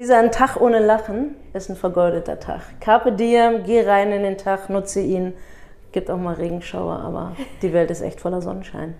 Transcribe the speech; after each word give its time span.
Dieser 0.00 0.30
Tag 0.30 0.58
ohne 0.58 0.78
Lachen 0.78 1.36
ist 1.52 1.68
ein 1.68 1.76
vergoldeter 1.76 2.40
Tag. 2.40 2.62
Carpe 2.80 3.12
diem, 3.12 3.64
geh 3.64 3.82
rein 3.82 4.12
in 4.12 4.22
den 4.22 4.38
Tag, 4.38 4.70
nutze 4.70 5.00
ihn. 5.00 5.34
Gibt 5.92 6.10
auch 6.10 6.16
mal 6.16 6.36
Regenschauer, 6.36 7.00
aber 7.00 7.36
die 7.60 7.74
Welt 7.74 7.90
ist 7.90 8.00
echt 8.00 8.18
voller 8.18 8.40
Sonnenschein. 8.40 8.94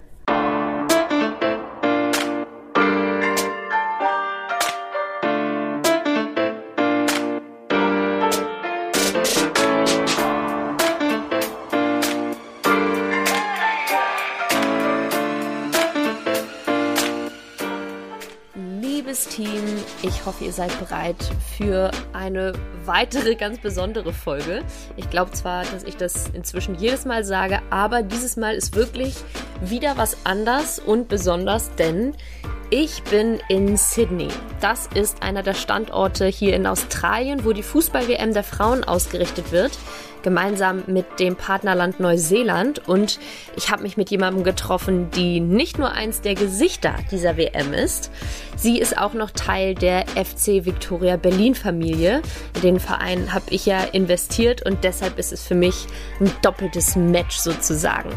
Ich 20.20 20.26
hoffe, 20.26 20.44
ihr 20.44 20.52
seid 20.52 20.78
bereit 20.78 21.16
für 21.56 21.90
eine 22.12 22.52
weitere 22.84 23.36
ganz 23.36 23.58
besondere 23.58 24.12
Folge. 24.12 24.62
Ich 24.96 25.08
glaube 25.08 25.30
zwar, 25.30 25.64
dass 25.64 25.82
ich 25.82 25.96
das 25.96 26.28
inzwischen 26.34 26.74
jedes 26.74 27.06
Mal 27.06 27.24
sage, 27.24 27.60
aber 27.70 28.02
dieses 28.02 28.36
Mal 28.36 28.54
ist 28.54 28.76
wirklich 28.76 29.14
wieder 29.62 29.96
was 29.96 30.18
anders 30.24 30.78
und 30.78 31.08
besonders, 31.08 31.74
denn 31.76 32.14
ich 32.68 33.02
bin 33.04 33.40
in 33.48 33.78
Sydney. 33.78 34.28
Das 34.60 34.88
ist 34.94 35.22
einer 35.22 35.42
der 35.42 35.54
Standorte 35.54 36.26
hier 36.26 36.54
in 36.54 36.66
Australien, 36.66 37.46
wo 37.46 37.54
die 37.54 37.62
Fußball-WM 37.62 38.34
der 38.34 38.44
Frauen 38.44 38.84
ausgerichtet 38.84 39.52
wird 39.52 39.72
gemeinsam 40.22 40.82
mit 40.86 41.20
dem 41.20 41.36
Partnerland 41.36 42.00
Neuseeland. 42.00 42.86
Und 42.88 43.18
ich 43.56 43.70
habe 43.70 43.82
mich 43.82 43.96
mit 43.96 44.10
jemandem 44.10 44.44
getroffen, 44.44 45.10
die 45.10 45.40
nicht 45.40 45.78
nur 45.78 45.92
eins 45.92 46.20
der 46.20 46.34
Gesichter 46.34 46.94
dieser 47.10 47.36
WM 47.36 47.72
ist, 47.72 48.10
sie 48.56 48.78
ist 48.78 48.96
auch 48.98 49.14
noch 49.14 49.30
Teil 49.30 49.74
der 49.74 50.06
FC 50.08 50.64
Victoria 50.64 51.16
Berlin 51.16 51.54
Familie. 51.54 52.22
In 52.56 52.62
den 52.62 52.80
Verein 52.80 53.32
habe 53.32 53.46
ich 53.50 53.66
ja 53.66 53.80
investiert 53.92 54.64
und 54.66 54.84
deshalb 54.84 55.18
ist 55.18 55.32
es 55.32 55.46
für 55.46 55.54
mich 55.54 55.86
ein 56.20 56.30
doppeltes 56.42 56.96
Match 56.96 57.36
sozusagen. 57.36 58.10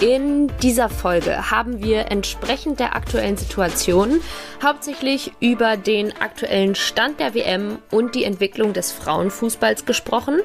In 0.00 0.50
dieser 0.60 0.88
Folge 0.88 1.50
haben 1.52 1.82
wir 1.82 2.10
entsprechend 2.10 2.80
der 2.80 2.96
aktuellen 2.96 3.36
Situation 3.36 4.20
hauptsächlich 4.62 5.32
über 5.38 5.76
den 5.76 6.12
aktuellen 6.20 6.74
Stand 6.74 7.20
der 7.20 7.34
WM 7.34 7.78
und 7.92 8.16
die 8.16 8.24
Entwicklung 8.24 8.72
des 8.72 8.90
Frauenfußballs 8.90 9.86
gesprochen, 9.86 10.40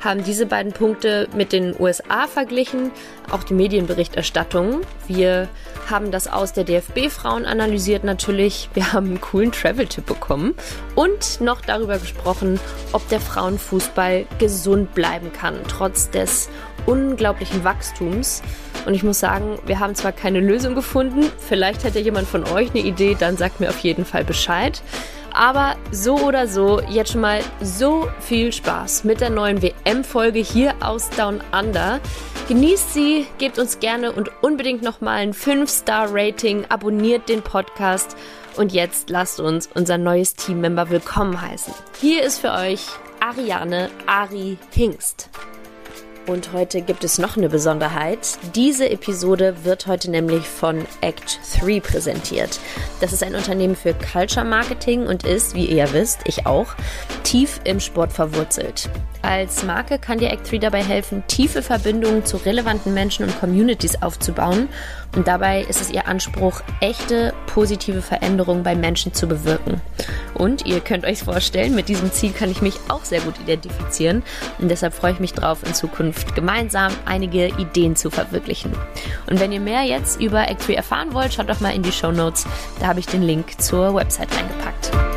haben 0.00 0.22
diese 0.24 0.46
beiden 0.46 0.72
Punkte 0.72 1.28
mit 1.34 1.52
den 1.52 1.74
USA 1.78 2.26
verglichen, 2.26 2.92
auch 3.30 3.42
die 3.42 3.54
Medienberichterstattung. 3.54 4.82
Wir 5.08 5.48
haben 5.90 6.10
das 6.10 6.28
aus 6.28 6.52
der 6.52 6.64
DFB-Frauen 6.64 7.44
analysiert 7.44 8.04
natürlich. 8.04 8.68
Wir 8.74 8.92
haben 8.92 9.06
einen 9.08 9.20
coolen 9.20 9.52
Travel-Tipp 9.52 10.06
bekommen 10.06 10.54
und 10.94 11.40
noch 11.40 11.60
darüber 11.60 11.98
gesprochen, 11.98 12.60
ob 12.92 13.06
der 13.08 13.20
Frauenfußball 13.20 14.26
gesund 14.38 14.94
bleiben 14.94 15.32
kann, 15.32 15.56
trotz 15.68 16.08
des 16.10 16.48
unglaublichen 16.86 17.64
Wachstums. 17.64 18.42
Und 18.84 18.94
ich 18.94 19.02
muss 19.02 19.20
sagen, 19.20 19.58
wir 19.66 19.78
haben 19.78 19.94
zwar 19.94 20.12
keine 20.12 20.40
Lösung 20.40 20.74
gefunden, 20.74 21.30
vielleicht 21.38 21.84
hätte 21.84 22.00
jemand 22.00 22.28
von 22.28 22.44
euch 22.44 22.70
eine 22.70 22.80
Idee, 22.80 23.16
dann 23.18 23.36
sagt 23.36 23.60
mir 23.60 23.68
auf 23.68 23.78
jeden 23.78 24.04
Fall 24.04 24.24
Bescheid. 24.24 24.82
Aber 25.32 25.76
so 25.90 26.16
oder 26.18 26.46
so, 26.46 26.80
jetzt 26.90 27.12
schon 27.12 27.22
mal 27.22 27.40
so 27.62 28.08
viel 28.20 28.52
Spaß 28.52 29.04
mit 29.04 29.20
der 29.20 29.30
neuen 29.30 29.62
WM-Folge 29.62 30.40
hier 30.40 30.74
aus 30.80 31.08
Down 31.10 31.40
Under. 31.52 32.00
Genießt 32.48 32.92
sie, 32.92 33.26
gebt 33.38 33.58
uns 33.58 33.78
gerne 33.78 34.12
und 34.12 34.30
unbedingt 34.42 34.82
nochmal 34.82 35.18
ein 35.18 35.32
5-Star-Rating, 35.32 36.66
abonniert 36.68 37.28
den 37.28 37.40
Podcast 37.40 38.16
und 38.56 38.72
jetzt 38.72 39.08
lasst 39.08 39.40
uns 39.40 39.70
unser 39.72 39.96
neues 39.96 40.34
Teammember 40.34 40.90
willkommen 40.90 41.40
heißen. 41.40 41.72
Hier 42.00 42.22
ist 42.22 42.40
für 42.40 42.52
euch 42.52 42.84
Ariane 43.20 43.88
Ari 44.06 44.58
Hingst. 44.72 45.30
Und 46.26 46.52
heute 46.52 46.82
gibt 46.82 47.02
es 47.02 47.18
noch 47.18 47.36
eine 47.36 47.48
Besonderheit. 47.48 48.38
Diese 48.54 48.88
Episode 48.88 49.64
wird 49.64 49.88
heute 49.88 50.08
nämlich 50.08 50.46
von 50.46 50.86
Act 51.00 51.40
3 51.60 51.80
präsentiert. 51.80 52.60
Das 53.00 53.12
ist 53.12 53.24
ein 53.24 53.34
Unternehmen 53.34 53.74
für 53.74 53.92
Culture 53.92 54.46
Marketing 54.46 55.06
und 55.06 55.24
ist, 55.26 55.56
wie 55.56 55.66
ihr 55.66 55.76
ja 55.76 55.92
wisst, 55.92 56.20
ich 56.26 56.46
auch, 56.46 56.74
tief 57.24 57.60
im 57.64 57.80
Sport 57.80 58.12
verwurzelt. 58.12 58.88
Als 59.22 59.64
Marke 59.64 59.98
kann 59.98 60.18
dir 60.18 60.30
Act 60.30 60.50
3 60.50 60.58
dabei 60.58 60.84
helfen, 60.84 61.24
tiefe 61.26 61.60
Verbindungen 61.60 62.24
zu 62.24 62.36
relevanten 62.36 62.94
Menschen 62.94 63.24
und 63.24 63.40
Communities 63.40 64.00
aufzubauen. 64.00 64.68
Und 65.14 65.28
dabei 65.28 65.62
ist 65.62 65.80
es 65.80 65.90
ihr 65.90 66.08
Anspruch, 66.08 66.62
echte 66.80 67.34
positive 67.46 68.00
Veränderungen 68.00 68.62
bei 68.62 68.74
Menschen 68.74 69.12
zu 69.12 69.26
bewirken. 69.26 69.80
Und 70.34 70.64
ihr 70.64 70.80
könnt 70.80 71.04
euch 71.04 71.22
vorstellen, 71.22 71.74
mit 71.74 71.88
diesem 71.88 72.10
Ziel 72.12 72.32
kann 72.32 72.50
ich 72.50 72.62
mich 72.62 72.74
auch 72.88 73.04
sehr 73.04 73.20
gut 73.20 73.38
identifizieren. 73.40 74.22
Und 74.58 74.70
deshalb 74.70 74.94
freue 74.94 75.12
ich 75.12 75.20
mich 75.20 75.34
drauf, 75.34 75.58
in 75.66 75.74
Zukunft 75.74 76.34
gemeinsam 76.34 76.92
einige 77.04 77.48
Ideen 77.48 77.94
zu 77.94 78.10
verwirklichen. 78.10 78.72
Und 79.28 79.38
wenn 79.38 79.52
ihr 79.52 79.60
mehr 79.60 79.82
jetzt 79.82 80.20
über 80.20 80.48
Act 80.48 80.66
3 80.66 80.74
erfahren 80.74 81.12
wollt, 81.12 81.34
schaut 81.34 81.50
doch 81.50 81.60
mal 81.60 81.74
in 81.74 81.82
die 81.82 81.92
Show 81.92 82.10
Notes. 82.10 82.46
Da 82.80 82.86
habe 82.86 83.00
ich 83.00 83.06
den 83.06 83.22
Link 83.22 83.60
zur 83.60 83.94
Website 83.94 84.28
reingepackt. 84.34 85.11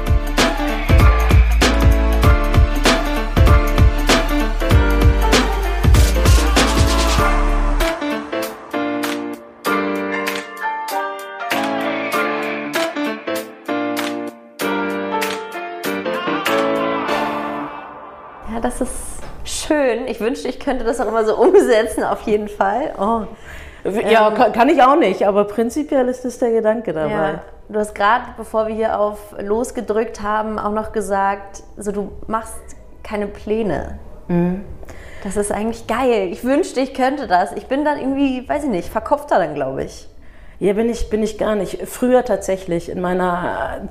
Schön. 19.67 20.07
Ich 20.07 20.19
wünschte, 20.19 20.47
ich 20.47 20.59
könnte 20.59 20.83
das 20.83 20.99
auch 20.99 21.07
immer 21.07 21.25
so 21.25 21.37
umsetzen, 21.41 22.03
auf 22.03 22.21
jeden 22.21 22.47
Fall. 22.47 22.93
Oh. 22.99 23.27
Ja, 24.09 24.29
ähm, 24.29 24.51
kann, 24.51 24.69
ich 24.69 24.81
auch 24.81 24.95
nicht, 24.95 25.27
aber 25.27 25.45
prinzipiell 25.45 26.07
ist 26.07 26.25
das 26.25 26.39
der 26.39 26.51
Gedanke 26.51 26.91
dabei. 26.93 27.11
Ja. 27.11 27.43
Du 27.69 27.79
hast 27.79 27.93
gerade, 27.93 28.25
bevor 28.37 28.67
wir 28.67 28.75
hier 28.75 28.99
auf 28.99 29.35
losgedrückt 29.39 30.21
haben, 30.21 30.59
auch 30.59 30.71
noch 30.71 30.91
gesagt, 30.91 31.63
so 31.77 31.91
du 31.91 32.11
machst 32.27 32.57
keine 33.03 33.27
Pläne. 33.27 33.99
Mhm. 34.27 34.63
Das 35.23 35.37
ist 35.37 35.51
eigentlich 35.51 35.87
geil. 35.87 36.29
Ich 36.31 36.43
wünschte, 36.43 36.79
ich 36.79 36.93
könnte 36.93 37.27
das. 37.27 37.51
Ich 37.53 37.65
bin 37.65 37.83
dann 37.83 37.99
irgendwie, 37.99 38.47
weiß 38.47 38.63
ich 38.63 38.69
nicht, 38.69 38.89
verkopfter 38.89 39.39
dann, 39.39 39.55
glaube 39.55 39.83
ich. 39.83 40.07
Ja, 40.59 40.73
bin 40.73 40.89
ich, 40.89 41.09
bin 41.09 41.23
ich 41.23 41.37
gar 41.37 41.55
nicht. 41.55 41.87
Früher 41.87 42.23
tatsächlich 42.23 42.89
in 42.89 43.01
meiner 43.01 43.89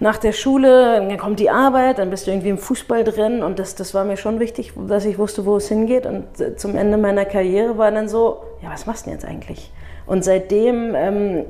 nach 0.00 0.18
der 0.18 0.32
Schule, 0.32 0.96
dann 0.96 1.16
kommt 1.16 1.40
die 1.40 1.50
Arbeit, 1.50 1.98
dann 1.98 2.10
bist 2.10 2.26
du 2.26 2.30
irgendwie 2.30 2.50
im 2.50 2.58
Fußball 2.58 3.04
drin 3.04 3.42
und 3.42 3.58
das, 3.58 3.74
das 3.74 3.94
war 3.94 4.04
mir 4.04 4.16
schon 4.16 4.40
wichtig, 4.40 4.72
dass 4.88 5.04
ich 5.04 5.18
wusste, 5.18 5.46
wo 5.46 5.56
es 5.56 5.68
hingeht. 5.68 6.06
Und 6.06 6.24
zum 6.56 6.76
Ende 6.76 6.98
meiner 6.98 7.24
Karriere 7.24 7.78
war 7.78 7.90
dann 7.90 8.08
so, 8.08 8.42
ja, 8.62 8.70
was 8.70 8.86
machst 8.86 9.06
du 9.06 9.10
denn 9.10 9.18
jetzt 9.18 9.28
eigentlich? 9.28 9.72
Und 10.06 10.24
seitdem, 10.24 10.94
ähm, 10.94 11.44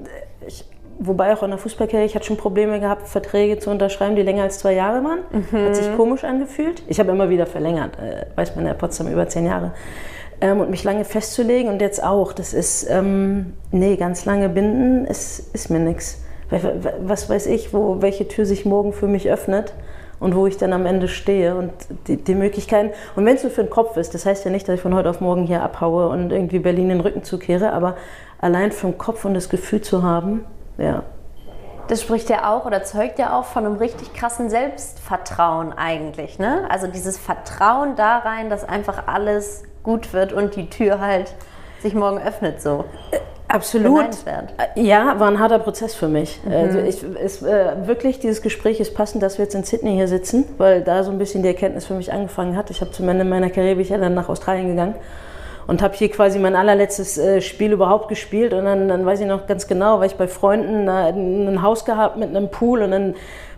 ich, 0.46 0.64
wobei 0.98 1.32
auch 1.34 1.42
in 1.42 1.50
der 1.50 1.58
Fußballkarriere, 1.58 2.06
ich 2.06 2.14
hatte 2.14 2.26
schon 2.26 2.36
Probleme 2.36 2.80
gehabt, 2.80 3.08
Verträge 3.08 3.58
zu 3.58 3.70
unterschreiben, 3.70 4.16
die 4.16 4.22
länger 4.22 4.44
als 4.44 4.60
zwei 4.60 4.74
Jahre 4.74 5.04
waren. 5.04 5.20
Mhm. 5.30 5.66
Hat 5.66 5.76
sich 5.76 5.94
komisch 5.96 6.24
angefühlt. 6.24 6.82
Ich 6.86 7.00
habe 7.00 7.10
immer 7.10 7.28
wieder 7.28 7.46
verlängert, 7.46 7.98
äh, 7.98 8.26
weiß 8.36 8.56
man 8.56 8.64
der 8.64 8.74
Potsdam 8.74 9.08
über 9.08 9.28
zehn 9.28 9.46
Jahre. 9.46 9.72
Ähm, 10.40 10.60
und 10.60 10.70
mich 10.70 10.84
lange 10.84 11.04
festzulegen 11.04 11.70
und 11.70 11.80
jetzt 11.80 12.02
auch. 12.02 12.32
Das 12.32 12.54
ist, 12.54 12.86
ähm, 12.88 13.54
nee, 13.72 13.96
ganz 13.96 14.24
lange 14.24 14.48
binden 14.48 15.06
ist, 15.06 15.54
ist 15.54 15.70
mir 15.70 15.80
nichts 15.80 16.25
was 16.50 17.28
weiß 17.28 17.46
ich, 17.46 17.72
wo, 17.72 18.00
welche 18.00 18.28
Tür 18.28 18.46
sich 18.46 18.64
morgen 18.64 18.92
für 18.92 19.06
mich 19.06 19.30
öffnet 19.30 19.72
und 20.20 20.34
wo 20.34 20.46
ich 20.46 20.56
dann 20.56 20.72
am 20.72 20.86
Ende 20.86 21.08
stehe 21.08 21.54
und 21.56 21.72
die, 22.06 22.16
die 22.16 22.34
Möglichkeiten. 22.34 22.90
Und 23.16 23.26
wenn 23.26 23.36
es 23.36 23.42
nur 23.42 23.52
für 23.52 23.64
den 23.64 23.70
Kopf 23.70 23.96
ist, 23.96 24.14
das 24.14 24.26
heißt 24.26 24.44
ja 24.44 24.50
nicht, 24.50 24.66
dass 24.68 24.76
ich 24.76 24.80
von 24.80 24.94
heute 24.94 25.10
auf 25.10 25.20
morgen 25.20 25.44
hier 25.44 25.62
abhaue 25.62 26.08
und 26.08 26.32
irgendwie 26.32 26.58
Berlin 26.58 26.88
den 26.88 27.00
Rücken 27.00 27.22
zukehre, 27.22 27.72
aber 27.72 27.96
allein 28.40 28.72
vom 28.72 28.96
Kopf 28.98 29.24
und 29.24 29.34
das 29.34 29.48
Gefühl 29.48 29.80
zu 29.80 30.02
haben, 30.02 30.44
ja. 30.78 31.02
Das 31.88 32.02
spricht 32.02 32.28
ja 32.30 32.52
auch 32.52 32.66
oder 32.66 32.82
zeugt 32.82 33.20
ja 33.20 33.38
auch 33.38 33.44
von 33.44 33.64
einem 33.64 33.76
richtig 33.76 34.12
krassen 34.12 34.50
Selbstvertrauen 34.50 35.72
eigentlich, 35.72 36.38
ne? 36.38 36.66
Also 36.68 36.88
dieses 36.88 37.16
Vertrauen 37.16 37.94
da 37.94 38.18
rein, 38.18 38.50
dass 38.50 38.68
einfach 38.68 39.06
alles 39.06 39.62
gut 39.84 40.12
wird 40.12 40.32
und 40.32 40.56
die 40.56 40.68
Tür 40.68 41.00
halt 41.00 41.32
sich 41.82 41.94
morgen 41.94 42.18
öffnet 42.18 42.60
so. 42.60 42.84
Äh, 43.48 43.52
Absolut. 43.52 44.06
Ja, 44.74 45.18
war 45.18 45.28
ein 45.28 45.38
harter 45.38 45.58
Prozess 45.58 45.94
für 45.94 46.08
mich. 46.08 46.40
Mhm. 46.44 46.52
Also 46.52 46.78
ich, 46.78 47.02
ist, 47.02 47.42
äh, 47.42 47.86
wirklich, 47.86 48.18
dieses 48.18 48.42
Gespräch 48.42 48.80
ist 48.80 48.94
passend, 48.94 49.22
dass 49.22 49.38
wir 49.38 49.44
jetzt 49.44 49.54
in 49.54 49.64
Sydney 49.64 49.94
hier 49.94 50.08
sitzen, 50.08 50.44
weil 50.58 50.82
da 50.82 51.04
so 51.04 51.10
ein 51.10 51.18
bisschen 51.18 51.42
die 51.42 51.48
Erkenntnis 51.48 51.86
für 51.86 51.94
mich 51.94 52.12
angefangen 52.12 52.56
hat. 52.56 52.70
Ich 52.70 52.80
habe 52.80 52.90
zum 52.90 53.08
Ende 53.08 53.24
meiner 53.24 53.50
Karriere 53.50 53.76
bin 53.76 53.82
ich 53.82 53.90
ja 53.90 53.98
dann 53.98 54.14
nach 54.14 54.28
Australien 54.28 54.68
gegangen 54.68 54.94
und 55.66 55.82
habe 55.82 55.94
hier 55.94 56.10
quasi 56.10 56.38
mein 56.38 56.54
allerletztes 56.54 57.18
äh, 57.18 57.40
Spiel 57.40 57.72
überhaupt 57.72 58.08
gespielt. 58.08 58.52
Und 58.52 58.64
dann, 58.64 58.88
dann 58.88 59.04
weiß 59.04 59.20
ich 59.20 59.26
noch 59.26 59.46
ganz 59.46 59.66
genau, 59.66 60.00
weil 60.00 60.06
ich 60.06 60.16
bei 60.16 60.28
Freunden 60.28 60.88
äh, 60.88 61.10
ein 61.10 61.62
Haus 61.62 61.84
gehabt 61.84 62.16
mit 62.16 62.28
einem 62.28 62.50
Pool 62.50 62.82
und 62.82 62.90
dann 62.90 63.14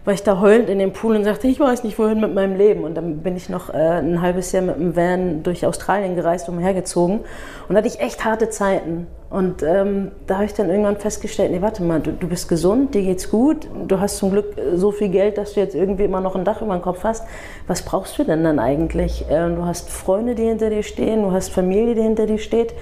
war 0.08 0.14
ich 0.14 0.22
da 0.22 0.40
heulend 0.40 0.70
in 0.70 0.78
dem 0.78 0.94
Pool 0.94 1.16
und 1.16 1.25
sagte, 1.25 1.49
ich 1.49 1.60
weiß 1.60 1.84
nicht, 1.84 1.99
wohin 1.99 2.19
mit 2.19 2.32
meinem 2.32 2.56
Leben. 2.56 2.84
Und 2.84 2.94
dann 2.94 3.19
bin 3.19 3.37
ich 3.37 3.50
noch 3.50 3.69
äh, 3.69 3.76
ein 3.76 4.22
halbes 4.22 4.52
Jahr 4.52 4.62
mit 4.62 4.76
dem 4.76 4.96
Van 4.96 5.43
durch 5.43 5.66
Australien 5.66 6.16
gereist, 6.16 6.49
umhergezogen. 6.49 7.19
Und 7.19 7.26
da 7.69 7.76
hatte 7.76 7.88
ich 7.88 8.00
echt 8.00 8.25
harte 8.25 8.49
Zeiten. 8.49 9.06
Und 9.28 9.62
ähm, 9.62 10.12
da 10.26 10.37
habe 10.37 10.46
ich 10.46 10.55
dann 10.55 10.70
irgendwann 10.70 10.96
festgestellt, 10.96 11.50
nee, 11.50 11.60
warte 11.60 11.82
mal, 11.82 12.00
du, 12.00 12.12
du, 12.12 12.26
bist 12.26 12.49
gesund, 12.49 12.94
dir 12.94 13.02
geht's 13.02 13.31
gut, 13.31 13.69
du 13.87 14.00
hast 14.00 14.16
zum 14.16 14.31
Glück 14.31 14.56
so 14.76 14.93
viel 14.93 15.10
Geld, 15.10 15.37
dass 15.37 15.52
du 15.52 15.60
jetzt 15.60 15.75
irgendwie 15.75 16.05
immer 16.05 16.22
noch 16.22 16.37
ein 16.37 16.44
Dach 16.46 16.62
über 16.62 16.72
dem 16.72 16.81
Kopf 16.81 17.04
hast. 17.04 17.26
Was 17.66 17.82
brauchst 17.82 18.19
du 18.19 18.25
denn 18.25 18.43
dann 18.44 18.58
eigentlich? 18.58 19.26
Ähm, 19.28 19.56
du 19.56 19.66
hast 19.66 19.90
Freunde, 19.90 20.34
die 20.34 20.44
hinter 20.44 20.70
dir 20.70 20.84
stehen, 20.84 21.20
du 21.20 21.32
hast 21.32 21.50
Familie, 21.50 21.94
die 21.94 22.00
hinter 22.00 22.25
dir 22.25 22.38
steht. 22.38 22.72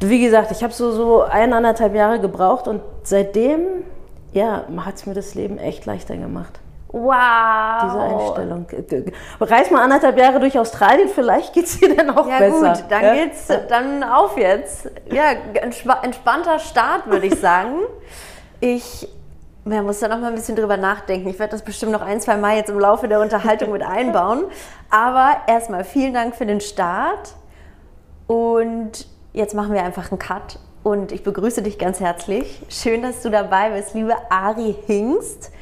Wie 0.00 0.20
gesagt, 0.20 0.50
ich 0.50 0.64
habe 0.64 0.72
so, 0.72 0.90
so 0.90 1.22
eineinhalb 1.22 1.94
Jahre 1.94 2.18
gebraucht 2.18 2.66
und 2.66 2.80
seitdem 3.04 3.84
ja, 4.32 4.64
hat 4.84 4.94
es 4.96 5.06
mir 5.06 5.14
das 5.14 5.34
Leben 5.34 5.58
echt 5.58 5.86
leichter 5.86 6.16
gemacht. 6.16 6.60
Wow. 6.92 7.82
Diese 7.84 8.00
Einstellung. 8.00 8.66
Reis 9.40 9.70
mal 9.70 9.82
anderthalb 9.82 10.18
Jahre 10.18 10.40
durch 10.40 10.58
Australien, 10.58 11.08
vielleicht 11.08 11.52
geht 11.52 11.66
es 11.66 11.78
dir 11.78 11.94
dann 11.94 12.10
auch 12.10 12.28
ja, 12.28 12.38
besser. 12.38 12.66
Ja 12.66 12.72
gut, 12.74 12.84
dann 12.88 13.02
ja? 13.02 13.14
geht's 13.14 13.46
dann 13.68 14.02
auf 14.02 14.36
jetzt. 14.36 14.90
Ja, 15.10 15.32
entspannter 16.02 16.58
Start, 16.58 17.06
würde 17.06 17.26
ich 17.26 17.38
sagen. 17.38 17.76
Ich 18.58 19.08
man 19.64 19.84
muss 19.84 20.00
da 20.00 20.08
noch 20.08 20.18
mal 20.18 20.28
ein 20.28 20.34
bisschen 20.34 20.56
drüber 20.56 20.76
nachdenken. 20.76 21.28
Ich 21.28 21.38
werde 21.38 21.52
das 21.52 21.62
bestimmt 21.62 21.92
noch 21.92 22.00
ein, 22.00 22.20
zwei 22.20 22.36
Mal 22.36 22.56
jetzt 22.56 22.70
im 22.70 22.80
Laufe 22.80 23.08
der 23.08 23.20
Unterhaltung 23.20 23.72
mit 23.72 23.82
einbauen. 23.82 24.44
Aber 24.88 25.36
erstmal 25.46 25.84
vielen 25.84 26.14
Dank 26.14 26.34
für 26.34 26.46
den 26.46 26.60
Start. 26.60 27.34
Und 28.26 29.06
jetzt 29.32 29.54
machen 29.54 29.74
wir 29.74 29.82
einfach 29.82 30.10
einen 30.10 30.18
Cut 30.18 30.58
und 30.82 31.12
ich 31.12 31.22
begrüße 31.22 31.62
dich 31.62 31.78
ganz 31.78 32.00
herzlich. 32.00 32.62
Schön, 32.68 33.02
dass 33.02 33.22
du 33.22 33.30
dabei 33.30 33.70
bist, 33.70 33.94
liebe 33.94 34.14
Ari 34.30 34.74
Hingst. 34.86 35.52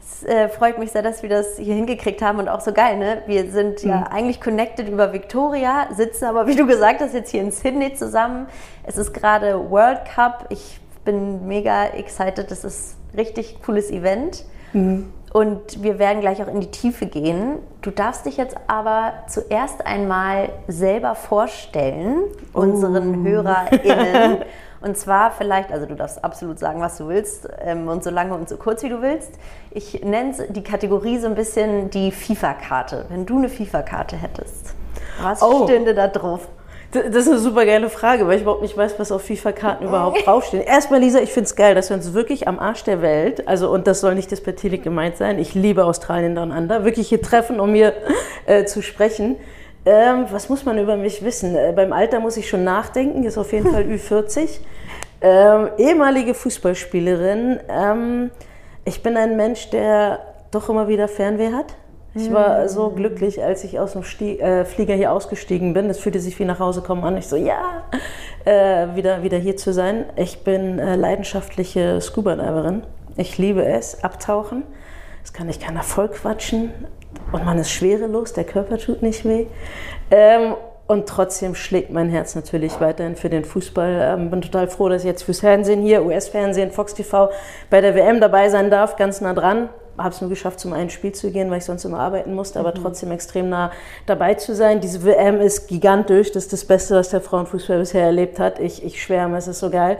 Es 0.00 0.22
äh, 0.24 0.48
freut 0.48 0.78
mich 0.78 0.92
sehr, 0.92 1.02
dass 1.02 1.22
wir 1.22 1.28
das 1.28 1.56
hier 1.56 1.74
hingekriegt 1.74 2.22
haben 2.22 2.38
und 2.38 2.48
auch 2.48 2.60
so 2.60 2.72
geil, 2.72 2.96
ne? 2.96 3.22
Wir 3.26 3.50
sind 3.50 3.84
mhm. 3.84 3.90
ja 3.90 4.02
eigentlich 4.10 4.40
connected 4.40 4.88
über 4.88 5.12
Victoria, 5.12 5.88
sitzen 5.94 6.24
aber, 6.24 6.46
wie 6.46 6.56
du 6.56 6.66
gesagt 6.66 7.00
hast, 7.00 7.14
jetzt 7.14 7.30
hier 7.30 7.42
in 7.42 7.50
Sydney 7.50 7.94
zusammen. 7.94 8.46
Es 8.84 8.96
ist 8.96 9.12
gerade 9.12 9.70
World 9.70 10.04
Cup. 10.04 10.46
Ich 10.48 10.80
bin 11.04 11.46
mega 11.46 11.86
excited. 11.86 12.50
Das 12.50 12.64
ist 12.64 12.96
ein 13.12 13.18
richtig 13.18 13.62
cooles 13.62 13.90
Event. 13.90 14.44
Mhm. 14.72 15.12
Und 15.32 15.82
wir 15.82 15.98
werden 15.98 16.20
gleich 16.20 16.42
auch 16.42 16.48
in 16.48 16.60
die 16.60 16.70
Tiefe 16.70 17.06
gehen. 17.06 17.58
Du 17.82 17.90
darfst 17.90 18.26
dich 18.26 18.36
jetzt 18.36 18.56
aber 18.68 19.12
zuerst 19.28 19.84
einmal 19.84 20.50
selber 20.68 21.14
vorstellen, 21.14 22.22
oh. 22.54 22.60
unseren 22.60 23.24
HörerInnen. 23.28 24.38
Und 24.80 24.96
zwar 24.96 25.30
vielleicht, 25.32 25.72
also 25.72 25.86
du 25.86 25.94
darfst 25.94 26.22
absolut 26.22 26.58
sagen, 26.58 26.80
was 26.80 26.98
du 26.98 27.08
willst 27.08 27.48
ähm, 27.60 27.88
und 27.88 28.04
so 28.04 28.10
lange 28.10 28.34
und 28.34 28.48
so 28.48 28.56
kurz, 28.56 28.82
wie 28.82 28.88
du 28.88 29.02
willst. 29.02 29.32
Ich 29.70 30.04
nenne 30.04 30.34
die 30.50 30.62
Kategorie 30.62 31.18
so 31.18 31.26
ein 31.26 31.34
bisschen 31.34 31.90
die 31.90 32.12
FIFA-Karte. 32.12 33.06
Wenn 33.08 33.26
du 33.26 33.38
eine 33.38 33.48
FIFA-Karte 33.48 34.16
hättest, 34.16 34.74
was 35.20 35.42
oh. 35.42 35.64
stünde 35.64 35.94
da 35.94 36.08
drauf? 36.08 36.48
Das 36.92 37.04
ist 37.04 37.28
eine 37.28 37.38
super 37.38 37.66
geile 37.66 37.90
Frage, 37.90 38.26
weil 38.26 38.36
ich 38.36 38.42
überhaupt 38.42 38.62
nicht 38.62 38.76
weiß, 38.76 38.98
was 38.98 39.10
auf 39.12 39.22
FIFA-Karten 39.22 39.86
überhaupt 39.86 40.24
draufstehen. 40.26 40.62
Erstmal, 40.62 41.00
Lisa, 41.00 41.18
ich 41.18 41.32
finde 41.32 41.46
es 41.46 41.56
geil, 41.56 41.74
dass 41.74 41.90
wir 41.90 41.96
uns 41.96 42.14
wirklich 42.14 42.46
am 42.48 42.58
Arsch 42.58 42.84
der 42.84 43.02
Welt, 43.02 43.46
also 43.48 43.70
und 43.70 43.86
das 43.86 44.00
soll 44.00 44.14
nicht 44.14 44.30
despektierlich 44.30 44.82
gemeint 44.82 45.16
sein, 45.16 45.38
ich 45.38 45.54
liebe 45.54 45.84
Australien 45.84 46.34
Down 46.34 46.52
Under, 46.52 46.84
wirklich 46.84 47.08
hier 47.08 47.20
treffen, 47.20 47.60
um 47.60 47.72
mir 47.72 47.92
äh, 48.46 48.64
zu 48.64 48.82
sprechen. 48.82 49.36
Ähm, 49.84 50.26
was 50.30 50.48
muss 50.48 50.64
man 50.64 50.78
über 50.78 50.96
mich 50.96 51.24
wissen? 51.24 51.54
Äh, 51.54 51.72
beim 51.74 51.92
Alter 51.92 52.20
muss 52.20 52.36
ich 52.36 52.48
schon 52.48 52.64
nachdenken, 52.64 53.24
ist 53.24 53.38
auf 53.38 53.52
jeden 53.52 53.70
Fall 53.70 53.82
Ü40. 53.88 54.60
Ähm, 55.20 55.68
ehemalige 55.78 56.34
Fußballspielerin. 56.34 57.60
Ähm, 57.68 58.30
ich 58.84 59.02
bin 59.02 59.16
ein 59.16 59.36
Mensch, 59.36 59.70
der 59.70 60.20
doch 60.50 60.68
immer 60.68 60.88
wieder 60.88 61.08
Fernweh 61.08 61.52
hat. 61.52 61.74
Ich 62.16 62.32
war 62.32 62.66
so 62.70 62.90
glücklich, 62.90 63.42
als 63.42 63.62
ich 63.62 63.78
aus 63.78 63.92
dem 63.92 64.02
Stie 64.02 64.40
äh, 64.40 64.64
Flieger 64.64 64.94
hier 64.94 65.12
ausgestiegen 65.12 65.74
bin. 65.74 65.90
Es 65.90 65.98
fühlte 65.98 66.18
sich 66.18 66.38
wie 66.38 66.46
nach 66.46 66.58
Hause 66.60 66.80
kommen 66.80 67.04
an. 67.04 67.16
Ich 67.18 67.26
so, 67.26 67.36
ja, 67.36 67.84
äh, 68.46 68.96
wieder, 68.96 69.22
wieder 69.22 69.36
hier 69.36 69.58
zu 69.58 69.74
sein. 69.74 70.06
Ich 70.16 70.42
bin 70.42 70.78
äh, 70.78 70.96
leidenschaftliche 70.96 72.00
Scuba-Diverin. 72.00 72.84
Ich 73.16 73.36
liebe 73.36 73.66
es, 73.66 74.02
abtauchen. 74.02 74.62
Es 75.22 75.34
kann 75.34 75.50
ich 75.50 75.60
keiner 75.60 75.82
voll 75.82 76.08
quatschen. 76.08 76.70
Und 77.32 77.44
man 77.44 77.58
ist 77.58 77.70
schwerelos, 77.70 78.32
der 78.32 78.44
Körper 78.44 78.78
tut 78.78 79.02
nicht 79.02 79.26
weh. 79.26 79.46
Ähm, 80.10 80.54
und 80.86 81.06
trotzdem 81.08 81.54
schlägt 81.54 81.90
mein 81.90 82.08
Herz 82.08 82.34
natürlich 82.34 82.80
weiterhin 82.80 83.16
für 83.16 83.28
den 83.28 83.44
Fußball. 83.44 84.14
Ähm, 84.14 84.30
bin 84.30 84.40
total 84.40 84.68
froh, 84.68 84.88
dass 84.88 85.02
ich 85.02 85.08
jetzt 85.08 85.24
fürs 85.24 85.40
Fernsehen 85.40 85.82
hier, 85.82 86.02
US-Fernsehen, 86.02 86.70
Fox 86.70 86.94
TV, 86.94 87.28
bei 87.68 87.82
der 87.82 87.94
WM 87.94 88.20
dabei 88.20 88.48
sein 88.48 88.70
darf, 88.70 88.96
ganz 88.96 89.20
nah 89.20 89.34
dran 89.34 89.68
habe 89.98 90.10
es 90.10 90.20
nur 90.20 90.30
geschafft, 90.30 90.60
zum 90.60 90.72
einen 90.72 90.90
Spiel 90.90 91.12
zu 91.12 91.30
gehen, 91.30 91.50
weil 91.50 91.58
ich 91.58 91.64
sonst 91.64 91.84
immer 91.84 92.00
arbeiten 92.00 92.34
musste, 92.34 92.60
aber 92.60 92.70
mhm. 92.70 92.82
trotzdem 92.82 93.12
extrem 93.12 93.48
nah 93.48 93.70
dabei 94.06 94.34
zu 94.34 94.54
sein. 94.54 94.80
Diese 94.80 95.04
WM 95.04 95.40
ist 95.40 95.68
gigantisch, 95.68 96.32
das 96.32 96.44
ist 96.44 96.52
das 96.52 96.64
Beste, 96.64 96.94
was 96.94 97.10
der 97.10 97.20
Frauenfußball 97.20 97.78
bisher 97.78 98.04
erlebt 98.04 98.38
hat. 98.38 98.58
Ich, 98.58 98.84
ich 98.84 99.02
schwärme, 99.02 99.36
es 99.36 99.48
ist 99.48 99.60
so 99.60 99.70
geil. 99.70 99.98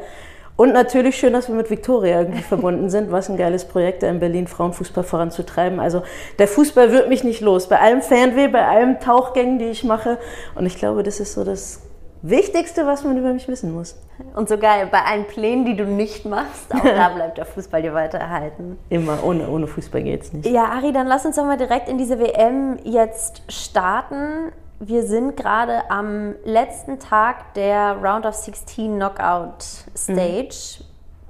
Und 0.57 0.73
natürlich 0.73 1.19
schön, 1.19 1.35
dass 1.35 1.49
wir 1.49 1.55
mit 1.55 1.71
Viktoria 1.71 2.21
irgendwie 2.21 2.43
verbunden 2.49 2.89
sind. 2.89 3.13
Was 3.13 3.29
ein 3.29 3.37
geiles 3.37 3.67
Projekt, 3.67 4.03
in 4.03 4.19
Berlin 4.19 4.47
Frauenfußball 4.47 5.05
voranzutreiben. 5.05 5.79
Also 5.81 6.03
der 6.39 6.49
Fußball 6.49 6.93
wird 6.93 7.09
mich 7.09 7.25
nicht 7.25 7.43
los. 7.43 7.69
Bei 7.69 7.79
allem 7.79 8.01
Fernweh, 8.01 8.49
bei 8.49 8.67
allen 8.67 8.99
Tauchgängen, 8.99 9.59
die 9.59 9.67
ich 9.67 9.85
mache. 9.85 10.19
Und 10.55 10.65
ich 10.65 10.77
glaube, 10.77 11.03
das 11.03 11.21
ist 11.21 11.35
so 11.35 11.45
das 11.45 11.83
Wichtigste, 12.23 12.87
was 12.87 13.05
man 13.05 13.17
über 13.17 13.33
mich 13.33 13.47
wissen 13.49 13.73
muss. 13.73 13.97
Und 14.35 14.49
sogar 14.49 14.85
bei 14.87 15.03
allen 15.03 15.27
Plänen, 15.27 15.65
die 15.65 15.77
du 15.77 15.85
nicht 15.85 16.25
machst, 16.25 16.75
auch 16.75 16.83
da 16.83 17.09
bleibt 17.15 17.39
der 17.39 17.45
Fußball 17.45 17.83
dir 17.83 17.95
weiter 17.95 18.19
erhalten. 18.19 18.79
Immer, 18.89 19.23
ohne, 19.23 19.49
ohne 19.49 19.67
Fußball 19.67 20.03
geht 20.03 20.23
es 20.23 20.33
nicht. 20.33 20.49
Ja, 20.49 20.67
Ari, 20.67 20.93
dann 20.93 21.07
lass 21.07 21.27
uns 21.27 21.37
doch 21.37 21.45
mal 21.45 21.59
direkt 21.59 21.89
in 21.89 21.99
diese 21.99 22.19
WM 22.19 22.79
jetzt 22.85 23.43
starten. 23.49 24.53
Wir 24.79 25.05
sind 25.05 25.37
gerade 25.37 25.91
am 25.91 26.35
letzten 26.45 26.99
Tag 26.99 27.55
der 27.55 27.97
Round 28.03 28.27
of 28.27 28.35
16 28.35 28.97
Knockout 28.97 29.63
Stage. 29.97 30.85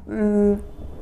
Mhm. 0.07 0.61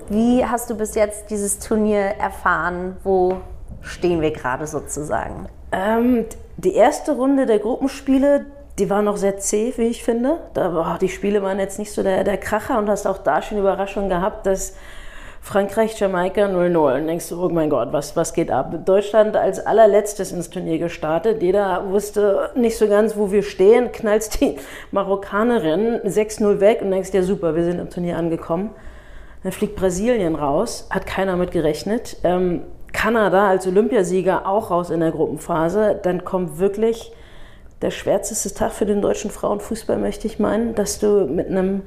Wie 0.08 0.44
hast 0.44 0.68
du 0.68 0.74
bis 0.76 0.94
jetzt 0.94 1.30
dieses 1.30 1.58
Turnier 1.58 2.00
erfahren? 2.00 2.96
Wo 3.04 3.38
stehen 3.80 4.20
wir 4.20 4.32
gerade 4.32 4.66
sozusagen? 4.66 5.46
Ähm, 5.72 6.26
die 6.58 6.74
erste 6.74 7.12
Runde 7.12 7.46
der 7.46 7.58
Gruppenspiele, 7.58 8.46
die 8.78 8.90
war 8.90 9.02
noch 9.02 9.16
sehr 9.16 9.38
zäh, 9.38 9.72
wie 9.76 9.84
ich 9.84 10.02
finde. 10.02 10.38
Da, 10.54 10.70
boah, 10.70 10.98
die 11.00 11.08
Spiele 11.08 11.42
waren 11.42 11.58
jetzt 11.58 11.78
nicht 11.78 11.92
so 11.92 12.02
der, 12.02 12.24
der 12.24 12.38
Kracher 12.38 12.78
und 12.78 12.88
hast 12.88 13.06
auch 13.06 13.18
da 13.18 13.40
schon 13.40 13.58
Überraschung 13.58 14.08
gehabt, 14.08 14.46
dass 14.46 14.74
Frankreich, 15.40 15.98
Jamaika 16.00 16.46
0-0. 16.46 16.96
Und 16.96 17.06
denkst 17.06 17.28
du, 17.28 17.44
oh 17.44 17.50
mein 17.50 17.70
Gott, 17.70 17.92
was, 17.92 18.16
was 18.16 18.32
geht 18.32 18.50
ab? 18.50 18.74
Deutschland 18.86 19.36
als 19.36 19.64
allerletztes 19.64 20.32
ins 20.32 20.50
Turnier 20.50 20.78
gestartet. 20.78 21.42
Jeder 21.42 21.90
wusste 21.90 22.50
nicht 22.56 22.78
so 22.78 22.88
ganz, 22.88 23.16
wo 23.16 23.30
wir 23.30 23.42
stehen. 23.42 23.92
Knallst 23.92 24.40
die 24.40 24.56
Marokkanerin 24.90 26.00
6-0 26.00 26.60
weg 26.60 26.80
und 26.82 26.90
denkst 26.90 27.10
dir, 27.10 27.22
super, 27.22 27.54
wir 27.54 27.64
sind 27.64 27.78
im 27.78 27.90
Turnier 27.90 28.16
angekommen. 28.16 28.70
Dann 29.42 29.52
fliegt 29.52 29.76
Brasilien 29.76 30.34
raus, 30.34 30.88
hat 30.90 31.06
keiner 31.06 31.36
mit 31.36 31.50
gerechnet. 31.50 32.16
Ähm, 32.24 32.62
Kanada 32.94 33.48
als 33.48 33.66
Olympiasieger 33.66 34.46
auch 34.46 34.70
raus 34.70 34.88
in 34.88 35.00
der 35.00 35.10
Gruppenphase. 35.10 36.00
Dann 36.02 36.24
kommt 36.24 36.58
wirklich 36.58 37.12
der 37.84 37.90
schwärzeste 37.90 38.54
Tag 38.54 38.72
für 38.72 38.86
den 38.86 39.02
deutschen 39.02 39.30
Frauenfußball, 39.30 39.98
möchte 39.98 40.26
ich 40.26 40.38
meinen, 40.38 40.74
dass 40.74 40.98
du 40.98 41.26
mit 41.26 41.48
einem, 41.48 41.82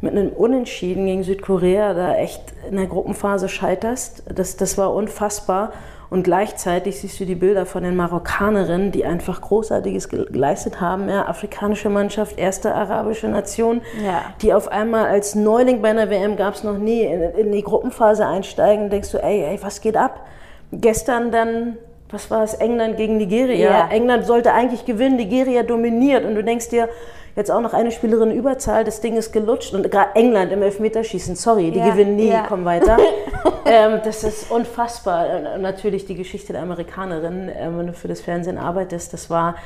mit 0.00 0.10
einem 0.12 0.30
Unentschieden 0.30 1.06
gegen 1.06 1.22
Südkorea 1.22 1.94
da 1.94 2.16
echt 2.16 2.42
in 2.68 2.76
der 2.76 2.86
Gruppenphase 2.86 3.48
scheiterst. 3.48 4.24
Das, 4.34 4.56
das 4.56 4.76
war 4.76 4.92
unfassbar. 4.92 5.72
Und 6.10 6.24
gleichzeitig 6.24 7.00
siehst 7.00 7.18
du 7.20 7.26
die 7.26 7.34
Bilder 7.36 7.64
von 7.64 7.82
den 7.82 7.94
Marokkanerinnen, 7.94 8.90
die 8.90 9.04
einfach 9.04 9.40
Großartiges 9.40 10.08
geleistet 10.08 10.80
haben. 10.80 11.08
Ja, 11.08 11.26
afrikanische 11.26 11.90
Mannschaft, 11.90 12.38
erste 12.38 12.74
arabische 12.74 13.28
Nation, 13.28 13.82
ja. 14.04 14.22
die 14.42 14.52
auf 14.52 14.68
einmal 14.68 15.06
als 15.06 15.34
Neuling 15.34 15.80
bei 15.80 15.90
einer 15.90 16.10
WM 16.10 16.36
gab 16.36 16.54
es 16.54 16.64
noch 16.64 16.78
nie, 16.78 17.02
in, 17.02 17.22
in, 17.22 17.52
die 17.52 17.62
Gruppenphase 17.62 18.26
einsteigen. 18.26 18.90
Denkst 18.90 19.12
du, 19.12 19.18
ey, 19.18 19.44
ey, 19.44 19.58
was 19.62 19.80
geht 19.80 19.96
ab? 19.96 20.26
Gestern 20.72 21.30
dann 21.30 21.76
was 22.10 22.30
war 22.30 22.44
es, 22.44 22.54
England 22.54 22.96
gegen 22.96 23.16
Nigeria. 23.16 23.70
Ja. 23.70 23.88
England 23.88 24.26
sollte 24.26 24.52
eigentlich 24.52 24.84
gewinnen, 24.84 25.16
Nigeria 25.16 25.62
dominiert 25.62 26.24
und 26.24 26.34
du 26.34 26.44
denkst 26.44 26.68
dir, 26.68 26.88
jetzt 27.36 27.50
auch 27.50 27.60
noch 27.60 27.74
eine 27.74 27.90
Spielerin 27.90 28.30
Überzahl, 28.30 28.84
das 28.84 29.00
Ding 29.00 29.16
ist 29.16 29.32
gelutscht 29.32 29.74
und 29.74 29.90
gerade 29.90 30.14
England 30.14 30.52
im 30.52 30.62
Elfmeterschießen, 30.62 31.36
sorry, 31.36 31.70
die 31.70 31.80
ja. 31.80 31.90
gewinnen 31.90 32.16
nie, 32.16 32.30
ja. 32.30 32.46
kommen 32.46 32.64
weiter. 32.64 32.96
ähm, 33.66 34.00
das 34.04 34.24
ist 34.24 34.50
unfassbar. 34.50 35.54
Und 35.54 35.62
natürlich 35.62 36.06
die 36.06 36.14
Geschichte 36.14 36.54
der 36.54 36.62
Amerikanerin, 36.62 37.50
äh, 37.50 37.68
wenn 37.76 37.88
du 37.88 37.92
für 37.92 38.08
das 38.08 38.22
Fernsehen 38.22 38.56
arbeitest, 38.56 39.12
das 39.12 39.28
war 39.28 39.56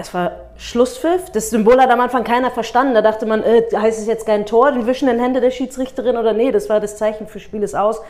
es 0.00 0.14
war 0.14 0.32
Schlusspfiff. 0.56 1.30
Das 1.30 1.50
Symbol 1.50 1.78
hat 1.78 1.90
am 1.90 2.00
Anfang 2.00 2.24
keiner 2.24 2.50
verstanden. 2.50 2.94
Da 2.94 3.02
dachte 3.02 3.26
man, 3.26 3.42
äh, 3.42 3.64
heißt 3.74 4.00
es 4.00 4.06
jetzt 4.06 4.24
kein 4.24 4.46
Tor, 4.46 4.72
die 4.72 4.86
wischen 4.86 5.08
in 5.08 5.20
Hände 5.20 5.42
der 5.42 5.50
Schiedsrichterin 5.50 6.16
oder 6.16 6.32
nee, 6.32 6.50
das 6.50 6.70
war 6.70 6.80
das 6.80 6.96
Zeichen 6.96 7.26
für 7.26 7.38
Spiel 7.38 7.62
ist 7.62 7.74
aus. 7.74 8.00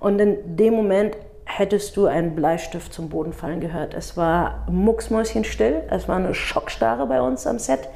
Und 0.00 0.18
in 0.18 0.56
dem 0.56 0.74
Moment 0.74 1.16
hättest 1.46 1.96
du 1.96 2.06
einen 2.06 2.34
Bleistift 2.34 2.92
zum 2.92 3.08
Boden 3.08 3.32
fallen 3.32 3.60
gehört. 3.60 3.94
Es 3.94 4.16
war 4.16 4.66
mucksmäuschenstill, 4.68 5.82
es 5.88 6.08
war 6.08 6.16
eine 6.16 6.34
Schockstarre 6.34 7.06
bei 7.06 7.22
uns 7.22 7.46
am 7.46 7.58
Set. 7.58 7.88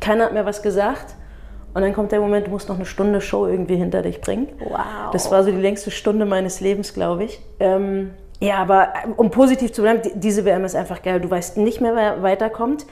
Keiner 0.00 0.26
hat 0.26 0.34
mir 0.34 0.44
was 0.44 0.62
gesagt. 0.62 1.16
Und 1.72 1.82
dann 1.82 1.94
kommt 1.94 2.12
der 2.12 2.20
Moment, 2.20 2.48
du 2.48 2.50
musst 2.50 2.68
noch 2.68 2.76
eine 2.76 2.84
Stunde 2.84 3.20
Show 3.20 3.46
irgendwie 3.46 3.76
hinter 3.76 4.02
dich 4.02 4.20
bringen. 4.20 4.48
Wow. 4.58 5.10
Das 5.12 5.30
war 5.30 5.44
so 5.44 5.50
die 5.50 5.60
längste 5.60 5.90
Stunde 5.90 6.26
meines 6.26 6.60
Lebens, 6.60 6.94
glaube 6.94 7.24
ich. 7.24 7.40
Ähm, 7.60 8.10
ja, 8.40 8.56
aber 8.56 8.88
um 9.16 9.30
positiv 9.30 9.72
zu 9.72 9.82
bleiben, 9.82 10.00
diese 10.14 10.44
WM 10.44 10.64
ist 10.64 10.74
einfach 10.74 11.02
geil. 11.02 11.20
Du 11.20 11.30
weißt 11.30 11.58
nicht 11.58 11.80
mehr, 11.80 11.94
wer 11.94 12.22
weiterkommt. 12.22 12.86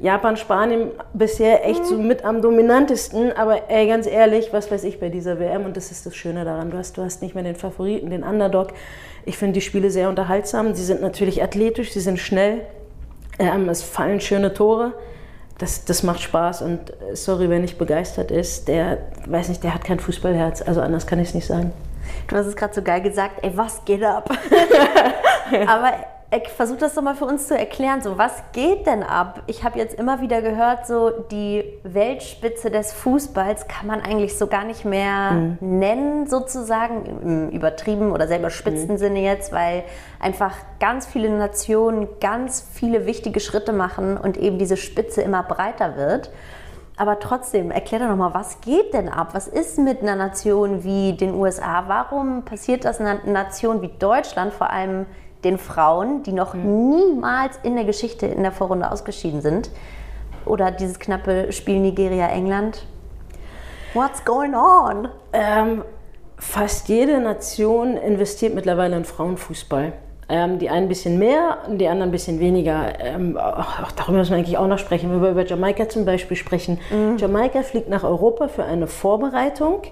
Japan, 0.00 0.36
Spanien 0.36 0.90
bisher 1.12 1.66
echt 1.66 1.84
so 1.84 1.96
mit 1.98 2.24
am 2.24 2.40
dominantesten, 2.40 3.32
aber 3.32 3.68
ey, 3.68 3.88
ganz 3.88 4.06
ehrlich, 4.06 4.52
was 4.52 4.70
weiß 4.70 4.84
ich 4.84 5.00
bei 5.00 5.08
dieser 5.08 5.40
WM 5.40 5.64
und 5.64 5.76
das 5.76 5.90
ist 5.90 6.06
das 6.06 6.14
Schöne 6.14 6.44
daran. 6.44 6.70
Du 6.70 6.78
hast, 6.78 6.96
du 6.96 7.02
hast 7.02 7.20
nicht 7.20 7.34
mehr 7.34 7.42
den 7.42 7.56
Favoriten, 7.56 8.10
den 8.10 8.22
Underdog. 8.22 8.68
Ich 9.28 9.36
finde 9.36 9.52
die 9.52 9.60
Spiele 9.60 9.90
sehr 9.90 10.08
unterhaltsam. 10.08 10.74
Sie 10.74 10.82
sind 10.82 11.02
natürlich 11.02 11.42
athletisch, 11.42 11.92
sie 11.92 12.00
sind 12.00 12.18
schnell. 12.18 12.62
Ähm, 13.38 13.68
es 13.68 13.82
fallen 13.82 14.22
schöne 14.22 14.54
Tore. 14.54 14.94
Das, 15.58 15.84
das 15.84 16.02
macht 16.02 16.20
Spaß 16.22 16.62
und 16.62 16.90
äh, 16.90 17.14
sorry, 17.14 17.50
wer 17.50 17.58
nicht 17.58 17.76
begeistert 17.76 18.30
ist, 18.30 18.68
der 18.68 18.96
weiß 19.26 19.50
nicht, 19.50 19.62
der 19.62 19.74
hat 19.74 19.84
kein 19.84 20.00
Fußballherz. 20.00 20.62
Also 20.62 20.80
anders 20.80 21.06
kann 21.06 21.18
ich 21.18 21.28
es 21.28 21.34
nicht 21.34 21.46
sagen. 21.46 21.72
Du 22.26 22.36
hast 22.36 22.46
es 22.46 22.56
gerade 22.56 22.72
so 22.72 22.80
geil 22.80 23.02
gesagt, 23.02 23.44
ey, 23.44 23.54
was 23.54 23.84
geht 23.84 24.02
ab? 24.02 24.30
Aber 25.66 25.92
versuch 26.48 26.76
das 26.76 26.94
doch 26.94 27.02
mal 27.02 27.14
für 27.14 27.24
uns 27.24 27.48
zu 27.48 27.56
erklären. 27.56 28.02
So, 28.02 28.18
was 28.18 28.42
geht 28.52 28.86
denn 28.86 29.02
ab? 29.02 29.42
Ich 29.46 29.64
habe 29.64 29.78
jetzt 29.78 29.98
immer 29.98 30.20
wieder 30.20 30.42
gehört, 30.42 30.86
so 30.86 31.10
die 31.10 31.64
Weltspitze 31.84 32.70
des 32.70 32.92
Fußballs 32.92 33.66
kann 33.66 33.86
man 33.86 34.02
eigentlich 34.02 34.36
so 34.36 34.46
gar 34.46 34.64
nicht 34.64 34.84
mehr 34.84 35.32
mhm. 35.32 35.58
nennen, 35.60 36.26
sozusagen, 36.26 37.06
im 37.22 37.48
übertrieben 37.48 38.12
oder 38.12 38.28
selber 38.28 38.50
spitzen 38.50 38.92
mhm. 38.92 38.98
Sinne 38.98 39.22
jetzt, 39.22 39.52
weil 39.52 39.84
einfach 40.20 40.54
ganz 40.80 41.06
viele 41.06 41.30
Nationen 41.30 42.08
ganz 42.20 42.66
viele 42.74 43.06
wichtige 43.06 43.40
Schritte 43.40 43.72
machen 43.72 44.18
und 44.18 44.36
eben 44.36 44.58
diese 44.58 44.76
Spitze 44.76 45.22
immer 45.22 45.42
breiter 45.42 45.96
wird. 45.96 46.30
Aber 46.98 47.20
trotzdem, 47.20 47.70
erklär 47.70 48.00
doch 48.00 48.08
nochmal, 48.08 48.34
was 48.34 48.60
geht 48.60 48.92
denn 48.92 49.08
ab? 49.08 49.28
Was 49.32 49.46
ist 49.46 49.78
mit 49.78 50.02
einer 50.02 50.16
Nation 50.16 50.82
wie 50.82 51.12
den 51.12 51.32
USA? 51.32 51.84
Warum 51.86 52.44
passiert 52.44 52.84
das 52.84 53.00
einer 53.00 53.24
Nation 53.24 53.80
wie 53.82 53.90
Deutschland 53.98 54.52
vor 54.52 54.70
allem 54.70 55.06
den 55.44 55.58
Frauen, 55.58 56.22
die 56.22 56.32
noch 56.32 56.54
mhm. 56.54 56.90
niemals 56.90 57.58
in 57.62 57.76
der 57.76 57.84
Geschichte 57.84 58.26
in 58.26 58.42
der 58.42 58.52
Vorrunde 58.52 58.90
ausgeschieden 58.90 59.40
sind. 59.40 59.70
Oder 60.44 60.70
dieses 60.70 60.98
knappe 60.98 61.52
Spiel 61.52 61.78
Nigeria-England. 61.80 62.84
What's 63.94 64.24
going 64.24 64.54
on? 64.54 65.08
Ähm, 65.32 65.82
fast 66.38 66.88
jede 66.88 67.20
Nation 67.20 67.96
investiert 67.96 68.54
mittlerweile 68.54 68.96
in 68.96 69.04
Frauenfußball. 69.04 69.92
Ähm, 70.30 70.58
die 70.58 70.68
einen 70.68 70.84
ein 70.84 70.88
bisschen 70.88 71.18
mehr, 71.18 71.58
die 71.68 71.88
anderen 71.88 72.10
ein 72.10 72.12
bisschen 72.12 72.38
weniger. 72.38 73.00
Ähm, 73.00 73.38
auch 73.38 73.90
darüber 73.92 74.18
müssen 74.18 74.32
wir 74.32 74.38
eigentlich 74.38 74.58
auch 74.58 74.66
noch 74.66 74.78
sprechen. 74.78 75.10
Wenn 75.10 75.22
wir 75.22 75.30
über 75.30 75.46
Jamaika 75.46 75.88
zum 75.88 76.04
Beispiel 76.04 76.36
sprechen. 76.36 76.78
Mhm. 76.90 77.16
Jamaika 77.16 77.62
fliegt 77.62 77.88
nach 77.88 78.04
Europa 78.04 78.48
für 78.48 78.64
eine 78.64 78.86
Vorbereitung 78.86 79.82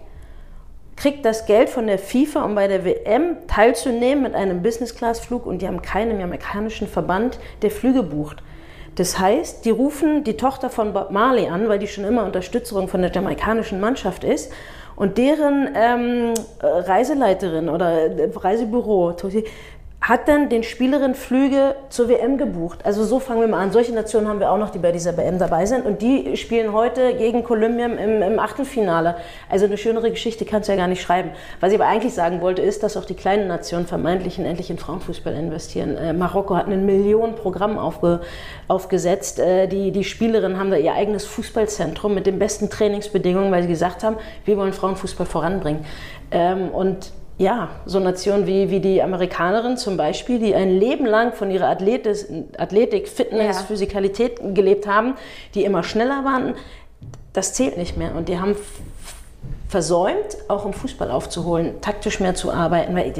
kriegt 0.96 1.24
das 1.24 1.46
Geld 1.46 1.68
von 1.68 1.86
der 1.86 1.98
FIFA, 1.98 2.44
um 2.44 2.54
bei 2.54 2.68
der 2.68 2.84
WM 2.84 3.46
teilzunehmen 3.46 4.22
mit 4.22 4.34
einem 4.34 4.62
Business-Class-Flug 4.62 5.46
und 5.46 5.60
die 5.60 5.68
haben 5.68 5.82
keinen 5.82 6.20
amerikanischen 6.20 6.88
Verband, 6.88 7.38
der 7.62 7.70
Flüge 7.70 8.02
bucht. 8.02 8.42
Das 8.96 9.18
heißt, 9.18 9.66
die 9.66 9.70
rufen 9.70 10.24
die 10.24 10.38
Tochter 10.38 10.70
von 10.70 10.94
Bob 10.94 11.10
Marley 11.10 11.48
an, 11.48 11.68
weil 11.68 11.78
die 11.78 11.86
schon 11.86 12.04
immer 12.04 12.24
Unterstützung 12.24 12.88
von 12.88 13.02
der 13.02 13.12
jamaikanischen 13.12 13.78
Mannschaft 13.78 14.24
ist. 14.24 14.50
Und 14.96 15.18
deren 15.18 15.68
ähm, 15.74 16.32
Reiseleiterin 16.60 17.68
oder 17.68 18.08
Reisebüro 18.34 19.12
hat 20.06 20.28
dann 20.28 20.48
den 20.48 20.62
Spielerinnen 20.62 21.16
Flüge 21.16 21.74
zur 21.88 22.08
WM 22.08 22.38
gebucht. 22.38 22.78
Also 22.84 23.02
so 23.02 23.18
fangen 23.18 23.40
wir 23.40 23.48
mal 23.48 23.60
an. 23.60 23.72
Solche 23.72 23.92
Nationen 23.92 24.28
haben 24.28 24.38
wir 24.38 24.52
auch 24.52 24.56
noch, 24.56 24.70
die 24.70 24.78
bei 24.78 24.92
dieser 24.92 25.16
WM 25.16 25.40
dabei 25.40 25.66
sind. 25.66 25.84
Und 25.84 26.00
die 26.00 26.36
spielen 26.36 26.72
heute 26.72 27.14
gegen 27.14 27.42
Kolumbien 27.42 27.98
im, 27.98 28.22
im 28.22 28.38
Achtelfinale. 28.38 29.16
Also 29.50 29.66
eine 29.66 29.76
schönere 29.76 30.12
Geschichte 30.12 30.44
kannst 30.44 30.68
du 30.68 30.72
ja 30.72 30.78
gar 30.78 30.86
nicht 30.86 31.02
schreiben. 31.02 31.30
Was 31.58 31.72
ich 31.72 31.80
aber 31.80 31.88
eigentlich 31.90 32.14
sagen 32.14 32.40
wollte, 32.40 32.62
ist, 32.62 32.84
dass 32.84 32.96
auch 32.96 33.04
die 33.04 33.14
kleinen 33.14 33.48
Nationen 33.48 33.88
vermeintlich 33.88 34.38
endlich 34.38 34.70
in 34.70 34.78
Frauenfußball 34.78 35.34
investieren. 35.34 35.96
Äh, 35.96 36.12
Marokko 36.12 36.54
hat 36.54 36.68
ein 36.68 36.86
Millionenprogramm 36.86 37.76
aufge, 37.76 38.20
aufgesetzt. 38.68 39.40
Äh, 39.40 39.66
die, 39.66 39.90
die 39.90 40.04
Spielerinnen 40.04 40.56
haben 40.56 40.70
da 40.70 40.76
ihr 40.76 40.94
eigenes 40.94 41.24
Fußballzentrum 41.24 42.14
mit 42.14 42.26
den 42.26 42.38
besten 42.38 42.70
Trainingsbedingungen, 42.70 43.50
weil 43.50 43.62
sie 43.62 43.68
gesagt 43.68 44.04
haben, 44.04 44.18
wir 44.44 44.56
wollen 44.56 44.72
Frauenfußball 44.72 45.26
voranbringen. 45.26 45.84
Ähm, 46.30 46.68
und 46.68 47.10
ja, 47.38 47.68
so 47.84 48.00
Nationen 48.00 48.46
wie, 48.46 48.70
wie 48.70 48.80
die 48.80 49.02
Amerikanerin 49.02 49.76
zum 49.76 49.96
Beispiel, 49.96 50.38
die 50.38 50.54
ein 50.54 50.78
Leben 50.78 51.04
lang 51.04 51.34
von 51.34 51.50
ihrer 51.50 51.68
Athletis, 51.68 52.26
Athletik, 52.56 53.08
Fitness, 53.08 53.56
ja. 53.56 53.62
Physikalität 53.62 54.40
gelebt 54.54 54.86
haben, 54.86 55.14
die 55.54 55.64
immer 55.64 55.82
schneller 55.82 56.24
waren, 56.24 56.54
das 57.34 57.52
zählt 57.52 57.76
nicht 57.76 57.98
mehr. 57.98 58.14
Und 58.14 58.30
die 58.30 58.38
haben 58.38 58.56
versäumt, 59.68 60.38
auch 60.48 60.64
im 60.64 60.72
Fußball 60.72 61.10
aufzuholen, 61.10 61.80
taktisch 61.80 62.20
mehr 62.20 62.34
zu 62.34 62.52
arbeiten, 62.52 62.94
weil 62.94 63.12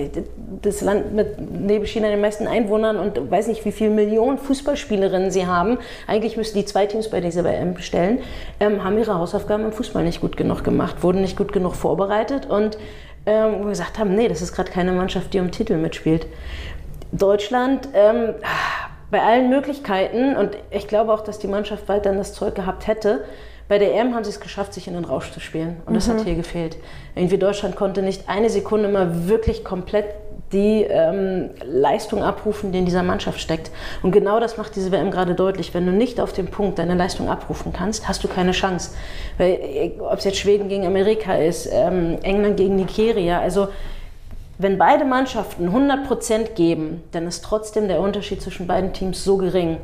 das 0.63 0.81
Land 0.81 1.13
mit 1.13 1.39
neben 1.39 1.85
China 1.87 2.09
den 2.09 2.21
meisten 2.21 2.47
Einwohnern 2.47 2.99
und 2.99 3.31
weiß 3.31 3.49
nicht, 3.49 3.65
wie 3.65 3.73
viele 3.73 3.91
Millionen 3.91 4.39
Fußballspielerinnen 4.39 5.31
sie 5.31 5.47
haben, 5.47 5.79
eigentlich 6.07 6.37
müssten 6.37 6.59
die 6.59 6.65
zwei 6.65 6.87
Teams 6.87 7.11
bei 7.11 7.21
dieser 7.21 7.43
WM 7.45 7.77
stellen, 7.79 8.21
ähm, 8.61 8.85
haben 8.85 8.97
ihre 8.97 9.19
Hausaufgaben 9.19 9.65
im 9.65 9.73
Fußball 9.73 10.05
nicht 10.05 10.21
gut 10.21 10.37
genug 10.37 10.63
gemacht, 10.63 11.03
wurden 11.03 11.21
nicht 11.21 11.37
gut 11.37 11.53
genug 11.53 11.75
vorbereitet 11.75 12.47
und 12.47 12.79
ähm, 13.27 13.57
wo 13.59 13.65
wir 13.65 13.71
gesagt 13.71 13.99
haben, 13.99 14.15
nee, 14.15 14.29
das 14.29 14.41
ist 14.41 14.55
gerade 14.55 14.71
keine 14.71 14.93
Mannschaft, 14.93 15.35
die 15.35 15.41
um 15.41 15.51
Titel 15.51 15.77
mitspielt. 15.77 16.27
Deutschland, 17.13 17.89
ähm, 17.95 18.35
bei 19.11 19.23
allen 19.23 19.51
Möglichkeiten, 19.51 20.37
und 20.37 20.57
ich 20.71 20.89
glaube 20.89 21.13
auch, 21.13 21.23
dass 21.23 21.39
die 21.39 21.47
Mannschaft 21.47 21.89
weiterhin 21.89 22.19
das 22.19 22.35
Zeug 22.35 22.55
gehabt 22.55 22.87
hätte, 22.87 23.25
bei 23.69 23.79
der 23.79 23.95
EM 23.95 24.15
haben 24.15 24.25
sie 24.25 24.31
es 24.31 24.41
geschafft, 24.41 24.75
sich 24.75 24.87
in 24.87 24.95
den 24.95 25.05
Rausch 25.05 25.33
zu 25.33 25.41
spielen. 25.41 25.77
Und 25.87 25.95
das 25.95 26.07
mhm. 26.07 26.13
hat 26.13 26.25
hier 26.25 26.35
gefehlt. 26.37 26.77
Irgendwie 27.15 27.39
Deutschland 27.39 27.77
konnte 27.77 28.03
nicht 28.03 28.29
eine 28.29 28.49
Sekunde 28.51 28.89
mal 28.89 29.29
wirklich 29.29 29.65
komplett 29.65 30.07
die 30.53 30.85
ähm, 30.89 31.51
Leistung 31.65 32.23
abrufen, 32.23 32.71
die 32.71 32.79
in 32.79 32.85
dieser 32.85 33.03
Mannschaft 33.03 33.41
steckt. 33.41 33.73
Und 34.03 34.13
genau 34.13 34.39
das 34.39 34.57
macht 34.57 34.77
diese 34.77 34.93
WM 34.93 35.11
gerade 35.11 35.35
deutlich. 35.35 35.75
Wenn 35.75 35.87
du 35.87 35.93
nicht 35.93 36.21
auf 36.21 36.33
dem 36.33 36.47
Punkt 36.47 36.79
deine 36.79 36.95
Leistung 36.95 37.29
abrufen 37.29 37.73
kannst, 37.73 38.07
hast 38.07 38.23
du 38.23 38.29
keine 38.29 38.53
Chance. 38.53 38.93
Weil, 39.39 39.53
äh, 39.53 39.93
ob 39.99 40.19
es 40.19 40.25
jetzt 40.25 40.39
Schweden 40.39 40.69
gegen 40.69 40.87
Amerika 40.87 41.35
ist, 41.35 41.69
ähm, 41.73 42.19
England 42.23 42.57
gegen 42.57 42.77
Nigeria, 42.77 43.41
also 43.41 43.69
wenn 44.59 44.79
beide 44.79 45.05
Mannschaften 45.05 45.69
100% 45.69 46.55
geben, 46.55 47.03
dann 47.13 47.27
ist 47.27 47.45
trotzdem 47.45 47.89
der 47.89 48.01
Unterschied 48.01 48.41
zwischen 48.41 48.67
beiden 48.67 48.93
Teams 48.93 49.23
so 49.23 49.37
gering. 49.37 49.79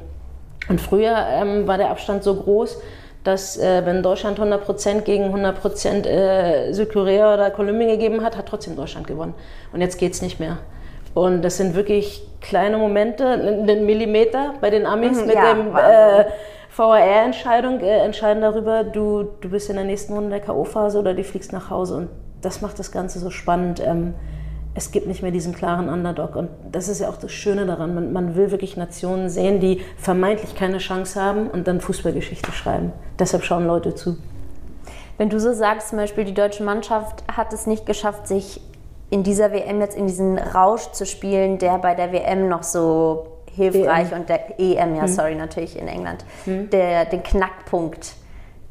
Und 0.69 0.81
früher 0.81 1.27
ähm, 1.29 1.67
war 1.67 1.77
der 1.77 1.91
Abstand 1.91 2.23
so 2.23 2.35
groß, 2.37 2.79
dass 3.25 3.57
äh, 3.57 3.85
wenn 3.85 4.03
Deutschland 4.03 4.39
100% 4.39 5.03
gegen 5.03 5.35
100% 5.35 6.07
äh, 6.07 6.73
Südkorea 6.73 7.35
oder 7.35 7.51
Kolumbien 7.51 7.91
gegeben 7.91 8.23
hat, 8.23 8.37
hat 8.37 8.47
trotzdem 8.47 8.77
Deutschland 8.77 9.07
gewonnen. 9.07 9.35
Und 9.73 9.81
jetzt 9.81 9.99
geht 9.99 10.13
es 10.13 10.23
nicht 10.23 10.41
mehr. 10.41 10.59
Und 11.15 11.43
das 11.43 11.59
sind 11.59 11.75
wirklich 11.75 12.27
kleine 12.41 12.79
Momente, 12.79 13.27
einen 13.27 13.87
Millimeter 13.87 14.55
bei 14.61 14.71
den 14.71 14.87
Amis 14.87 15.21
mhm, 15.21 15.27
mit 15.27 15.35
ja, 15.35 15.55
dem 15.55 15.77
äh, 15.77 16.25
VAR-Entscheidung, 16.75 17.81
äh, 17.81 17.99
entscheiden 17.99 18.43
darüber, 18.43 18.83
du, 18.83 19.25
du 19.41 19.51
bist 19.51 19.69
in 19.69 19.77
der 19.77 19.85
nächsten 19.85 20.15
Runde 20.15 20.31
der 20.31 20.41
K.O.-Phase 20.41 20.99
oder 20.99 21.15
du 21.15 21.23
fliegst 21.23 21.53
nach 21.53 21.71
Hause. 21.71 21.97
Und 21.97 22.09
das 22.41 22.61
macht 22.61 22.79
das 22.79 22.91
Ganze 22.91 23.19
so 23.19 23.31
spannend. 23.31 23.81
Ähm, 23.85 24.15
es 24.75 24.91
gibt 24.91 25.07
nicht 25.07 25.23
mehr 25.23 25.31
diesen 25.31 25.55
klaren 25.55 25.89
Underdog. 25.89 26.37
Und 26.37 26.49
das 26.71 26.89
ist 26.89 27.01
ja 27.01 27.09
auch 27.09 27.17
das 27.17 27.33
Schöne 27.33 27.67
daran. 27.67 27.95
Man, 27.95 28.13
man, 28.13 28.37
will 28.37 28.51
wirklich 28.51 28.77
Nationen 28.77 29.29
sehen, 29.29 29.61
die 29.61 29.83
vermeintlich 29.99 30.55
keine 30.55 30.79
Chance 30.79 31.21
haben 31.21 31.49
und 31.49 31.67
dann 31.67 31.81
Fußballgeschichte 31.81 32.53
schreiben. 32.53 32.93
Deshalb 33.19 33.45
schauen 33.45 33.67
Leute 33.67 33.95
zu. 33.95 34.17
Wenn 35.19 35.29
du 35.29 35.39
so 35.39 35.53
sagst, 35.53 35.91
zum 35.91 35.99
Beispiel 35.99 36.25
die 36.25 36.35
deutsche 36.35 36.65
Mannschaft 36.65 37.23
hat 37.31 37.53
es 37.53 37.67
nicht 37.67 37.85
geschafft, 37.85 38.27
sich 38.27 38.61
in 39.11 39.23
dieser 39.23 39.53
WM 39.53 39.81
jetzt 39.81 39.97
in 39.97 40.07
diesen 40.07 40.39
Rausch 40.39 40.91
zu 40.93 41.05
spielen, 41.05 41.59
der 41.59 41.77
bei 41.79 41.95
der 41.95 42.13
WM 42.13 42.49
noch 42.49 42.63
so 42.63 43.27
hilfreich 43.55 44.11
EM. 44.11 44.21
und 44.21 44.29
der 44.31 44.59
EM, 44.59 44.97
ja, 44.97 45.03
hm. 45.03 45.09
sorry, 45.09 45.35
natürlich 45.35 45.79
in 45.79 45.87
England, 45.87 46.25
hm. 46.45 46.71
der 46.71 47.05
den 47.05 47.23
Knackpunkt 47.23 48.15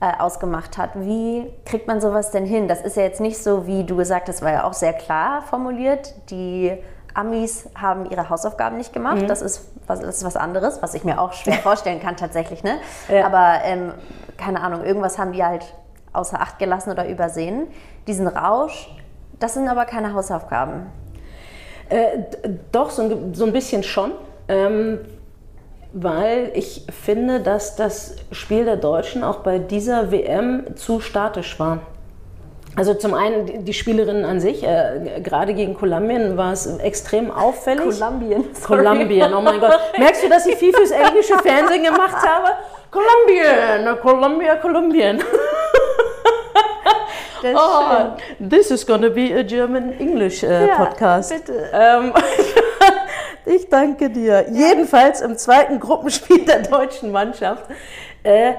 äh, 0.01 0.19
ausgemacht 0.19 0.77
hat. 0.77 0.91
Wie 0.95 1.53
kriegt 1.63 1.87
man 1.87 2.01
sowas 2.01 2.31
denn 2.31 2.45
hin? 2.45 2.67
Das 2.67 2.81
ist 2.81 2.97
ja 2.97 3.03
jetzt 3.03 3.21
nicht 3.21 3.37
so, 3.37 3.67
wie 3.67 3.83
du 3.83 3.95
gesagt 3.95 4.27
hast, 4.29 4.41
war 4.41 4.51
ja 4.51 4.63
auch 4.63 4.73
sehr 4.73 4.93
klar 4.93 5.43
formuliert. 5.43 6.15
Die 6.31 6.75
Amis 7.13 7.69
haben 7.79 8.09
ihre 8.09 8.29
Hausaufgaben 8.29 8.77
nicht 8.77 8.93
gemacht. 8.93 9.21
Mhm. 9.21 9.27
Das, 9.27 9.43
ist 9.43 9.69
was, 9.85 9.99
das 9.99 10.17
ist 10.17 10.23
was 10.23 10.35
anderes, 10.35 10.81
was 10.81 10.95
ich 10.95 11.03
mir 11.03 11.21
auch 11.21 11.33
schwer 11.33 11.53
vorstellen 11.63 12.01
kann 12.01 12.17
tatsächlich. 12.17 12.63
Ne? 12.63 12.79
Ja. 13.09 13.27
Aber 13.27 13.63
ähm, 13.63 13.93
keine 14.37 14.61
Ahnung, 14.61 14.83
irgendwas 14.83 15.19
haben 15.19 15.33
die 15.33 15.43
halt 15.43 15.75
außer 16.13 16.41
Acht 16.41 16.57
gelassen 16.57 16.89
oder 16.89 17.07
übersehen. 17.07 17.67
Diesen 18.07 18.27
Rausch, 18.27 18.89
das 19.39 19.53
sind 19.53 19.69
aber 19.69 19.85
keine 19.85 20.13
Hausaufgaben. 20.13 20.87
Äh, 21.89 22.23
doch, 22.71 22.89
so 22.89 23.03
ein, 23.03 23.33
so 23.35 23.45
ein 23.45 23.53
bisschen 23.53 23.83
schon. 23.83 24.13
Ähm, 24.47 24.99
weil 25.93 26.51
ich 26.53 26.85
finde, 27.03 27.41
dass 27.41 27.75
das 27.75 28.15
Spiel 28.31 28.65
der 28.65 28.77
Deutschen 28.77 29.23
auch 29.23 29.39
bei 29.39 29.59
dieser 29.59 30.11
WM 30.11 30.75
zu 30.75 30.99
statisch 30.99 31.59
war. 31.59 31.79
Also 32.77 32.93
zum 32.93 33.13
einen 33.13 33.65
die 33.65 33.73
Spielerinnen 33.73 34.23
an 34.23 34.39
sich, 34.39 34.63
äh, 34.63 35.19
gerade 35.21 35.53
gegen 35.53 35.73
Kolumbien 35.73 36.37
war 36.37 36.53
es 36.53 36.65
extrem 36.77 37.29
auffällig. 37.29 37.99
Kolumbien. 37.99 38.45
Kolumbien, 38.65 39.33
oh 39.33 39.41
mein 39.41 39.59
Gott. 39.59 39.77
Merkst 39.97 40.23
du, 40.23 40.29
dass 40.29 40.45
ich 40.45 40.55
viel 40.55 40.73
fürs 40.73 40.91
englische 40.91 41.37
Fernsehen 41.39 41.83
gemacht 41.83 42.25
habe? 42.25 42.51
Kolumbien, 42.89 43.99
Kolumbien, 44.01 44.61
Kolumbien. 44.61 45.23
Das 47.41 47.55
oh, 47.55 48.17
this 48.39 48.69
is 48.69 48.85
gonna 48.85 49.09
be 49.09 49.33
a 49.33 49.41
German-English 49.41 50.43
äh, 50.43 50.67
ja, 50.67 50.75
Podcast. 50.75 51.33
Bitte. 51.33 51.71
Ähm, 51.73 52.13
ich 53.51 53.69
danke 53.69 54.09
dir. 54.09 54.45
Ja. 54.51 54.69
Jedenfalls 54.69 55.21
im 55.21 55.37
zweiten 55.37 55.79
Gruppenspiel 55.79 56.45
der 56.45 56.61
deutschen 56.61 57.11
Mannschaft. 57.11 57.65
Äh, 58.23 58.53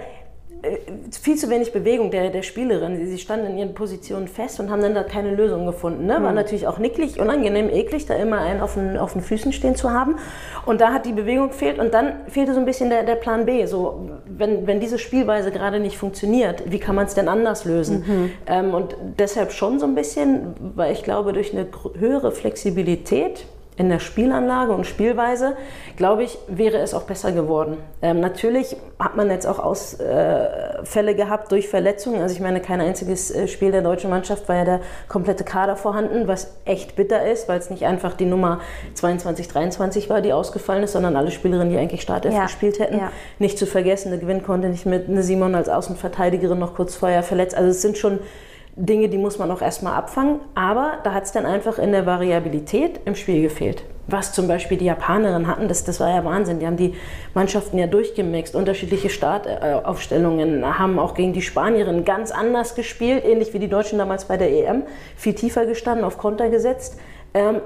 äh, 0.62 0.78
viel 1.10 1.36
zu 1.36 1.50
wenig 1.50 1.72
Bewegung 1.72 2.12
der, 2.12 2.30
der 2.30 2.42
Spielerin. 2.42 3.04
Sie 3.06 3.18
standen 3.18 3.46
in 3.46 3.58
ihren 3.58 3.74
Positionen 3.74 4.28
fest 4.28 4.60
und 4.60 4.70
haben 4.70 4.80
dann 4.80 4.94
da 4.94 5.02
keine 5.02 5.34
Lösung 5.34 5.66
gefunden. 5.66 6.06
Ne? 6.06 6.14
War 6.22 6.30
mhm. 6.30 6.36
natürlich 6.36 6.68
auch 6.68 6.78
nicklig, 6.78 7.18
unangenehm, 7.18 7.68
eklig, 7.68 8.06
da 8.06 8.14
immer 8.14 8.38
einen 8.38 8.60
auf 8.60 8.74
den, 8.74 8.96
auf 8.96 9.12
den 9.12 9.22
Füßen 9.22 9.52
stehen 9.52 9.74
zu 9.74 9.90
haben. 9.90 10.16
Und 10.64 10.80
da 10.80 10.92
hat 10.92 11.04
die 11.04 11.12
Bewegung 11.12 11.48
gefehlt 11.48 11.80
und 11.80 11.92
dann 11.92 12.12
fehlte 12.28 12.54
so 12.54 12.60
ein 12.60 12.64
bisschen 12.64 12.90
der, 12.90 13.02
der 13.02 13.16
Plan 13.16 13.44
B. 13.44 13.66
So, 13.66 14.08
wenn, 14.26 14.68
wenn 14.68 14.78
diese 14.78 15.00
Spielweise 15.00 15.50
gerade 15.50 15.80
nicht 15.80 15.98
funktioniert, 15.98 16.62
wie 16.70 16.78
kann 16.78 16.94
man 16.94 17.06
es 17.06 17.14
denn 17.14 17.28
anders 17.28 17.64
lösen? 17.64 18.04
Mhm. 18.06 18.30
Ähm, 18.46 18.74
und 18.74 18.94
deshalb 19.18 19.50
schon 19.50 19.80
so 19.80 19.86
ein 19.86 19.96
bisschen, 19.96 20.54
weil 20.76 20.92
ich 20.92 21.02
glaube, 21.02 21.32
durch 21.32 21.52
eine 21.52 21.66
höhere 21.98 22.30
Flexibilität 22.30 23.46
in 23.76 23.88
der 23.88 24.00
Spielanlage 24.00 24.72
und 24.72 24.86
Spielweise, 24.86 25.56
glaube 25.96 26.24
ich, 26.24 26.38
wäre 26.46 26.78
es 26.78 26.92
auch 26.92 27.04
besser 27.04 27.32
geworden. 27.32 27.78
Ähm, 28.02 28.20
natürlich 28.20 28.76
hat 28.98 29.16
man 29.16 29.30
jetzt 29.30 29.46
auch 29.46 29.58
Ausfälle 29.58 31.10
äh, 31.10 31.14
gehabt 31.14 31.50
durch 31.52 31.68
Verletzungen. 31.68 32.20
Also 32.20 32.34
ich 32.34 32.40
meine, 32.40 32.60
kein 32.60 32.82
einziges 32.82 33.30
äh, 33.30 33.48
Spiel 33.48 33.72
der 33.72 33.80
deutschen 33.80 34.10
Mannschaft 34.10 34.46
war 34.48 34.56
ja 34.56 34.64
der 34.64 34.80
komplette 35.08 35.44
Kader 35.44 35.76
vorhanden, 35.76 36.28
was 36.28 36.54
echt 36.66 36.96
bitter 36.96 37.26
ist, 37.26 37.48
weil 37.48 37.58
es 37.58 37.70
nicht 37.70 37.86
einfach 37.86 38.12
die 38.12 38.26
Nummer 38.26 38.60
22, 38.94 39.48
23 39.48 40.10
war, 40.10 40.20
die 40.20 40.34
ausgefallen 40.34 40.82
ist, 40.82 40.92
sondern 40.92 41.16
alle 41.16 41.30
Spielerinnen, 41.30 41.70
die 41.70 41.78
eigentlich 41.78 42.02
Startelf 42.02 42.34
ja. 42.34 42.44
gespielt 42.44 42.78
hätten. 42.78 42.98
Ja. 42.98 43.10
Nicht 43.38 43.56
zu 43.56 43.64
vergessen, 43.64 44.10
der 44.10 44.18
Gewinn 44.18 44.42
konnte 44.42 44.68
nicht 44.68 44.84
mit 44.84 45.08
eine 45.08 45.22
Simon 45.22 45.54
als 45.54 45.70
Außenverteidigerin 45.70 46.58
noch 46.58 46.74
kurz 46.74 46.94
vorher 46.94 47.22
verletzt. 47.22 47.56
Also 47.56 47.70
es 47.70 47.80
sind 47.80 47.96
schon 47.96 48.18
Dinge, 48.74 49.08
die 49.08 49.18
muss 49.18 49.38
man 49.38 49.50
auch 49.50 49.60
erstmal 49.60 49.94
abfangen. 49.94 50.40
Aber 50.54 50.98
da 51.04 51.12
hat 51.12 51.24
es 51.24 51.32
dann 51.32 51.46
einfach 51.46 51.78
in 51.78 51.92
der 51.92 52.06
Variabilität 52.06 53.00
im 53.04 53.14
Spiel 53.14 53.42
gefehlt. 53.42 53.84
Was 54.08 54.32
zum 54.32 54.48
Beispiel 54.48 54.78
die 54.78 54.86
Japanerinnen 54.86 55.46
hatten, 55.46 55.68
das, 55.68 55.84
das 55.84 56.00
war 56.00 56.10
ja 56.10 56.24
Wahnsinn. 56.24 56.58
Die 56.58 56.66
haben 56.66 56.76
die 56.76 56.94
Mannschaften 57.34 57.78
ja 57.78 57.86
durchgemixt, 57.86 58.56
unterschiedliche 58.56 59.10
Startaufstellungen, 59.10 60.78
haben 60.78 60.98
auch 60.98 61.14
gegen 61.14 61.32
die 61.32 61.42
Spanierinnen 61.42 62.04
ganz 62.04 62.32
anders 62.32 62.74
gespielt, 62.74 63.24
ähnlich 63.24 63.54
wie 63.54 63.60
die 63.60 63.68
Deutschen 63.68 63.98
damals 63.98 64.24
bei 64.24 64.36
der 64.36 64.50
EM. 64.50 64.82
Viel 65.16 65.34
tiefer 65.34 65.66
gestanden, 65.66 66.04
auf 66.04 66.18
Konter 66.18 66.48
gesetzt. 66.48 66.98
Ähm, 67.34 67.60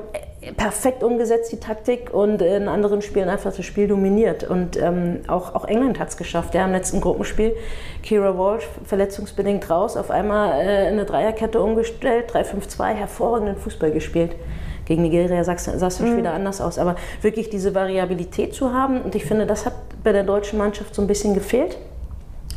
perfekt 0.57 1.03
umgesetzt, 1.03 1.51
die 1.51 1.59
Taktik, 1.59 2.13
und 2.13 2.41
in 2.41 2.69
anderen 2.69 3.03
Spielen 3.03 3.29
einfach 3.29 3.53
das 3.55 3.65
Spiel 3.65 3.89
dominiert. 3.89 4.45
Und 4.45 4.77
ähm, 4.81 5.21
auch, 5.27 5.55
auch 5.55 5.65
England 5.65 5.99
hat 5.99 6.09
es 6.09 6.17
geschafft. 6.17 6.55
Ja, 6.55 6.65
im 6.65 6.73
letzten 6.73 7.01
Gruppenspiel, 7.01 7.57
Kira 8.03 8.39
Walsh 8.39 8.69
verletzungsbedingt 8.85 9.69
raus, 9.69 9.97
auf 9.97 10.11
einmal 10.11 10.61
äh, 10.61 10.87
eine 10.87 11.05
Dreierkette 11.05 11.61
umgestellt, 11.61 12.31
3-5-2, 12.33 12.95
hervorragenden 12.95 13.57
Fußball 13.57 13.91
gespielt. 13.91 14.37
Gegen 14.85 15.03
Nigeria 15.03 15.43
sah 15.43 15.55
es 15.55 16.01
mhm. 16.01 16.17
wieder 16.17 16.33
anders 16.33 16.61
aus. 16.61 16.79
Aber 16.79 16.95
wirklich 17.23 17.51
diese 17.51 17.75
Variabilität 17.75 18.55
zu 18.55 18.73
haben, 18.73 19.03
und 19.03 19.17
ich 19.17 19.25
finde, 19.25 19.47
das 19.47 19.67
hat 19.67 19.75
bei 20.05 20.13
der 20.13 20.23
deutschen 20.23 20.59
Mannschaft 20.59 20.95
so 20.95 21.03
ein 21.03 21.09
bisschen 21.09 21.35
gefehlt. 21.35 21.77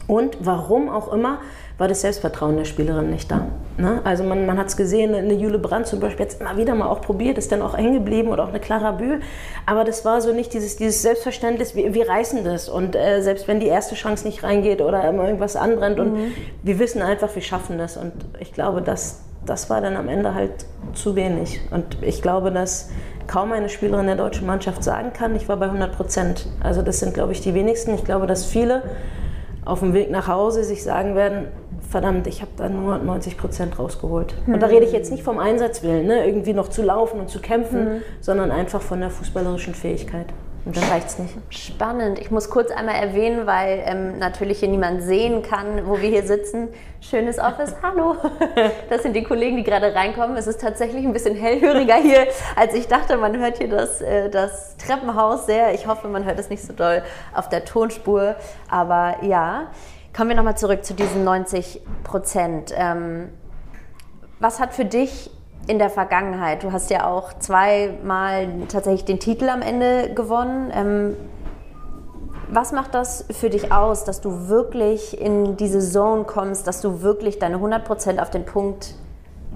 Und 0.05 0.37
warum 0.41 0.89
auch 0.89 1.11
immer, 1.11 1.39
war 1.79 1.87
das 1.87 2.01
Selbstvertrauen 2.01 2.57
der 2.57 2.65
Spielerin 2.65 3.09
nicht 3.09 3.31
da. 3.31 3.47
Ne? 3.77 4.01
Also 4.03 4.25
man, 4.25 4.45
man 4.45 4.57
hat 4.59 4.67
es 4.67 4.75
gesehen, 4.75 5.15
eine 5.15 5.33
Jule 5.33 5.57
Brandt 5.57 5.87
zum 5.87 6.01
Beispiel 6.01 6.25
jetzt 6.25 6.41
immer 6.41 6.57
wieder 6.57 6.75
mal 6.75 6.87
auch 6.87 7.01
probiert, 7.01 7.37
ist 7.37 7.53
dann 7.53 7.61
auch 7.61 7.77
hängen 7.77 7.93
geblieben 7.93 8.27
oder 8.29 8.43
auch 8.43 8.49
eine 8.49 8.59
Clara 8.59 8.91
Bühl. 8.91 9.21
Aber 9.65 9.85
das 9.85 10.03
war 10.03 10.19
so 10.19 10.33
nicht 10.33 10.53
dieses, 10.53 10.75
dieses 10.75 11.01
Selbstverständnis, 11.01 11.75
wir, 11.75 11.93
wir 11.93 12.09
reißen 12.09 12.43
das. 12.43 12.67
Und 12.67 12.97
äh, 12.97 13.21
selbst 13.21 13.47
wenn 13.47 13.61
die 13.61 13.67
erste 13.67 13.95
Chance 13.95 14.27
nicht 14.27 14.43
reingeht 14.43 14.81
oder 14.81 15.07
immer 15.07 15.23
irgendwas 15.25 15.55
anbrennt 15.55 15.99
und 16.01 16.13
mhm. 16.13 16.31
wir 16.63 16.79
wissen 16.79 17.01
einfach, 17.01 17.33
wir 17.33 17.41
schaffen 17.41 17.77
das. 17.77 17.95
Und 17.95 18.11
ich 18.39 18.51
glaube, 18.51 18.81
das, 18.81 19.21
das 19.45 19.69
war 19.69 19.79
dann 19.79 19.95
am 19.95 20.09
Ende 20.09 20.35
halt 20.35 20.65
zu 20.93 21.15
wenig. 21.15 21.61
Und 21.71 21.97
ich 22.01 22.21
glaube, 22.21 22.51
dass 22.51 22.89
kaum 23.27 23.53
eine 23.53 23.69
Spielerin 23.69 24.07
der 24.07 24.15
deutschen 24.15 24.45
Mannschaft 24.45 24.83
sagen 24.83 25.13
kann, 25.13 25.33
ich 25.33 25.47
war 25.47 25.55
bei 25.55 25.67
100 25.67 25.95
Prozent. 25.95 26.47
Also 26.61 26.81
das 26.81 26.99
sind, 26.99 27.13
glaube 27.13 27.31
ich, 27.31 27.39
die 27.39 27.53
wenigsten. 27.53 27.93
Ich 27.95 28.03
glaube, 28.03 28.27
dass 28.27 28.45
viele 28.45 28.81
auf 29.63 29.79
dem 29.79 29.93
Weg 29.93 30.09
nach 30.11 30.27
Hause 30.27 30.63
sich 30.63 30.83
sagen 30.83 31.15
werden, 31.15 31.47
verdammt, 31.89 32.27
ich 32.27 32.41
habe 32.41 32.51
da 32.55 32.69
nur 32.69 32.97
90 32.97 33.37
Prozent 33.37 33.79
rausgeholt. 33.79 34.35
Mhm. 34.45 34.53
Und 34.53 34.59
da 34.61 34.67
rede 34.67 34.85
ich 34.85 34.91
jetzt 34.91 35.11
nicht 35.11 35.23
vom 35.23 35.39
Einsatzwillen, 35.39 36.05
ne, 36.05 36.25
irgendwie 36.25 36.53
noch 36.53 36.69
zu 36.69 36.83
laufen 36.83 37.19
und 37.19 37.29
zu 37.29 37.39
kämpfen, 37.39 37.83
mhm. 37.83 38.01
sondern 38.21 38.51
einfach 38.51 38.81
von 38.81 38.99
der 38.99 39.09
fußballerischen 39.09 39.73
Fähigkeit. 39.73 40.27
Und 40.65 40.75
dann 40.75 40.83
reicht 40.83 41.07
es 41.07 41.17
nicht. 41.17 41.35
Spannend. 41.49 42.19
Ich 42.19 42.31
muss 42.31 42.49
kurz 42.49 42.69
einmal 42.69 42.95
erwähnen, 42.95 43.47
weil 43.47 43.81
ähm, 43.85 44.19
natürlich 44.19 44.59
hier 44.59 44.67
niemand 44.67 45.01
sehen 45.01 45.41
kann, 45.41 45.87
wo 45.87 45.99
wir 45.99 46.09
hier 46.09 46.23
sitzen. 46.23 46.67
Schönes 46.99 47.39
Office. 47.39 47.75
Hallo. 47.81 48.15
Das 48.89 49.03
sind 49.03 49.15
die 49.15 49.23
Kollegen, 49.23 49.57
die 49.57 49.63
gerade 49.63 49.95
reinkommen. 49.95 50.35
Es 50.35 50.47
ist 50.47 50.61
tatsächlich 50.61 51.05
ein 51.05 51.13
bisschen 51.13 51.35
hellhöriger 51.35 51.95
hier, 51.95 52.27
als 52.55 52.73
ich 52.73 52.87
dachte. 52.87 53.17
Man 53.17 53.39
hört 53.39 53.57
hier 53.57 53.69
das, 53.69 54.01
äh, 54.01 54.29
das 54.29 54.75
Treppenhaus 54.77 55.45
sehr. 55.45 55.73
Ich 55.73 55.87
hoffe, 55.87 56.07
man 56.09 56.25
hört 56.25 56.37
es 56.37 56.49
nicht 56.49 56.61
so 56.61 56.73
doll 56.73 57.03
auf 57.33 57.49
derTonspur. 57.49 58.35
Aber 58.69 59.15
ja. 59.23 59.69
Kommen 60.15 60.29
wir 60.29 60.35
nochmal 60.35 60.57
zurück 60.57 60.83
zu 60.83 60.93
diesen 60.93 61.23
90 61.23 61.81
Prozent. 62.03 62.73
Ähm, 62.75 63.29
was 64.39 64.59
hat 64.59 64.73
für 64.73 64.85
dich 64.85 65.31
in 65.67 65.77
der 65.77 65.89
Vergangenheit, 65.89 66.63
du 66.63 66.71
hast 66.71 66.89
ja 66.89 67.05
auch 67.05 67.33
zweimal 67.37 68.47
tatsächlich 68.69 69.05
den 69.05 69.19
Titel 69.19 69.49
am 69.49 69.61
Ende 69.61 70.13
gewonnen. 70.15 70.71
Ähm, 70.73 71.15
was 72.49 72.71
macht 72.71 72.95
das 72.95 73.25
für 73.31 73.51
dich 73.51 73.71
aus, 73.71 74.03
dass 74.05 74.21
du 74.21 74.47
wirklich 74.47 75.21
in 75.21 75.57
diese 75.57 75.79
Zone 75.79 76.23
kommst, 76.23 76.65
dass 76.65 76.81
du 76.81 77.01
wirklich 77.01 77.37
deine 77.37 77.55
100 77.55 77.85
Prozent 77.85 78.19
auf 78.19 78.31
den 78.31 78.45
Punkt 78.45 78.95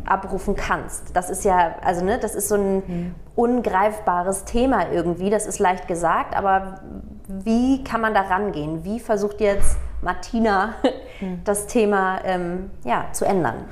abrufen 0.06 0.56
kannst? 0.56 1.16
Das 1.16 1.32
ist 1.32 1.44
ja, 1.44 1.76
also 1.84 2.06
ne, 2.06 2.20
das 2.20 2.36
ist 2.36 2.50
so 2.50 2.56
ein 2.56 2.76
mhm. 2.76 3.16
ungreifbares 3.36 4.46
Thema 4.46 4.92
irgendwie. 4.92 5.32
Das 5.32 5.48
ist 5.48 5.58
leicht 5.58 5.88
gesagt, 5.88 6.36
aber 6.36 6.82
wie 7.28 7.84
kann 7.84 8.02
man 8.02 8.14
da 8.14 8.22
rangehen? 8.22 8.84
Wie 8.84 9.00
versucht 9.00 9.42
jetzt 9.42 9.78
Martina 10.04 10.76
hm. 11.20 11.42
das 11.44 11.68
Thema 11.68 12.20
ähm, 12.24 12.70
ja, 12.84 13.08
zu 13.12 13.26
ändern? 13.26 13.66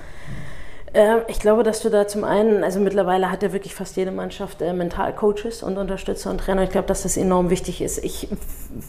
Ähm, 0.93 1.19
ich 1.30 1.39
glaube, 1.39 1.63
dass 1.63 1.82
du 1.82 1.89
da 1.89 2.06
zum 2.06 2.25
einen, 2.25 2.65
also 2.65 2.82
mittlerweile 2.82 3.32
hat 3.32 3.43
ja 3.43 3.54
wirklich 3.54 3.73
fast 3.73 3.95
jede 3.95 4.12
Mannschaft 4.12 4.62
äh, 4.62 4.73
Mentalcoaches 4.73 5.63
und 5.63 5.77
Unterstützer 5.77 6.30
und 6.30 6.39
Trainer. 6.39 6.63
Ich 6.63 6.69
glaube, 6.69 6.88
dass 6.88 7.04
das 7.04 7.15
enorm 7.15 7.49
wichtig 7.49 7.82
ist. 7.82 8.04
Ich 8.04 8.27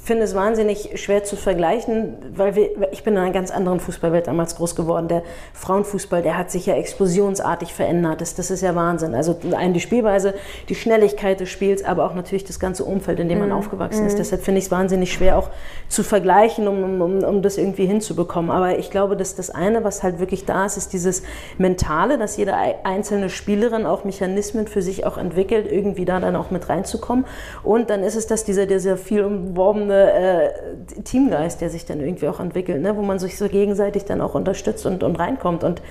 finde 0.03 0.25
es 0.25 0.35
wahnsinnig 0.35 1.01
schwer 1.01 1.23
zu 1.23 1.37
vergleichen, 1.37 2.17
weil 2.35 2.57
wir, 2.57 2.93
ich 2.93 3.05
bin 3.05 3.15
in 3.15 3.21
einer 3.21 3.33
ganz 3.33 3.53
anderen 3.53 3.79
Fußballwelt 3.79 4.27
damals 4.27 4.57
groß 4.57 4.75
geworden. 4.75 5.07
Der 5.07 5.23
Frauenfußball, 5.55 6.23
der 6.23 6.37
hat 6.37 6.51
sich 6.51 6.67
ja 6.67 6.75
explosionsartig 6.75 7.73
verändert. 7.73 8.21
Das, 8.21 8.35
das 8.35 8.51
ist 8.51 8.63
ja 8.63 8.75
Wahnsinn. 8.75 9.15
Also 9.15 9.35
die 9.35 9.81
Spielweise, 9.81 10.35
die 10.69 10.75
Schnelligkeit 10.75 11.39
des 11.39 11.51
Spiels, 11.51 11.85
aber 11.85 12.05
auch 12.05 12.15
natürlich 12.15 12.45
das 12.45 12.59
ganze 12.59 12.85
Umfeld, 12.85 13.21
in 13.21 13.29
dem 13.29 13.39
man 13.39 13.51
mhm. 13.51 13.57
aufgewachsen 13.57 14.07
ist. 14.07 14.15
Mhm. 14.15 14.19
Deshalb 14.19 14.43
finde 14.43 14.59
ich 14.59 14.65
es 14.65 14.71
wahnsinnig 14.73 15.13
schwer 15.13 15.39
auch 15.39 15.51
zu 15.89 16.03
vergleichen, 16.03 16.67
um, 16.67 17.01
um, 17.01 17.23
um 17.23 17.43
das 17.43 17.59
irgendwie 17.59 17.87
hinzubekommen. 17.87 18.51
Aber 18.51 18.79
ich 18.79 18.91
glaube, 18.91 19.17
dass 19.17 19.37
das 19.37 19.51
eine, 19.51 19.85
was 19.85 20.03
halt 20.03 20.19
wirklich 20.19 20.47
da 20.47 20.67
ist, 20.67 20.77
ist 20.77 20.93
dieses 20.93 21.23
Mental 21.59 21.92
Mentale, 21.93 22.19
dass 22.19 22.37
jede 22.37 22.55
einzelne 22.55 23.29
Spielerin 23.29 23.85
auch 23.87 24.05
Mechanismen 24.05 24.67
für 24.67 24.81
sich 24.83 25.05
auch 25.05 25.19
entwickelt, 25.19 25.71
irgendwie 25.71 26.05
da 26.05 26.21
dann 26.21 26.37
auch 26.37 26.51
mit 26.51 26.69
reinzukommen. 26.69 27.27
Und 27.63 27.91
dann 27.91 28.03
ist 28.03 28.17
es 28.17 28.27
das 28.27 28.45
dieser, 28.45 28.67
dieser 28.67 28.97
viel 28.97 29.25
umworbene 29.25 30.13
äh, 30.13 31.03
Teamgeist, 31.05 31.61
der 31.61 31.71
sich 31.71 31.85
dann 31.85 32.01
irgendwie 32.01 32.29
auch 32.29 32.41
entwickelt, 32.41 32.81
ne? 32.81 32.97
wo 32.97 33.03
man 33.03 33.19
sich 33.19 33.37
so 33.37 33.49
gegenseitig 33.49 34.05
dann 34.05 34.21
auch 34.21 34.35
unterstützt 34.35 34.87
und, 34.87 35.03
und 35.03 35.17
reinkommt. 35.19 35.65
Und 35.65 35.83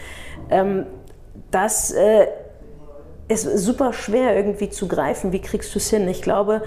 ähm, 0.50 0.86
das 1.52 1.92
äh, 1.92 2.28
ist 3.28 3.44
super 3.60 3.94
schwer 3.94 4.36
irgendwie 4.36 4.70
zu 4.70 4.88
greifen. 4.88 5.32
Wie 5.32 5.42
kriegst 5.42 5.74
du 5.76 5.80
es 5.80 5.90
hin? 5.90 6.08
Ich 6.08 6.22
glaube, 6.24 6.64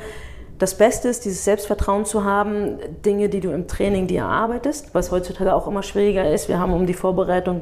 das 0.65 0.79
Beste 0.79 1.09
ist, 1.09 1.27
dieses 1.27 1.45
Selbstvertrauen 1.45 2.07
zu 2.07 2.25
haben, 2.25 2.79
Dinge, 3.05 3.29
die 3.29 3.41
du 3.41 3.51
im 3.51 3.69
Training 3.69 4.07
dir 4.07 4.21
erarbeitest, 4.21 4.95
was 4.95 5.11
heutzutage 5.11 5.55
auch 5.55 5.69
immer 5.69 5.83
schwieriger 5.83 6.33
ist. 6.33 6.49
Wir 6.49 6.59
haben 6.59 6.73
um 6.73 6.87
die 6.87 6.95
Vorbereitung 6.95 7.61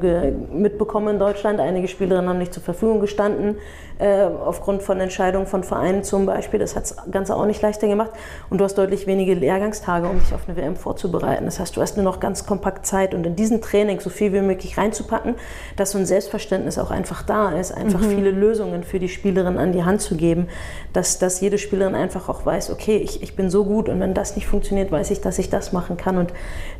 mitbekommen 0.53 1.15
in 1.15 1.19
Deutschland, 1.19 1.59
einige 1.59 1.89
Spielerinnen 1.89 2.29
haben 2.29 2.39
nicht 2.39 2.53
zur 2.53 2.63
Verfügung 2.63 3.01
gestanden, 3.01 3.57
äh, 3.99 4.23
aufgrund 4.23 4.83
von 4.83 4.99
Entscheidungen 4.99 5.47
von 5.47 5.63
Vereinen 5.63 6.03
zum 6.03 6.25
Beispiel. 6.25 6.59
Das 6.59 6.75
hat 6.75 6.83
das 6.83 6.95
Ganze 7.11 7.35
auch 7.35 7.45
nicht 7.45 7.61
leichter 7.61 7.87
gemacht. 7.87 8.11
Und 8.49 8.59
du 8.59 8.63
hast 8.65 8.77
deutlich 8.77 9.07
wenige 9.07 9.33
Lehrgangstage, 9.33 10.07
um 10.07 10.19
dich 10.19 10.33
auf 10.33 10.47
eine 10.47 10.57
WM 10.57 10.75
vorzubereiten. 10.75 11.45
Das 11.45 11.59
heißt, 11.59 11.75
du 11.75 11.81
hast 11.81 11.97
nur 11.97 12.03
noch 12.03 12.19
ganz 12.19 12.45
kompakt 12.45 12.85
Zeit 12.85 13.13
und 13.13 13.25
in 13.25 13.35
diesen 13.35 13.61
Training 13.61 13.99
so 13.99 14.09
viel 14.09 14.33
wie 14.33 14.41
möglich 14.41 14.77
reinzupacken, 14.77 15.35
dass 15.75 15.91
so 15.91 15.97
ein 15.97 16.05
Selbstverständnis 16.05 16.77
auch 16.77 16.91
einfach 16.91 17.23
da 17.23 17.51
ist, 17.51 17.71
einfach 17.71 18.01
mhm. 18.01 18.15
viele 18.15 18.31
Lösungen 18.31 18.83
für 18.83 18.99
die 18.99 19.09
Spielerin 19.09 19.57
an 19.57 19.71
die 19.71 19.83
Hand 19.83 20.01
zu 20.01 20.15
geben, 20.15 20.47
dass, 20.93 21.19
dass 21.19 21.41
jede 21.41 21.57
Spielerin 21.57 21.95
einfach 21.95 22.29
auch 22.29 22.45
weiß, 22.45 22.71
okay, 22.71 22.97
ich, 22.97 23.23
ich 23.23 23.35
bin 23.35 23.49
so 23.49 23.65
gut 23.65 23.89
und 23.89 23.99
wenn 23.99 24.13
das 24.13 24.35
nicht 24.35 24.47
funktioniert, 24.47 24.91
weiß 24.91 25.11
ich, 25.11 25.21
dass 25.21 25.39
ich 25.39 25.49
das 25.49 25.71
machen 25.71 25.97
kann. 25.97 26.17
Und 26.17 26.33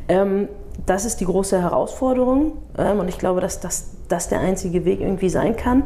ähm, 0.08 0.48
das 0.86 1.04
ist 1.04 1.20
die 1.20 1.24
große 1.24 1.60
Herausforderung 1.60 2.58
ähm, 2.76 2.98
und 3.00 3.08
ich 3.08 3.18
glaube, 3.18 3.40
dass 3.40 3.60
das 4.08 4.28
der 4.28 4.40
einzige 4.40 4.84
Weg 4.84 5.00
irgendwie 5.00 5.28
sein 5.28 5.56
kann. 5.56 5.84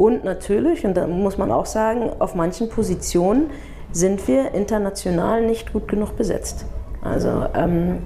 Und 0.00 0.24
natürlich, 0.24 0.86
und 0.86 0.96
da 0.96 1.06
muss 1.06 1.36
man 1.36 1.52
auch 1.52 1.66
sagen, 1.66 2.08
auf 2.20 2.34
manchen 2.34 2.70
Positionen 2.70 3.50
sind 3.92 4.26
wir 4.28 4.54
international 4.54 5.44
nicht 5.44 5.74
gut 5.74 5.88
genug 5.88 6.16
besetzt. 6.16 6.64
Also 7.02 7.44
ähm, 7.54 7.98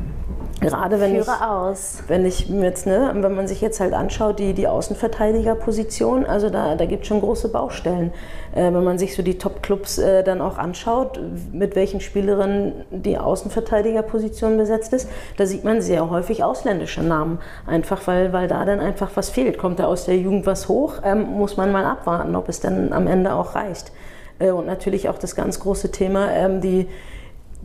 Gerade 0.64 1.00
wenn 1.00 1.12
Führe 1.12 1.36
ich, 1.36 1.46
aus. 1.46 2.02
wenn 2.08 2.24
ich 2.26 2.48
jetzt, 2.48 2.86
ne, 2.86 3.10
wenn 3.14 3.34
man 3.34 3.46
sich 3.46 3.60
jetzt 3.60 3.80
halt 3.80 3.94
anschaut, 3.94 4.38
die, 4.38 4.52
die 4.52 4.66
Außenverteidigerposition, 4.68 6.24
also 6.26 6.50
da, 6.50 6.74
da 6.76 6.86
gibt 6.86 7.02
es 7.02 7.08
schon 7.08 7.20
große 7.20 7.48
Baustellen. 7.48 8.12
Äh, 8.54 8.72
wenn 8.72 8.84
man 8.84 8.98
sich 8.98 9.14
so 9.14 9.22
die 9.22 9.38
Top-Clubs 9.38 9.98
äh, 9.98 10.22
dann 10.22 10.40
auch 10.40 10.58
anschaut, 10.58 11.20
mit 11.52 11.76
welchen 11.76 12.00
Spielerinnen 12.00 12.84
die 12.90 13.18
Außenverteidigerposition 13.18 14.56
besetzt 14.56 14.92
ist, 14.92 15.08
da 15.36 15.46
sieht 15.46 15.64
man 15.64 15.80
sehr 15.80 16.10
häufig 16.10 16.44
ausländische 16.44 17.02
Namen. 17.02 17.38
Einfach 17.66 18.06
weil, 18.06 18.32
weil 18.32 18.48
da 18.48 18.64
dann 18.64 18.80
einfach 18.80 19.10
was 19.14 19.30
fehlt. 19.30 19.58
Kommt 19.58 19.78
da 19.78 19.86
aus 19.86 20.04
der 20.04 20.16
Jugend 20.16 20.46
was 20.46 20.68
hoch, 20.68 20.94
ähm, 21.04 21.22
muss 21.22 21.56
man 21.56 21.72
mal 21.72 21.84
abwarten, 21.84 22.36
ob 22.36 22.48
es 22.48 22.60
dann 22.60 22.92
am 22.92 23.06
Ende 23.06 23.34
auch 23.34 23.54
reicht. 23.54 23.92
Äh, 24.38 24.50
und 24.50 24.66
natürlich 24.66 25.08
auch 25.08 25.18
das 25.18 25.34
ganz 25.36 25.60
große 25.60 25.90
Thema, 25.90 26.30
ähm, 26.30 26.60
die 26.60 26.88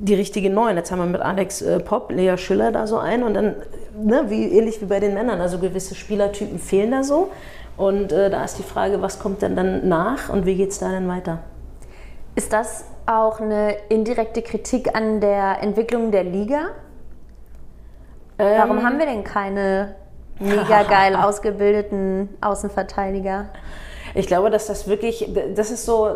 die 0.01 0.15
richtige 0.15 0.49
Neuen. 0.49 0.77
Jetzt 0.77 0.91
haben 0.91 0.99
wir 0.99 1.05
mit 1.05 1.21
Alex 1.21 1.62
äh, 1.62 1.79
Popp, 1.79 2.12
Lea 2.12 2.38
Schüller 2.38 2.71
da 2.71 2.88
so 2.88 2.97
ein 2.97 3.23
und 3.23 3.33
dann, 3.33 3.55
ne, 4.01 4.25
wie, 4.27 4.45
ähnlich 4.45 4.81
wie 4.81 4.85
bei 4.85 4.99
den 4.99 5.13
Männern, 5.13 5.41
also 5.41 5.59
gewisse 5.59 5.95
Spielertypen 5.95 6.57
fehlen 6.59 6.91
da 6.91 7.03
so. 7.03 7.29
Und 7.77 8.12
äh, 8.12 8.29
da 8.29 8.43
ist 8.43 8.57
die 8.57 8.63
Frage, 8.63 9.01
was 9.01 9.19
kommt 9.19 9.41
denn 9.41 9.55
dann 9.55 9.88
nach 9.88 10.29
und 10.29 10.45
wie 10.45 10.55
geht 10.55 10.71
es 10.71 10.79
da 10.79 10.89
denn 10.89 11.07
weiter? 11.07 11.39
Ist 12.35 12.53
das 12.53 12.85
auch 13.05 13.39
eine 13.39 13.75
indirekte 13.89 14.41
Kritik 14.41 14.95
an 14.95 15.19
der 15.19 15.62
Entwicklung 15.62 16.12
der 16.12 16.23
Liga? 16.23 16.69
Ähm, 18.38 18.57
Warum 18.57 18.83
haben 18.83 18.99
wir 18.99 19.05
denn 19.05 19.23
keine 19.23 19.95
mega 20.39 20.83
geil 20.83 21.15
ausgebildeten 21.21 22.29
Außenverteidiger? 22.41 23.47
Ich 24.15 24.27
glaube, 24.27 24.49
dass 24.49 24.67
das 24.67 24.88
wirklich, 24.88 25.29
das 25.55 25.71
ist 25.71 25.85
so 25.85 26.09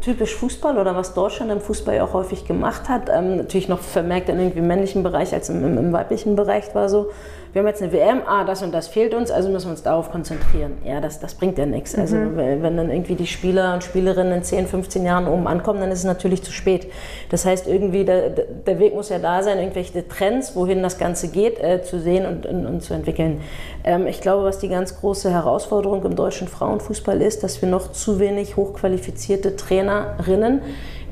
typisch 0.00 0.34
Fußball 0.34 0.78
oder 0.78 0.96
was 0.96 1.14
Deutschland 1.14 1.52
im 1.52 1.60
Fußball 1.60 1.96
ja 1.96 2.04
auch 2.04 2.12
häufig 2.12 2.46
gemacht 2.46 2.88
hat. 2.88 3.08
Ähm, 3.12 3.36
natürlich 3.36 3.68
noch 3.68 3.80
vermerkt 3.80 4.28
in 4.28 4.38
irgendwie 4.38 4.60
männlichen 4.60 5.02
Bereich 5.02 5.32
als 5.34 5.48
im, 5.48 5.64
im, 5.64 5.78
im 5.78 5.92
weiblichen 5.92 6.36
Bereich 6.36 6.74
war 6.74 6.88
so, 6.88 7.10
wir 7.52 7.60
haben 7.60 7.68
jetzt 7.68 7.82
eine 7.82 7.92
WM, 7.92 8.22
ah, 8.26 8.44
das 8.44 8.62
und 8.62 8.72
das 8.72 8.88
fehlt 8.88 9.14
uns, 9.14 9.30
also 9.30 9.48
müssen 9.48 9.66
wir 9.66 9.70
uns 9.70 9.82
darauf 9.82 10.10
konzentrieren. 10.10 10.72
Ja, 10.84 11.00
das, 11.00 11.20
das 11.20 11.34
bringt 11.34 11.58
ja 11.58 11.66
nichts. 11.66 11.96
Mhm. 11.96 12.02
Also 12.02 12.16
wenn 12.36 12.76
dann 12.76 12.90
irgendwie 12.90 13.14
die 13.14 13.26
Spieler 13.26 13.74
und 13.74 13.84
Spielerinnen 13.84 14.32
in 14.32 14.42
10, 14.42 14.66
15 14.66 15.04
Jahren 15.04 15.26
oben 15.26 15.46
ankommen, 15.46 15.80
dann 15.80 15.90
ist 15.90 16.00
es 16.00 16.04
natürlich 16.04 16.42
zu 16.42 16.52
spät. 16.52 16.90
Das 17.30 17.44
heißt, 17.44 17.66
irgendwie 17.66 18.04
der, 18.04 18.30
der 18.30 18.78
Weg 18.78 18.94
muss 18.94 19.08
ja 19.08 19.18
da 19.18 19.42
sein, 19.42 19.58
irgendwelche 19.58 20.06
Trends, 20.06 20.54
wohin 20.54 20.82
das 20.82 20.98
Ganze 20.98 21.28
geht, 21.28 21.58
äh, 21.62 21.82
zu 21.82 22.00
sehen 22.00 22.26
und, 22.26 22.46
und, 22.46 22.66
und 22.66 22.82
zu 22.82 22.94
entwickeln. 22.94 23.40
Ähm, 23.84 24.06
ich 24.06 24.20
glaube, 24.20 24.44
was 24.44 24.58
die 24.58 24.68
ganz 24.68 25.00
große 25.00 25.30
Herausforderung 25.30 26.04
im 26.04 26.16
deutschen 26.16 26.48
Frauenfußball 26.48 27.22
ist, 27.22 27.42
dass 27.42 27.62
wir 27.62 27.68
noch 27.68 27.92
zu 27.92 28.18
wenig 28.18 28.56
hochqualifizierte 28.56 29.56
Trainerinnen 29.56 30.60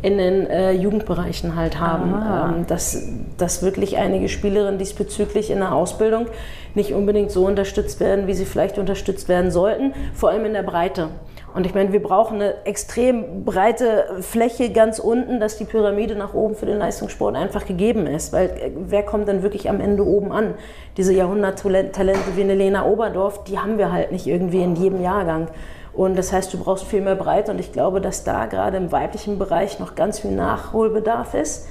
in 0.04 0.18
den 0.18 0.46
äh, 0.46 0.72
Jugendbereichen 0.72 1.56
halt 1.56 1.80
haben. 1.80 2.12
Ähm, 2.12 2.66
dass, 2.66 3.08
dass 3.38 3.62
wirklich 3.62 3.96
einige 3.96 4.28
Spielerinnen 4.28 4.78
diesbezüglich 4.78 5.50
in 5.50 5.60
der 5.60 5.74
Ausbildung 5.74 6.26
nicht 6.74 6.92
unbedingt 6.92 7.30
so 7.30 7.46
unterstützt 7.46 8.00
werden, 8.00 8.26
wie 8.26 8.34
sie 8.34 8.44
vielleicht 8.44 8.76
unterstützt 8.78 9.30
werden 9.30 9.50
sollten, 9.50 9.94
vor 10.12 10.28
allem 10.28 10.44
in 10.44 10.52
der 10.52 10.62
Breite. 10.62 11.08
Und 11.54 11.64
ich 11.64 11.74
meine, 11.74 11.92
wir 11.92 12.02
brauchen 12.02 12.34
eine 12.34 12.66
extrem 12.66 13.44
breite 13.44 14.06
Fläche 14.20 14.72
ganz 14.72 14.98
unten, 14.98 15.40
dass 15.40 15.56
die 15.56 15.64
Pyramide 15.64 16.16
nach 16.16 16.34
oben 16.34 16.54
für 16.54 16.66
den 16.66 16.78
Leistungssport 16.78 17.34
einfach 17.34 17.64
gegeben 17.64 18.06
ist. 18.06 18.34
Weil 18.34 18.50
äh, 18.50 18.72
wer 18.76 19.04
kommt 19.04 19.26
dann 19.26 19.42
wirklich 19.42 19.70
am 19.70 19.80
Ende 19.80 20.06
oben 20.06 20.32
an? 20.32 20.52
Diese 20.98 21.14
Jahrhunderttalente 21.14 22.36
wie 22.36 22.42
eine 22.42 22.54
Lena 22.54 22.84
Oberdorf, 22.84 23.44
die 23.44 23.58
haben 23.58 23.78
wir 23.78 23.90
halt 23.90 24.12
nicht 24.12 24.26
irgendwie 24.26 24.62
in 24.62 24.76
jedem 24.76 25.00
Jahrgang. 25.00 25.48
Und 25.94 26.18
das 26.18 26.32
heißt, 26.32 26.52
du 26.52 26.58
brauchst 26.58 26.84
viel 26.84 27.00
mehr 27.00 27.14
Breite 27.14 27.52
und 27.52 27.60
ich 27.60 27.72
glaube, 27.72 28.00
dass 28.00 28.24
da 28.24 28.46
gerade 28.46 28.76
im 28.76 28.90
weiblichen 28.90 29.38
Bereich 29.38 29.78
noch 29.78 29.94
ganz 29.94 30.20
viel 30.20 30.32
Nachholbedarf 30.32 31.34
ist, 31.34 31.68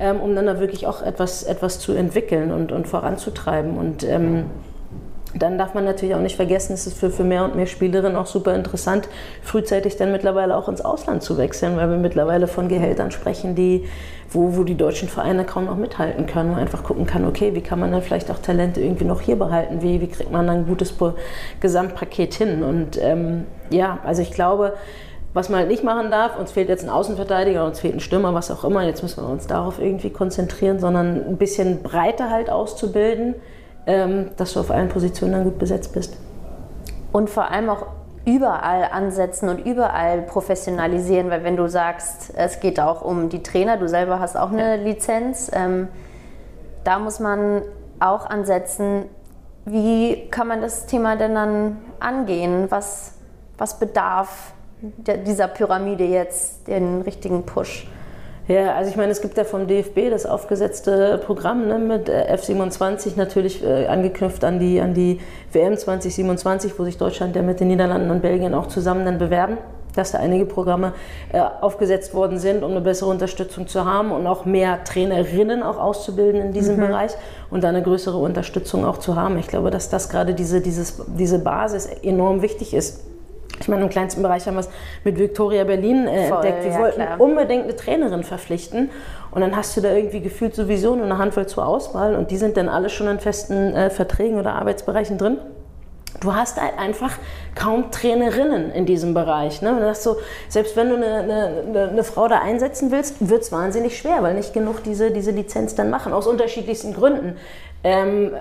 ähm, 0.00 0.20
um 0.20 0.34
dann 0.34 0.46
da 0.46 0.58
wirklich 0.60 0.86
auch 0.86 1.02
etwas, 1.02 1.42
etwas 1.42 1.78
zu 1.78 1.92
entwickeln 1.92 2.52
und, 2.52 2.72
und 2.72 2.88
voranzutreiben. 2.88 3.76
Und 3.76 4.02
ähm, 4.04 4.46
dann 5.38 5.58
darf 5.58 5.74
man 5.74 5.84
natürlich 5.84 6.14
auch 6.14 6.20
nicht 6.20 6.36
vergessen, 6.36 6.72
es 6.72 6.86
ist 6.86 6.98
für, 6.98 7.10
für 7.10 7.24
mehr 7.24 7.44
und 7.44 7.56
mehr 7.56 7.66
Spielerinnen 7.66 8.16
auch 8.16 8.26
super 8.26 8.54
interessant, 8.54 9.08
frühzeitig 9.42 9.96
dann 9.96 10.12
mittlerweile 10.12 10.56
auch 10.56 10.68
ins 10.68 10.80
Ausland 10.80 11.22
zu 11.22 11.38
wechseln, 11.38 11.76
weil 11.76 11.90
wir 11.90 11.98
mittlerweile 11.98 12.46
von 12.46 12.68
Gehältern 12.68 13.10
sprechen, 13.10 13.54
die 13.54 13.84
wo, 14.30 14.56
wo 14.56 14.64
die 14.64 14.76
deutschen 14.76 15.08
Vereine 15.08 15.44
kaum 15.44 15.66
noch 15.66 15.76
mithalten 15.76 16.26
können. 16.26 16.50
Man 16.50 16.60
einfach 16.60 16.82
gucken 16.82 17.06
kann, 17.06 17.24
okay, 17.24 17.54
wie 17.54 17.60
kann 17.60 17.78
man 17.78 17.92
dann 17.92 18.02
vielleicht 18.02 18.30
auch 18.30 18.38
Talente 18.38 18.80
irgendwie 18.80 19.04
noch 19.04 19.20
hier 19.20 19.36
behalten? 19.36 19.82
Wie, 19.82 20.00
wie 20.00 20.08
kriegt 20.08 20.30
man 20.30 20.46
dann 20.46 20.58
ein 20.58 20.66
gutes 20.66 20.94
Gesamtpaket 21.60 22.34
hin? 22.34 22.62
Und 22.62 22.98
ähm, 23.00 23.44
ja, 23.70 23.98
also 24.04 24.22
ich 24.22 24.32
glaube, 24.32 24.74
was 25.32 25.48
man 25.48 25.60
halt 25.60 25.68
nicht 25.68 25.84
machen 25.84 26.10
darf, 26.10 26.38
uns 26.38 26.52
fehlt 26.52 26.68
jetzt 26.68 26.84
ein 26.84 26.90
Außenverteidiger, 26.90 27.64
uns 27.64 27.80
fehlt 27.80 27.94
ein 27.94 28.00
Stürmer, 28.00 28.32
was 28.34 28.50
auch 28.50 28.64
immer, 28.64 28.84
jetzt 28.84 29.02
müssen 29.02 29.22
wir 29.22 29.28
uns 29.28 29.46
darauf 29.46 29.78
irgendwie 29.78 30.10
konzentrieren, 30.10 30.78
sondern 30.78 31.26
ein 31.26 31.36
bisschen 31.36 31.82
breiter 31.82 32.30
halt 32.30 32.48
auszubilden, 32.48 33.34
dass 33.86 34.52
du 34.52 34.60
auf 34.60 34.70
allen 34.70 34.88
Positionen 34.88 35.32
dann 35.32 35.44
gut 35.44 35.58
besetzt 35.58 35.92
bist. 35.92 36.16
Und 37.12 37.30
vor 37.30 37.50
allem 37.50 37.70
auch 37.70 37.86
überall 38.24 38.88
ansetzen 38.90 39.48
und 39.48 39.64
überall 39.64 40.22
professionalisieren, 40.22 41.30
weil 41.30 41.44
wenn 41.44 41.56
du 41.56 41.68
sagst, 41.68 42.32
es 42.36 42.58
geht 42.58 42.80
auch 42.80 43.02
um 43.02 43.28
die 43.28 43.42
Trainer, 43.42 43.76
du 43.76 43.88
selber 43.88 44.18
hast 44.18 44.36
auch 44.36 44.50
eine 44.50 44.76
Lizenz, 44.76 45.50
ähm, 45.54 45.86
da 46.82 46.98
muss 46.98 47.20
man 47.20 47.62
auch 48.00 48.26
ansetzen, 48.26 49.04
wie 49.64 50.28
kann 50.30 50.48
man 50.48 50.60
das 50.60 50.86
Thema 50.86 51.16
denn 51.16 51.34
dann 51.34 51.76
angehen? 52.00 52.66
Was, 52.70 53.14
was 53.58 53.78
bedarf 53.78 54.52
dieser 54.80 55.48
Pyramide 55.48 56.04
jetzt 56.04 56.66
den 56.68 57.02
richtigen 57.02 57.44
Push? 57.44 57.88
Ja, 58.48 58.74
also 58.74 58.90
ich 58.90 58.96
meine, 58.96 59.10
es 59.10 59.20
gibt 59.20 59.36
ja 59.36 59.44
vom 59.44 59.66
DFB 59.66 60.10
das 60.10 60.24
aufgesetzte 60.24 61.20
Programm 61.24 61.66
ne, 61.66 61.78
mit 61.78 62.08
äh, 62.08 62.32
F27 62.32 63.16
natürlich 63.16 63.64
äh, 63.64 63.86
angeknüpft 63.86 64.44
an 64.44 64.60
die, 64.60 64.80
an 64.80 64.94
die 64.94 65.20
WM 65.52 65.76
2027, 65.76 66.78
wo 66.78 66.84
sich 66.84 66.96
Deutschland 66.96 67.34
ja 67.34 67.42
mit 67.42 67.58
den 67.58 67.68
Niederlanden 67.68 68.10
und 68.10 68.22
Belgien 68.22 68.54
auch 68.54 68.68
zusammen 68.68 69.04
dann 69.04 69.18
bewerben 69.18 69.58
dass 69.96 70.12
da 70.12 70.18
einige 70.18 70.44
Programme 70.44 70.92
äh, 71.32 71.40
aufgesetzt 71.40 72.14
worden 72.14 72.38
sind, 72.38 72.62
um 72.62 72.70
eine 72.72 72.80
bessere 72.80 73.08
Unterstützung 73.10 73.66
zu 73.66 73.84
haben 73.84 74.12
und 74.12 74.26
auch 74.26 74.44
mehr 74.44 74.84
Trainerinnen 74.84 75.62
auch 75.62 75.78
auszubilden 75.78 76.40
in 76.40 76.52
diesem 76.52 76.76
mhm. 76.76 76.88
Bereich 76.88 77.12
und 77.50 77.64
da 77.64 77.70
eine 77.70 77.82
größere 77.82 78.18
Unterstützung 78.18 78.84
auch 78.84 78.98
zu 78.98 79.16
haben. 79.16 79.38
Ich 79.38 79.48
glaube, 79.48 79.70
dass 79.70 79.88
das 79.88 80.08
gerade 80.08 80.34
diese, 80.34 80.60
dieses, 80.60 81.02
diese 81.06 81.38
Basis 81.38 81.86
enorm 81.86 82.42
wichtig 82.42 82.74
ist. 82.74 83.04
Ich 83.60 83.68
meine, 83.68 83.82
im 83.82 83.88
kleinsten 83.88 84.22
Bereich 84.22 84.46
haben 84.46 84.54
wir 84.54 84.60
es 84.60 84.68
mit 85.04 85.18
Victoria 85.18 85.64
Berlin 85.64 86.06
äh, 86.06 86.28
Voll, 86.28 86.36
entdeckt. 86.36 86.64
Wir 86.64 86.72
ja, 86.72 86.78
wollten 86.78 87.00
klar. 87.00 87.20
unbedingt 87.20 87.64
eine 87.64 87.76
Trainerin 87.76 88.22
verpflichten. 88.22 88.90
Und 89.30 89.40
dann 89.40 89.56
hast 89.56 89.76
du 89.76 89.80
da 89.80 89.92
irgendwie 89.92 90.20
gefühlt 90.20 90.54
sowieso 90.54 90.94
nur 90.94 91.04
eine 91.04 91.18
Handvoll 91.18 91.46
zur 91.46 91.66
Auswahl. 91.66 92.14
Und 92.14 92.30
die 92.30 92.36
sind 92.36 92.56
dann 92.56 92.68
alle 92.68 92.90
schon 92.90 93.08
in 93.08 93.18
festen 93.18 93.74
äh, 93.74 93.90
Verträgen 93.90 94.38
oder 94.38 94.54
Arbeitsbereichen 94.54 95.18
drin. 95.18 95.38
Du 96.20 96.34
hast 96.34 96.60
halt 96.60 96.78
einfach 96.78 97.12
kaum 97.54 97.90
Trainerinnen 97.90 98.70
in 98.72 98.86
diesem 98.86 99.12
Bereich. 99.12 99.60
Ne? 99.62 99.76
Das 99.80 100.02
so, 100.02 100.16
selbst 100.48 100.76
wenn 100.76 100.88
du 100.88 100.96
eine, 100.96 101.06
eine, 101.06 101.88
eine, 101.90 102.04
Frau 102.04 102.28
da 102.28 102.40
einsetzen 102.40 102.90
willst, 102.90 103.28
wird 103.28 103.42
es 103.42 103.52
wahnsinnig 103.52 103.98
schwer, 103.98 104.22
weil 104.22 104.34
nicht 104.34 104.54
genug 104.54 104.82
diese, 104.82 105.10
diese 105.10 105.30
Lizenz 105.30 105.74
dann 105.74 105.90
machen, 105.90 106.12
aus 106.12 106.26
unterschiedlichsten 106.26 106.94
Gründen 106.94 107.36
ähm, 107.86 108.32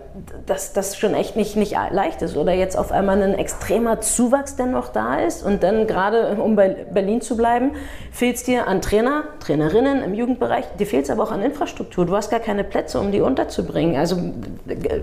dass 0.47 0.73
das 0.73 0.97
schon 0.97 1.13
echt 1.13 1.35
nicht, 1.35 1.55
nicht 1.55 1.75
leicht 1.91 2.23
ist. 2.23 2.35
Oder 2.35 2.53
jetzt 2.53 2.75
auf 2.75 2.91
einmal 2.91 3.21
ein 3.21 3.35
extremer 3.35 4.01
Zuwachs, 4.01 4.55
der 4.55 4.65
noch 4.65 4.87
da 4.87 5.19
ist. 5.19 5.43
Und 5.43 5.61
dann 5.61 5.85
gerade, 5.85 6.35
um 6.41 6.55
bei 6.55 6.69
Berlin 6.69 7.21
zu 7.21 7.37
bleiben, 7.37 7.73
fehlt 8.11 8.37
es 8.37 8.43
dir 8.43 8.67
an 8.67 8.81
Trainer, 8.81 9.25
Trainerinnen 9.39 10.03
im 10.03 10.15
Jugendbereich. 10.15 10.65
Dir 10.79 10.87
fehlt 10.87 11.03
es 11.03 11.11
aber 11.11 11.21
auch 11.21 11.31
an 11.31 11.43
Infrastruktur. 11.43 12.07
Du 12.07 12.15
hast 12.15 12.31
gar 12.31 12.39
keine 12.39 12.63
Plätze, 12.63 12.99
um 12.99 13.11
die 13.11 13.21
unterzubringen. 13.21 13.97
Also 13.97 14.17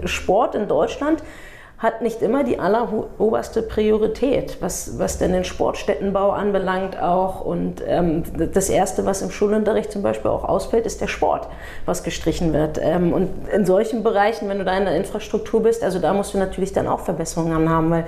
Sport 0.06 0.56
in 0.56 0.66
Deutschland 0.66 1.22
hat 1.82 2.00
nicht 2.00 2.22
immer 2.22 2.44
die 2.44 2.60
alleroberste 2.60 3.60
Priorität, 3.60 4.58
was, 4.60 5.00
was 5.00 5.18
denn 5.18 5.32
den 5.32 5.42
Sportstättenbau 5.42 6.30
anbelangt 6.30 6.96
auch. 7.02 7.40
Und 7.40 7.82
ähm, 7.84 8.22
das 8.54 8.68
Erste, 8.68 9.04
was 9.04 9.20
im 9.20 9.32
Schulunterricht 9.32 9.90
zum 9.90 10.00
Beispiel 10.00 10.30
auch 10.30 10.44
ausfällt, 10.44 10.86
ist 10.86 11.00
der 11.00 11.08
Sport, 11.08 11.48
was 11.84 12.04
gestrichen 12.04 12.52
wird. 12.52 12.78
Ähm, 12.80 13.12
und 13.12 13.48
in 13.52 13.66
solchen 13.66 14.04
Bereichen, 14.04 14.48
wenn 14.48 14.58
du 14.58 14.64
da 14.64 14.78
in 14.78 14.84
der 14.84 14.94
Infrastruktur 14.94 15.64
bist, 15.64 15.82
also 15.82 15.98
da 15.98 16.14
musst 16.14 16.32
du 16.34 16.38
natürlich 16.38 16.72
dann 16.72 16.86
auch 16.86 17.00
Verbesserungen 17.00 17.68
haben, 17.68 17.90
weil 17.90 18.04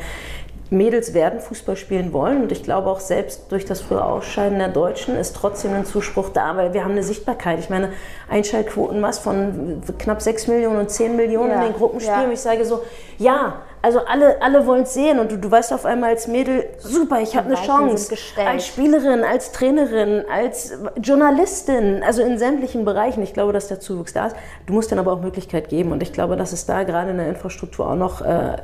Mädels 0.75 1.15
werden 1.15 1.41
Fußball 1.41 1.77
spielen 1.77 2.13
wollen 2.13 2.43
und 2.43 2.53
ich 2.53 2.63
glaube 2.63 2.91
auch 2.91 3.01
selbst 3.01 3.51
durch 3.51 3.65
das 3.65 3.81
frühe 3.81 4.05
Ausscheiden 4.05 4.59
der 4.59 4.69
Deutschen 4.69 5.17
ist 5.17 5.37
trotzdem 5.37 5.73
ein 5.73 5.85
Zuspruch 5.87 6.31
da, 6.31 6.57
weil 6.57 6.75
wir 6.75 6.85
haben 6.85 6.93
eine 6.93 7.03
Sichtbarkeit. 7.03 7.59
Ich 7.61 7.71
meine, 7.71 7.91
Einschaltquoten 8.29 9.01
was 9.03 9.19
von 9.19 9.83
knapp 9.99 10.21
6 10.21 10.49
Millionen 10.49 10.79
und 10.79 10.91
10 10.91 11.17
Millionen 11.17 11.51
ja, 11.51 11.57
in 11.63 11.73
den 11.73 11.73
Gruppenspielen. 11.75 12.27
Ja. 12.27 12.33
Ich 12.33 12.41
sage 12.41 12.65
so, 12.65 12.83
ja, 13.19 13.63
also 13.83 14.01
alle, 14.01 14.41
alle 14.41 14.67
wollen 14.67 14.85
es 14.85 14.95
sehen 14.95 15.19
und 15.19 15.31
du, 15.31 15.39
du 15.39 15.51
weißt 15.51 15.73
auf 15.73 15.85
einmal 15.85 16.11
als 16.11 16.27
Mädel, 16.27 16.65
super, 16.79 17.21
ich 17.21 17.37
habe 17.37 17.49
eine 17.49 17.57
Chance. 17.57 18.17
Als 18.45 18.67
Spielerin, 18.67 19.23
als 19.23 19.53
Trainerin, 19.53 20.25
als 20.33 20.73
Journalistin, 21.01 22.03
also 22.03 22.23
in 22.23 22.39
sämtlichen 22.39 22.85
Bereichen. 22.85 23.23
Ich 23.23 23.35
glaube, 23.35 23.53
dass 23.53 23.69
der 23.69 23.81
Zuwuchs 23.81 24.15
da 24.15 24.29
ist. 24.29 24.37
Du 24.67 24.73
musst 24.73 24.91
dann 24.91 24.99
aber 24.99 25.13
auch 25.13 25.21
Möglichkeit 25.21 25.69
geben 25.69 25.93
und 25.93 26.03
ich 26.03 26.13
glaube, 26.13 26.37
dass 26.37 26.53
es 26.53 26.67
da 26.67 26.83
gerade 26.83 27.11
in 27.11 27.19
der 27.19 27.29
Infrastruktur 27.29 27.89
auch 27.91 27.97
noch 27.97 28.23
äh, 28.23 28.57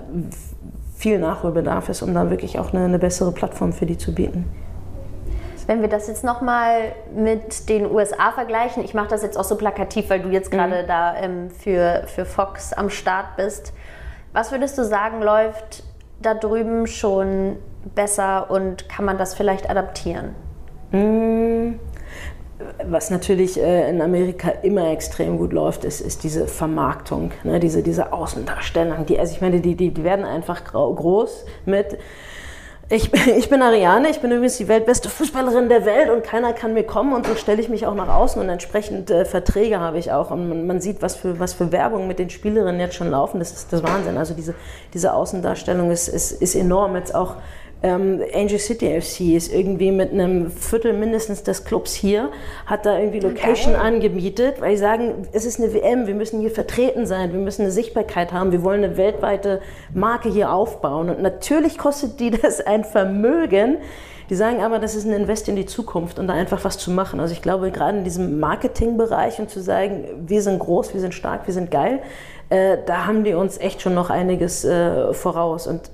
viel 1.01 1.19
Nachholbedarf 1.19 1.89
ist, 1.89 2.03
um 2.03 2.13
da 2.13 2.29
wirklich 2.29 2.59
auch 2.59 2.75
eine, 2.75 2.85
eine 2.85 2.99
bessere 2.99 3.33
Plattform 3.33 3.73
für 3.73 3.87
die 3.87 3.97
zu 3.97 4.15
bieten. 4.15 4.45
Wenn 5.67 5.81
wir 5.81 5.89
das 5.89 6.09
jetzt 6.09 6.25
nochmal 6.25 6.93
mit 7.15 7.69
den 7.71 7.91
USA 7.91 8.33
vergleichen, 8.33 8.85
ich 8.85 8.93
mache 8.93 9.09
das 9.09 9.23
jetzt 9.23 9.39
auch 9.39 9.45
so 9.45 9.57
plakativ, 9.57 10.11
weil 10.11 10.21
du 10.21 10.29
jetzt 10.29 10.51
gerade 10.51 10.83
mhm. 10.83 10.87
da 10.87 11.17
ähm, 11.17 11.51
für, 11.51 12.03
für 12.07 12.25
Fox 12.27 12.73
am 12.75 12.91
Start 12.91 13.37
bist. 13.37 13.73
Was 14.33 14.53
würdest 14.53 14.77
du 14.77 14.85
sagen, 14.85 15.23
läuft 15.23 15.85
da 16.21 16.35
drüben 16.35 16.87
schon 16.87 17.57
besser 17.95 18.51
und 18.51 18.89
kann 18.89 19.07
man 19.07 19.17
das 19.17 19.35
vielleicht 19.35 19.71
adaptieren? 19.71 20.35
Mhm. 20.93 21.79
Was 22.85 23.11
natürlich 23.11 23.61
äh, 23.61 23.89
in 23.91 24.01
Amerika 24.01 24.51
immer 24.63 24.91
extrem 24.91 25.39
gut 25.39 25.53
läuft, 25.53 25.85
ist, 25.85 26.01
ist 26.01 26.25
diese 26.25 26.47
Vermarktung, 26.47 27.33
ne? 27.45 27.61
diese, 27.61 27.83
diese 27.83 28.13
Außendarstellung. 28.13 29.07
Die, 29.07 29.19
also 29.19 29.35
ich 29.35 29.41
meine, 29.41 29.61
die, 29.61 29.75
die, 29.75 30.05
werden 30.05 30.25
einfach 30.25 30.65
groß 30.65 31.47
mit 31.67 31.99
ich, 32.93 33.13
ich, 33.37 33.49
bin 33.49 33.63
Ariane, 33.63 34.11
ich 34.11 34.21
bin 34.21 34.33
übrigens 34.33 34.59
die 34.59 34.67
weltbeste 34.67 35.09
Fußballerin 35.09 35.69
der 35.69 35.87
Welt 35.87 36.11
und 36.11 36.25
keiner 36.25 36.53
kann 36.53 36.75
mir 36.75 36.83
kommen 36.83 37.13
und 37.13 37.27
so 37.27 37.37
stelle 37.37 37.61
ich 37.61 37.69
mich 37.69 37.87
auch 37.87 37.95
nach 37.95 38.09
außen 38.09 38.43
und 38.43 38.49
entsprechend 38.49 39.11
äh, 39.11 39.25
Verträge 39.25 39.79
habe 39.79 39.99
ich 39.99 40.11
auch 40.11 40.31
und 40.33 40.49
man, 40.49 40.67
man, 40.67 40.81
sieht, 40.81 41.01
was 41.01 41.15
für, 41.15 41.39
was 41.39 41.55
für 41.55 41.71
Werbung 41.71 42.09
mit 42.09 42.19
den 42.19 42.31
Spielerinnen 42.31 42.81
jetzt 42.81 42.97
schon 42.97 43.11
laufen, 43.11 43.39
das 43.39 43.53
ist 43.53 43.73
das 43.73 43.83
Wahnsinn. 43.85 44.19
Also 44.19 44.35
diese, 44.35 44.55
diese 44.93 45.15
Außendarstellung 45.15 45.91
ist, 45.91 46.09
ist, 46.09 46.33
ist 46.33 46.57
enorm. 46.57 46.97
Jetzt 46.97 47.15
auch 47.15 47.37
ähm, 47.83 48.23
Angel 48.35 48.59
City 48.59 49.01
FC 49.01 49.37
ist 49.37 49.53
irgendwie 49.53 49.91
mit 49.91 50.13
einem 50.13 50.51
Viertel 50.51 50.93
mindestens 50.93 51.43
des 51.43 51.65
Clubs 51.65 51.95
hier, 51.95 52.31
hat 52.67 52.85
da 52.85 52.99
irgendwie 52.99 53.21
Location 53.21 53.75
okay. 53.75 53.83
angemietet, 53.83 54.61
weil 54.61 54.77
sie 54.77 54.83
sagen, 54.83 55.29
es 55.33 55.47
ist 55.47 55.61
eine 55.61 55.73
WM, 55.73 56.07
wir 56.07 56.15
müssen 56.15 56.41
hier 56.41 56.51
vertreten 56.51 57.07
sein, 57.07 57.33
wir 57.33 57.41
müssen 57.41 57.63
eine 57.63 57.71
Sichtbarkeit 57.71 58.33
haben, 58.33 58.53
wir 58.53 58.63
wollen 58.63 58.85
eine 58.85 58.97
weltweite 58.97 59.61
Marke 59.95 60.29
hier 60.29 60.53
aufbauen. 60.53 61.09
Und 61.09 61.23
natürlich 61.23 61.79
kostet 61.79 62.21
die 62.21 62.31
das 62.43 62.61
ein 62.61 62.85
Vermögen. 62.85 63.79
Die 64.29 64.37
sagen 64.37 64.63
aber, 64.63 64.79
das 64.79 64.95
ist 64.95 65.07
ein 65.07 65.13
Invest 65.13 65.49
in 65.49 65.57
die 65.57 65.67
Zukunft 65.67 66.21
und 66.21 66.29
da 66.29 66.35
einfach 66.35 66.63
was 66.63 66.79
zu 66.79 66.93
machen. 66.93 67.19
Also 67.19 67.33
ich 67.33 67.43
glaube, 67.43 67.73
gerade 67.73 67.99
in 67.99 68.05
diesem 68.05 68.39
Marketingbereich 68.39 69.41
und 69.41 69.51
zu 69.51 69.61
sagen, 69.61 70.05
wir 70.27 70.43
sind 70.43 70.61
groß, 70.61 70.95
wir 70.95 71.01
sind 71.01 71.15
stark, 71.15 71.49
wir 71.49 71.55
sind 71.55 71.73
geil, 71.73 72.01
äh, 72.49 72.77
da 72.87 73.07
haben 73.07 73.25
die 73.25 73.35
uns 73.35 73.59
echt 73.59 73.83
schon 73.83 73.95
noch 73.95 74.09
einiges 74.09 74.65
äh, 74.65 75.13
voraus. 75.15 75.67
Und 75.67 75.91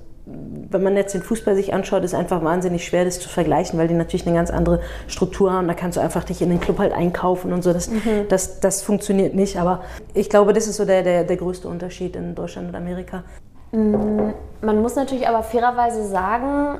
wenn 0.69 0.83
man 0.83 0.95
jetzt 0.97 1.13
den 1.13 1.21
Fußball 1.21 1.55
sich 1.55 1.73
anschaut, 1.73 2.03
ist 2.03 2.13
einfach 2.13 2.43
wahnsinnig 2.43 2.85
schwer, 2.85 3.05
das 3.05 3.19
zu 3.19 3.29
vergleichen, 3.29 3.79
weil 3.79 3.87
die 3.87 3.93
natürlich 3.93 4.27
eine 4.27 4.35
ganz 4.35 4.49
andere 4.49 4.81
Struktur 5.07 5.53
haben. 5.53 5.67
Da 5.67 5.73
kannst 5.73 5.97
du 5.97 6.01
einfach 6.01 6.23
dich 6.23 6.41
in 6.41 6.49
den 6.49 6.59
Club 6.59 6.79
halt 6.79 6.93
einkaufen 6.93 7.53
und 7.53 7.63
so. 7.63 7.71
Das, 7.71 7.89
mhm. 7.89 8.27
das, 8.27 8.59
das 8.59 8.81
funktioniert 8.81 9.33
nicht. 9.33 9.57
Aber 9.57 9.81
ich 10.13 10.29
glaube, 10.29 10.53
das 10.53 10.67
ist 10.67 10.77
so 10.77 10.85
der, 10.85 11.03
der, 11.03 11.23
der 11.23 11.37
größte 11.37 11.67
Unterschied 11.67 12.15
in 12.15 12.35
Deutschland 12.35 12.69
und 12.69 12.75
Amerika. 12.75 13.23
Mm, 13.71 14.31
man 14.61 14.81
muss 14.81 14.95
natürlich 14.95 15.27
aber 15.27 15.43
fairerweise 15.43 16.05
sagen, 16.05 16.79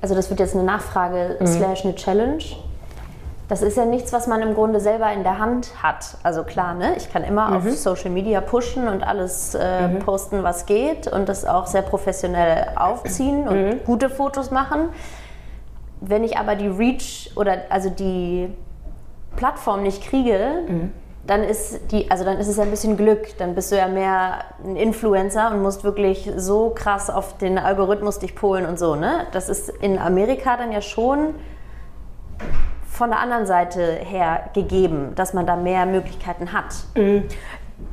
also 0.00 0.14
das 0.14 0.28
wird 0.28 0.40
jetzt 0.40 0.54
eine 0.54 0.64
Nachfrage 0.64 1.36
mhm. 1.40 1.46
slash 1.46 1.84
eine 1.84 1.94
Challenge 1.94 2.44
das 3.52 3.60
ist 3.60 3.76
ja 3.76 3.84
nichts, 3.84 4.14
was 4.14 4.26
man 4.28 4.40
im 4.40 4.54
Grunde 4.54 4.80
selber 4.80 5.12
in 5.12 5.24
der 5.24 5.38
Hand 5.38 5.82
hat. 5.82 6.16
Also 6.22 6.42
klar, 6.42 6.72
ne? 6.72 6.96
ich 6.96 7.12
kann 7.12 7.22
immer 7.22 7.50
mhm. 7.50 7.56
auf 7.56 7.70
Social 7.72 8.08
Media 8.08 8.40
pushen 8.40 8.88
und 8.88 9.02
alles 9.02 9.54
äh, 9.54 9.88
mhm. 9.88 9.98
posten, 9.98 10.42
was 10.42 10.64
geht 10.64 11.06
und 11.06 11.28
das 11.28 11.44
auch 11.44 11.66
sehr 11.66 11.82
professionell 11.82 12.68
aufziehen 12.76 13.46
und 13.46 13.62
mhm. 13.62 13.84
gute 13.84 14.08
Fotos 14.08 14.50
machen. 14.50 14.88
Wenn 16.00 16.24
ich 16.24 16.38
aber 16.38 16.54
die 16.54 16.68
Reach 16.68 17.30
oder 17.36 17.58
also 17.68 17.90
die 17.90 18.48
Plattform 19.36 19.82
nicht 19.82 20.02
kriege, 20.02 20.62
mhm. 20.66 20.92
dann 21.26 21.44
ist 21.44 21.92
die, 21.92 22.10
also 22.10 22.24
dann 22.24 22.38
ist 22.38 22.48
es 22.48 22.56
ja 22.56 22.62
ein 22.62 22.70
bisschen 22.70 22.96
Glück. 22.96 23.36
Dann 23.36 23.54
bist 23.54 23.70
du 23.70 23.76
ja 23.76 23.86
mehr 23.86 24.44
ein 24.64 24.76
Influencer 24.76 25.50
und 25.50 25.60
musst 25.60 25.84
wirklich 25.84 26.32
so 26.36 26.70
krass 26.70 27.10
auf 27.10 27.36
den 27.36 27.58
Algorithmus 27.58 28.18
dich 28.18 28.34
polen 28.34 28.64
und 28.64 28.78
so. 28.78 28.94
Ne? 28.94 29.26
Das 29.32 29.50
ist 29.50 29.68
in 29.68 29.98
Amerika 29.98 30.56
dann 30.56 30.72
ja 30.72 30.80
schon 30.80 31.34
von 33.02 33.10
der 33.10 33.18
anderen 33.18 33.46
Seite 33.46 33.82
her 33.82 34.50
gegeben, 34.54 35.16
dass 35.16 35.34
man 35.34 35.44
da 35.44 35.56
mehr 35.56 35.86
Möglichkeiten 35.86 36.52
hat? 36.52 36.66
Mhm. 36.94 37.24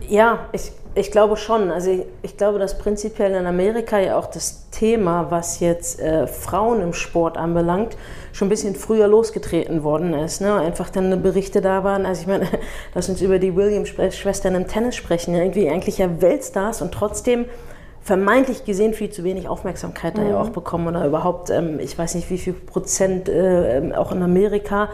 Ja, 0.08 0.45
ich, 0.52 0.72
ich 0.93 1.10
glaube 1.10 1.36
schon. 1.36 1.72
Also 1.72 1.89
ich, 1.89 2.06
ich, 2.22 2.38
glaube, 2.38 2.60
dass 2.60 2.78
prinzipiell 2.78 3.34
in 3.34 3.48
Amerika 3.48 3.98
ja 3.98 4.19
auch 4.19 4.28
das 4.28 4.69
Thema, 4.69 5.32
was 5.32 5.62
jetzt 5.62 6.00
äh, 6.00 6.28
Frauen 6.28 6.82
im 6.82 6.93
Sport 6.93 7.39
anbelangt, 7.39 7.98
schon 8.34 8.45
ein 8.45 8.50
bisschen 8.50 8.76
früher 8.76 9.08
losgetreten 9.08 9.82
worden 9.82 10.13
ist. 10.13 10.41
Ne? 10.41 10.54
Einfach 10.54 10.91
dann 10.91 11.24
Berichte 11.24 11.60
da 11.60 11.84
waren. 11.84 12.06
Also 12.06 12.22
ich 12.22 12.28
meine, 12.28 12.45
lass 12.93 13.10
uns 13.10 13.19
über 13.19 13.39
die 13.39 13.56
Williams-Schwestern 13.56 14.54
im 14.54 14.67
Tennis 14.67 14.95
sprechen. 14.95 15.34
Irgendwie 15.34 15.72
eigentlich 15.72 15.98
ja 15.98 16.22
Weltstars 16.22 16.84
und 16.84 16.91
trotzdem 16.91 17.45
vermeintlich 18.10 18.65
gesehen 18.65 18.95
viel 18.95 19.12
zu 19.12 19.24
wenig 19.24 19.48
Aufmerksamkeit 19.48 20.15
mhm. 20.15 20.22
da 20.22 20.26
ja 20.26 20.32
mhm. 20.32 20.48
auch 20.48 20.50
bekommen 20.50 20.88
oder 20.88 21.06
überhaupt, 21.06 21.52
ähm, 21.52 21.80
ich 21.80 21.95
weiß 21.95 22.15
nicht 22.15 22.32
wie 22.32 22.39
viel 22.39 22.54
Prozent 22.54 23.30
äh, 23.30 23.78
ähm, 23.78 23.91
auch 23.91 24.12
in 24.12 24.24
Amerika 24.24 24.89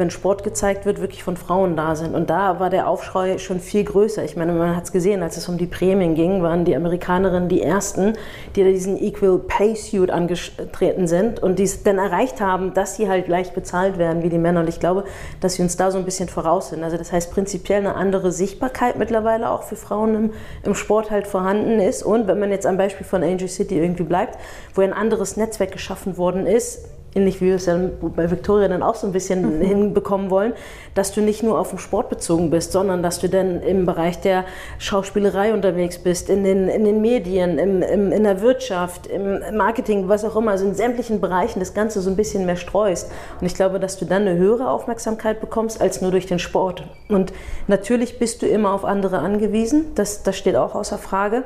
wenn 0.00 0.10
Sport 0.10 0.42
gezeigt 0.42 0.86
wird, 0.86 1.00
wirklich 1.00 1.22
von 1.22 1.36
Frauen 1.36 1.76
da 1.76 1.94
sind. 1.94 2.14
Und 2.16 2.30
da 2.30 2.58
war 2.58 2.70
der 2.70 2.88
Aufschrei 2.88 3.38
schon 3.38 3.60
viel 3.60 3.84
größer. 3.84 4.24
Ich 4.24 4.34
meine, 4.34 4.52
man 4.52 4.74
hat 4.74 4.84
es 4.84 4.92
gesehen, 4.92 5.22
als 5.22 5.36
es 5.36 5.48
um 5.48 5.58
die 5.58 5.66
Prämien 5.66 6.16
ging, 6.16 6.42
waren 6.42 6.64
die 6.64 6.74
Amerikanerinnen 6.74 7.48
die 7.48 7.62
Ersten, 7.62 8.14
die 8.56 8.64
da 8.64 8.70
diesen 8.70 9.00
Equal 9.00 9.38
Pay 9.38 9.76
Suit 9.76 10.10
angetreten 10.10 11.06
sind 11.06 11.40
und 11.40 11.60
die 11.60 11.62
es 11.62 11.84
dann 11.84 11.98
erreicht 11.98 12.40
haben, 12.40 12.74
dass 12.74 12.96
sie 12.96 13.08
halt 13.08 13.26
gleich 13.26 13.52
bezahlt 13.52 13.98
werden 13.98 14.24
wie 14.24 14.28
die 14.28 14.38
Männer. 14.38 14.60
Und 14.60 14.68
ich 14.68 14.80
glaube, 14.80 15.04
dass 15.40 15.54
sie 15.54 15.62
uns 15.62 15.76
da 15.76 15.90
so 15.90 15.98
ein 15.98 16.04
bisschen 16.04 16.28
voraus 16.28 16.70
sind. 16.70 16.82
Also 16.82 16.96
das 16.96 17.12
heißt 17.12 17.30
prinzipiell 17.30 17.80
eine 17.80 17.94
andere 17.94 18.32
Sichtbarkeit 18.32 18.98
mittlerweile 18.98 19.50
auch 19.50 19.62
für 19.62 19.76
Frauen 19.76 20.14
im, 20.14 20.32
im 20.64 20.74
Sport 20.74 21.10
halt 21.10 21.26
vorhanden 21.26 21.78
ist. 21.78 22.02
Und 22.02 22.26
wenn 22.26 22.40
man 22.40 22.50
jetzt 22.50 22.66
am 22.66 22.76
Beispiel 22.76 23.06
von 23.06 23.22
Angel 23.22 23.48
City 23.48 23.78
irgendwie 23.78 24.04
bleibt, 24.04 24.38
wo 24.74 24.80
ein 24.80 24.92
anderes 24.92 25.36
Netzwerk 25.36 25.72
geschaffen 25.72 26.16
worden 26.16 26.46
ist, 26.46 26.88
ähnlich 27.14 27.40
wie 27.40 27.46
wir 27.46 27.56
es 27.56 27.66
ja 27.66 27.78
bei 28.00 28.30
Victoria 28.30 28.68
dann 28.68 28.82
auch 28.82 28.94
so 28.94 29.06
ein 29.06 29.12
bisschen 29.12 29.58
mhm. 29.58 29.62
hinbekommen 29.62 30.30
wollen, 30.30 30.52
dass 30.94 31.12
du 31.12 31.20
nicht 31.20 31.42
nur 31.42 31.58
auf 31.58 31.70
den 31.70 31.78
Sport 31.78 32.08
bezogen 32.08 32.50
bist, 32.50 32.72
sondern 32.72 33.02
dass 33.02 33.18
du 33.18 33.28
dann 33.28 33.62
im 33.62 33.86
Bereich 33.86 34.20
der 34.20 34.44
Schauspielerei 34.78 35.52
unterwegs 35.52 35.98
bist, 35.98 36.30
in 36.30 36.44
den, 36.44 36.68
in 36.68 36.84
den 36.84 37.00
Medien, 37.00 37.58
im, 37.58 37.82
im, 37.82 38.12
in 38.12 38.24
der 38.24 38.40
Wirtschaft, 38.40 39.06
im 39.06 39.56
Marketing, 39.56 40.08
was 40.08 40.24
auch 40.24 40.36
immer, 40.36 40.52
also 40.52 40.66
in 40.66 40.74
sämtlichen 40.74 41.20
Bereichen 41.20 41.58
das 41.58 41.74
Ganze 41.74 42.00
so 42.00 42.10
ein 42.10 42.16
bisschen 42.16 42.46
mehr 42.46 42.56
streust. 42.56 43.10
Und 43.40 43.46
ich 43.46 43.54
glaube, 43.54 43.80
dass 43.80 43.98
du 43.98 44.04
dann 44.04 44.22
eine 44.22 44.36
höhere 44.36 44.68
Aufmerksamkeit 44.68 45.40
bekommst 45.40 45.80
als 45.80 46.00
nur 46.00 46.10
durch 46.10 46.26
den 46.26 46.38
Sport. 46.38 46.84
Und 47.08 47.32
natürlich 47.66 48.18
bist 48.18 48.42
du 48.42 48.46
immer 48.46 48.72
auf 48.72 48.84
andere 48.84 49.18
angewiesen, 49.18 49.92
das, 49.94 50.22
das 50.22 50.36
steht 50.36 50.56
auch 50.56 50.74
außer 50.74 50.98
Frage. 50.98 51.44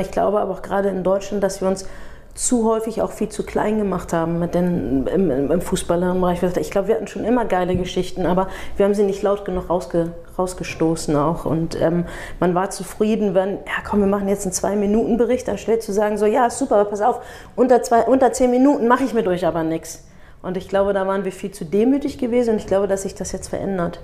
Ich 0.00 0.10
glaube 0.10 0.40
aber 0.40 0.52
auch 0.52 0.62
gerade 0.62 0.90
in 0.90 1.04
Deutschland, 1.04 1.42
dass 1.42 1.60
wir 1.62 1.68
uns 1.68 1.86
zu 2.40 2.64
häufig 2.64 3.02
auch 3.02 3.10
viel 3.10 3.28
zu 3.28 3.42
klein 3.42 3.76
gemacht 3.76 4.14
haben 4.14 4.38
mit 4.38 4.54
den, 4.54 5.06
im, 5.06 5.50
im 5.50 5.60
Fußballerbereich. 5.60 6.42
Ich 6.56 6.70
glaube, 6.70 6.88
wir 6.88 6.94
hatten 6.94 7.06
schon 7.06 7.24
immer 7.24 7.44
geile 7.44 7.76
Geschichten, 7.76 8.24
aber 8.24 8.48
wir 8.78 8.86
haben 8.86 8.94
sie 8.94 9.02
nicht 9.02 9.22
laut 9.22 9.44
genug 9.44 9.68
rausge, 9.68 10.12
rausgestoßen 10.38 11.14
auch. 11.16 11.44
Und 11.44 11.78
ähm, 11.78 12.06
man 12.38 12.54
war 12.54 12.70
zufrieden, 12.70 13.34
wenn, 13.34 13.56
ja 13.56 13.82
komm, 13.86 14.00
wir 14.00 14.06
machen 14.06 14.26
jetzt 14.26 14.46
einen 14.46 14.54
Zwei-Minuten-Bericht, 14.54 15.50
anstelle 15.50 15.80
zu 15.80 15.92
sagen, 15.92 16.16
so, 16.16 16.24
ja, 16.24 16.48
super, 16.48 16.76
aber 16.76 16.88
pass 16.88 17.02
auf, 17.02 17.20
unter, 17.56 17.82
zwei, 17.82 18.04
unter 18.04 18.32
zehn 18.32 18.50
Minuten 18.50 18.88
mache 18.88 19.04
ich 19.04 19.12
mit 19.12 19.28
euch 19.28 19.44
aber 19.44 19.62
nichts. 19.62 20.08
Und 20.40 20.56
ich 20.56 20.66
glaube, 20.66 20.94
da 20.94 21.06
waren 21.06 21.26
wir 21.26 21.32
viel 21.32 21.50
zu 21.50 21.66
demütig 21.66 22.16
gewesen 22.16 22.52
und 22.52 22.56
ich 22.56 22.66
glaube, 22.66 22.88
dass 22.88 23.02
sich 23.02 23.14
das 23.14 23.32
jetzt 23.32 23.48
verändert. 23.48 24.00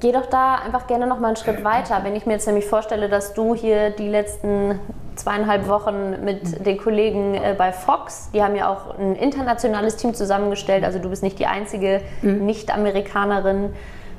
Geh 0.00 0.12
doch 0.12 0.26
da 0.26 0.56
einfach 0.56 0.86
gerne 0.86 1.06
noch 1.06 1.18
mal 1.18 1.28
einen 1.28 1.36
Schritt 1.36 1.64
weiter. 1.64 2.00
Wenn 2.02 2.14
ich 2.14 2.26
mir 2.26 2.34
jetzt 2.34 2.46
nämlich 2.46 2.66
vorstelle, 2.66 3.08
dass 3.08 3.32
du 3.32 3.54
hier 3.54 3.88
die 3.88 4.08
letzten 4.08 4.80
zweieinhalb 5.16 5.68
Wochen 5.68 6.24
mit 6.24 6.44
mhm. 6.44 6.64
den 6.64 6.78
Kollegen 6.78 7.34
äh, 7.34 7.54
bei 7.56 7.72
Fox, 7.72 8.30
die 8.32 8.42
haben 8.42 8.56
ja 8.56 8.70
auch 8.70 8.98
ein 8.98 9.16
internationales 9.16 9.96
Team 9.96 10.14
zusammengestellt, 10.14 10.84
also 10.84 10.98
du 10.98 11.08
bist 11.10 11.22
nicht 11.22 11.38
die 11.38 11.46
einzige 11.46 12.00
mhm. 12.22 12.46
Nicht-Amerikanerin, 12.46 13.70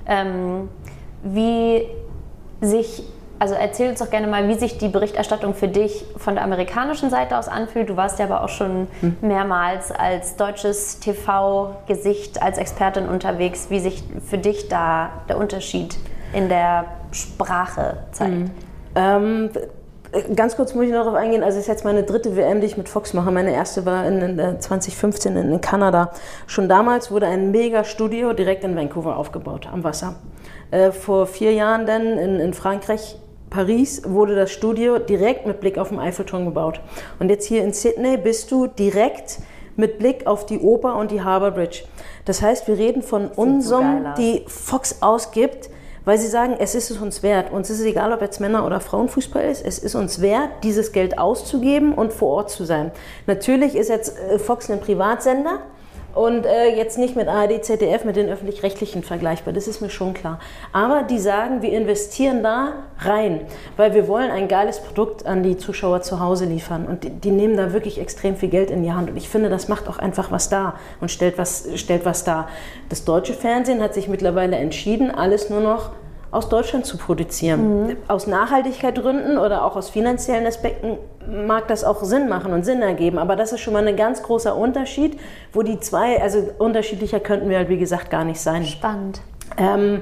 ähm, 0.07 0.69
wie 1.23 1.85
sich 2.61 3.03
also 3.39 3.53
erzähl 3.53 3.89
uns 3.89 3.99
doch 3.99 4.09
gerne 4.09 4.27
mal, 4.27 4.47
wie 4.47 4.53
sich 4.53 4.77
die 4.77 4.87
Berichterstattung 4.87 5.53
für 5.53 5.67
dich 5.67 6.05
von 6.17 6.35
der 6.35 6.43
amerikanischen 6.43 7.09
Seite 7.09 7.37
aus 7.37 7.47
anfühlt. 7.47 7.89
Du 7.89 7.97
warst 7.97 8.17
ja 8.19 8.25
aber 8.25 8.43
auch 8.43 8.49
schon 8.49 8.87
hm. 9.01 9.17
mehrmals 9.21 9.91
als 9.91 10.37
deutsches 10.37 10.99
TV-Gesicht, 10.99 12.41
als 12.41 12.57
Expertin 12.57 13.07
unterwegs, 13.09 13.69
wie 13.69 13.79
sich 13.79 14.03
für 14.25 14.37
dich 14.37 14.69
da 14.69 15.09
der 15.27 15.37
Unterschied 15.37 15.97
in 16.33 16.49
der 16.49 16.85
Sprache 17.11 17.97
zeigt. 18.11 18.31
Hm. 18.31 18.51
Ähm, 18.95 19.49
ganz 20.35 20.55
kurz 20.55 20.73
muss 20.73 20.85
ich 20.85 20.91
noch 20.91 21.03
darauf 21.03 21.15
eingehen. 21.15 21.43
Also, 21.43 21.57
es 21.57 21.63
ist 21.63 21.67
jetzt 21.67 21.85
meine 21.85 22.03
dritte 22.03 22.35
WM, 22.35 22.61
die 22.61 22.67
ich 22.67 22.77
mit 22.77 22.89
Fox 22.89 23.13
mache. 23.13 23.31
Meine 23.31 23.53
erste 23.53 23.85
war 23.85 24.05
in, 24.07 24.21
in 24.21 24.61
2015 24.61 25.35
in, 25.35 25.51
in, 25.51 25.61
Kanada. 25.61 26.11
Schon 26.47 26.69
damals 26.69 27.11
wurde 27.11 27.27
ein 27.27 27.51
Mega-Studio 27.51 28.33
direkt 28.33 28.63
in 28.63 28.75
Vancouver 28.75 29.17
aufgebaut, 29.17 29.67
am 29.71 29.83
Wasser. 29.83 30.15
Äh, 30.71 30.91
vor 30.91 31.27
vier 31.27 31.53
Jahren 31.53 31.85
dann 31.85 32.17
in, 32.17 32.39
in 32.39 32.53
Frankreich 32.53 33.17
Paris 33.49 34.01
wurde 34.05 34.35
das 34.35 34.51
Studio 34.51 34.99
direkt 34.99 35.45
mit 35.45 35.61
Blick 35.61 35.77
auf 35.77 35.89
den 35.89 35.99
Eiffelturm 35.99 36.45
gebaut. 36.45 36.81
Und 37.19 37.29
jetzt 37.29 37.45
hier 37.45 37.63
in 37.63 37.73
Sydney 37.73 38.17
bist 38.17 38.51
du 38.51 38.67
direkt 38.67 39.39
mit 39.77 39.99
Blick 39.99 40.27
auf 40.27 40.45
die 40.45 40.59
Oper 40.59 40.95
und 40.95 41.11
die 41.11 41.21
Harbour 41.21 41.51
Bridge. 41.51 41.83
Das 42.25 42.41
heißt, 42.41 42.67
wir 42.67 42.77
reden 42.77 43.01
von 43.01 43.27
Unsummen, 43.27 44.07
so 44.15 44.21
die 44.21 44.43
Fox 44.47 45.01
ausgibt, 45.01 45.69
weil 46.05 46.17
sie 46.17 46.27
sagen, 46.27 46.55
es 46.59 46.75
ist 46.75 46.91
es 46.91 46.97
uns 46.97 47.23
wert. 47.23 47.51
Uns 47.51 47.69
ist 47.69 47.79
es 47.79 47.85
egal, 47.85 48.13
ob 48.13 48.21
jetzt 48.21 48.39
Männer- 48.39 48.65
oder 48.65 48.79
Frauenfußball 48.79 49.43
ist. 49.43 49.65
Es 49.65 49.79
ist 49.79 49.95
uns 49.95 50.21
wert, 50.21 50.49
dieses 50.63 50.91
Geld 50.91 51.17
auszugeben 51.17 51.93
und 51.93 52.13
vor 52.13 52.29
Ort 52.29 52.51
zu 52.51 52.63
sein. 52.63 52.91
Natürlich 53.27 53.75
ist 53.75 53.89
jetzt 53.89 54.17
äh, 54.17 54.39
Fox 54.39 54.69
ein 54.69 54.79
Privatsender 54.79 55.59
und 56.15 56.45
äh, 56.45 56.75
jetzt 56.75 56.97
nicht 56.97 57.15
mit 57.15 57.27
ARD, 57.27 57.63
ZDF, 57.63 58.05
mit 58.05 58.15
den 58.15 58.29
öffentlich-rechtlichen 58.29 59.03
vergleichbar, 59.03 59.53
das 59.53 59.67
ist 59.67 59.81
mir 59.81 59.89
schon 59.89 60.13
klar. 60.13 60.39
Aber 60.71 61.03
die 61.03 61.19
sagen, 61.19 61.61
wir 61.61 61.73
investieren 61.73 62.41
da 62.41 62.73
rein, 62.99 63.41
weil 63.75 63.93
wir 63.93 64.07
wollen 64.07 64.31
ein 64.31 64.47
geiles 64.47 64.79
Produkt 64.79 65.25
an 65.25 65.43
die 65.43 65.57
Zuschauer 65.57 66.01
zu 66.01 66.21
Hause 66.21 66.45
liefern. 66.45 66.85
Und 66.85 67.03
die, 67.03 67.09
die 67.09 67.31
nehmen 67.31 67.57
da 67.57 67.73
wirklich 67.73 67.99
extrem 67.99 68.37
viel 68.37 68.49
Geld 68.49 68.71
in 68.71 68.81
die 68.81 68.93
Hand. 68.93 69.09
Und 69.09 69.17
ich 69.17 69.27
finde, 69.27 69.49
das 69.49 69.67
macht 69.67 69.89
auch 69.89 69.97
einfach 69.97 70.31
was 70.31 70.47
da 70.47 70.75
und 71.01 71.11
stellt 71.11 71.37
was, 71.37 71.67
stellt 71.75 72.05
was 72.05 72.23
dar. 72.23 72.47
Das 72.87 73.03
deutsche 73.03 73.33
Fernsehen 73.33 73.81
hat 73.81 73.93
sich 73.93 74.07
mittlerweile 74.07 74.55
entschieden, 74.55 75.11
alles 75.11 75.49
nur 75.49 75.59
noch 75.59 75.91
aus 76.35 76.49
Deutschland 76.49 76.85
zu 76.85 76.97
produzieren. 76.97 77.87
Mhm. 77.87 77.97
Aus 78.07 78.27
Nachhaltigkeitsgründen 78.27 79.37
oder 79.37 79.63
auch 79.63 79.75
aus 79.75 79.89
finanziellen 79.89 80.45
Aspekten 80.45 80.97
mag 81.47 81.67
das 81.69 81.83
auch 81.83 82.03
Sinn 82.03 82.27
machen 82.27 82.53
und 82.53 82.65
Sinn 82.65 82.81
ergeben. 82.81 83.17
Aber 83.17 83.35
das 83.35 83.53
ist 83.53 83.61
schon 83.61 83.73
mal 83.73 83.87
ein 83.87 83.95
ganz 83.95 84.21
großer 84.21 84.55
Unterschied, 84.55 85.17
wo 85.53 85.63
die 85.63 85.79
zwei, 85.79 86.21
also 86.21 86.39
unterschiedlicher 86.59 87.19
könnten 87.19 87.49
wir 87.49 87.57
halt 87.57 87.69
wie 87.69 87.77
gesagt 87.77 88.09
gar 88.09 88.25
nicht 88.25 88.41
sein. 88.41 88.65
Spannend. 88.65 89.21
Ähm, 89.57 90.01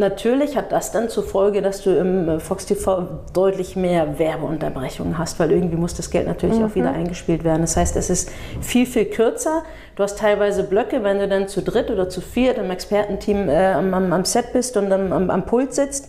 Natürlich 0.00 0.56
hat 0.56 0.72
das 0.72 0.92
dann 0.92 1.10
zur 1.10 1.22
Folge, 1.24 1.60
dass 1.60 1.82
du 1.82 1.90
im 1.90 2.26
äh, 2.26 2.40
Fox 2.40 2.64
TV 2.64 3.06
deutlich 3.34 3.76
mehr 3.76 4.18
Werbeunterbrechungen 4.18 5.18
hast, 5.18 5.38
weil 5.38 5.52
irgendwie 5.52 5.76
muss 5.76 5.94
das 5.94 6.10
Geld 6.10 6.26
natürlich 6.26 6.58
mhm. 6.58 6.64
auch 6.64 6.74
wieder 6.74 6.90
eingespielt 6.90 7.44
werden. 7.44 7.60
Das 7.60 7.76
heißt, 7.76 7.96
es 7.96 8.08
ist 8.08 8.30
viel, 8.62 8.86
viel 8.86 9.04
kürzer. 9.04 9.62
Du 9.96 10.02
hast 10.02 10.18
teilweise 10.18 10.64
Blöcke, 10.64 11.04
wenn 11.04 11.18
du 11.18 11.28
dann 11.28 11.48
zu 11.48 11.60
dritt 11.60 11.90
oder 11.90 12.08
zu 12.08 12.22
viert 12.22 12.56
im 12.56 12.70
Expertenteam 12.70 13.50
äh, 13.50 13.72
am, 13.72 13.92
am, 13.92 14.24
Set 14.24 14.54
bist 14.54 14.78
und 14.78 14.90
am, 14.90 15.12
am, 15.12 15.28
am 15.28 15.44
Pult 15.44 15.74
sitzt, 15.74 16.08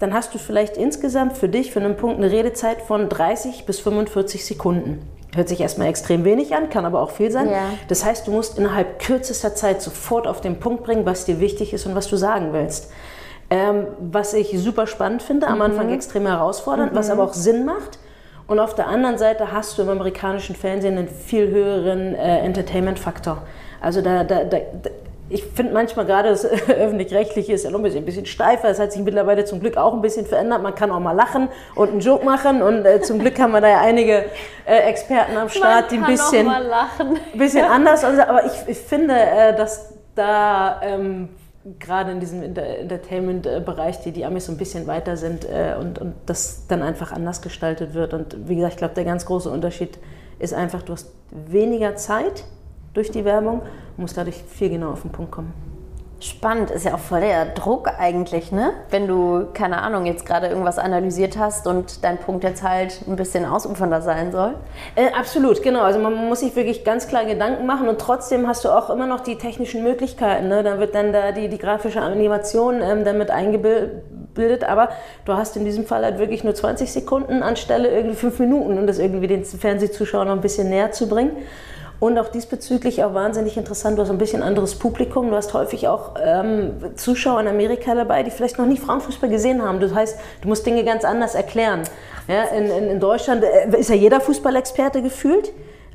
dann 0.00 0.12
hast 0.12 0.34
du 0.34 0.38
vielleicht 0.38 0.76
insgesamt 0.76 1.36
für 1.36 1.48
dich 1.48 1.70
für 1.70 1.78
einen 1.78 1.96
Punkt 1.96 2.16
eine 2.16 2.32
Redezeit 2.32 2.82
von 2.82 3.08
30 3.08 3.64
bis 3.64 3.78
45 3.78 4.44
Sekunden. 4.44 5.08
Hört 5.36 5.48
sich 5.48 5.60
erstmal 5.60 5.86
extrem 5.86 6.24
wenig 6.24 6.56
an, 6.56 6.68
kann 6.68 6.84
aber 6.84 7.00
auch 7.00 7.12
viel 7.12 7.30
sein. 7.30 7.48
Ja. 7.48 7.70
Das 7.86 8.04
heißt, 8.04 8.26
du 8.26 8.32
musst 8.32 8.58
innerhalb 8.58 8.98
kürzester 8.98 9.54
Zeit 9.54 9.80
sofort 9.82 10.26
auf 10.26 10.40
den 10.40 10.58
Punkt 10.58 10.82
bringen, 10.82 11.06
was 11.06 11.26
dir 11.26 11.38
wichtig 11.38 11.72
ist 11.72 11.86
und 11.86 11.94
was 11.94 12.08
du 12.08 12.16
sagen 12.16 12.52
willst. 12.52 12.90
Ähm, 13.50 13.88
was 13.98 14.32
ich 14.32 14.56
super 14.60 14.86
spannend 14.86 15.22
finde, 15.22 15.48
am 15.48 15.60
Anfang 15.60 15.88
mhm. 15.88 15.94
extrem 15.94 16.26
herausfordernd, 16.26 16.92
mhm. 16.92 16.96
was 16.96 17.10
aber 17.10 17.24
auch 17.24 17.34
Sinn 17.34 17.64
macht. 17.64 17.98
Und 18.46 18.58
auf 18.58 18.74
der 18.74 18.86
anderen 18.88 19.18
Seite 19.18 19.52
hast 19.52 19.76
du 19.76 19.82
im 19.82 19.88
amerikanischen 19.88 20.56
Fernsehen 20.56 20.98
einen 20.98 21.08
viel 21.08 21.48
höheren 21.50 22.14
äh, 22.14 22.38
Entertainment-Faktor. 22.40 23.42
Also 23.80 24.02
da, 24.02 24.24
da, 24.24 24.44
da, 24.44 24.58
ich 25.28 25.44
finde 25.44 25.72
manchmal 25.72 26.04
gerade 26.04 26.30
das 26.30 26.44
öffentlich-rechtliche 26.68 27.52
ist 27.52 27.64
ja 27.64 27.70
noch 27.70 27.78
ein 27.78 27.84
bisschen, 27.84 28.02
ein 28.02 28.04
bisschen 28.04 28.26
steifer. 28.26 28.68
Das 28.68 28.80
hat 28.80 28.92
sich 28.92 29.02
mittlerweile 29.02 29.44
zum 29.44 29.60
Glück 29.60 29.76
auch 29.76 29.94
ein 29.94 30.02
bisschen 30.02 30.26
verändert. 30.26 30.62
Man 30.62 30.74
kann 30.74 30.90
auch 30.90 31.00
mal 31.00 31.12
lachen 31.12 31.48
und 31.76 31.90
einen 31.90 32.00
Joke 32.00 32.24
machen. 32.24 32.62
Und 32.62 32.84
äh, 32.84 33.00
zum 33.00 33.20
Glück 33.20 33.38
haben 33.38 33.52
wir 33.52 33.60
da 33.60 33.68
ja 33.68 33.80
einige 33.80 34.24
äh, 34.66 34.78
Experten 34.88 35.36
am 35.36 35.48
Start, 35.48 35.92
die 35.92 35.98
ein 35.98 36.06
bisschen, 36.06 36.50
bisschen 37.34 37.64
anders. 37.64 38.04
Also, 38.04 38.22
aber 38.22 38.44
ich, 38.46 38.52
ich 38.66 38.78
finde, 38.78 39.14
äh, 39.14 39.56
dass 39.56 39.94
da 40.16 40.80
ähm, 40.82 41.28
gerade 41.78 42.12
in 42.12 42.20
diesem 42.20 42.42
Entertainment-Bereich, 42.42 44.00
die 44.00 44.12
die 44.12 44.24
Amis 44.24 44.46
so 44.46 44.52
ein 44.52 44.58
bisschen 44.58 44.86
weiter 44.86 45.16
sind 45.16 45.44
äh, 45.44 45.76
und, 45.78 45.98
und 45.98 46.14
das 46.26 46.66
dann 46.68 46.82
einfach 46.82 47.12
anders 47.12 47.42
gestaltet 47.42 47.94
wird. 47.94 48.14
Und 48.14 48.48
wie 48.48 48.56
gesagt, 48.56 48.74
ich 48.74 48.78
glaube, 48.78 48.94
der 48.94 49.04
ganz 49.04 49.26
große 49.26 49.50
Unterschied 49.50 49.98
ist 50.38 50.54
einfach, 50.54 50.82
du 50.82 50.94
hast 50.94 51.12
weniger 51.30 51.96
Zeit 51.96 52.44
durch 52.94 53.10
die 53.10 53.24
Werbung, 53.24 53.62
musst 53.96 54.16
dadurch 54.16 54.42
viel 54.42 54.70
genauer 54.70 54.94
auf 54.94 55.02
den 55.02 55.12
Punkt 55.12 55.30
kommen. 55.30 55.69
Spannend, 56.22 56.70
ist 56.70 56.84
ja 56.84 56.94
auch 56.94 56.98
voll 56.98 57.20
der 57.20 57.46
Druck 57.46 57.88
eigentlich, 57.98 58.52
ne? 58.52 58.74
Wenn 58.90 59.06
du, 59.06 59.46
keine 59.54 59.80
Ahnung, 59.80 60.04
jetzt 60.04 60.26
gerade 60.26 60.48
irgendwas 60.48 60.78
analysiert 60.78 61.38
hast 61.38 61.66
und 61.66 62.04
dein 62.04 62.18
Punkt 62.18 62.44
jetzt 62.44 62.62
halt 62.62 63.00
ein 63.08 63.16
bisschen 63.16 63.46
ausufernder 63.46 64.02
sein 64.02 64.30
soll. 64.30 64.56
Äh, 64.96 65.12
absolut, 65.18 65.62
genau. 65.62 65.80
Also 65.80 65.98
man 65.98 66.14
muss 66.14 66.40
sich 66.40 66.54
wirklich 66.54 66.84
ganz 66.84 67.08
klar 67.08 67.24
Gedanken 67.24 67.64
machen 67.64 67.88
und 67.88 67.98
trotzdem 67.98 68.46
hast 68.46 68.66
du 68.66 68.68
auch 68.68 68.90
immer 68.90 69.06
noch 69.06 69.20
die 69.20 69.36
technischen 69.36 69.82
Möglichkeiten. 69.82 70.48
Ne? 70.48 70.62
Da 70.62 70.78
wird 70.78 70.94
dann 70.94 71.14
da 71.14 71.32
die, 71.32 71.48
die 71.48 71.56
grafische 71.56 72.02
Animation 72.02 72.82
ähm, 72.82 73.06
damit 73.06 73.30
eingebildet, 73.30 74.64
aber 74.64 74.90
du 75.24 75.32
hast 75.32 75.56
in 75.56 75.64
diesem 75.64 75.86
Fall 75.86 76.04
halt 76.04 76.18
wirklich 76.18 76.44
nur 76.44 76.54
20 76.54 76.92
Sekunden 76.92 77.42
anstelle 77.42 77.88
irgendwie 77.88 78.16
fünf 78.16 78.38
Minuten, 78.38 78.78
um 78.78 78.86
das 78.86 78.98
irgendwie 78.98 79.26
den 79.26 79.46
Fernsehzuschauern 79.46 80.28
noch 80.28 80.34
ein 80.34 80.42
bisschen 80.42 80.68
näher 80.68 80.92
zu 80.92 81.08
bringen. 81.08 81.32
Und 82.00 82.18
auch 82.18 82.28
diesbezüglich 82.28 83.04
auch 83.04 83.12
wahnsinnig 83.12 83.58
interessant, 83.58 83.98
du 83.98 84.02
hast 84.02 84.10
ein 84.10 84.16
bisschen 84.16 84.42
anderes 84.42 84.74
Publikum. 84.74 85.28
Du 85.28 85.36
hast 85.36 85.52
häufig 85.52 85.86
auch 85.86 86.14
ähm, 86.20 86.72
Zuschauer 86.96 87.40
in 87.40 87.46
Amerika 87.46 87.94
dabei, 87.94 88.22
die 88.22 88.30
vielleicht 88.30 88.58
noch 88.58 88.64
nie 88.64 88.78
Frauenfußball 88.78 89.28
gesehen 89.28 89.62
haben. 89.62 89.80
Das 89.80 89.94
heißt, 89.94 90.18
du 90.40 90.48
musst 90.48 90.64
Dinge 90.64 90.82
ganz 90.82 91.04
anders 91.04 91.34
erklären. 91.34 91.82
Ja, 92.26 92.44
in, 92.56 92.70
in, 92.70 92.90
in 92.90 93.00
Deutschland 93.00 93.44
äh, 93.44 93.78
ist 93.78 93.90
ja 93.90 93.96
jeder 93.96 94.22
Fußballexperte 94.22 95.02
gefühlt. 95.02 95.52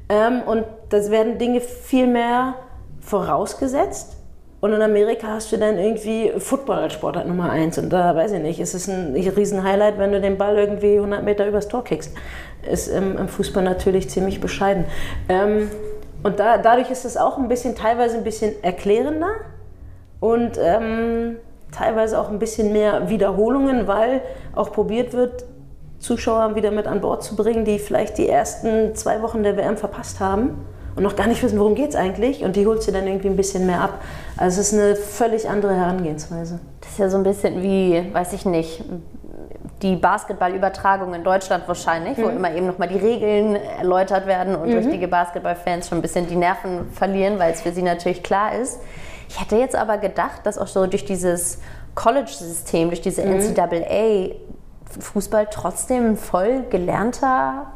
Ähm, 0.08 0.44
und 0.46 0.64
da 0.90 1.10
werden 1.10 1.40
Dinge 1.40 1.60
viel 1.60 2.06
mehr 2.06 2.54
vorausgesetzt. 3.02 4.16
Und 4.62 4.74
in 4.74 4.82
Amerika 4.82 5.28
hast 5.28 5.52
du 5.52 5.58
dann 5.58 5.78
irgendwie 5.78 6.32
Football 6.38 6.78
als 6.78 6.94
Sportart 6.94 7.28
Nummer 7.28 7.50
eins. 7.50 7.80
Und 7.80 7.90
da 7.90 8.16
weiß 8.16 8.32
ich 8.32 8.42
nicht, 8.42 8.60
ist 8.60 8.76
es 8.76 8.88
ein 8.88 9.16
riesen 9.16 9.64
Highlight, 9.64 9.98
wenn 9.98 10.12
du 10.12 10.22
den 10.22 10.38
Ball 10.38 10.58
irgendwie 10.58 10.96
100 10.96 11.24
Meter 11.24 11.48
übers 11.48 11.68
Tor 11.68 11.84
kickst. 11.84 12.12
Ist 12.72 12.88
im, 12.88 13.18
im 13.18 13.28
Fußball 13.28 13.64
natürlich 13.64 14.10
ziemlich 14.10 14.40
bescheiden. 14.40 14.86
Ähm, 15.30 15.70
und 16.26 16.40
da, 16.40 16.58
dadurch 16.58 16.90
ist 16.90 17.06
es 17.06 17.18
auch 17.18 17.38
ein 17.38 17.48
bisschen, 17.48 17.76
teilweise 17.76 18.18
ein 18.18 18.24
bisschen 18.24 18.64
erklärender 18.64 19.30
und 20.20 20.54
ähm, 20.60 21.38
teilweise 21.72 22.20
auch 22.20 22.32
ein 22.32 22.40
bisschen 22.40 22.74
mehr 22.74 23.10
Wiederholungen, 23.10 23.86
weil 23.86 24.22
auch 24.56 24.72
probiert 24.72 25.14
wird, 25.14 25.46
Zuschauer 26.00 26.56
wieder 26.56 26.72
mit 26.72 26.88
an 26.88 27.00
Bord 27.00 27.22
zu 27.22 27.36
bringen, 27.36 27.64
die 27.64 27.78
vielleicht 27.78 28.18
die 28.18 28.28
ersten 28.28 28.96
zwei 28.96 29.22
Wochen 29.22 29.44
der 29.44 29.56
WM 29.56 29.78
verpasst 29.78 30.20
haben 30.20 30.66
und 30.96 31.04
noch 31.04 31.16
gar 31.16 31.28
nicht 31.28 31.44
wissen, 31.44 31.60
worum 31.60 31.76
geht 31.76 31.90
es 31.90 31.96
eigentlich. 31.96 32.44
Und 32.44 32.56
die 32.56 32.66
holt 32.66 32.82
sie 32.82 32.92
dann 32.92 33.06
irgendwie 33.06 33.28
ein 33.28 33.36
bisschen 33.36 33.68
mehr 33.68 33.82
ab. 33.82 34.02
Also 34.36 34.62
es 34.62 34.74
ist 34.74 34.80
eine 34.80 34.96
völlig 34.96 35.48
andere 35.48 35.76
Herangehensweise. 35.76 36.60
Das 36.82 36.90
ist 36.90 36.98
ja 36.98 37.08
so 37.08 37.18
ein 37.18 37.24
bisschen 37.24 37.62
wie, 37.62 38.04
weiß 38.12 38.34
ich 38.34 38.48
nicht, 38.48 38.84
die 39.82 39.96
Basketballübertragung 39.96 41.14
in 41.14 41.24
Deutschland 41.24 41.68
wahrscheinlich, 41.68 42.18
mhm. 42.18 42.24
wo 42.24 42.28
immer 42.30 42.54
eben 42.54 42.68
nochmal 42.68 42.88
die 42.88 42.98
Regeln 42.98 43.56
erläutert 43.56 44.26
werden 44.26 44.56
und 44.56 44.70
mhm. 44.70 44.78
richtige 44.78 45.08
Basketballfans 45.08 45.90
schon 45.90 46.00
ein 46.00 46.02
bisschen 46.02 46.28
die 46.28 46.36
Nerven 46.36 46.90
verlieren, 46.92 47.40
weil 47.40 47.52
es 47.54 47.62
für 47.62 47.72
sie 47.72 47.82
natürlich 47.82 48.24
klar 48.24 48.56
ist. 48.56 48.80
Ich 49.30 49.40
hätte 49.40 49.58
jetzt 49.58 49.76
aber 49.76 49.98
gedacht, 49.98 50.42
dass 50.44 50.58
auch 50.58 50.68
so 50.68 50.86
durch 50.88 51.06
dieses 51.06 51.60
College-System, 51.96 52.90
durch 52.90 53.02
diese 53.02 53.26
mhm. 53.26 53.40
NCAA 53.40 54.36
Fußball 55.00 55.48
trotzdem 55.52 56.12
ein 56.12 56.18
voll 56.18 56.64
gelernter 56.70 57.68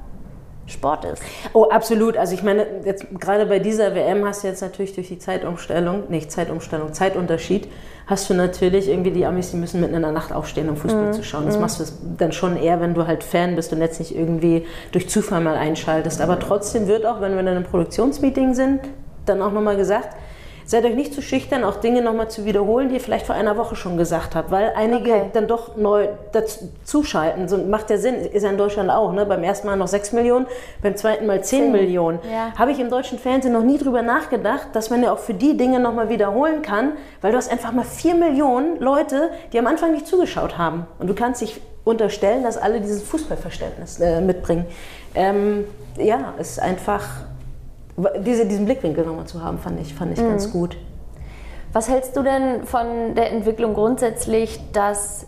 Sport 0.67 1.05
ist. 1.05 1.23
Oh, 1.53 1.65
absolut. 1.65 2.15
Also 2.15 2.33
ich 2.33 2.43
meine, 2.43 2.65
jetzt 2.85 3.05
gerade 3.19 3.45
bei 3.45 3.59
dieser 3.59 3.95
WM 3.95 4.25
hast 4.25 4.43
du 4.43 4.47
jetzt 4.47 4.61
natürlich 4.61 4.93
durch 4.93 5.07
die 5.07 5.17
Zeitumstellung, 5.17 6.09
nicht 6.09 6.31
Zeitumstellung, 6.31 6.93
Zeitunterschied, 6.93 7.67
hast 8.09 8.27
du 8.29 8.33
natürlich 8.33 8.89
irgendwie 8.89 9.11
die 9.11 9.25
Amis, 9.25 9.51
die 9.51 9.57
müssen 9.57 9.81
mitten 9.81 9.93
in 9.93 10.01
der 10.01 10.11
Nacht 10.11 10.33
aufstehen, 10.33 10.67
um 10.67 10.75
Fußball 10.75 11.07
mhm. 11.07 11.13
zu 11.13 11.23
schauen. 11.23 11.45
Das 11.45 11.55
mhm. 11.55 11.61
machst 11.61 11.79
du 11.79 11.83
dann 12.17 12.31
schon 12.31 12.57
eher, 12.57 12.81
wenn 12.81 12.95
du 12.95 13.05
halt 13.05 13.23
Fan 13.23 13.55
bist 13.55 13.71
und 13.71 13.81
jetzt 13.81 13.99
nicht 13.99 14.15
irgendwie 14.15 14.65
durch 14.91 15.07
Zufall 15.07 15.41
mal 15.41 15.55
einschaltest. 15.55 16.19
Aber 16.19 16.39
trotzdem 16.39 16.87
wird 16.87 17.05
auch, 17.05 17.21
wenn 17.21 17.33
wir 17.33 17.41
in 17.41 17.47
einem 17.47 17.63
Produktionsmeeting 17.63 18.55
sind, 18.55 18.81
dann 19.27 19.43
auch 19.43 19.51
nochmal 19.51 19.77
gesagt, 19.77 20.09
seid 20.69 20.85
euch 20.85 20.93
nicht 20.93 21.15
zu 21.15 21.23
schüchtern, 21.23 21.63
auch 21.63 21.77
Dinge 21.77 22.03
nochmal 22.03 22.29
zu 22.29 22.45
wiederholen, 22.45 22.89
die 22.89 22.95
ihr 22.95 23.01
vielleicht 23.01 23.25
vor 23.25 23.33
einer 23.33 23.57
Woche 23.57 23.75
schon 23.75 23.97
gesagt 23.97 24.35
habt, 24.35 24.51
weil 24.51 24.71
einige 24.75 25.13
okay. 25.13 25.29
dann 25.33 25.47
doch 25.47 25.75
neu 25.75 26.09
dazuschalten. 26.31 27.49
So 27.49 27.57
macht 27.57 27.89
ja 27.89 27.97
Sinn, 27.97 28.13
ist 28.13 28.43
ja 28.43 28.51
in 28.51 28.57
Deutschland 28.57 28.91
auch. 28.91 29.11
Ne? 29.11 29.25
Beim 29.25 29.43
ersten 29.43 29.65
Mal 29.65 29.75
noch 29.77 29.87
6 29.87 30.11
Millionen, 30.11 30.45
beim 30.83 30.95
zweiten 30.95 31.25
Mal 31.25 31.43
10, 31.43 31.63
10. 31.63 31.71
Millionen. 31.71 32.19
Ja. 32.31 32.53
Habe 32.55 32.71
ich 32.71 32.79
im 32.79 32.91
deutschen 32.91 33.17
Fernsehen 33.17 33.53
noch 33.53 33.63
nie 33.63 33.79
drüber 33.79 34.03
nachgedacht, 34.03 34.67
dass 34.73 34.91
man 34.91 35.01
ja 35.01 35.11
auch 35.11 35.17
für 35.17 35.33
die 35.33 35.57
Dinge 35.57 35.79
nochmal 35.79 36.09
wiederholen 36.09 36.61
kann, 36.61 36.91
weil 37.21 37.31
du 37.31 37.37
hast 37.37 37.51
einfach 37.51 37.71
mal 37.71 37.83
4 37.83 38.13
Millionen 38.13 38.79
Leute, 38.79 39.31
die 39.51 39.57
am 39.57 39.65
Anfang 39.65 39.91
nicht 39.91 40.05
zugeschaut 40.05 40.59
haben. 40.59 40.85
Und 40.99 41.07
du 41.07 41.15
kannst 41.15 41.41
dich 41.41 41.59
unterstellen, 41.83 42.43
dass 42.43 42.57
alle 42.57 42.79
dieses 42.79 43.01
Fußballverständnis 43.01 43.99
äh, 43.99 44.21
mitbringen. 44.21 44.67
Ähm, 45.15 45.65
ja, 45.97 46.35
ist 46.37 46.61
einfach 46.61 47.07
diese, 48.19 48.45
diesen 48.45 48.65
Blickwinkel 48.65 49.05
nochmal 49.05 49.25
zu 49.25 49.43
haben, 49.43 49.57
fand 49.57 49.79
ich, 49.79 49.93
fand 49.93 50.13
ich 50.13 50.23
mhm. 50.23 50.29
ganz 50.29 50.51
gut. 50.51 50.77
Was 51.73 51.89
hältst 51.89 52.15
du 52.15 52.23
denn 52.23 52.63
von 52.65 53.15
der 53.15 53.31
Entwicklung 53.31 53.73
grundsätzlich, 53.73 54.59
dass 54.73 55.27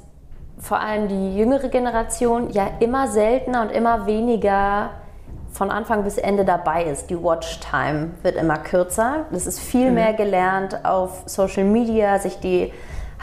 vor 0.57 0.79
allem 0.79 1.07
die 1.07 1.37
jüngere 1.37 1.69
Generation 1.69 2.49
ja 2.51 2.67
immer 2.79 3.07
seltener 3.07 3.63
und 3.63 3.69
immer 3.69 4.05
weniger 4.05 4.91
von 5.51 5.69
Anfang 5.69 6.03
bis 6.03 6.17
Ende 6.17 6.45
dabei 6.45 6.85
ist. 6.85 7.09
Die 7.09 7.21
Watchtime 7.21 8.11
wird 8.21 8.35
immer 8.35 8.57
kürzer. 8.57 9.25
Es 9.31 9.47
ist 9.47 9.59
viel 9.59 9.89
mhm. 9.89 9.95
mehr 9.95 10.13
gelernt 10.13 10.85
auf 10.85 11.23
Social 11.25 11.65
Media, 11.65 12.19
sich 12.19 12.39
die 12.39 12.71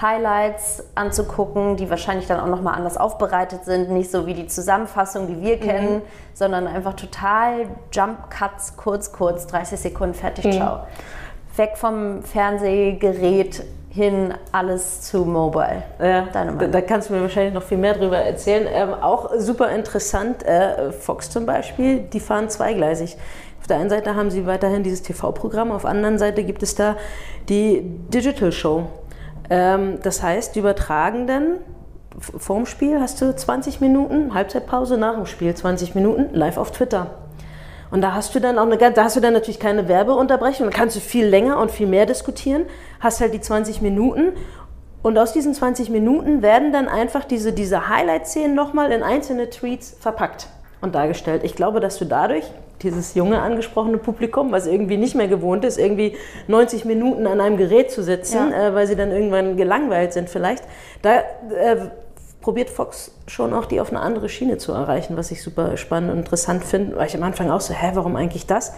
Highlights 0.01 0.85
anzugucken, 0.95 1.77
die 1.77 1.91
wahrscheinlich 1.91 2.27
dann 2.27 2.41
auch 2.41 2.47
nochmal 2.47 2.75
anders 2.75 2.97
aufbereitet 2.97 3.65
sind, 3.65 3.91
nicht 3.91 4.11
so 4.11 4.27
wie 4.27 4.35
die 4.35 4.47
Zusammenfassung, 4.47 5.27
die 5.27 5.41
wir 5.41 5.57
mhm. 5.57 5.61
kennen, 5.61 6.03
sondern 6.35 6.67
einfach 6.67 6.95
total 6.95 7.67
Jump 7.93 8.31
Cuts, 8.31 8.77
kurz, 8.77 9.13
kurz, 9.13 9.47
30 9.47 9.81
Sekunden, 9.81 10.15
fertig, 10.15 10.45
mhm. 10.45 10.53
ciao. 10.53 10.81
Weg 11.57 11.77
vom 11.77 12.23
Fernsehgerät 12.23 13.65
hin 13.91 14.35
alles 14.53 15.01
zu 15.01 15.25
Mobile. 15.25 15.83
Ja, 16.01 16.27
da, 16.33 16.45
da, 16.45 16.81
kannst 16.83 17.09
du 17.09 17.15
mir 17.15 17.23
wahrscheinlich 17.23 17.55
noch 17.55 17.63
viel 17.63 17.79
mehr 17.79 17.95
darüber 17.95 18.19
erzählen. 18.19 18.69
Ähm, 18.71 18.95
auch 18.95 19.31
super 19.39 19.71
interessant, 19.71 20.45
äh, 20.45 20.93
Fox 20.93 21.31
zum 21.31 21.47
Beispiel, 21.47 22.01
die 22.01 22.21
fahren 22.21 22.49
zweigleisig. 22.49 23.17
Auf 23.61 23.67
der 23.67 23.79
einen 23.79 23.91
Seite 23.91 24.15
haben 24.15 24.31
sie 24.31 24.47
weiterhin 24.47 24.85
dieses 24.85 25.03
TV-Programm, 25.03 25.73
auf 25.73 25.83
der 25.83 25.91
anderen 25.91 26.19
Seite 26.19 26.45
gibt 26.45 26.63
es 26.63 26.77
da 26.77 26.97
die 27.49 27.81
Digital 27.83 28.53
Show. 28.53 28.85
Ähm, 29.51 29.99
das 30.03 30.23
heißt, 30.23 30.55
die 30.55 30.61
übertragen 30.61 31.27
dann 31.27 31.59
vorm 32.21 32.67
Spiel 32.67 33.01
hast 33.01 33.21
du 33.21 33.35
20 33.35 33.81
Minuten, 33.81 34.35
Halbzeitpause, 34.35 34.99
nach 34.99 35.15
dem 35.15 35.27
Spiel 35.27 35.55
20 35.55 35.95
Minuten, 35.95 36.35
live 36.35 36.57
auf 36.57 36.73
Twitter. 36.73 37.11
Und 37.91 38.03
da 38.03 38.13
hast 38.13 38.35
du 38.35 38.41
dann 38.41 38.59
auch 38.59 38.67
eine, 38.67 38.77
da 38.77 39.05
hast 39.05 39.17
du 39.17 39.21
dann 39.21 39.33
natürlich 39.33 39.61
keine 39.61 39.89
Werbeunterbrechung, 39.89 40.71
da 40.71 40.77
kannst 40.77 40.97
du 40.97 41.01
viel 41.01 41.27
länger 41.27 41.59
und 41.59 41.71
viel 41.71 41.87
mehr 41.87 42.07
diskutieren, 42.07 42.67
hast 43.01 43.21
halt 43.21 43.33
die 43.33 43.41
20 43.41 43.81
Minuten 43.81 44.33
und 45.03 45.17
aus 45.17 45.33
diesen 45.33 45.55
20 45.55 45.89
Minuten 45.91 46.43
werden 46.43 46.73
dann 46.73 46.89
einfach 46.89 47.25
diese, 47.25 47.53
diese 47.53 47.89
Highlight-Szenen 47.89 48.55
nochmal 48.55 48.93
in 48.93 49.03
einzelne 49.03 49.49
Tweets 49.49 49.97
verpackt 50.01 50.49
und 50.81 50.95
dargestellt. 50.95 51.45
Ich 51.45 51.55
glaube, 51.55 51.81
dass 51.81 51.99
du 51.99 52.05
dadurch 52.05 52.45
dieses 52.83 53.15
junge 53.15 53.41
angesprochene 53.41 53.99
Publikum, 53.99 54.53
was 54.53 54.67
irgendwie 54.67 54.97
nicht 54.97 55.15
mehr 55.15 55.29
gewohnt 55.29 55.65
ist, 55.65 55.79
irgendwie 55.79 56.17
90 56.47 56.85
Minuten 56.85 57.27
an 57.27 57.41
einem 57.41 57.57
Gerät 57.57 57.91
zu 57.91 58.03
sitzen, 58.03 58.51
ja. 58.51 58.69
äh, 58.69 58.75
weil 58.75 58.87
sie 58.87 58.97
dann 58.97 59.11
irgendwann 59.11 59.57
gelangweilt 59.57 60.13
sind 60.13 60.31
vielleicht, 60.31 60.65
da 61.03 61.19
äh, 61.19 61.77
probiert 62.41 62.71
Fox 62.71 63.13
schon 63.27 63.53
auch 63.53 63.67
die 63.67 63.81
auf 63.81 63.91
eine 63.91 64.01
andere 64.01 64.29
Schiene 64.29 64.59
zu 64.59 64.73
erreichen, 64.73 65.17
was 65.17 65.31
ich 65.31 65.43
super 65.43 65.77
spannend 65.77 66.13
und 66.13 66.19
interessant 66.19 66.65
finde, 66.65 66.97
weil 66.97 67.07
ich 67.07 67.17
am 67.17 67.23
Anfang 67.23 67.51
auch 67.51 67.61
so, 67.61 67.75
hä, 67.75 67.91
warum 67.95 68.17
eigentlich 68.17 68.47
das? 68.47 68.73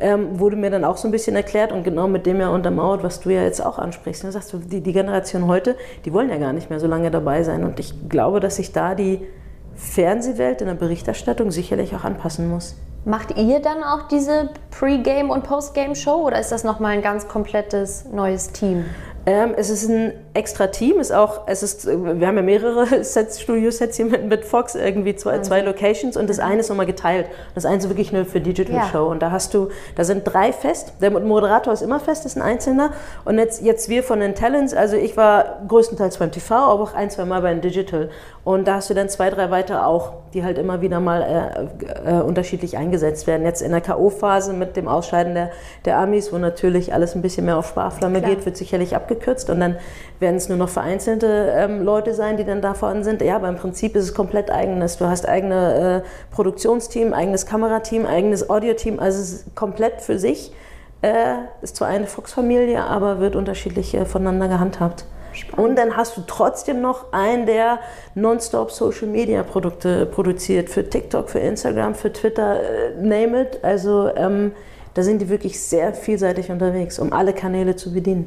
Ähm, 0.00 0.38
wurde 0.38 0.54
mir 0.54 0.70
dann 0.70 0.84
auch 0.84 0.96
so 0.96 1.08
ein 1.08 1.10
bisschen 1.10 1.34
erklärt 1.34 1.72
und 1.72 1.82
genau 1.82 2.06
mit 2.06 2.26
dem 2.26 2.38
ja 2.38 2.50
untermauert, 2.50 3.02
was 3.02 3.18
du 3.18 3.30
ja 3.30 3.42
jetzt 3.42 3.64
auch 3.64 3.80
ansprichst. 3.80 4.22
Du 4.22 4.30
sagst, 4.30 4.54
die, 4.70 4.80
die 4.80 4.92
Generation 4.92 5.48
heute, 5.48 5.74
die 6.04 6.12
wollen 6.12 6.30
ja 6.30 6.36
gar 6.36 6.52
nicht 6.52 6.70
mehr 6.70 6.78
so 6.78 6.86
lange 6.86 7.10
dabei 7.10 7.42
sein 7.42 7.64
und 7.64 7.80
ich 7.80 8.08
glaube, 8.08 8.38
dass 8.38 8.56
sich 8.56 8.70
da 8.70 8.94
die 8.94 9.26
Fernsehwelt 9.74 10.60
in 10.60 10.68
der 10.68 10.74
Berichterstattung 10.74 11.50
sicherlich 11.50 11.96
auch 11.96 12.04
anpassen 12.04 12.48
muss. 12.48 12.76
Macht 13.04 13.36
ihr 13.38 13.60
dann 13.60 13.82
auch 13.82 14.08
diese 14.08 14.50
Pre-Game- 14.70 15.30
und 15.30 15.44
Post-Game-Show 15.44 16.26
oder 16.26 16.40
ist 16.40 16.52
das 16.52 16.64
nochmal 16.64 16.92
ein 16.92 17.02
ganz 17.02 17.28
komplettes 17.28 18.04
neues 18.06 18.52
Team? 18.52 18.84
Ähm, 19.26 19.52
es 19.58 19.68
ist 19.68 19.90
ein 19.90 20.12
extra 20.32 20.68
Team, 20.68 21.00
ist 21.00 21.12
auch, 21.12 21.42
es 21.46 21.62
ist, 21.62 21.86
wir 21.86 22.26
haben 22.26 22.36
ja 22.36 22.42
mehrere 22.42 22.86
Sets, 23.04 23.42
Studio-Sets 23.42 23.96
hier 23.96 24.06
mit, 24.06 24.24
mit, 24.24 24.44
Fox, 24.46 24.74
irgendwie 24.74 25.16
zwei, 25.16 25.40
zwei 25.40 25.60
Locations 25.60 26.16
und 26.16 26.30
das 26.30 26.38
eine 26.38 26.60
ist 26.60 26.70
nochmal 26.70 26.86
geteilt. 26.86 27.26
Das 27.54 27.66
eine 27.66 27.76
ist 27.76 27.88
wirklich 27.88 28.10
nur 28.10 28.24
für 28.24 28.40
Digital 28.40 28.76
ja. 28.76 28.88
Show 28.90 29.06
und 29.06 29.20
da 29.20 29.30
hast 29.30 29.52
du, 29.52 29.68
da 29.96 30.04
sind 30.04 30.22
drei 30.24 30.50
fest, 30.50 30.94
der 31.02 31.10
Moderator 31.10 31.74
ist 31.74 31.82
immer 31.82 32.00
fest, 32.00 32.24
ist 32.24 32.36
ein 32.36 32.42
Einzelner 32.42 32.92
und 33.26 33.38
jetzt, 33.38 33.62
jetzt 33.62 33.90
wir 33.90 34.02
von 34.02 34.20
den 34.20 34.34
Talents, 34.34 34.72
also 34.72 34.96
ich 34.96 35.16
war 35.18 35.60
größtenteils 35.68 36.16
beim 36.16 36.32
TV, 36.32 36.54
aber 36.54 36.84
auch 36.84 36.94
ein, 36.94 37.10
zwei 37.10 37.26
Mal 37.26 37.42
beim 37.42 37.60
Digital 37.60 38.08
und 38.44 38.66
da 38.66 38.76
hast 38.76 38.88
du 38.88 38.94
dann 38.94 39.10
zwei, 39.10 39.28
drei 39.28 39.50
weitere 39.50 39.78
auch, 39.78 40.12
die 40.32 40.42
halt 40.42 40.56
immer 40.56 40.80
wieder 40.80 41.00
mal 41.00 41.68
äh, 42.04 42.18
äh, 42.18 42.22
unterschiedlich 42.22 42.78
eingesetzt 42.78 43.26
werden. 43.26 43.44
Jetzt 43.44 43.60
in 43.60 43.72
der 43.72 43.80
K.O.-Phase 43.80 44.52
mit 44.52 44.76
dem 44.76 44.88
Ausscheiden 44.88 45.34
der, 45.34 45.50
der 45.84 45.98
Amis, 45.98 46.32
wo 46.32 46.38
natürlich 46.38 46.94
alles 46.94 47.14
ein 47.14 47.20
bisschen 47.20 47.44
mehr 47.44 47.58
auf 47.58 47.68
Sparflamme 47.68 48.20
Klar. 48.20 48.30
geht, 48.30 48.46
wird 48.46 48.56
sicherlich 48.56 48.96
abgekürzt 48.96 49.17
und 49.50 49.60
dann 49.60 49.76
werden 50.20 50.36
es 50.36 50.48
nur 50.48 50.58
noch 50.58 50.68
vereinzelte 50.68 51.52
ähm, 51.54 51.82
Leute 51.82 52.14
sein, 52.14 52.36
die 52.36 52.44
dann 52.44 52.62
da 52.62 52.74
vorhanden 52.74 53.04
sind. 53.04 53.22
Ja, 53.22 53.36
aber 53.36 53.48
im 53.48 53.56
Prinzip 53.56 53.94
ist 53.96 54.04
es 54.04 54.14
komplett 54.14 54.50
eigenes. 54.50 54.96
Du 54.98 55.06
hast 55.06 55.28
eigene 55.28 56.02
äh, 56.04 56.34
Produktionsteam, 56.34 57.12
eigenes 57.12 57.46
Kamerateam, 57.46 58.06
eigenes 58.06 58.48
Audioteam, 58.50 58.98
also 58.98 59.20
es 59.20 59.32
ist 59.32 59.54
komplett 59.54 60.00
für 60.00 60.18
sich. 60.18 60.52
Äh, 61.00 61.34
ist 61.62 61.76
zwar 61.76 61.88
eine 61.88 62.06
Fox-Familie, 62.06 62.82
aber 62.82 63.20
wird 63.20 63.36
unterschiedlich 63.36 63.94
äh, 63.94 64.04
voneinander 64.04 64.48
gehandhabt. 64.48 65.04
Spannend. 65.32 65.68
Und 65.70 65.78
dann 65.78 65.96
hast 65.96 66.16
du 66.16 66.22
trotzdem 66.26 66.80
noch 66.80 67.12
einen, 67.12 67.46
der 67.46 67.78
nonstop 68.16 68.72
Social 68.72 69.06
Media 69.06 69.44
Produkte 69.44 70.06
produziert. 70.06 70.68
Für 70.70 70.88
TikTok, 70.88 71.30
für 71.30 71.38
Instagram, 71.38 71.94
für 71.94 72.12
Twitter, 72.12 72.60
äh, 72.60 73.00
name 73.00 73.42
it. 73.42 73.60
Also 73.62 74.10
ähm, 74.16 74.52
da 74.94 75.02
sind 75.02 75.20
die 75.20 75.28
wirklich 75.28 75.60
sehr 75.60 75.94
vielseitig 75.94 76.50
unterwegs, 76.50 76.98
um 76.98 77.12
alle 77.12 77.32
Kanäle 77.32 77.76
zu 77.76 77.92
bedienen. 77.92 78.26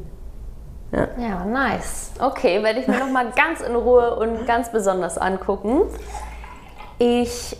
Ja, 0.91 1.07
ja 1.17 1.45
nice. 1.45 2.11
Okay, 2.19 2.61
werde 2.63 2.79
ich 2.79 2.87
mir 2.87 2.99
nochmal 2.99 3.31
ganz 3.35 3.61
in 3.61 3.75
Ruhe 3.75 4.15
und 4.15 4.45
ganz 4.45 4.71
besonders 4.71 5.17
angucken. 5.17 5.83
Ich 6.97 7.57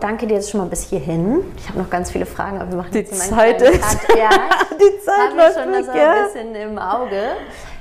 danke 0.00 0.26
dir 0.26 0.34
jetzt 0.34 0.50
schon 0.50 0.60
mal 0.60 0.66
bis 0.66 0.82
hierhin. 0.82 1.40
Ich 1.56 1.68
habe 1.68 1.78
noch 1.78 1.90
ganz 1.90 2.10
viele 2.10 2.26
Fragen, 2.26 2.60
aber 2.60 2.70
wir 2.70 2.76
machen 2.76 2.92
die 2.92 2.98
jetzt 2.98 3.28
Zeit 3.28 3.62
ist. 3.62 3.98
Ja, 4.16 4.30
die 4.72 5.00
Zeit 5.00 5.34
läuft 5.36 5.58
schon 5.58 5.72
das 5.72 5.86
ja. 5.86 6.12
ein 6.12 6.24
bisschen 6.24 6.54
im 6.54 6.78
Auge. 6.78 7.22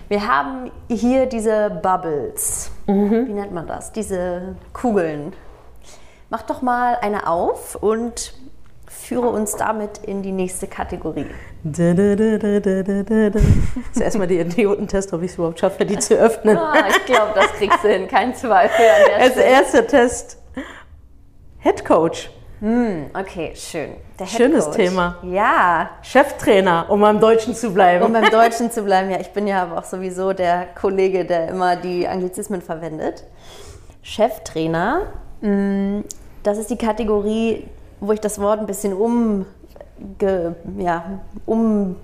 Wir 0.07 0.28
haben 0.28 0.72
hier 0.89 1.26
diese 1.26 1.70
Bubbles. 1.70 2.72
Mhm. 2.88 3.28
Wie 3.28 3.34
nennt 3.34 3.53
man 3.53 3.68
das? 3.68 3.91
Diese 3.91 4.55
Kugeln. 4.74 5.34
Mach 6.30 6.43
doch 6.43 6.61
mal 6.61 6.97
eine 7.01 7.28
auf 7.28 7.76
und 7.76 8.34
führe 9.03 9.29
uns 9.29 9.55
damit 9.55 9.99
in 9.99 10.21
die 10.21 10.31
nächste 10.31 10.67
Kategorie. 10.67 11.27
Ist 13.93 14.01
erstmal 14.01 14.27
der 14.27 14.45
Idiotentest, 14.45 15.13
ob 15.13 15.21
ich 15.21 15.31
es 15.31 15.35
überhaupt 15.35 15.59
schaffe, 15.59 15.85
die 15.85 15.99
zu 15.99 16.15
öffnen. 16.15 16.57
Oh, 16.57 16.73
ich 16.89 17.05
glaube, 17.05 17.31
das 17.35 17.51
kriegst 17.53 17.83
du 17.83 17.89
hin, 17.89 18.07
kein 18.07 18.33
Zweifel 18.33 18.85
Als 19.19 19.35
erster 19.35 19.85
Test 19.85 20.37
Head 21.59 21.85
Coach. 21.85 22.29
Hm, 22.59 23.07
okay, 23.13 23.53
schön. 23.55 23.95
Schönes 24.25 24.71
Thema. 24.71 25.17
Ja. 25.23 25.89
Cheftrainer, 26.01 26.85
um 26.89 27.01
beim 27.01 27.19
Deutschen 27.19 27.55
zu 27.55 27.73
bleiben. 27.73 28.05
Um 28.05 28.13
beim 28.13 28.29
Deutschen 28.29 28.71
zu 28.71 28.83
bleiben, 28.83 29.11
ja. 29.11 29.19
Ich 29.19 29.31
bin 29.31 29.47
ja 29.47 29.63
aber 29.63 29.79
auch 29.79 29.83
sowieso 29.83 30.31
der 30.31 30.67
Kollege, 30.79 31.25
der 31.25 31.49
immer 31.49 31.75
die 31.75 32.07
Anglizismen 32.07 32.61
verwendet. 32.61 33.25
Cheftrainer, 34.01 35.13
hm, 35.41 36.05
das 36.43 36.57
ist 36.57 36.69
die 36.69 36.77
Kategorie, 36.77 37.67
wo 38.03 38.11
ich 38.11 38.19
das 38.19 38.39
Wort 38.39 38.59
ein 38.59 38.65
bisschen 38.65 38.93
um, 38.93 39.45
ja, 40.77 41.19
um 41.45 41.95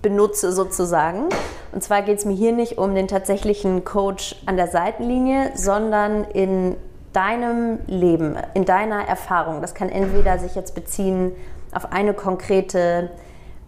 benutze 0.00 0.50
sozusagen. 0.52 1.26
Und 1.72 1.82
zwar 1.82 2.02
geht 2.02 2.18
es 2.18 2.24
mir 2.24 2.34
hier 2.34 2.52
nicht 2.52 2.78
um 2.78 2.94
den 2.94 3.06
tatsächlichen 3.06 3.84
Coach 3.84 4.34
an 4.46 4.56
der 4.56 4.68
Seitenlinie, 4.68 5.52
sondern 5.54 6.24
in 6.24 6.76
deinem 7.12 7.80
Leben, 7.86 8.36
in 8.54 8.64
deiner 8.64 9.06
Erfahrung, 9.06 9.60
das 9.60 9.74
kann 9.74 9.90
entweder 9.90 10.38
sich 10.38 10.54
jetzt 10.54 10.74
beziehen 10.74 11.32
auf 11.74 11.92
eine 11.92 12.14
konkrete 12.14 13.10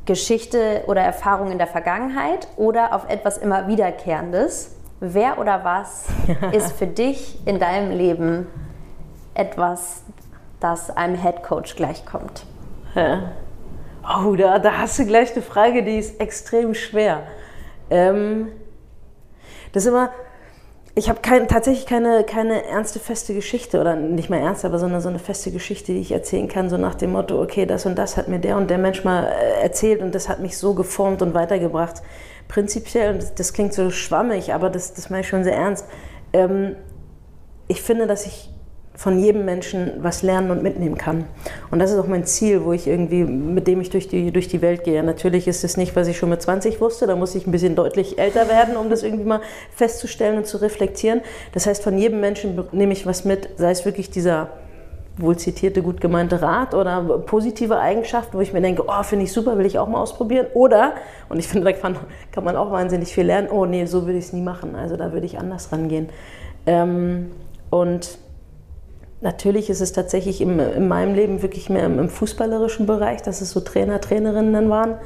Geschichte 0.07 0.85
oder 0.87 1.03
Erfahrung 1.03 1.51
in 1.51 1.59
der 1.59 1.67
Vergangenheit 1.67 2.49
oder 2.57 2.95
auf 2.95 3.09
etwas 3.11 3.37
immer 3.37 3.69
Wiederkehrendes. 3.69 4.75
Wer 5.01 5.39
oder 5.39 5.65
was 5.65 6.07
ist 6.53 6.73
für 6.73 6.87
dich 6.87 7.39
in 7.47 7.59
deinem 7.59 7.91
Leben 7.91 8.47
etwas, 9.35 10.03
das 10.65 10.91
einem 10.91 11.21
Head 11.21 11.43
Coach 11.43 11.77
gleichkommt? 11.77 12.47
Ja. 12.95 13.33
Oh, 14.03 14.35
da, 14.35 14.59
da 14.59 14.79
hast 14.79 14.99
du 14.99 15.07
gleich 15.07 15.33
eine 15.33 15.43
Frage, 15.43 15.83
die 15.83 15.99
ist 15.99 16.21
extrem 16.21 16.75
schwer. 16.75 17.23
Ähm, 17.91 18.49
das 19.73 19.85
ist 19.85 19.91
immer, 19.91 20.11
ich 20.95 21.09
habe 21.09 21.21
kein, 21.21 21.49
tatsächlich 21.49 21.87
keine, 21.87 22.25
keine 22.25 22.65
ernste, 22.65 23.01
feste 23.01 23.35
Geschichte 23.35 23.81
oder 23.81 23.97
nicht 23.97 24.31
mal 24.31 24.39
ernst, 24.39 24.65
aber 24.65 24.79
sondern 24.79 25.01
so 25.01 25.09
eine 25.09 25.19
feste 25.19 25.51
Geschichte, 25.51 25.93
die 25.93 26.01
ich 26.01 26.13
erzählen 26.13 26.49
kann, 26.49 26.71
so 26.71 26.77
nach 26.77 26.95
dem 26.95 27.13
Motto, 27.13 27.43
okay, 27.43 27.67
das 27.67 27.85
und 27.85 27.97
das 27.97 28.17
hat 28.17 28.29
mir 28.29 28.39
der 28.39 28.57
und 28.57 28.71
der 28.71 28.79
Mensch 28.79 29.05
mal 29.05 29.25
äh, 29.25 29.63
erzählt 29.63 30.01
und 30.01 30.15
das 30.15 30.29
hat 30.29 30.41
mich 30.41 30.57
so 30.57 30.75
geformt 30.75 31.21
und 31.21 31.35
weitergebracht. 31.35 32.03
Prinzipiell, 32.49 33.15
und 33.15 33.39
das 33.39 33.53
klingt 33.53 33.75
so 33.75 33.91
schwammig, 33.91 34.55
aber 34.55 34.71
das, 34.71 34.95
das 34.95 35.11
meine 35.11 35.23
ich 35.23 35.29
schon 35.29 35.45
sehr 35.45 35.57
ernst, 35.57 35.87
ähm, 36.33 36.77
ich 37.69 37.83
finde, 37.83 38.07
dass 38.07 38.27
ich 38.27 38.54
von 38.97 39.19
jedem 39.19 39.45
Menschen 39.45 39.93
was 39.99 40.23
lernen 40.23 40.51
und 40.51 40.63
mitnehmen 40.63 40.97
kann. 40.97 41.25
Und 41.71 41.81
das 41.81 41.91
ist 41.91 41.99
auch 41.99 42.07
mein 42.07 42.25
Ziel, 42.25 42.65
wo 42.65 42.73
ich 42.73 42.87
irgendwie, 42.87 43.25
mit 43.25 43.67
dem 43.67 43.81
ich 43.81 43.91
durch 43.91 44.07
die, 44.07 44.31
durch 44.31 44.47
die 44.47 44.63
Welt 44.63 44.85
gehe. 44.85 45.03
Natürlich 45.03 45.49
ist 45.49 45.65
es 45.65 45.77
nicht, 45.77 45.97
was 45.97 46.07
ich 46.07 46.17
schon 46.17 46.31
mit 46.31 46.41
20 46.41 46.81
wusste, 46.81 47.07
da 47.07 47.17
muss 47.17 47.35
ich 47.35 47.47
ein 47.47 47.51
bisschen 47.51 47.75
deutlich 47.75 48.19
älter 48.19 48.49
werden, 48.49 48.77
um 48.77 48.91
das 48.91 49.03
irgendwie 49.03 49.25
mal 49.25 49.41
festzustellen 49.75 50.39
und 50.39 50.47
zu 50.47 50.59
reflektieren. 50.59 51.23
Das 51.53 51.67
heißt, 51.67 51.83
von 51.83 51.99
jedem 51.99 52.21
Menschen 52.21 52.63
nehme 52.71 52.93
ich 52.93 53.05
was 53.05 53.25
mit, 53.25 53.49
sei 53.57 53.73
es 53.73 53.85
wirklich 53.85 54.11
dieser 54.11 54.51
wohl 55.17 55.37
zitierte, 55.37 55.83
gut 55.83 56.01
gemeinte 56.01 56.43
Rat 56.43 56.75
oder 56.75 57.01
positive 57.19 57.79
Eigenschaften, 57.79 58.37
wo 58.37 58.41
ich 58.41 58.53
mir 58.53 58.61
denke, 58.61 58.85
oh, 58.87 59.03
finde 59.03 59.25
ich 59.25 59.33
super, 59.33 59.57
will 59.59 59.67
ich 59.67 59.79
auch 59.79 59.89
mal 59.89 60.01
ausprobieren. 60.01 60.47
Oder, 60.55 60.95
und 61.29 61.39
ich 61.39 61.47
finde, 61.47 61.73
da 61.73 61.73
kann, 61.73 61.97
man 62.43 62.57
auch 62.57 62.71
wahnsinnig 62.73 63.13
viel 63.15 63.25
lernen, 63.25 63.49
oh 63.51 63.65
nee, 63.65 63.87
so 63.87 64.07
würde 64.07 64.19
ich 64.19 64.27
es 64.27 64.33
nie 64.33 64.43
machen. 64.43 64.75
Also 64.75 64.97
da 64.97 65.13
würde 65.13 65.27
ich 65.27 65.39
anders 65.39 65.71
rangehen. 65.71 66.09
Ähm, 66.67 67.31
und 67.71 68.19
Natürlich 69.25 69.71
ist 69.71 69.81
es 69.81 69.95
tatsächlich 69.95 70.43
im, 70.43 70.61
in 70.61 70.87
meinem 70.87 71.15
Leben 71.15 71.41
wirklich 71.41 71.71
mehr 71.71 71.87
im, 71.87 71.99
im 71.99 72.11
fußballerischen 72.11 72.85
Bereich, 72.85 73.23
dass 73.23 73.41
es 73.41 73.53
so 73.53 73.61
Trainer, 73.61 73.99
Trainerinnen 73.99 74.69
waren. 74.69 74.97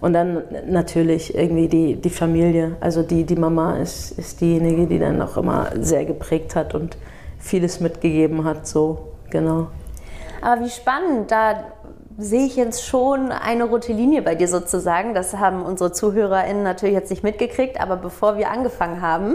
Und 0.00 0.12
dann 0.12 0.44
natürlich 0.68 1.34
irgendwie 1.34 1.66
die, 1.66 1.96
die 1.96 2.10
Familie. 2.10 2.76
Also 2.78 3.02
die, 3.02 3.24
die 3.24 3.34
Mama 3.34 3.78
ist, 3.78 4.12
ist 4.12 4.40
diejenige, 4.40 4.86
die 4.86 5.00
dann 5.00 5.20
auch 5.20 5.36
immer 5.36 5.70
sehr 5.80 6.04
geprägt 6.04 6.54
hat 6.54 6.76
und 6.76 6.96
vieles 7.40 7.80
mitgegeben 7.80 8.44
hat. 8.44 8.68
So, 8.68 9.08
genau. 9.30 9.66
Aber 10.42 10.64
wie 10.64 10.70
spannend, 10.70 11.32
da 11.32 11.64
sehe 12.18 12.46
ich 12.46 12.54
jetzt 12.54 12.86
schon 12.86 13.32
eine 13.32 13.64
rote 13.64 13.92
Linie 13.92 14.22
bei 14.22 14.36
dir 14.36 14.46
sozusagen. 14.46 15.12
Das 15.12 15.34
haben 15.34 15.64
unsere 15.64 15.90
ZuhörerInnen 15.90 16.62
natürlich 16.62 16.94
jetzt 16.94 17.10
nicht 17.10 17.24
mitgekriegt, 17.24 17.80
aber 17.80 17.96
bevor 17.96 18.38
wir 18.38 18.48
angefangen 18.48 19.02
haben, 19.02 19.34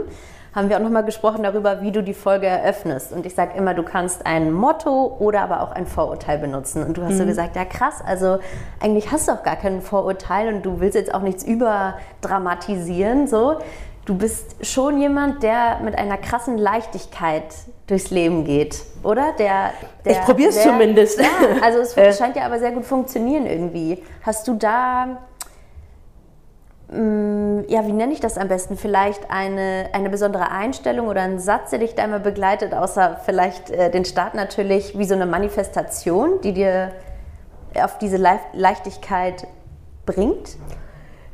haben 0.53 0.69
wir 0.69 0.77
auch 0.77 0.81
nochmal 0.81 1.05
gesprochen 1.05 1.43
darüber, 1.43 1.81
wie 1.81 1.91
du 1.91 2.03
die 2.03 2.13
Folge 2.13 2.47
eröffnest. 2.47 3.13
Und 3.13 3.25
ich 3.25 3.35
sage 3.35 3.57
immer, 3.57 3.73
du 3.73 3.83
kannst 3.83 4.25
ein 4.25 4.51
Motto 4.51 5.15
oder 5.19 5.41
aber 5.41 5.61
auch 5.61 5.71
ein 5.71 5.87
Vorurteil 5.87 6.39
benutzen. 6.39 6.85
Und 6.85 6.97
du 6.97 7.03
hast 7.03 7.13
mhm. 7.13 7.19
so 7.19 7.25
gesagt, 7.25 7.55
ja 7.55 7.63
krass, 7.63 8.01
also 8.05 8.39
eigentlich 8.81 9.11
hast 9.11 9.27
du 9.27 9.31
auch 9.31 9.43
gar 9.43 9.55
kein 9.55 9.81
Vorurteil 9.81 10.53
und 10.53 10.63
du 10.63 10.79
willst 10.81 10.95
jetzt 10.95 11.13
auch 11.13 11.21
nichts 11.21 11.43
überdramatisieren. 11.43 13.27
So. 13.27 13.59
Du 14.05 14.17
bist 14.17 14.65
schon 14.65 14.99
jemand, 14.99 15.41
der 15.43 15.79
mit 15.83 15.97
einer 15.97 16.17
krassen 16.17 16.57
Leichtigkeit 16.57 17.45
durchs 17.87 18.09
Leben 18.09 18.43
geht, 18.43 18.83
oder? 19.03 19.33
Der, 19.37 19.71
der 20.03 20.11
ich 20.13 20.21
probiere 20.21 20.49
es 20.49 20.61
zumindest. 20.61 21.19
Ja, 21.19 21.27
also 21.61 21.79
es 21.79 21.95
scheint 22.17 22.35
ja 22.35 22.43
aber 22.45 22.59
sehr 22.59 22.71
gut 22.71 22.85
funktionieren 22.85 23.45
irgendwie. 23.45 24.03
Hast 24.23 24.47
du 24.47 24.55
da 24.55 25.17
ja, 26.93 27.87
wie 27.87 27.93
nenne 27.93 28.11
ich 28.11 28.19
das 28.19 28.37
am 28.37 28.49
besten? 28.49 28.75
Vielleicht 28.75 29.31
eine, 29.31 29.89
eine 29.93 30.09
besondere 30.09 30.51
Einstellung 30.51 31.07
oder 31.07 31.21
ein 31.21 31.39
Satz, 31.39 31.69
der 31.69 31.79
dich 31.79 31.95
da 31.95 32.03
immer 32.03 32.19
begleitet, 32.19 32.73
außer 32.73 33.21
vielleicht 33.23 33.69
äh, 33.69 33.89
den 33.89 34.03
Start 34.03 34.33
natürlich 34.33 34.97
wie 34.97 35.05
so 35.05 35.15
eine 35.15 35.25
Manifestation, 35.25 36.41
die 36.41 36.53
dir 36.53 36.91
auf 37.75 37.97
diese 37.97 38.17
Leichtigkeit 38.17 39.47
bringt? 40.05 40.57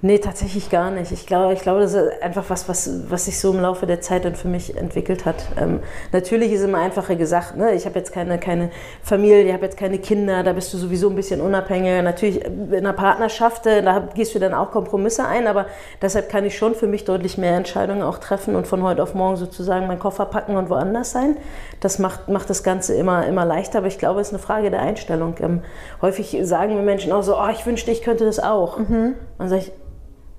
Nee, 0.04 0.20
tatsächlich 0.20 0.70
gar 0.70 0.92
nicht. 0.92 1.12
Ich 1.12 1.26
glaube, 1.26 1.54
ich 1.54 1.62
glaube, 1.62 1.80
das 1.80 1.96
ist 1.96 2.22
einfach 2.22 2.44
was, 2.50 2.70
was, 2.70 3.10
was 3.10 3.26
sich 3.26 3.40
so 3.40 3.52
im 3.52 3.60
Laufe 3.60 3.88
der 3.88 4.00
Zeit 4.00 4.26
dann 4.26 4.36
für 4.36 4.48
mich 4.48 4.78
entwickelt 4.78 5.26
hat. 5.26 5.48
Ähm, 5.60 5.80
natürlich 6.12 6.52
ist 6.52 6.62
immer 6.62 6.78
einfacher 6.78 7.16
gesagt, 7.16 7.58
ne? 7.58 7.74
ich 7.74 7.88
habe 7.88 7.98
jetzt 7.98 8.14
keine, 8.14 8.38
keine 8.38 8.70
Familie, 9.02 9.42
ich 9.42 9.54
habe 9.54 9.66
jetzt 9.66 9.76
keine 9.76 9.98
Kinder, 9.98 10.44
da 10.44 10.54
bist 10.54 10.72
du 10.72 10.78
sowieso 10.78 11.10
ein 11.10 11.16
bisschen 11.16 11.42
unabhängiger. 11.42 12.04
Natürlich 12.04 12.46
in 12.46 12.76
einer 12.76 12.94
Partnerschaft, 12.94 13.66
äh, 13.66 13.82
da 13.82 14.08
gehst 14.14 14.36
du 14.36 14.40
dann 14.40 14.54
auch 14.54 14.70
Kompromisse 14.70 15.26
ein, 15.26 15.48
aber 15.48 15.66
deshalb 16.00 16.30
kann 16.30 16.46
ich 16.46 16.56
schon 16.56 16.76
für 16.76 16.86
mich 16.86 17.04
deutlich 17.04 17.40
mehr 17.40 17.56
Entscheidungen 17.56 18.04
auch 18.04 18.20
treffen 18.20 18.56
und 18.56 18.68
von 18.68 18.84
heute 18.84 19.02
auf 19.02 19.16
morgen 19.16 19.36
sozusagen 19.36 19.88
meinen 19.88 19.98
Koffer 19.98 20.26
packen 20.26 20.58
und 20.58 20.70
woanders 20.70 21.10
sein. 21.10 21.38
Das 21.80 21.98
macht, 21.98 22.30
macht 22.30 22.52
das 22.52 22.62
Ganze 22.62 22.94
immer, 22.94 23.26
immer 23.26 23.46
leichter, 23.46 23.80
aber 23.80 23.88
ich 23.88 23.98
glaube, 23.98 24.22
es 24.22 24.28
ist 24.28 24.34
eine 24.34 24.44
Frage 24.44 24.70
der 24.70 24.80
Einstellung. 24.80 25.34
Ähm, 25.40 25.64
häufig 26.04 26.38
sagen 26.44 26.76
mir 26.76 26.84
Menschen 26.84 27.12
auch 27.12 27.24
so, 27.24 27.36
oh, 27.36 27.50
ich 27.52 27.66
wünschte, 27.66 27.90
ich 27.90 28.04
könnte 28.04 28.26
das 28.26 28.40
auch. 28.40 28.78
Mhm. 28.78 29.16
Dann 29.40 29.50
sage 29.50 29.64
ich, 29.64 29.72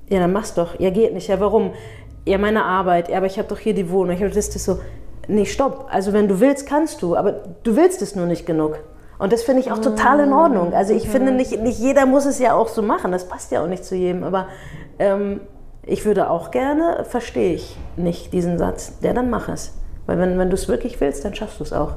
ja, 0.09 0.19
dann 0.21 0.33
mach's 0.33 0.55
doch. 0.55 0.79
Ja, 0.81 0.91
geht 0.91 1.15
nicht. 1.15 1.29
Ja, 1.29 1.41
warum? 1.41 1.73
Ja, 2.25 2.39
meine 2.39 2.65
Arbeit. 2.65 3.09
Ja, 3.09 3.19
aber 3.19 3.27
ich 3.27 3.39
habe 3.39 3.49
doch 3.49 3.59
hier 3.59 3.75
die 3.75 3.91
Wohnung. 3.91 4.15
Ich 4.15 4.23
habe 4.23 4.33
das, 4.33 4.51
das 4.51 4.65
so. 4.65 4.79
Nee, 5.29 5.45
stopp. 5.45 5.89
Also 5.91 6.13
wenn 6.13 6.29
du 6.29 6.41
willst, 6.41 6.67
kannst 6.67 7.03
du. 7.03 7.17
Aber 7.17 7.33
du 7.63 7.77
willst 7.77 8.01
es 8.03 8.17
nur 8.17 8.27
nicht 8.27 8.47
genug. 8.47 8.79
Und 9.19 9.33
das 9.33 9.43
finde 9.43 9.61
ich 9.61 9.73
auch 9.73 9.79
total 9.79 10.21
in 10.21 10.33
Ordnung. 10.33 10.73
Also 10.73 10.95
ich 10.95 11.09
finde, 11.09 11.33
nicht, 11.33 11.61
nicht 11.61 11.79
jeder 11.79 12.07
muss 12.07 12.25
es 12.25 12.39
ja 12.39 12.55
auch 12.55 12.69
so 12.69 12.83
machen. 12.83 13.11
Das 13.11 13.29
passt 13.29 13.51
ja 13.51 13.63
auch 13.63 13.67
nicht 13.67 13.85
zu 13.85 13.97
jedem. 13.97 14.23
Aber 14.23 14.47
ähm, 14.99 15.41
ich 15.85 16.05
würde 16.05 16.31
auch 16.31 16.51
gerne, 16.51 17.05
verstehe 17.09 17.55
ich 17.55 17.77
nicht 17.97 18.33
diesen 18.33 18.59
Satz. 18.59 18.93
Ja, 19.01 19.13
dann 19.13 19.29
mach 19.29 19.49
es. 19.49 19.75
Weil 20.07 20.19
wenn, 20.19 20.39
wenn 20.39 20.51
du 20.51 20.55
es 20.55 20.69
wirklich 20.69 21.01
willst, 21.01 21.25
dann 21.25 21.35
schaffst 21.35 21.59
du 21.59 21.65
es 21.65 21.73
auch. 21.73 21.95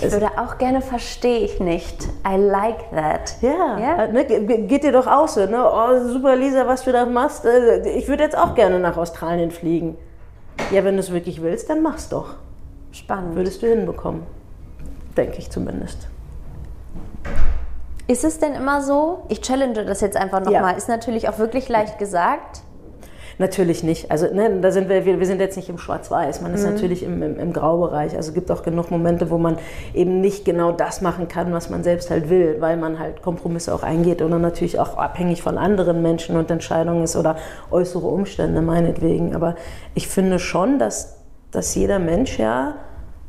Ich 0.00 0.12
würde 0.12 0.30
auch 0.36 0.58
gerne, 0.58 0.80
verstehe 0.80 1.40
ich 1.40 1.60
nicht. 1.60 2.08
I 2.26 2.36
like 2.36 2.90
that. 2.90 3.36
Ja, 3.40 3.78
ja? 3.78 4.06
Ne, 4.06 4.24
geht 4.24 4.84
dir 4.84 4.92
doch 4.92 5.06
auch 5.06 5.28
so. 5.28 5.46
Ne? 5.46 5.58
Oh, 5.60 6.08
super, 6.08 6.36
Lisa, 6.36 6.66
was 6.66 6.84
du 6.84 6.92
da 6.92 7.04
machst. 7.04 7.44
Äh, 7.44 7.88
ich 7.90 8.08
würde 8.08 8.22
jetzt 8.22 8.38
auch 8.38 8.54
gerne 8.54 8.78
nach 8.78 8.96
Australien 8.96 9.50
fliegen. 9.50 9.96
Ja, 10.70 10.84
wenn 10.84 10.94
du 10.94 11.00
es 11.00 11.12
wirklich 11.12 11.42
willst, 11.42 11.68
dann 11.70 11.82
mach's 11.82 12.08
doch. 12.08 12.34
Spannend. 12.92 13.34
Würdest 13.34 13.62
du 13.62 13.66
hinbekommen. 13.66 14.22
Denke 15.16 15.38
ich 15.38 15.50
zumindest. 15.50 16.08
Ist 18.06 18.24
es 18.24 18.38
denn 18.38 18.54
immer 18.54 18.82
so? 18.82 19.24
Ich 19.28 19.42
challenge 19.42 19.84
das 19.84 20.00
jetzt 20.00 20.16
einfach 20.16 20.40
nochmal. 20.40 20.72
Ja. 20.72 20.76
Ist 20.76 20.88
natürlich 20.88 21.28
auch 21.28 21.38
wirklich 21.38 21.68
leicht 21.68 21.98
gesagt. 21.98 22.62
Natürlich 23.38 23.84
nicht. 23.84 24.10
Also 24.10 24.26
ne, 24.34 24.60
da 24.60 24.72
sind 24.72 24.88
wir, 24.88 25.04
wir, 25.04 25.20
wir 25.20 25.26
sind 25.26 25.40
jetzt 25.40 25.56
nicht 25.56 25.68
im 25.68 25.78
Schwarz-Weiß. 25.78 26.40
Man 26.40 26.54
ist 26.54 26.64
mhm. 26.64 26.72
natürlich 26.72 27.04
im, 27.04 27.22
im, 27.22 27.38
im, 27.38 27.52
Graubereich. 27.52 28.16
Also 28.16 28.30
es 28.30 28.34
gibt 28.34 28.50
auch 28.50 28.62
genug 28.62 28.90
Momente, 28.90 29.30
wo 29.30 29.38
man 29.38 29.58
eben 29.94 30.20
nicht 30.20 30.44
genau 30.44 30.72
das 30.72 31.02
machen 31.02 31.28
kann, 31.28 31.52
was 31.52 31.70
man 31.70 31.84
selbst 31.84 32.10
halt 32.10 32.28
will, 32.30 32.56
weil 32.58 32.76
man 32.76 32.98
halt 32.98 33.22
Kompromisse 33.22 33.72
auch 33.72 33.84
eingeht 33.84 34.22
oder 34.22 34.40
natürlich 34.40 34.80
auch 34.80 34.96
abhängig 34.96 35.42
von 35.42 35.56
anderen 35.56 36.02
Menschen 36.02 36.36
und 36.36 36.50
Entscheidungen 36.50 37.04
ist 37.04 37.14
oder 37.14 37.36
äußere 37.70 38.08
Umstände 38.08 38.60
meinetwegen. 38.60 39.36
Aber 39.36 39.54
ich 39.94 40.08
finde 40.08 40.40
schon, 40.40 40.80
dass, 40.80 41.18
dass 41.52 41.76
jeder 41.76 42.00
Mensch 42.00 42.40
ja 42.40 42.74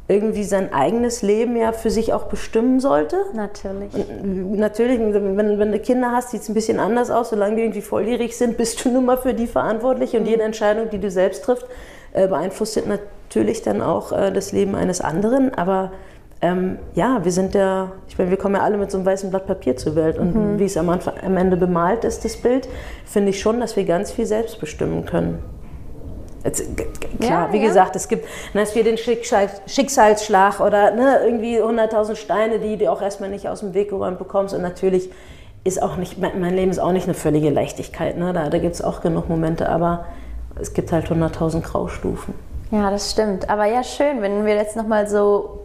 irgendwie 0.09 0.43
sein 0.43 0.73
eigenes 0.73 1.21
Leben 1.21 1.55
ja 1.55 1.71
für 1.71 1.91
sich 1.91 2.13
auch 2.13 2.23
bestimmen 2.23 2.79
sollte. 2.79 3.17
Natürlich. 3.35 3.93
Und 3.93 4.57
natürlich, 4.57 4.99
wenn, 4.99 5.37
wenn 5.37 5.71
du 5.71 5.79
Kinder 5.79 6.11
hast, 6.11 6.31
sieht 6.31 6.41
es 6.41 6.49
ein 6.49 6.55
bisschen 6.55 6.79
anders 6.79 7.11
aus. 7.11 7.29
Solange 7.29 7.57
die 7.57 7.61
irgendwie 7.61 7.81
volljährig 7.81 8.35
sind, 8.35 8.57
bist 8.57 8.83
du 8.83 8.89
nun 8.89 9.05
mal 9.05 9.17
für 9.17 9.35
die 9.35 9.45
verantwortlich. 9.45 10.15
Und 10.15 10.23
mhm. 10.23 10.29
jede 10.29 10.41
Entscheidung, 10.41 10.89
die 10.89 10.97
du 10.97 11.11
selbst 11.11 11.43
triffst, 11.43 11.67
äh, 12.13 12.27
beeinflusst 12.27 12.81
natürlich 12.87 13.61
dann 13.61 13.83
auch 13.83 14.11
äh, 14.11 14.31
das 14.31 14.51
Leben 14.51 14.73
eines 14.73 14.99
anderen. 14.99 15.53
Aber 15.53 15.91
ähm, 16.41 16.79
ja, 16.95 17.23
wir 17.23 17.31
sind 17.31 17.53
ja, 17.53 17.91
ich 18.07 18.17
meine, 18.17 18.31
wir 18.31 18.37
kommen 18.37 18.55
ja 18.55 18.61
alle 18.61 18.77
mit 18.77 18.89
so 18.89 18.97
einem 18.97 19.05
weißen 19.05 19.29
Blatt 19.29 19.45
Papier 19.45 19.77
zur 19.77 19.95
Welt. 19.95 20.17
Und 20.17 20.33
mhm. 20.33 20.57
wie 20.57 20.65
es 20.65 20.75
am, 20.75 20.89
Anfang, 20.89 21.13
am 21.23 21.37
Ende 21.37 21.55
bemalt 21.55 22.03
ist, 22.03 22.25
das 22.25 22.35
Bild, 22.35 22.67
finde 23.05 23.29
ich 23.29 23.39
schon, 23.39 23.59
dass 23.59 23.75
wir 23.75 23.85
ganz 23.85 24.11
viel 24.11 24.25
selbst 24.25 24.59
bestimmen 24.59 25.05
können. 25.05 25.37
Jetzt, 26.43 26.63
klar, 27.19 27.47
ja, 27.47 27.53
wie 27.53 27.57
ja. 27.57 27.67
gesagt, 27.67 27.95
es 27.95 28.07
gibt 28.07 28.25
ne, 28.53 28.61
es 28.61 28.73
den 28.73 28.97
Schicksal, 28.97 29.49
Schicksalsschlag 29.67 30.59
oder 30.59 30.91
ne, 30.91 31.19
irgendwie 31.23 31.61
100.000 31.61 32.15
Steine, 32.15 32.59
die 32.59 32.77
du 32.77 32.89
auch 32.91 33.01
erstmal 33.01 33.29
nicht 33.29 33.47
aus 33.47 33.59
dem 33.59 33.73
Weg 33.73 33.89
geräumt 33.89 34.19
bekommst. 34.19 34.53
Und 34.53 34.61
natürlich 34.61 35.09
ist 35.63 35.81
auch 35.81 35.97
nicht, 35.97 36.17
mein 36.17 36.53
Leben 36.55 36.71
ist 36.71 36.79
auch 36.79 36.93
nicht 36.93 37.05
eine 37.05 37.13
völlige 37.13 37.49
Leichtigkeit. 37.49 38.17
Ne? 38.17 38.31
Da, 38.31 38.49
da 38.49 38.57
gibt 38.57 38.75
es 38.75 38.81
auch 38.81 39.01
genug 39.01 39.27
Momente, 39.27 39.67
aber 39.67 40.05
es 40.59 40.73
gibt 40.73 40.91
halt 40.91 41.07
100.000 41.07 41.61
Graustufen. 41.61 42.33
Ja, 42.71 42.89
das 42.89 43.11
stimmt. 43.11 43.49
Aber 43.49 43.65
ja, 43.65 43.83
schön, 43.83 44.21
wenn 44.21 44.45
wir 44.45 44.55
jetzt 44.55 44.75
nochmal 44.75 45.07
so 45.07 45.59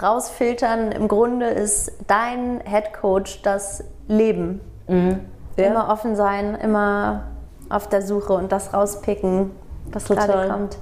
rausfiltern. 0.00 0.92
Im 0.92 1.08
Grunde 1.08 1.46
ist 1.46 1.92
dein 2.06 2.60
Head 2.64 2.92
Coach 2.92 3.42
das 3.42 3.84
Leben. 4.08 4.60
Mhm. 4.88 5.20
Ja. 5.56 5.66
Immer 5.66 5.90
offen 5.90 6.16
sein, 6.16 6.54
immer 6.54 7.24
auf 7.68 7.88
der 7.88 8.02
Suche 8.02 8.32
und 8.32 8.52
das 8.52 8.72
rauspicken, 8.74 9.50
was 9.86 10.04
Total. 10.04 10.26
gerade 10.26 10.48
kommt. 10.48 10.78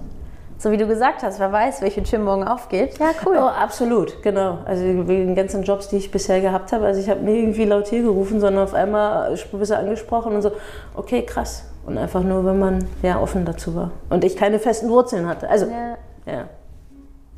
So 0.60 0.70
wie 0.70 0.76
du 0.76 0.86
gesagt 0.86 1.22
hast, 1.22 1.40
wer 1.40 1.50
weiß, 1.50 1.80
welche 1.80 2.02
Tür 2.02 2.18
morgen 2.18 2.46
aufgeht. 2.46 2.98
Ja, 2.98 3.12
cool. 3.24 3.38
Oh, 3.38 3.46
absolut, 3.46 4.22
genau. 4.22 4.58
Also 4.66 4.84
wegen 4.84 5.28
den 5.28 5.34
ganzen 5.34 5.62
Jobs, 5.62 5.88
die 5.88 5.96
ich 5.96 6.10
bisher 6.10 6.42
gehabt 6.42 6.72
habe, 6.72 6.84
also 6.84 7.00
ich 7.00 7.08
habe 7.08 7.20
nie 7.20 7.38
irgendwie 7.38 7.64
laut 7.64 7.88
hier 7.88 8.02
gerufen, 8.02 8.40
sondern 8.40 8.64
auf 8.64 8.74
einmal 8.74 9.30
bist 9.30 9.70
du 9.70 9.76
angesprochen 9.76 10.34
und 10.34 10.42
so, 10.42 10.52
okay, 10.94 11.22
krass. 11.22 11.64
Und 11.86 11.96
einfach 11.96 12.22
nur, 12.22 12.44
wenn 12.44 12.58
man 12.58 12.86
ja 13.00 13.18
offen 13.18 13.46
dazu 13.46 13.74
war. 13.74 13.92
Und 14.10 14.22
ich 14.22 14.36
keine 14.36 14.58
festen 14.58 14.90
Wurzeln 14.90 15.26
hatte. 15.26 15.48
Also, 15.48 15.66
ja. 15.66 15.96
ja. 16.26 16.44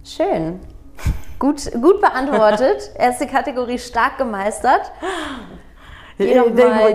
Schön. 0.02 0.58
Gut, 1.38 1.70
gut 1.80 2.00
beantwortet. 2.00 2.90
Erste 2.98 3.28
Kategorie 3.28 3.78
stark 3.78 4.18
gemeistert. 4.18 4.90
Gehen, 6.18 6.54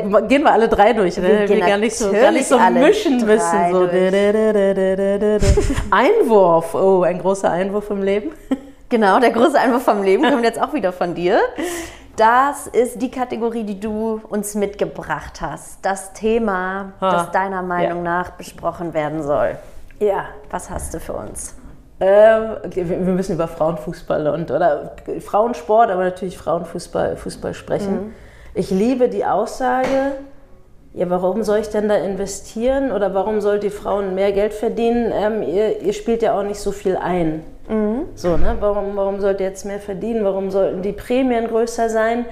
mal, 0.10 0.28
gehen 0.28 0.44
wir 0.44 0.52
alle 0.52 0.68
drei 0.68 0.94
durch, 0.94 1.18
ne? 1.18 1.48
wir 1.48 1.60
gar 1.60 1.78
nicht 1.78 1.96
so, 1.96 2.12
gar 2.12 2.32
nicht 2.32 2.48
so 2.48 2.58
mischen 2.58 3.26
müssen. 3.26 3.72
So. 3.72 3.90
Einwurf, 5.92 6.76
oh, 6.76 7.02
ein 7.04 7.20
großer 7.20 7.52
Einwurf 7.52 7.90
im 7.90 8.04
Leben. 8.04 8.32
Genau, 8.90 9.20
der 9.20 9.32
große 9.32 9.60
Einwurf 9.60 9.84
vom 9.84 10.02
Leben 10.02 10.24
kommt 10.24 10.46
jetzt 10.46 10.62
auch 10.62 10.74
wieder 10.74 10.94
von 10.94 11.14
dir. 11.14 11.40
Das 12.16 12.66
ist 12.66 13.00
die 13.00 13.12
Kategorie, 13.12 13.64
die 13.64 13.80
du 13.80 14.20
uns 14.28 14.56
mitgebracht 14.56 15.40
hast. 15.40 15.86
Das 15.86 16.14
Thema, 16.14 16.94
ha. 17.00 17.12
das 17.12 17.32
deiner 17.32 17.62
Meinung 17.62 18.04
ja. 18.04 18.22
nach 18.22 18.32
besprochen 18.32 18.96
werden 18.96 19.22
soll. 19.22 19.56
Ja. 20.00 20.26
Was 20.50 20.68
hast 20.72 20.96
du 20.96 21.00
für 21.00 21.14
uns? 21.14 21.54
Ähm, 22.00 22.58
okay, 22.66 22.90
wir 22.90 22.98
müssen 22.98 23.36
über 23.36 23.48
Frauenfußball 23.48 24.30
und 24.30 24.50
oder 24.50 24.96
Frauensport, 25.20 25.92
aber 25.92 26.06
natürlich 26.06 26.40
Frauenfußball 26.40 27.18
Fußball 27.18 27.54
sprechen. 27.54 28.08
Mhm. 28.08 28.14
Ich 28.58 28.72
liebe 28.72 29.08
die 29.08 29.24
Aussage, 29.24 30.14
ja, 30.96 31.08
warum 31.12 31.44
soll 31.44 31.60
ich 31.60 31.70
denn 31.70 31.88
da 31.88 31.96
investieren 31.96 32.92
oder 32.92 33.14
warum 33.14 33.40
sollt 33.40 33.62
die 33.62 33.70
Frauen 33.70 34.16
mehr 34.16 34.32
Geld 34.32 34.52
verdienen? 34.52 35.12
Ähm, 35.14 35.44
ihr, 35.44 35.80
ihr, 35.84 35.94
spielt 35.94 36.24
ja 36.24 36.36
auch 36.36 36.42
nicht 36.42 36.60
so 36.60 36.72
viel 36.72 36.98
ein. 36.98 37.44
Mhm. 37.70 38.06
So, 38.16 38.36
ne? 38.36 38.58
warum, 38.60 38.96
warum 38.96 39.20
sollt 39.20 39.42
ihr 39.42 39.46
jetzt 39.46 39.64
mehr 39.64 39.80
verdienen? 39.80 40.26
Warum 40.26 40.50
sollten 40.50 40.82
die 40.82 40.92
Prämien 40.92 41.48
größer 41.48 41.88
sein? 41.90 42.26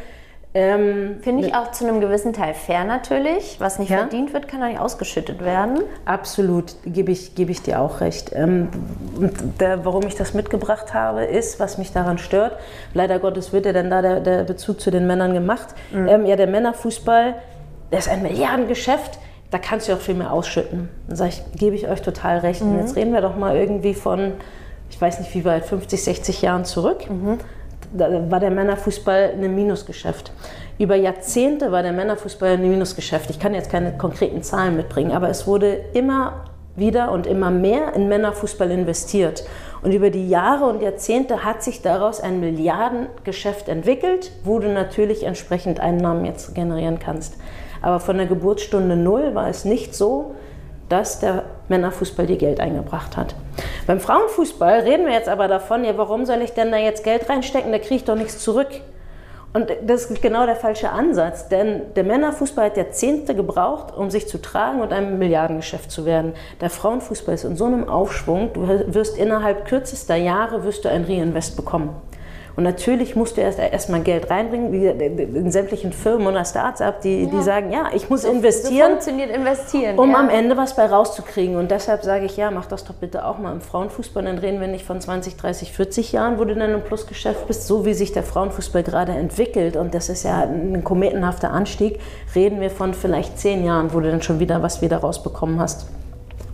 Ähm, 0.58 1.18
Finde 1.22 1.46
ich 1.46 1.54
auch 1.54 1.72
zu 1.72 1.86
einem 1.86 2.00
gewissen 2.00 2.32
Teil 2.32 2.54
fair 2.54 2.86
natürlich. 2.86 3.58
Was 3.60 3.78
nicht 3.78 3.90
ja? 3.90 3.98
verdient 3.98 4.32
wird, 4.32 4.48
kann 4.48 4.66
nicht 4.66 4.80
ausgeschüttet 4.80 5.44
werden. 5.44 5.82
Absolut, 6.06 6.76
gebe 6.86 7.12
ich, 7.12 7.36
gebe 7.36 7.52
ich 7.52 7.62
dir 7.62 7.82
auch 7.82 8.00
recht. 8.00 8.32
Ähm, 8.34 8.70
der, 9.60 9.84
warum 9.84 10.04
ich 10.08 10.16
das 10.16 10.34
mitgebracht 10.34 10.94
habe, 10.94 11.26
ist, 11.26 11.60
was 11.60 11.78
mich 11.78 11.92
daran 11.92 12.18
stört. 12.18 12.58
Leider 12.94 13.20
Gottes 13.20 13.52
wird 13.52 13.66
ja 13.66 13.74
dann 13.74 13.90
da 13.90 14.02
der, 14.02 14.22
der 14.22 14.46
Bezug 14.46 14.80
zu 14.80 14.92
den 14.92 15.06
Männern 15.08 15.34
gemacht. 15.34 15.76
Mhm. 15.92 16.08
Ähm, 16.08 16.26
ja, 16.26 16.38
der 16.38 16.48
Männerfußball, 16.48 17.36
der 17.92 18.00
ist 18.00 18.08
ein 18.08 18.22
Milliardengeschäft. 18.22 19.20
Da 19.52 19.58
kannst 19.58 19.90
du 19.90 19.94
auch 19.94 20.00
viel 20.00 20.16
mehr 20.16 20.32
ausschütten. 20.32 20.88
Dann 21.08 21.18
sage 21.18 21.32
ich, 21.32 21.60
gebe 21.60 21.76
ich 21.76 21.90
euch 21.90 22.02
total 22.02 22.38
recht. 22.38 22.62
Mhm. 22.62 22.72
Und 22.72 22.80
jetzt 22.80 22.96
reden 22.96 23.12
wir 23.12 23.20
doch 23.20 23.36
mal 23.36 23.58
irgendwie 23.58 23.94
von, 23.94 24.32
ich 24.90 25.02
weiß 25.02 25.20
nicht 25.20 25.36
wie 25.36 25.44
weit, 25.44 25.66
50, 25.66 26.02
60 26.02 26.42
Jahren 26.42 26.64
zurück. 26.64 27.10
Mhm 27.10 27.40
da 27.98 28.30
war 28.30 28.40
der 28.40 28.52
Männerfußball 28.52 29.34
ein 29.34 29.56
Minusgeschäft. 29.56 30.32
Über 30.78 30.96
Jahrzehnte 30.96 31.72
war 31.72 31.84
der 31.84 31.94
Männerfußball 31.94 32.54
ein 32.54 32.62
Minusgeschäft. 32.62 33.30
Ich 33.30 33.40
kann 33.40 33.54
jetzt 33.54 33.72
keine 33.72 33.98
konkreten 33.98 34.44
Zahlen 34.44 34.76
mitbringen, 34.76 35.12
aber 35.12 35.30
es 35.30 35.48
wurde 35.48 35.80
immer 35.94 36.46
wieder 36.76 37.12
und 37.12 37.26
immer 37.26 37.52
mehr 37.52 37.94
in 37.94 38.10
Männerfußball 38.10 38.70
investiert. 38.72 39.46
Und 39.82 39.94
über 39.94 40.10
die 40.10 40.28
Jahre 40.28 40.66
und 40.66 40.82
Jahrzehnte 40.82 41.46
hat 41.46 41.64
sich 41.64 41.82
daraus 41.82 42.20
ein 42.20 42.40
Milliardengeschäft 42.40 43.70
entwickelt, 43.70 44.32
wo 44.44 44.60
du 44.60 44.68
natürlich 44.68 45.24
entsprechend 45.24 45.80
Einnahmen 45.80 46.26
jetzt 46.26 46.56
generieren 46.56 47.00
kannst. 47.00 47.38
Aber 47.82 48.00
von 48.00 48.18
der 48.18 48.26
Geburtsstunde 48.26 48.96
Null 48.96 49.36
war 49.36 49.48
es 49.48 49.64
nicht 49.64 49.94
so, 49.96 50.36
dass 50.90 51.20
der 51.20 51.44
Männerfußball 51.68 52.28
dir 52.28 52.38
Geld 52.38 52.60
eingebracht 52.60 53.18
hat. 53.18 53.36
Beim 53.88 54.00
Frauenfußball 54.00 54.82
reden 54.82 55.06
wir 55.06 55.14
jetzt 55.14 55.30
aber 55.30 55.48
davon, 55.48 55.84
ja, 55.84 55.98
warum 55.98 56.26
soll 56.26 56.42
ich 56.42 56.52
denn 56.52 56.72
da 56.72 56.78
jetzt 56.78 57.04
Geld 57.04 57.30
reinstecken? 57.30 57.72
Da 57.72 57.80
kriege 57.80 57.96
ich 57.96 58.04
doch 58.04 58.16
nichts 58.16 58.40
zurück. 58.40 58.70
Und 59.56 59.70
das 59.88 60.12
ist 60.12 60.22
genau 60.22 60.46
der 60.46 60.58
falsche 60.58 60.90
Ansatz, 60.90 61.48
denn 61.48 61.94
der 61.96 62.04
Männerfußball 62.04 62.66
hat 62.66 62.76
Jahrzehnte 62.76 63.34
gebraucht, 63.36 63.96
um 63.96 64.12
sich 64.12 64.28
zu 64.28 64.42
tragen 64.42 64.82
und 64.82 64.92
ein 64.92 65.18
Milliardengeschäft 65.18 65.90
zu 65.90 66.06
werden. 66.06 66.34
Der 66.60 66.70
Frauenfußball 66.70 67.36
ist 67.36 67.46
in 67.46 67.56
so 67.56 67.64
einem 67.64 67.88
Aufschwung, 67.88 68.52
du 68.52 68.68
wirst 68.68 69.18
innerhalb 69.18 69.66
kürzester 69.66 70.18
Jahre 70.18 70.66
wirst 70.66 70.84
du 70.84 70.90
ein 70.90 71.06
Reinvest 71.06 71.56
bekommen. 71.56 71.96
Und 72.56 72.64
natürlich 72.64 73.16
musst 73.16 73.36
du 73.36 73.42
erst 73.42 73.60
erstmal 73.60 74.02
Geld 74.02 74.30
reinbringen, 74.30 74.72
wie 74.72 74.86
in 74.88 75.52
sämtlichen 75.52 75.92
Firmen 75.92 76.28
oder 76.28 76.46
Startups, 76.46 77.02
die, 77.02 77.24
ja. 77.24 77.30
die 77.30 77.42
sagen, 77.42 77.72
ja, 77.72 77.90
ich 77.94 78.10
muss 78.10 78.22
so, 78.22 78.32
investieren, 78.32 78.78
so 78.78 78.90
funktioniert 78.92 79.30
investieren, 79.30 80.00
um 80.00 80.12
ja. 80.12 80.18
am 80.18 80.30
Ende 80.30 80.56
was 80.56 80.76
bei 80.76 80.86
rauszukriegen. 80.86 81.58
Und 81.58 81.70
deshalb 81.70 82.04
sage 82.04 82.26
ich, 82.26 82.38
ja, 82.38 82.52
mach 82.52 82.66
das 82.66 82.86
doch 82.86 82.96
bitte 82.96 83.26
auch 83.26 83.38
mal 83.40 83.52
im 83.52 83.62
Frauenfußball. 83.62 84.24
Dann 84.24 84.38
reden 84.38 84.62
wir 84.62 84.68
nicht 84.68 84.86
von 84.86 85.02
20, 85.02 85.36
30, 85.36 85.74
40 85.74 86.12
Jahren, 86.14 86.40
wo 86.40 86.46
du 86.46 86.56
dann 86.56 86.74
im 86.74 86.82
Plusgeschäft 86.82 87.46
bist, 87.48 87.68
so 87.68 87.86
wie 87.86 87.94
sich 87.94 88.14
der 88.14 88.24
Frauenfußball 88.24 88.84
gerade 88.84 89.12
entwickelt. 89.12 89.76
Und 89.76 89.94
das 89.94 90.08
ist 90.08 90.24
ja 90.24 90.44
ein 90.44 90.84
kometenhafter 90.84 91.52
Anstieg. 91.52 92.00
Reden 92.36 92.62
wir 92.62 92.70
von 92.70 92.94
vielleicht 92.94 93.38
zehn 93.38 93.66
Jahren, 93.66 93.94
wo 93.94 94.00
du 94.00 94.10
dann 94.10 94.22
schon 94.22 94.40
wieder 94.40 94.64
was 94.64 94.82
wieder 94.82 94.98
rausbekommen 94.98 95.60
hast. 95.60 95.88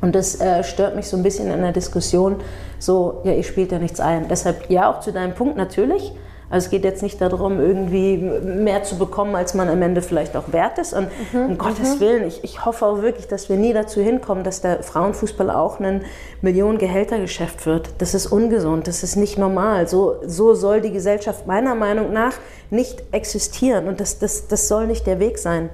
Und 0.01 0.15
das 0.15 0.39
äh, 0.41 0.63
stört 0.63 0.95
mich 0.95 1.07
so 1.07 1.15
ein 1.15 1.23
bisschen 1.23 1.51
in 1.51 1.61
der 1.61 1.71
Diskussion, 1.71 2.37
so, 2.79 3.21
ja, 3.23 3.33
ihr 3.33 3.43
spielt 3.43 3.71
ja 3.71 3.79
nichts 3.79 3.99
ein. 3.99 4.27
Deshalb, 4.27 4.69
ja, 4.69 4.91
auch 4.91 4.99
zu 4.99 5.11
deinem 5.11 5.35
Punkt 5.35 5.57
natürlich. 5.57 6.11
Also 6.51 6.65
es 6.65 6.69
geht 6.69 6.83
jetzt 6.83 7.01
nicht 7.01 7.21
darum, 7.21 7.61
irgendwie 7.61 8.17
mehr 8.17 8.83
zu 8.83 8.97
bekommen, 8.97 9.35
als 9.35 9.53
man 9.53 9.69
am 9.69 9.81
Ende 9.81 10.01
vielleicht 10.01 10.35
auch 10.35 10.51
wert 10.51 10.79
ist. 10.79 10.93
Und 10.93 11.07
mhm, 11.31 11.51
um 11.51 11.57
Gottes 11.57 11.95
mhm. 11.95 11.99
Willen, 12.01 12.27
ich, 12.27 12.43
ich 12.43 12.65
hoffe 12.65 12.85
auch 12.85 13.01
wirklich, 13.01 13.29
dass 13.29 13.47
wir 13.47 13.55
nie 13.55 13.71
dazu 13.71 14.01
hinkommen, 14.01 14.43
dass 14.43 14.59
der 14.59 14.83
Frauenfußball 14.83 15.49
auch 15.49 15.79
ein 15.79 16.03
Millionen-Gehälter-Geschäft 16.41 17.65
wird. 17.65 17.89
Das 17.99 18.13
ist 18.13 18.27
ungesund, 18.27 18.87
das 18.87 19.01
ist 19.01 19.15
nicht 19.15 19.37
normal. 19.37 19.87
So, 19.87 20.15
so 20.25 20.53
soll 20.53 20.81
die 20.81 20.91
Gesellschaft 20.91 21.47
meiner 21.47 21.73
Meinung 21.73 22.11
nach 22.11 22.33
nicht 22.69 23.01
existieren. 23.13 23.87
Und 23.87 24.01
das, 24.01 24.19
das, 24.19 24.47
das 24.47 24.67
soll 24.67 24.87
nicht 24.87 25.07
der 25.07 25.21
Weg 25.21 25.37
sein. 25.37 25.69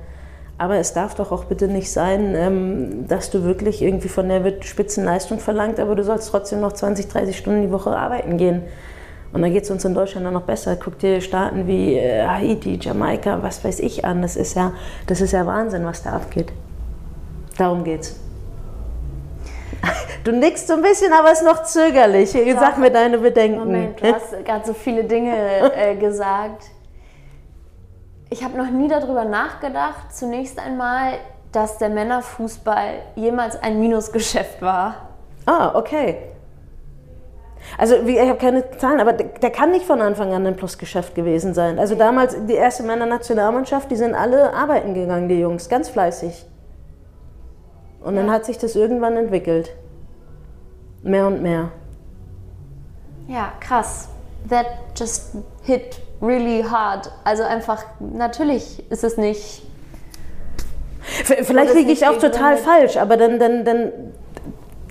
Aber 0.59 0.77
es 0.77 0.93
darf 0.93 1.13
doch 1.13 1.31
auch 1.31 1.45
bitte 1.45 1.67
nicht 1.67 1.91
sein, 1.91 2.33
ähm, 2.35 3.07
dass 3.07 3.29
du 3.29 3.43
wirklich 3.43 3.81
irgendwie 3.81 4.07
von 4.07 4.27
der 4.27 4.43
wird 4.43 4.65
Spitzenleistung 4.65 5.39
verlangt, 5.39 5.79
aber 5.79 5.95
du 5.95 6.03
sollst 6.03 6.29
trotzdem 6.29 6.61
noch 6.61 6.73
20, 6.73 7.07
30 7.07 7.37
Stunden 7.37 7.61
die 7.61 7.71
Woche 7.71 7.95
arbeiten 7.95 8.37
gehen. 8.37 8.63
Und 9.33 9.41
dann 9.43 9.53
geht 9.53 9.65
es 9.65 9.69
uns 9.69 9.85
in 9.85 9.93
Deutschland 9.93 10.25
dann 10.25 10.33
noch 10.33 10.43
besser. 10.43 10.75
Guck 10.75 10.97
dir 10.97 11.21
Staaten 11.21 11.67
wie 11.67 11.95
äh, 11.95 12.25
Haiti, 12.25 12.79
Jamaika, 12.81 13.43
was 13.43 13.63
weiß 13.63 13.81
ich 13.81 14.03
an. 14.03 14.23
Das 14.23 14.35
ist, 14.35 14.55
ja, 14.55 14.73
das 15.05 15.21
ist 15.21 15.31
ja 15.33 15.45
Wahnsinn, 15.45 15.85
was 15.85 16.01
da 16.01 16.13
abgeht. 16.13 16.51
Darum 17.57 17.83
geht's. 17.83 18.15
Du 20.23 20.33
nickst 20.33 20.67
so 20.67 20.73
ein 20.73 20.81
bisschen, 20.81 21.13
aber 21.13 21.31
es 21.31 21.39
ist 21.39 21.45
noch 21.45 21.63
zögerlich. 21.63 22.31
Sag 22.59 22.77
mir 22.79 22.91
deine 22.91 23.17
Bedenken. 23.17 23.59
Moment, 23.59 24.01
du 24.01 24.13
hast 24.13 24.33
gerade 24.45 24.65
so 24.65 24.73
viele 24.73 25.05
Dinge 25.05 25.31
äh, 25.73 25.95
gesagt 25.95 26.63
ich 28.29 28.43
habe 28.43 28.57
noch 28.57 28.69
nie 28.69 28.87
darüber 28.87 29.25
nachgedacht, 29.25 30.13
zunächst 30.13 30.59
einmal, 30.59 31.13
dass 31.51 31.77
der 31.77 31.89
Männerfußball 31.89 33.01
jemals 33.15 33.61
ein 33.61 33.79
Minusgeschäft 33.79 34.61
war. 34.61 35.09
Ah, 35.45 35.71
okay. 35.75 36.17
Also 37.77 37.95
ich 37.95 38.19
habe 38.19 38.37
keine 38.37 38.69
Zahlen, 38.77 38.99
aber 38.99 39.13
der 39.13 39.49
kann 39.49 39.71
nicht 39.71 39.85
von 39.85 40.01
Anfang 40.01 40.33
an 40.33 40.45
ein 40.45 40.55
Plusgeschäft 40.55 41.15
gewesen 41.15 41.53
sein. 41.53 41.79
Also 41.79 41.95
damals 41.95 42.35
die 42.45 42.53
erste 42.53 42.83
Männernationalmannschaft, 42.83 43.89
die 43.91 43.95
sind 43.95 44.13
alle 44.13 44.53
arbeiten 44.53 44.93
gegangen, 44.93 45.27
die 45.27 45.39
Jungs, 45.39 45.67
ganz 45.67 45.89
fleißig. 45.89 46.45
Und 48.01 48.15
dann 48.15 48.27
ja. 48.27 48.33
hat 48.33 48.45
sich 48.45 48.57
das 48.57 48.75
irgendwann 48.75 49.17
entwickelt. 49.17 49.71
Mehr 51.03 51.27
und 51.27 51.41
mehr. 51.41 51.71
Ja, 53.27 53.51
krass. 53.59 54.09
That 54.49 54.67
just 54.95 55.35
hit 55.63 55.99
really 56.21 56.63
hard. 56.63 57.11
Also 57.23 57.43
einfach, 57.43 57.83
natürlich 57.99 58.89
ist 58.91 59.03
es 59.03 59.17
nicht. 59.17 59.63
Vielleicht 61.23 61.73
liege 61.73 61.91
ich 61.91 62.05
auch 62.05 62.17
total 62.17 62.57
falsch, 62.57 62.97
aber 62.97 63.15
dann, 63.17 63.39
dann, 63.39 63.63
dann, 63.63 63.91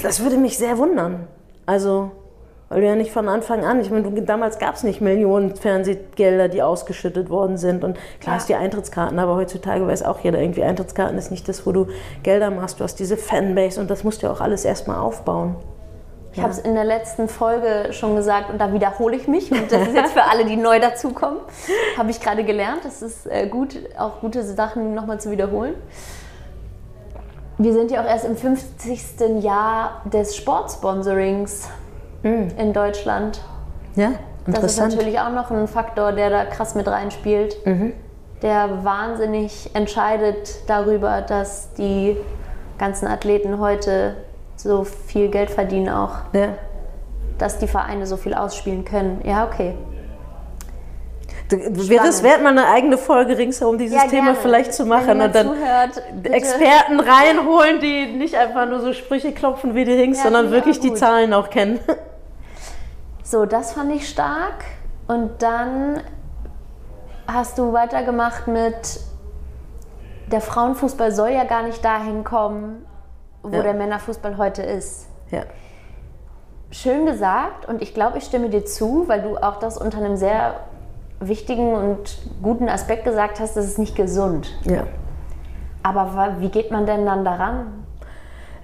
das 0.03 0.21
würde 0.21 0.37
mich 0.37 0.57
sehr 0.57 0.79
wundern. 0.79 1.27
Also, 1.67 2.11
weil 2.69 2.81
du 2.81 2.87
ja 2.87 2.95
nicht 2.97 3.13
von 3.13 3.29
Anfang 3.29 3.65
an, 3.65 3.81
ich 3.81 3.91
meine, 3.91 4.11
damals 4.23 4.59
gab 4.59 4.75
es 4.75 4.83
nicht 4.83 5.01
Millionen 5.01 5.55
Fernsehgelder, 5.55 6.49
die 6.49 6.63
ausgeschüttet 6.63 7.29
worden 7.29 7.59
sind. 7.59 7.85
Und 7.85 7.99
klar 8.21 8.35
ja. 8.35 8.41
hast 8.41 8.49
du 8.49 8.55
die 8.55 8.59
Eintrittskarten, 8.59 9.19
aber 9.19 9.37
heutzutage 9.37 9.87
weiß 9.87 10.05
auch 10.05 10.21
jeder 10.21 10.41
irgendwie, 10.41 10.65
Eintrittskarten 10.65 11.19
ist 11.19 11.31
nicht 11.31 11.49
das, 11.49 11.67
wo 11.67 11.73
du 11.73 11.87
Gelder 12.23 12.51
machst. 12.51 12.81
Du 12.81 12.85
hast 12.85 12.99
diese 12.99 13.17
Fanbase 13.17 13.81
und 13.81 13.91
das 13.91 14.05
musst 14.05 14.23
du 14.23 14.27
ja 14.27 14.33
auch 14.33 14.41
alles 14.41 14.65
erstmal 14.65 14.99
aufbauen. 14.99 15.57
Ich 16.37 16.43
habe 16.43 16.53
es 16.53 16.59
in 16.59 16.75
der 16.75 16.85
letzten 16.85 17.29
Folge 17.29 17.95
schon 17.95 18.15
gesagt 18.15 18.51
und 18.51 18.59
da 18.59 18.71
wiederhole 18.71 19.17
ich 19.17 19.27
mich. 19.27 19.51
Und 19.51 19.73
das 19.73 19.89
ist 19.89 19.95
jetzt 19.95 20.13
für 20.13 20.25
alle, 20.25 20.45
die 20.45 20.57
neu 20.57 20.79
dazukommen, 20.79 21.39
habe 21.97 22.11
ich 22.11 22.21
gerade 22.21 22.45
gelernt. 22.45 22.85
Es 22.87 23.01
ist 23.01 23.27
äh, 23.27 23.47
gut, 23.47 23.79
auch 23.99 24.21
gute 24.21 24.43
Sachen 24.43 24.95
nochmal 24.95 25.19
zu 25.19 25.31
wiederholen. 25.31 25.75
Wir 27.57 27.73
sind 27.73 27.91
ja 27.91 28.03
auch 28.03 28.07
erst 28.07 28.27
im 28.27 28.37
50. 28.37 29.43
Jahr 29.43 30.03
des 30.05 30.37
Sportsponsorings 30.37 31.71
mhm. 32.23 32.49
in 32.59 32.75
Deutschland. 32.75 33.41
Ja, 33.95 34.13
interessant. 34.47 34.65
Das 34.65 34.73
ist 34.73 34.79
natürlich 34.79 35.19
auch 35.19 35.31
noch 35.31 35.51
ein 35.51 35.67
Faktor, 35.67 36.13
der 36.13 36.29
da 36.29 36.45
krass 36.45 36.75
mit 36.75 36.87
reinspielt. 36.87 37.65
Mhm. 37.65 37.95
Der 38.43 38.85
wahnsinnig 38.85 39.71
entscheidet 39.75 40.69
darüber, 40.69 41.23
dass 41.23 41.73
die 41.73 42.19
ganzen 42.77 43.09
Athleten 43.09 43.59
heute 43.59 44.17
so 44.57 44.85
viel 44.85 45.29
Geld 45.29 45.51
verdienen 45.51 45.89
auch. 45.89 46.17
Ja. 46.33 46.55
Dass 47.39 47.59
die 47.59 47.69
Vereine 47.69 48.07
so 48.07 48.17
viel 48.17 48.35
ausspielen 48.35 48.85
können. 48.85 49.21
Ja, 49.25 49.47
okay. 49.47 49.75
Wäre 51.49 52.09
es 52.09 52.25
wert, 52.25 52.43
mal 52.43 52.49
eine 52.49 52.67
eigene 52.67 52.99
Folge 52.99 53.39
ringsherum 53.39 53.79
dieses 53.79 54.03
ja, 54.03 54.09
Thema 54.09 54.35
vielleicht 54.35 54.75
zu 54.75 54.85
machen 54.85 55.21
und 55.21 55.33
dann 55.33 55.47
zuhört, 55.47 56.03
Experten 56.25 56.99
reinholen, 56.99 57.79
die 57.79 58.07
nicht 58.07 58.35
einfach 58.35 58.67
nur 58.67 58.81
so 58.81 58.93
Sprüche 58.93 59.31
klopfen 59.31 59.77
wie 59.77 59.85
die 59.85 59.95
Hings, 59.95 60.19
ja, 60.19 60.25
sondern 60.25 60.51
wirklich 60.51 60.81
die 60.81 60.95
Zahlen 60.95 61.33
auch 61.33 61.51
kennen. 61.51 61.79
So, 63.23 63.45
das 63.45 63.73
fand 63.73 63.93
ich 63.93 64.09
stark. 64.09 64.65
Und 65.09 65.43
dann 65.43 66.01
hast 67.27 67.59
du 67.59 67.73
weitergemacht 67.73 68.47
mit, 68.47 69.01
der 70.31 70.41
Frauenfußball 70.41 71.11
soll 71.11 71.31
ja 71.31 71.43
gar 71.43 71.65
nicht 71.65 71.85
dahin 71.85 72.23
kommen, 72.23 72.87
wo 73.53 73.57
ja. 73.57 73.63
der 73.63 73.75
Männerfußball 73.75 74.37
heute 74.37 74.63
ist. 74.63 75.09
Ja. 75.31 75.43
Schön 76.71 77.07
gesagt 77.07 77.67
und 77.67 77.81
ich 77.83 77.95
glaube, 77.95 78.19
ich 78.19 78.25
stimme 78.25 78.51
dir 78.51 78.65
zu, 78.65 79.05
weil 79.07 79.23
du 79.23 79.37
auch 79.37 79.57
das 79.57 79.79
unter 79.79 79.99
einem 79.99 80.17
sehr 80.17 80.61
wichtigen 81.21 81.75
und 81.75 82.19
guten 82.43 82.69
Aspekt 82.69 83.05
gesagt 83.05 83.41
hast, 83.41 83.57
das 83.57 83.67
ist 83.67 83.79
nicht 83.79 83.97
gesund. 83.97 84.53
Ja. 84.65 84.87
Aber 85.83 86.37
wie 86.41 86.49
geht 86.49 86.71
man 86.71 86.87
denn 86.87 87.07
dann 87.07 87.25
daran? 87.25 87.85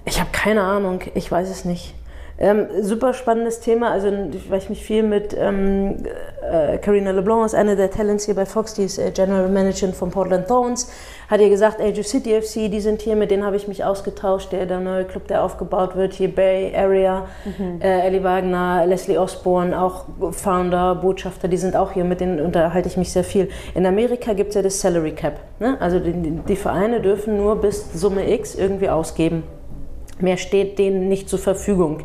Ich 0.05 0.19
habe 0.19 0.29
keine 0.31 0.61
Ahnung, 0.61 0.99
ich 1.13 1.31
weiß 1.31 1.49
es 1.49 1.63
nicht. 1.63 1.95
Ähm, 2.39 2.67
super 2.81 3.13
spannendes 3.13 3.59
Thema. 3.59 3.91
Also, 3.91 4.09
weil 4.49 4.57
ich 4.57 4.69
mich 4.69 4.83
viel 4.83 5.03
mit 5.03 5.35
ähm, 5.37 5.97
äh, 6.41 6.77
Carina 6.79 7.11
LeBlanc, 7.11 7.45
ist 7.45 7.55
eine 7.55 7.75
der 7.75 7.91
Talents 7.91 8.25
hier 8.25 8.33
bei 8.33 8.45
Fox, 8.45 8.73
die 8.73 8.83
ist 8.83 8.97
äh, 8.97 9.11
General 9.11 9.49
Manager 9.49 9.89
von 9.93 10.09
Portland 10.09 10.47
Thorns, 10.47 10.91
hat 11.29 11.41
ihr 11.41 11.49
gesagt, 11.49 11.79
Age 11.79 11.99
of 11.99 12.07
City 12.07 12.41
FC, 12.41 12.71
die 12.71 12.79
sind 12.79 13.01
hier, 13.01 13.15
mit 13.15 13.29
denen 13.29 13.45
habe 13.45 13.55
ich 13.55 13.67
mich 13.67 13.83
ausgetauscht. 13.83 14.51
Der, 14.51 14.65
der 14.65 14.79
neue 14.79 15.05
Club, 15.05 15.27
der 15.27 15.43
aufgebaut 15.43 15.95
wird, 15.95 16.13
hier 16.13 16.33
Bay 16.33 16.75
Area, 16.75 17.27
mhm. 17.45 17.79
äh, 17.81 18.07
Ellie 18.07 18.23
Wagner, 18.23 18.85
Leslie 18.87 19.17
Osborne, 19.17 19.79
auch 19.79 20.05
Founder, 20.31 20.95
Botschafter, 20.95 21.47
die 21.47 21.57
sind 21.57 21.75
auch 21.75 21.91
hier, 21.91 22.03
mit 22.03 22.19
denen 22.19 22.39
unterhalte 22.39 22.89
ich 22.89 22.97
mich 22.97 23.11
sehr 23.11 23.23
viel. 23.23 23.49
In 23.75 23.85
Amerika 23.85 24.33
gibt 24.33 24.49
es 24.49 24.55
ja 24.55 24.61
das 24.63 24.81
Salary 24.81 25.11
Cap. 25.11 25.39
Ne? 25.59 25.77
Also 25.79 25.99
die, 25.99 26.13
die 26.13 26.55
Vereine 26.55 26.99
dürfen 26.99 27.37
nur 27.37 27.57
bis 27.57 27.93
Summe 27.93 28.31
X 28.31 28.55
irgendwie 28.55 28.89
ausgeben. 28.89 29.43
Mehr 30.19 30.37
steht 30.37 30.79
denen 30.79 31.09
nicht 31.09 31.29
zur 31.29 31.39
Verfügung. 31.39 32.03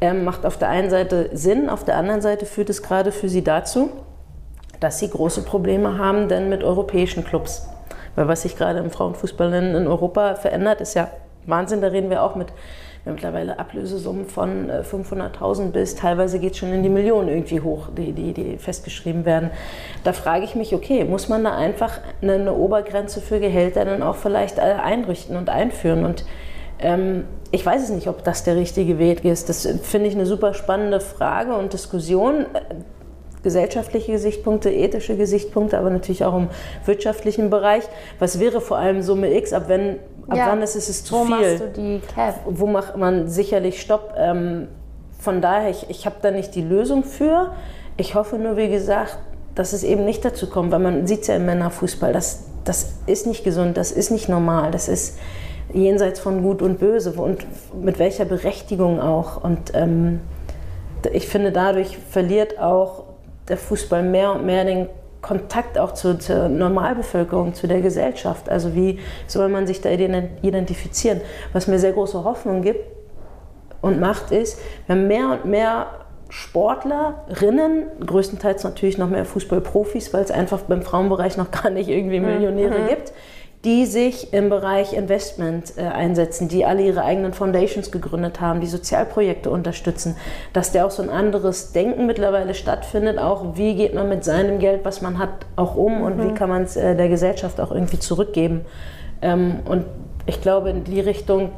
Ähm, 0.00 0.24
macht 0.24 0.46
auf 0.46 0.56
der 0.58 0.68
einen 0.68 0.90
Seite 0.90 1.30
Sinn, 1.32 1.68
auf 1.68 1.84
der 1.84 1.96
anderen 1.96 2.20
Seite 2.20 2.46
führt 2.46 2.70
es 2.70 2.82
gerade 2.82 3.10
für 3.10 3.28
sie 3.28 3.42
dazu, 3.42 3.90
dass 4.78 5.00
sie 5.00 5.10
große 5.10 5.42
Probleme 5.42 5.98
haben, 5.98 6.28
denn 6.28 6.48
mit 6.48 6.62
europäischen 6.62 7.24
Clubs. 7.24 7.68
Weil 8.14 8.28
was 8.28 8.42
sich 8.42 8.56
gerade 8.56 8.78
im 8.78 8.90
Frauenfußball 8.90 9.52
in, 9.52 9.86
Europa 9.86 10.36
verändert, 10.36 10.80
ist 10.80 10.94
ja 10.94 11.10
Wahnsinn. 11.46 11.80
Da 11.80 11.88
reden 11.88 12.10
wir 12.10 12.22
auch 12.22 12.36
mit 12.36 12.48
Wir 13.04 13.12
mittlerweile 13.12 13.58
Ablösesummen 13.58 14.26
von 14.26 14.70
500.000 14.70 15.70
bis 15.70 15.94
teilweise 15.94 16.38
geht 16.38 16.52
es 16.52 16.58
schon 16.58 16.72
in 16.72 16.82
die 16.82 16.88
Millionen 16.88 17.28
irgendwie 17.28 17.60
hoch, 17.60 17.88
die, 17.96 18.12
die, 18.12 18.32
die 18.32 18.58
festgeschrieben 18.58 19.24
werden. 19.24 19.50
Da 20.04 20.12
frage 20.12 20.44
ich 20.44 20.54
mich, 20.54 20.74
okay, 20.74 21.04
muss 21.04 21.28
man 21.28 21.42
da 21.42 21.56
einfach 21.56 22.00
eine, 22.20 22.34
eine 22.34 22.54
Obergrenze 22.54 23.20
für 23.20 23.40
Gehälter 23.40 23.84
dann 23.84 24.02
auch 24.02 24.16
vielleicht 24.16 24.60
einrichten 24.60 25.36
und 25.36 25.48
einführen? 25.48 26.04
Und 26.04 26.24
ähm, 26.80 27.24
ich 27.50 27.64
weiß 27.64 27.82
es 27.82 27.90
nicht, 27.90 28.08
ob 28.08 28.24
das 28.24 28.44
der 28.44 28.56
richtige 28.56 28.98
Weg 28.98 29.24
ist. 29.24 29.48
Das 29.48 29.66
finde 29.82 30.08
ich 30.08 30.14
eine 30.14 30.26
super 30.26 30.54
spannende 30.54 31.00
Frage 31.00 31.54
und 31.54 31.72
Diskussion. 31.72 32.46
Gesellschaftliche 33.42 34.12
Gesichtspunkte, 34.12 34.70
ethische 34.70 35.16
Gesichtspunkte, 35.16 35.78
aber 35.78 35.90
natürlich 35.90 36.24
auch 36.24 36.36
im 36.36 36.48
wirtschaftlichen 36.84 37.50
Bereich. 37.50 37.84
Was 38.18 38.40
wäre 38.40 38.60
vor 38.60 38.78
allem 38.78 39.00
Summe 39.00 39.34
X, 39.34 39.52
ab, 39.52 39.64
wenn, 39.68 39.96
ab 40.28 40.36
ja. 40.36 40.46
wann 40.48 40.60
ist 40.60 40.74
es 40.76 41.04
zu 41.04 41.14
Wo 41.14 41.24
viel? 41.24 41.36
Wo 41.36 41.40
machst 41.40 41.60
du 41.60 41.80
die 41.80 42.00
Cap? 42.14 42.40
Wo 42.46 42.66
macht 42.66 42.96
man 42.96 43.28
sicherlich 43.28 43.80
Stopp? 43.80 44.14
Ähm, 44.16 44.68
von 45.18 45.40
daher, 45.40 45.70
ich, 45.70 45.88
ich 45.88 46.04
habe 46.04 46.16
da 46.20 46.30
nicht 46.30 46.54
die 46.54 46.62
Lösung 46.62 47.04
für. 47.04 47.52
Ich 47.96 48.14
hoffe 48.14 48.36
nur, 48.36 48.56
wie 48.56 48.68
gesagt, 48.68 49.18
dass 49.54 49.72
es 49.72 49.82
eben 49.82 50.04
nicht 50.04 50.24
dazu 50.24 50.48
kommt, 50.48 50.70
weil 50.70 50.78
man 50.78 51.06
sieht 51.06 51.22
es 51.22 51.26
ja 51.28 51.36
im 51.36 51.46
Männerfußball, 51.46 52.12
das, 52.12 52.44
das 52.64 52.94
ist 53.06 53.26
nicht 53.26 53.42
gesund, 53.42 53.76
das 53.76 53.90
ist 53.90 54.10
nicht 54.10 54.28
normal, 54.28 54.70
das 54.70 54.88
ist 54.88 55.18
jenseits 55.72 56.20
von 56.20 56.42
Gut 56.42 56.62
und 56.62 56.78
Böse 56.78 57.12
und 57.12 57.46
mit 57.82 57.98
welcher 57.98 58.24
Berechtigung 58.24 59.00
auch. 59.00 59.42
Und 59.42 59.72
ähm, 59.74 60.20
ich 61.12 61.28
finde, 61.28 61.52
dadurch 61.52 61.98
verliert 61.98 62.58
auch 62.58 63.04
der 63.48 63.56
Fußball 63.56 64.02
mehr 64.02 64.32
und 64.32 64.46
mehr 64.46 64.64
den 64.64 64.88
Kontakt 65.20 65.78
auch 65.78 65.92
zu, 65.92 66.18
zur 66.18 66.48
Normalbevölkerung, 66.48 67.54
zu 67.54 67.66
der 67.66 67.80
Gesellschaft. 67.80 68.48
Also 68.48 68.74
wie 68.74 68.98
soll 69.26 69.48
man 69.48 69.66
sich 69.66 69.80
da 69.80 69.90
identifizieren? 69.90 71.20
Was 71.52 71.66
mir 71.66 71.78
sehr 71.78 71.92
große 71.92 72.22
Hoffnung 72.24 72.62
gibt 72.62 72.80
und 73.80 74.00
macht, 74.00 74.30
ist, 74.30 74.58
wenn 74.86 75.08
mehr 75.08 75.30
und 75.30 75.44
mehr 75.44 75.86
Sportlerinnen, 76.30 77.86
größtenteils 78.04 78.62
natürlich 78.62 78.98
noch 78.98 79.08
mehr 79.08 79.24
Fußballprofis, 79.24 80.12
weil 80.12 80.22
es 80.22 80.30
einfach 80.30 80.60
beim 80.62 80.82
Frauenbereich 80.82 81.36
noch 81.36 81.50
gar 81.50 81.70
nicht 81.70 81.88
irgendwie 81.88 82.20
Millionäre 82.20 82.80
mhm. 82.80 82.88
gibt, 82.88 83.12
die 83.68 83.84
sich 83.84 84.32
im 84.32 84.48
Bereich 84.48 84.94
Investment 84.94 85.74
äh, 85.76 85.82
einsetzen, 85.82 86.48
die 86.48 86.64
alle 86.64 86.80
ihre 86.80 87.04
eigenen 87.04 87.34
Foundations 87.34 87.90
gegründet 87.90 88.40
haben, 88.40 88.62
die 88.62 88.66
Sozialprojekte 88.66 89.50
unterstützen, 89.50 90.16
dass 90.54 90.72
der 90.72 90.86
auch 90.86 90.90
so 90.90 91.02
ein 91.02 91.10
anderes 91.10 91.72
Denken 91.72 92.06
mittlerweile 92.06 92.54
stattfindet, 92.54 93.18
auch 93.18 93.56
wie 93.56 93.74
geht 93.74 93.94
man 93.94 94.08
mit 94.08 94.24
seinem 94.24 94.58
Geld, 94.58 94.86
was 94.86 95.02
man 95.02 95.18
hat, 95.18 95.44
auch 95.56 95.76
um 95.76 96.00
und 96.00 96.16
mhm. 96.16 96.30
wie 96.30 96.34
kann 96.34 96.48
man 96.48 96.62
es 96.62 96.76
äh, 96.76 96.96
der 96.96 97.10
Gesellschaft 97.10 97.60
auch 97.60 97.70
irgendwie 97.70 97.98
zurückgeben. 97.98 98.64
Ähm, 99.20 99.56
und 99.66 99.84
ich 100.24 100.40
glaube, 100.40 100.70
in 100.70 100.84
die 100.84 101.00
Richtung 101.00 101.50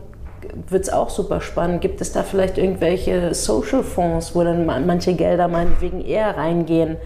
wird 0.68 0.82
es 0.82 0.92
auch 0.92 1.10
super 1.10 1.40
spannend. 1.40 1.80
Gibt 1.80 2.00
es 2.00 2.10
da 2.10 2.24
vielleicht 2.24 2.58
irgendwelche 2.58 3.34
Social 3.34 3.84
Fonds, 3.84 4.34
wo 4.34 4.42
dann 4.42 4.66
manche 4.66 5.14
Gelder 5.14 5.46
meinetwegen 5.46 6.04
eher 6.04 6.36
reingehen? 6.36 6.96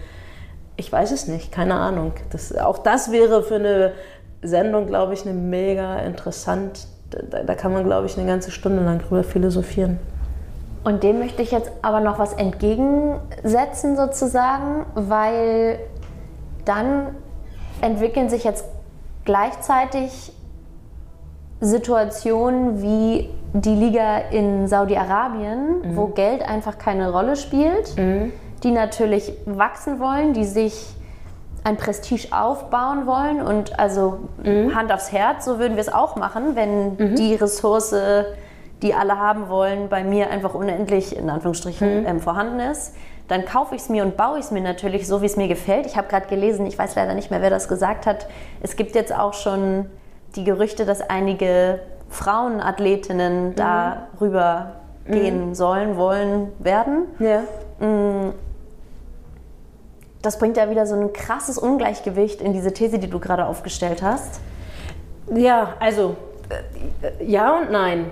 Ich 0.77 0.91
weiß 0.91 1.11
es 1.11 1.27
nicht, 1.27 1.51
keine 1.51 1.75
Ahnung. 1.75 2.13
Das, 2.31 2.57
auch 2.57 2.79
das 2.79 3.11
wäre 3.11 3.43
für 3.43 3.55
eine 3.55 3.93
Sendung, 4.47 4.87
glaube 4.87 5.13
ich, 5.13 5.25
eine 5.25 5.33
mega 5.33 5.97
interessant. 5.99 6.87
Da, 7.09 7.43
da 7.43 7.55
kann 7.55 7.73
man, 7.73 7.83
glaube 7.83 8.07
ich, 8.07 8.17
eine 8.17 8.27
ganze 8.27 8.51
Stunde 8.51 8.83
lang 8.83 8.99
drüber 8.99 9.23
philosophieren. 9.23 9.99
Und 10.83 11.01
dem 11.03 11.19
möchte 11.19 11.41
ich 11.41 11.51
jetzt 11.51 11.71
aber 11.81 11.99
noch 11.99 12.19
was 12.19 12.33
entgegensetzen 12.33 13.95
sozusagen, 13.95 14.85
weil 14.93 15.79
dann 16.63 17.15
entwickeln 17.81 18.29
sich 18.29 18.43
jetzt 18.43 18.65
gleichzeitig 19.25 20.31
Situationen 21.59 22.81
wie 22.81 23.29
die 23.53 23.73
Liga 23.73 24.17
in 24.31 24.67
Saudi-Arabien, 24.67 25.81
mhm. 25.81 25.95
wo 25.95 26.07
Geld 26.07 26.47
einfach 26.47 26.77
keine 26.77 27.11
Rolle 27.11 27.35
spielt, 27.35 27.97
mhm. 27.97 28.31
die 28.63 28.71
natürlich 28.71 29.33
wachsen 29.45 29.99
wollen, 29.99 30.33
die 30.33 30.45
sich 30.45 30.94
ein 31.65 31.77
Prestige 31.77 32.27
aufbauen 32.31 33.07
wollen 33.07 33.41
und 33.41 33.77
also 33.79 34.19
mhm. 34.43 34.75
Hand 34.75 34.93
aufs 34.93 35.11
Herz, 35.11 35.45
so 35.45 35.57
würden 35.57 35.73
wir 35.73 35.81
es 35.81 35.91
auch 35.91 36.15
machen, 36.15 36.55
wenn 36.55 36.95
mhm. 36.95 37.15
die 37.15 37.33
Ressource, 37.33 37.93
die 38.83 38.93
alle 38.93 39.17
haben 39.17 39.49
wollen, 39.49 39.89
bei 39.89 40.03
mir 40.03 40.29
einfach 40.29 40.53
unendlich 40.53 41.17
in 41.17 41.27
Anführungsstrichen 41.27 42.01
mhm. 42.01 42.05
ähm, 42.05 42.19
vorhanden 42.19 42.59
ist. 42.59 42.95
Dann 43.27 43.45
kaufe 43.45 43.73
ich 43.73 43.81
es 43.81 43.89
mir 43.89 44.03
und 44.03 44.15
baue 44.15 44.37
ich 44.37 44.45
es 44.45 44.51
mir 44.51 44.61
natürlich 44.61 45.07
so, 45.07 45.23
wie 45.23 45.25
es 45.25 45.37
mir 45.37 45.47
gefällt. 45.47 45.87
Ich 45.87 45.97
habe 45.97 46.07
gerade 46.07 46.27
gelesen, 46.27 46.67
ich 46.67 46.77
weiß 46.77 46.95
leider 46.95 47.15
nicht 47.15 47.31
mehr, 47.31 47.41
wer 47.41 47.49
das 47.49 47.67
gesagt 47.67 48.05
hat. 48.05 48.27
Es 48.61 48.75
gibt 48.75 48.93
jetzt 48.93 49.11
auch 49.11 49.33
schon 49.33 49.87
die 50.35 50.43
Gerüchte, 50.43 50.85
dass 50.85 51.01
einige 51.01 51.79
Frauenathletinnen 52.09 53.49
mhm. 53.49 53.55
darüber 53.55 54.73
gehen 55.07 55.49
mhm. 55.49 55.55
sollen, 55.55 55.97
wollen, 55.97 56.51
werden. 56.59 57.05
Ja. 57.17 57.41
Das 60.25 60.39
bringt 60.39 60.57
ja 60.57 60.69
wieder 60.69 60.87
so 60.87 60.95
ein 60.95 61.13
krasses 61.13 61.57
Ungleichgewicht 61.57 62.41
in 62.41 62.53
diese 62.53 62.73
These, 62.73 62.97
die 62.97 63.09
du 63.09 63.19
gerade 63.19 63.45
aufgestellt 63.45 64.01
hast. 64.01 64.39
Ja, 65.33 65.75
also 65.79 66.15
äh, 66.49 67.23
ja 67.23 67.59
und 67.59 67.71
nein. 67.71 68.11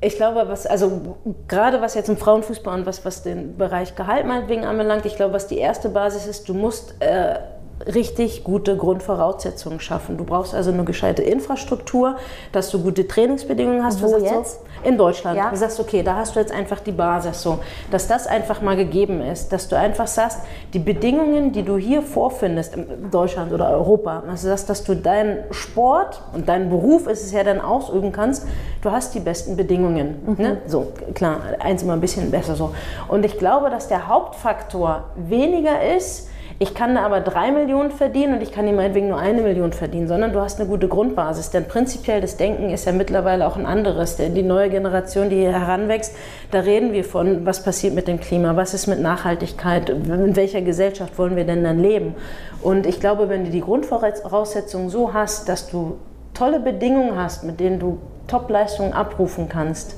Ich 0.00 0.16
glaube, 0.16 0.44
was, 0.46 0.66
also 0.66 1.16
gerade 1.48 1.80
was 1.80 1.94
jetzt 1.94 2.08
im 2.08 2.16
Frauenfußball 2.16 2.78
und 2.78 2.86
was, 2.86 3.04
was 3.04 3.22
den 3.22 3.56
Bereich 3.56 3.96
Gehalt 3.96 4.26
meinetwegen 4.26 4.64
anbelangt, 4.64 5.06
ich 5.06 5.16
glaube, 5.16 5.34
was 5.34 5.48
die 5.48 5.58
erste 5.58 5.88
Basis 5.88 6.26
ist, 6.26 6.48
du 6.48 6.54
musst 6.54 6.94
äh, 7.00 7.40
richtig 7.86 8.44
gute 8.44 8.76
Grundvoraussetzungen 8.76 9.80
schaffen. 9.80 10.16
Du 10.16 10.24
brauchst 10.24 10.54
also 10.54 10.70
eine 10.70 10.84
gescheite 10.84 11.22
Infrastruktur, 11.22 12.16
dass 12.52 12.70
du 12.70 12.80
gute 12.80 13.08
Trainingsbedingungen 13.08 13.84
hast. 13.84 14.02
Wo 14.02 14.16
jetzt? 14.18 14.60
In 14.84 14.96
Deutschland. 14.96 15.36
Ja. 15.36 15.50
Du 15.50 15.56
sagst, 15.56 15.80
okay, 15.80 16.02
da 16.02 16.16
hast 16.16 16.36
du 16.36 16.40
jetzt 16.40 16.52
einfach 16.52 16.80
die 16.80 16.92
Basis 16.92 17.42
so, 17.42 17.58
dass 17.90 18.06
das 18.06 18.26
einfach 18.26 18.60
mal 18.62 18.76
gegeben 18.76 19.20
ist, 19.20 19.52
dass 19.52 19.68
du 19.68 19.76
einfach 19.76 20.06
sagst, 20.06 20.40
die 20.72 20.78
Bedingungen, 20.78 21.52
die 21.52 21.62
du 21.62 21.76
hier 21.76 22.02
vorfindest, 22.02 22.76
in 22.76 23.10
Deutschland 23.10 23.52
oder 23.52 23.70
Europa, 23.70 24.22
also 24.28 24.48
das, 24.48 24.66
dass 24.66 24.84
du 24.84 24.94
deinen 24.94 25.38
Sport 25.50 26.22
und 26.32 26.48
deinen 26.48 26.70
Beruf 26.70 27.06
ist 27.06 27.24
es 27.24 27.32
ja 27.32 27.44
dann 27.44 27.60
ausüben 27.60 28.12
kannst, 28.12 28.46
du 28.82 28.90
hast 28.90 29.14
die 29.14 29.20
besten 29.20 29.56
Bedingungen. 29.56 30.16
Mhm. 30.26 30.42
Ne? 30.42 30.58
So, 30.66 30.92
klar, 31.14 31.40
eins 31.58 31.82
immer 31.82 31.94
ein 31.94 32.00
bisschen 32.00 32.30
besser 32.30 32.54
so. 32.54 32.74
Und 33.08 33.24
ich 33.24 33.38
glaube, 33.38 33.70
dass 33.70 33.88
der 33.88 34.08
Hauptfaktor 34.08 35.04
weniger 35.16 35.82
ist, 35.96 36.28
ich 36.60 36.74
kann 36.74 36.96
da 36.96 37.02
aber 37.02 37.20
drei 37.20 37.52
Millionen 37.52 37.92
verdienen 37.92 38.34
und 38.34 38.42
ich 38.42 38.50
kann 38.50 38.66
die 38.66 38.72
meinetwegen 38.72 39.08
nur 39.08 39.18
eine 39.18 39.42
Million 39.42 39.72
verdienen, 39.72 40.08
sondern 40.08 40.32
du 40.32 40.40
hast 40.40 40.58
eine 40.58 40.68
gute 40.68 40.88
Grundbasis. 40.88 41.50
Denn 41.50 41.68
prinzipiell 41.68 42.20
das 42.20 42.36
Denken 42.36 42.70
ist 42.70 42.84
ja 42.84 42.90
mittlerweile 42.90 43.46
auch 43.46 43.56
ein 43.56 43.64
anderes. 43.64 44.16
Denn 44.16 44.34
die 44.34 44.42
neue 44.42 44.68
Generation, 44.68 45.30
die 45.30 45.36
hier 45.36 45.52
heranwächst, 45.52 46.16
da 46.50 46.60
reden 46.60 46.92
wir 46.92 47.04
von, 47.04 47.46
was 47.46 47.62
passiert 47.62 47.94
mit 47.94 48.08
dem 48.08 48.18
Klima, 48.18 48.56
was 48.56 48.74
ist 48.74 48.88
mit 48.88 48.98
Nachhaltigkeit, 48.98 49.88
in 49.88 50.34
welcher 50.34 50.60
Gesellschaft 50.60 51.16
wollen 51.16 51.36
wir 51.36 51.44
denn 51.44 51.62
dann 51.62 51.78
leben. 51.78 52.16
Und 52.60 52.86
ich 52.86 52.98
glaube, 52.98 53.28
wenn 53.28 53.44
du 53.44 53.50
die 53.52 53.60
Grundvoraussetzungen 53.60 54.90
so 54.90 55.14
hast, 55.14 55.48
dass 55.48 55.68
du 55.68 55.98
tolle 56.34 56.58
Bedingungen 56.58 57.16
hast, 57.16 57.44
mit 57.44 57.60
denen 57.60 57.78
du 57.78 57.98
Top-Leistungen 58.26 58.94
abrufen 58.94 59.48
kannst, 59.48 59.94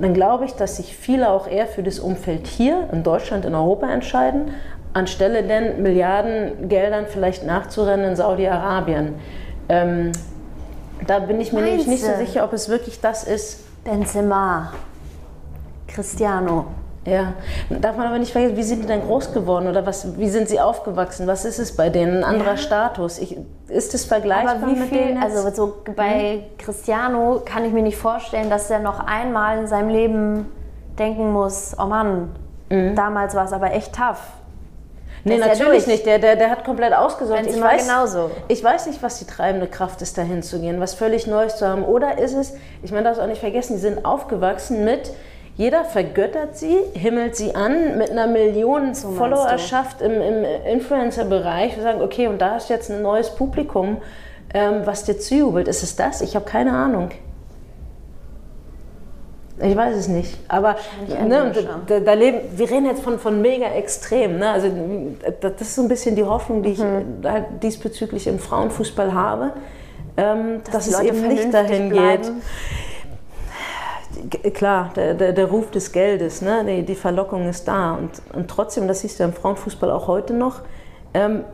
dann 0.00 0.14
glaube 0.14 0.44
ich, 0.44 0.54
dass 0.54 0.76
sich 0.76 0.96
viele 0.96 1.30
auch 1.30 1.46
eher 1.46 1.66
für 1.68 1.84
das 1.84 2.00
Umfeld 2.00 2.48
hier 2.48 2.88
in 2.92 3.04
Deutschland, 3.04 3.44
in 3.44 3.54
Europa 3.54 3.86
entscheiden, 3.88 4.50
anstelle 4.94 5.42
denn 5.42 5.82
Milliardengeldern 5.82 7.06
vielleicht 7.06 7.44
nachzurennen 7.44 8.10
in 8.10 8.16
Saudi-Arabien. 8.16 9.16
Ähm, 9.68 10.12
da 11.06 11.18
bin 11.18 11.40
ich 11.40 11.52
mir 11.52 11.62
nämlich 11.62 11.86
nicht 11.86 12.04
so 12.04 12.14
sicher, 12.16 12.44
ob 12.44 12.52
es 12.52 12.68
wirklich 12.68 13.00
das 13.00 13.24
ist. 13.24 13.60
Benzema, 13.84 14.72
Cristiano. 15.86 16.66
Ja, 17.06 17.34
darf 17.68 17.98
man 17.98 18.06
aber 18.06 18.18
nicht 18.18 18.32
vergessen, 18.32 18.56
wie 18.56 18.62
sind 18.62 18.82
die 18.84 18.86
denn 18.86 19.02
groß 19.02 19.34
geworden 19.34 19.68
oder 19.68 19.84
was, 19.84 20.16
wie 20.18 20.28
sind 20.30 20.48
sie 20.48 20.58
aufgewachsen? 20.58 21.26
Was 21.26 21.44
ist 21.44 21.58
es 21.58 21.76
bei 21.76 21.90
denen? 21.90 22.18
Ein 22.18 22.24
anderer 22.24 22.52
ja. 22.52 22.56
Status? 22.56 23.18
Ich, 23.18 23.36
ist 23.68 23.92
es 23.92 24.06
vergleichbar 24.06 24.56
aber 24.56 24.68
wie 24.68 24.76
mit 24.76 24.88
viel, 24.88 24.98
denen? 24.98 25.22
Also 25.22 25.50
so 25.50 25.82
bei 25.94 26.36
mhm. 26.36 26.56
Cristiano 26.56 27.42
kann 27.44 27.66
ich 27.66 27.74
mir 27.74 27.82
nicht 27.82 27.98
vorstellen, 27.98 28.48
dass 28.48 28.70
er 28.70 28.78
noch 28.78 29.00
einmal 29.00 29.58
in 29.58 29.66
seinem 29.66 29.90
Leben 29.90 30.46
denken 30.98 31.30
muss, 31.30 31.76
oh 31.78 31.84
Mann, 31.84 32.30
mhm. 32.70 32.94
damals 32.94 33.34
war 33.34 33.44
es 33.44 33.52
aber 33.52 33.72
echt 33.72 33.94
tough. 33.94 34.22
Nee, 35.24 35.38
natürlich 35.38 35.86
nicht. 35.86 36.04
Der, 36.04 36.18
der, 36.18 36.36
der 36.36 36.50
hat 36.50 36.64
komplett 36.64 36.92
ausgesorgt. 36.92 37.46
Ich 37.46 37.60
weiß, 37.60 37.86
genauso. 37.86 38.30
ich 38.48 38.62
weiß 38.62 38.86
nicht, 38.86 39.02
was 39.02 39.18
die 39.18 39.24
treibende 39.24 39.66
Kraft 39.66 40.02
ist, 40.02 40.18
dahin 40.18 40.42
zu 40.42 40.60
gehen, 40.60 40.80
was 40.80 40.94
völlig 40.94 41.26
Neues 41.26 41.56
zu 41.56 41.66
haben. 41.66 41.82
Oder 41.82 42.18
ist 42.18 42.34
es, 42.34 42.54
ich 42.82 42.92
meine, 42.92 43.04
das 43.04 43.18
auch 43.18 43.26
nicht 43.26 43.40
vergessen, 43.40 43.74
die 43.74 43.80
sind 43.80 44.04
aufgewachsen 44.04 44.84
mit, 44.84 45.12
jeder 45.56 45.84
vergöttert 45.84 46.56
sie, 46.56 46.76
himmelt 46.94 47.36
sie 47.36 47.54
an 47.54 47.96
mit 47.96 48.10
einer 48.10 48.26
Million 48.26 48.94
so 48.94 49.12
Followerschaft 49.12 50.02
im, 50.02 50.20
im 50.20 50.44
Influencer-Bereich. 50.44 51.76
Wir 51.76 51.82
sagen, 51.82 52.02
okay, 52.02 52.26
und 52.26 52.38
da 52.42 52.56
ist 52.56 52.68
jetzt 52.68 52.90
ein 52.90 53.02
neues 53.02 53.30
Publikum, 53.30 53.98
ähm, 54.52 54.82
was 54.84 55.04
dir 55.04 55.18
zujubelt. 55.18 55.68
Ist 55.68 55.84
es 55.84 55.94
das? 55.94 56.22
Ich 56.22 56.34
habe 56.34 56.44
keine 56.44 56.72
Ahnung. 56.72 57.10
Ich 59.62 59.76
weiß 59.76 59.96
es 59.96 60.08
nicht. 60.08 60.36
Aber 60.48 60.76
ne, 61.08 61.52
da, 61.86 62.00
da, 62.00 62.12
leben, 62.14 62.40
wir 62.56 62.68
reden 62.68 62.86
jetzt 62.86 63.02
von, 63.02 63.20
von 63.20 63.40
mega 63.40 63.66
extrem. 63.66 64.38
Ne? 64.38 64.50
Also, 64.50 64.68
das 65.40 65.60
ist 65.60 65.76
so 65.76 65.82
ein 65.82 65.88
bisschen 65.88 66.16
die 66.16 66.24
Hoffnung, 66.24 66.62
die 66.62 66.70
ich 66.70 66.80
mhm. 66.80 67.22
diesbezüglich 67.62 68.26
im 68.26 68.40
Frauenfußball 68.40 69.14
habe, 69.14 69.52
ähm, 70.16 70.60
dass, 70.64 70.90
dass 70.90 71.00
es 71.00 71.00
eben 71.00 71.28
nicht 71.28 71.54
dahin 71.54 71.88
bleiben. 71.88 72.42
geht. 74.28 74.54
klar, 74.54 74.90
der, 74.96 75.14
der, 75.14 75.32
der, 75.32 75.46
Ruf 75.46 75.70
des 75.70 75.92
Geldes, 75.92 76.42
ne? 76.42 76.64
die, 76.66 76.82
die 76.82 76.96
Verlockung 76.96 77.48
ist 77.48 77.68
da. 77.68 77.94
Und, 77.94 78.10
und 78.34 78.48
trotzdem, 78.48 78.88
das 78.88 79.00
siehst 79.00 79.20
du 79.20 79.24
im 79.24 79.32
Frauenfußball 79.32 79.90
auch 79.92 80.08
heute 80.08 80.34
noch, 80.34 80.62
ähm, 81.14 81.44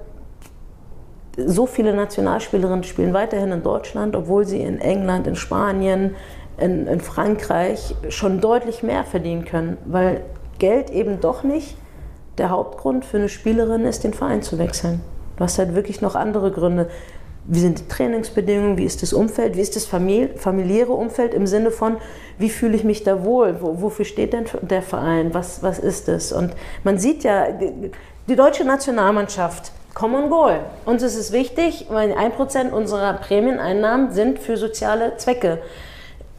so 1.36 1.66
viele 1.66 1.94
Nationalspielerinnen 1.94 2.84
spielen 2.84 3.14
weiterhin 3.14 3.53
in 3.53 3.62
Deutschland, 3.62 4.16
obwohl 4.16 4.46
sie 4.46 4.61
in 4.61 4.80
England, 4.80 5.26
in 5.26 5.36
Spanien, 5.36 6.16
in, 6.61 6.86
in 6.86 7.00
Frankreich 7.00 7.94
schon 8.08 8.40
deutlich 8.40 8.82
mehr 8.82 9.04
verdienen 9.04 9.44
können, 9.44 9.78
weil 9.84 10.22
Geld 10.58 10.90
eben 10.90 11.20
doch 11.20 11.42
nicht 11.42 11.76
der 12.38 12.50
Hauptgrund 12.50 13.04
für 13.04 13.18
eine 13.18 13.28
Spielerin 13.28 13.84
ist, 13.84 14.04
den 14.04 14.14
Verein 14.14 14.42
zu 14.42 14.58
wechseln. 14.58 15.00
Du 15.36 15.44
hast 15.44 15.58
halt 15.58 15.74
wirklich 15.74 16.00
noch 16.00 16.14
andere 16.14 16.50
Gründe. 16.50 16.88
Wie 17.46 17.61
sind 17.61 17.78
die 17.78 17.88
Trainingsbedingungen? 17.88 18.76
Wie 18.76 18.84
ist 18.84 19.02
das 19.02 19.12
Umfeld? 19.12 19.56
Wie 19.56 19.61
ist 19.61 19.74
das 19.74 19.86
familiäre 19.86 20.92
Umfeld 20.92 21.34
im 21.34 21.46
Sinne 21.46 21.70
von, 21.70 21.96
wie 22.38 22.50
fühle 22.50 22.76
ich 22.76 22.84
mich 22.84 23.02
da 23.02 23.24
wohl? 23.24 23.56
wofür 23.61 24.04
steht 24.04 24.32
denn 24.32 24.44
der 24.61 24.82
Verein? 24.82 25.34
Was, 25.34 25.62
was 25.62 25.78
ist 25.78 26.08
es? 26.08 26.32
Und 26.32 26.52
man 26.84 26.98
sieht 26.98 27.24
ja, 27.24 27.46
die 28.28 28.36
deutsche 28.36 28.64
Nationalmannschaft, 28.64 29.72
Common 29.94 30.30
Goal. 30.30 30.61
Uns 30.84 31.02
ist 31.02 31.16
es 31.16 31.32
wichtig, 31.32 31.86
weil 31.88 32.12
ein 32.12 32.32
Prozent 32.32 32.72
unserer 32.72 33.14
Prämieneinnahmen 33.14 34.12
sind 34.12 34.38
für 34.38 34.56
soziale 34.56 35.16
Zwecke 35.16 35.58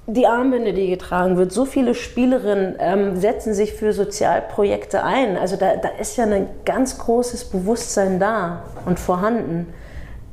die 0.08 0.28
Armbinde, 0.28 0.74
die 0.74 0.90
getragen 0.90 1.38
wird. 1.38 1.52
So 1.52 1.66
viele 1.66 1.94
Spielerinnen 1.94 2.76
ähm, 2.80 3.16
setzen 3.18 3.54
sich 3.54 3.74
für 3.74 3.94
Sozialprojekte 3.94 5.04
ein. 5.04 5.38
Also 5.38 5.56
da, 5.56 5.76
da, 5.76 5.90
ist 6.00 6.18
ja 6.18 6.26
ein 6.26 6.50
ganz 6.66 6.98
großes 6.98 7.46
Bewusstsein 7.46 8.20
da 8.20 8.64
und 8.86 9.00
vorhanden. 9.00 9.74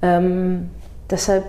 Ähm, 0.03 0.71
deshalb 1.11 1.45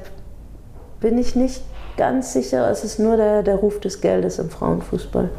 bin 0.99 1.17
ich 1.17 1.35
nicht 1.35 1.63
ganz 1.97 2.33
sicher, 2.33 2.69
es 2.69 2.83
ist 2.83 2.99
nur 2.99 3.17
der, 3.17 3.43
der 3.43 3.55
Ruf 3.55 3.79
des 3.79 4.01
Geldes 4.01 4.39
im 4.39 4.49
Frauenfußball. 4.49 5.29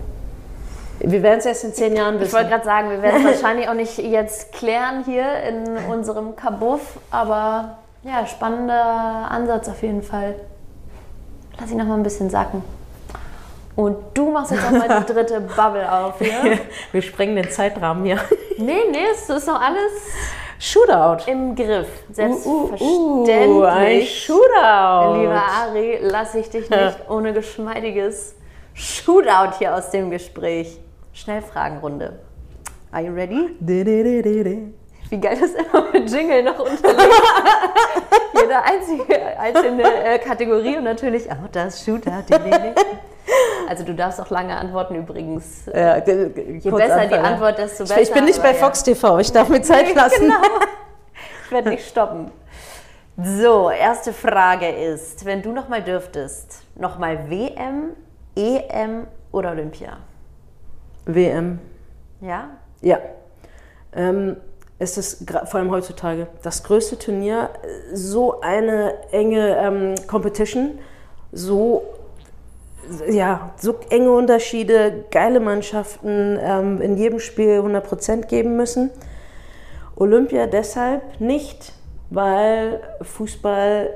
Wir 1.01 1.23
werden 1.23 1.39
es 1.39 1.47
erst 1.47 1.65
in 1.65 1.73
zehn 1.73 1.97
Jahren 1.97 2.17
wissen. 2.17 2.27
Ich 2.29 2.33
wollte 2.35 2.51
gerade 2.51 2.65
sagen, 2.65 2.91
wir 2.91 3.01
werden 3.03 3.25
es 3.25 3.25
wahrscheinlich 3.43 3.69
auch 3.69 3.75
nicht 3.75 3.99
jetzt 3.99 4.53
klären 4.53 5.05
hier 5.05 5.25
in 5.49 5.91
unserem 5.91 6.37
Kabuff, 6.37 6.99
aber 7.11 7.79
ja, 8.03 8.27
spannender 8.27 8.75
Ansatz 9.31 9.69
auf 9.69 9.83
jeden 9.83 10.03
Fall. 10.03 10.35
Lass 11.61 11.71
ich 11.71 11.77
noch 11.77 11.85
mal 11.85 11.97
ein 11.97 12.03
bisschen 12.03 12.31
sacken. 12.31 12.63
Und 13.77 13.97
du 14.15 14.31
machst 14.31 14.51
jetzt 14.51 14.65
auch 14.67 14.71
mal 14.71 14.89
die 15.01 15.13
dritte 15.13 15.41
Bubble 15.57 15.91
auf 15.93 16.19
hier. 16.19 16.59
Wir 16.93 17.03
sprengen 17.03 17.37
den 17.37 17.51
Zeitrahmen 17.51 18.05
hier. 18.05 18.19
Nee, 18.59 18.83
nee, 18.91 19.07
es 19.11 19.27
ist 19.27 19.47
noch 19.47 19.59
alles 19.59 19.91
Shootout. 20.59 21.31
Im 21.31 21.55
Griff. 21.55 21.89
Selbstverständlich. 22.13 22.83
Uh, 22.83 23.25
uh, 23.25 23.61
uh, 23.61 23.65
ein 23.65 24.03
Shootout. 24.03 25.19
Lieber 25.19 25.43
Ari, 25.43 25.99
lasse 26.03 26.41
ich 26.41 26.51
dich 26.51 26.69
nicht 26.69 26.99
ohne 27.09 27.33
geschmeidiges 27.33 28.35
Shootout 28.75 29.57
hier 29.59 29.75
aus 29.75 29.89
dem 29.89 30.11
Gespräch. 30.11 30.79
Schnellfragenrunde. 31.15 32.19
Are 32.93 33.03
you 33.03 33.15
ready? 33.15 34.77
Wie 35.11 35.21
geil 35.21 35.37
das 35.41 35.51
immer 35.53 35.91
mit 35.93 36.11
Jingle 36.11 36.43
noch 36.45 36.59
unterlegt. 36.59 37.23
Jede 38.41 38.63
einzige 38.63 39.39
einzelne 39.39 40.05
äh, 40.05 40.19
Kategorie 40.19 40.77
und 40.77 40.85
natürlich 40.85 41.31
auch 41.31 41.49
das 41.53 41.85
Shootout. 41.85 42.25
Also 43.69 43.85
du 43.85 43.95
darfst 43.95 44.21
auch 44.21 44.31
lange 44.31 44.57
antworten 44.57 44.95
übrigens. 44.95 45.67
Ja, 45.67 45.99
Je 45.99 46.71
besser 46.71 47.07
die 47.07 47.15
Antwort, 47.15 47.59
desto 47.59 47.85
besser. 47.85 48.01
Ich 48.01 48.13
bin 48.13 48.25
nicht 48.25 48.43
bei 48.43 48.55
Fox 48.55 48.83
TV, 48.83 49.19
ich 49.19 49.31
darf 49.33 49.49
mir 49.49 49.63
Zeit 49.63 49.95
lassen. 49.95 50.23
genau. 50.29 50.43
Ich 51.45 51.53
werde 51.53 51.71
nicht 51.71 51.89
stoppen. 51.89 52.31
So, 53.23 53.71
erste 53.71 54.13
Frage 54.13 54.69
ist, 54.69 55.25
wenn 55.25 55.43
du 55.43 55.53
nochmal 55.53 55.83
dürftest, 55.83 56.63
nochmal 56.77 57.29
WM, 57.29 57.91
EM 58.37 59.07
oder 59.33 59.51
Olympia? 59.51 59.99
WM. 61.05 61.59
Ja? 62.21 62.51
Ja. 62.81 62.99
Ähm, 63.95 64.37
es 64.81 64.97
ist 64.97 65.31
vor 65.31 65.61
allem 65.61 65.71
heutzutage 65.71 66.27
das 66.43 66.65
größte 66.65 66.99
Turnier, 66.99 67.51
so 67.93 68.41
eine 68.41 68.95
enge 69.13 69.57
ähm, 69.59 69.95
Competition, 70.09 70.79
so 71.33 71.83
ja, 73.09 73.53
so 73.57 73.77
enge 73.91 74.11
Unterschiede, 74.11 75.05
geile 75.11 75.39
Mannschaften, 75.39 76.39
ähm, 76.43 76.81
in 76.81 76.97
jedem 76.97 77.21
Spiel 77.21 77.61
100% 77.61 78.27
geben 78.27 78.57
müssen. 78.57 78.91
Olympia 79.97 80.47
deshalb 80.47 81.21
nicht, 81.21 81.73
weil 82.09 82.81
Fußball 83.03 83.91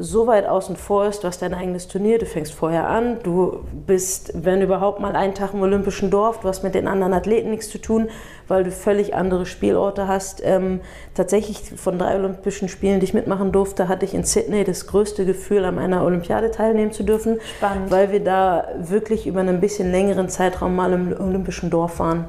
so 0.00 0.26
weit 0.26 0.46
außen 0.46 0.76
vor 0.76 1.06
ist, 1.06 1.22
du 1.22 1.28
hast 1.28 1.42
dein 1.42 1.52
eigenes 1.52 1.86
Turnier, 1.86 2.18
du 2.18 2.24
fängst 2.24 2.54
vorher 2.54 2.88
an, 2.88 3.18
du 3.22 3.60
bist, 3.86 4.32
wenn 4.34 4.62
überhaupt 4.62 4.98
mal 4.98 5.14
einen 5.14 5.34
Tag 5.34 5.52
im 5.52 5.60
Olympischen 5.60 6.10
Dorf, 6.10 6.40
du 6.40 6.48
hast 6.48 6.64
mit 6.64 6.74
den 6.74 6.88
anderen 6.88 7.12
Athleten 7.12 7.50
nichts 7.50 7.68
zu 7.68 7.76
tun, 7.78 8.08
weil 8.48 8.64
du 8.64 8.72
völlig 8.72 9.14
andere 9.14 9.44
Spielorte 9.44 10.08
hast. 10.08 10.40
Ähm, 10.42 10.80
tatsächlich 11.14 11.72
von 11.76 11.98
drei 11.98 12.16
Olympischen 12.16 12.68
Spielen, 12.70 13.00
die 13.00 13.04
ich 13.04 13.14
mitmachen 13.14 13.52
durfte, 13.52 13.88
hatte 13.88 14.06
ich 14.06 14.14
in 14.14 14.24
Sydney 14.24 14.64
das 14.64 14.86
größte 14.86 15.26
Gefühl, 15.26 15.66
an 15.66 15.78
einer 15.78 16.02
Olympiade 16.02 16.50
teilnehmen 16.50 16.92
zu 16.92 17.02
dürfen, 17.02 17.38
Spannend. 17.58 17.90
weil 17.90 18.10
wir 18.10 18.24
da 18.24 18.68
wirklich 18.78 19.26
über 19.26 19.40
einen 19.40 19.60
bisschen 19.60 19.92
längeren 19.92 20.30
Zeitraum 20.30 20.74
mal 20.74 20.94
im 20.94 21.12
Olympischen 21.12 21.68
Dorf 21.68 21.98
waren. 21.98 22.24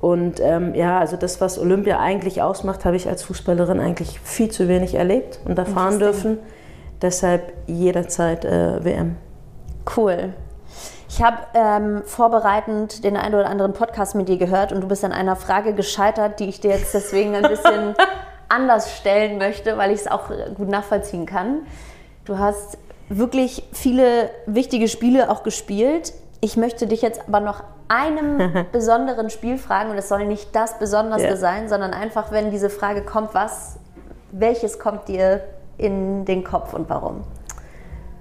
Und 0.00 0.40
ähm, 0.40 0.74
ja, 0.74 0.98
also 0.98 1.16
das, 1.16 1.42
was 1.42 1.58
Olympia 1.60 2.00
eigentlich 2.00 2.40
ausmacht, 2.40 2.86
habe 2.86 2.96
ich 2.96 3.06
als 3.06 3.22
Fußballerin 3.22 3.78
eigentlich 3.78 4.18
viel 4.24 4.50
zu 4.50 4.66
wenig 4.66 4.94
erlebt 4.94 5.40
und 5.44 5.58
erfahren 5.58 5.98
dürfen. 5.98 6.38
Deshalb 7.02 7.52
jederzeit 7.66 8.44
äh, 8.44 8.84
WM. 8.84 9.16
Cool. 9.96 10.32
Ich 11.08 11.22
habe 11.22 11.38
ähm, 11.52 12.02
vorbereitend 12.06 13.04
den 13.04 13.18
einen 13.18 13.34
oder 13.34 13.50
anderen 13.50 13.74
Podcast 13.74 14.14
mit 14.14 14.28
dir 14.28 14.38
gehört 14.38 14.72
und 14.72 14.80
du 14.80 14.88
bist 14.88 15.04
an 15.04 15.12
einer 15.12 15.36
Frage 15.36 15.74
gescheitert, 15.74 16.40
die 16.40 16.48
ich 16.48 16.60
dir 16.60 16.70
jetzt 16.70 16.94
deswegen 16.94 17.34
ein 17.34 17.42
bisschen 17.42 17.94
anders 18.48 18.96
stellen 18.96 19.36
möchte, 19.36 19.76
weil 19.76 19.90
ich 19.90 20.00
es 20.00 20.06
auch 20.06 20.30
gut 20.54 20.68
nachvollziehen 20.68 21.26
kann. 21.26 21.66
Du 22.24 22.38
hast 22.38 22.78
wirklich 23.08 23.64
viele 23.72 24.30
wichtige 24.46 24.88
Spiele 24.88 25.30
auch 25.30 25.42
gespielt. 25.42 26.14
Ich 26.40 26.56
möchte 26.56 26.86
dich 26.86 27.02
jetzt 27.02 27.20
aber 27.28 27.40
noch 27.40 27.62
einem 27.88 28.66
besonderen 28.72 29.28
Spiel 29.28 29.58
fragen 29.58 29.90
und 29.90 29.98
es 29.98 30.08
soll 30.08 30.24
nicht 30.24 30.54
das 30.54 30.78
Besonderste 30.78 31.28
yeah. 31.28 31.36
sein, 31.36 31.68
sondern 31.68 31.92
einfach, 31.92 32.32
wenn 32.32 32.50
diese 32.50 32.70
Frage 32.70 33.02
kommt, 33.02 33.34
was, 33.34 33.76
welches 34.30 34.78
kommt 34.78 35.08
dir 35.08 35.42
in 35.78 36.24
den 36.24 36.44
Kopf 36.44 36.74
und 36.74 36.88
warum? 36.88 37.22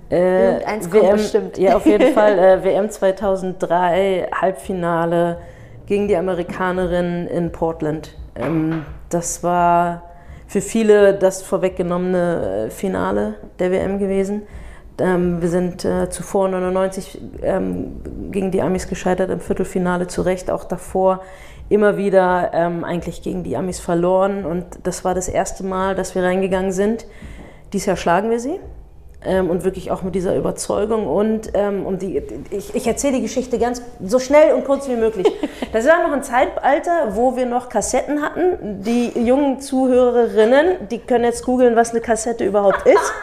Äh, 0.09 0.53
Irgendeins 0.53 0.91
WM, 0.91 1.15
bestimmt. 1.15 1.57
Ja, 1.57 1.77
auf 1.77 1.85
jeden 1.85 2.13
Fall. 2.13 2.37
Äh, 2.37 2.63
WM 2.63 2.89
2003, 2.89 4.27
Halbfinale 4.33 5.37
gegen 5.85 6.07
die 6.07 6.17
Amerikanerin 6.17 7.27
in 7.27 7.51
Portland. 7.51 8.15
Ähm, 8.35 8.85
das 9.09 9.43
war 9.43 10.03
für 10.47 10.61
viele 10.61 11.13
das 11.13 11.41
vorweggenommene 11.41 12.65
äh, 12.67 12.69
Finale 12.69 13.35
der 13.59 13.71
WM 13.71 13.99
gewesen. 13.99 14.43
Ähm, 14.99 15.41
wir 15.41 15.49
sind 15.49 15.85
äh, 15.85 16.09
zuvor 16.09 16.49
99 16.49 17.21
ähm, 17.41 18.01
gegen 18.31 18.51
die 18.51 18.61
Amis 18.61 18.87
gescheitert 18.87 19.29
im 19.29 19.39
Viertelfinale, 19.39 20.07
zu 20.07 20.21
Recht 20.21 20.51
auch 20.51 20.65
davor 20.65 21.21
immer 21.69 21.95
wieder 21.95 22.51
ähm, 22.53 22.83
eigentlich 22.83 23.21
gegen 23.21 23.43
die 23.43 23.55
Amis 23.55 23.79
verloren. 23.79 24.45
Und 24.45 24.65
das 24.83 25.05
war 25.05 25.15
das 25.15 25.29
erste 25.29 25.63
Mal, 25.63 25.95
dass 25.95 26.15
wir 26.15 26.23
reingegangen 26.23 26.73
sind. 26.73 27.05
Dieses 27.73 27.85
Jahr 27.85 27.97
schlagen 27.97 28.29
wir 28.29 28.39
sie. 28.39 28.59
Ähm, 29.23 29.51
und 29.51 29.63
wirklich 29.63 29.91
auch 29.91 30.01
mit 30.01 30.15
dieser 30.15 30.35
Überzeugung. 30.35 31.05
Und 31.07 31.51
ähm, 31.53 31.85
um 31.85 31.99
die, 31.99 32.21
ich, 32.49 32.73
ich 32.73 32.87
erzähle 32.87 33.17
die 33.17 33.21
Geschichte 33.21 33.59
ganz 33.59 33.81
so 34.03 34.17
schnell 34.17 34.53
und 34.53 34.65
kurz 34.65 34.87
wie 34.87 34.95
möglich. 34.95 35.27
Das 35.73 35.87
war 35.87 36.05
noch 36.05 36.11
ein 36.11 36.21
Zeitalter, 36.21 37.15
wo 37.15 37.37
wir 37.37 37.45
noch 37.45 37.69
Kassetten 37.69 38.21
hatten. 38.21 38.83
Die 38.83 39.17
jungen 39.17 39.61
Zuhörerinnen, 39.61 40.89
die 40.89 40.99
können 40.99 41.23
jetzt 41.23 41.45
googeln, 41.45 41.77
was 41.77 41.91
eine 41.91 42.01
Kassette 42.01 42.43
überhaupt 42.43 42.85
ist. 42.85 43.13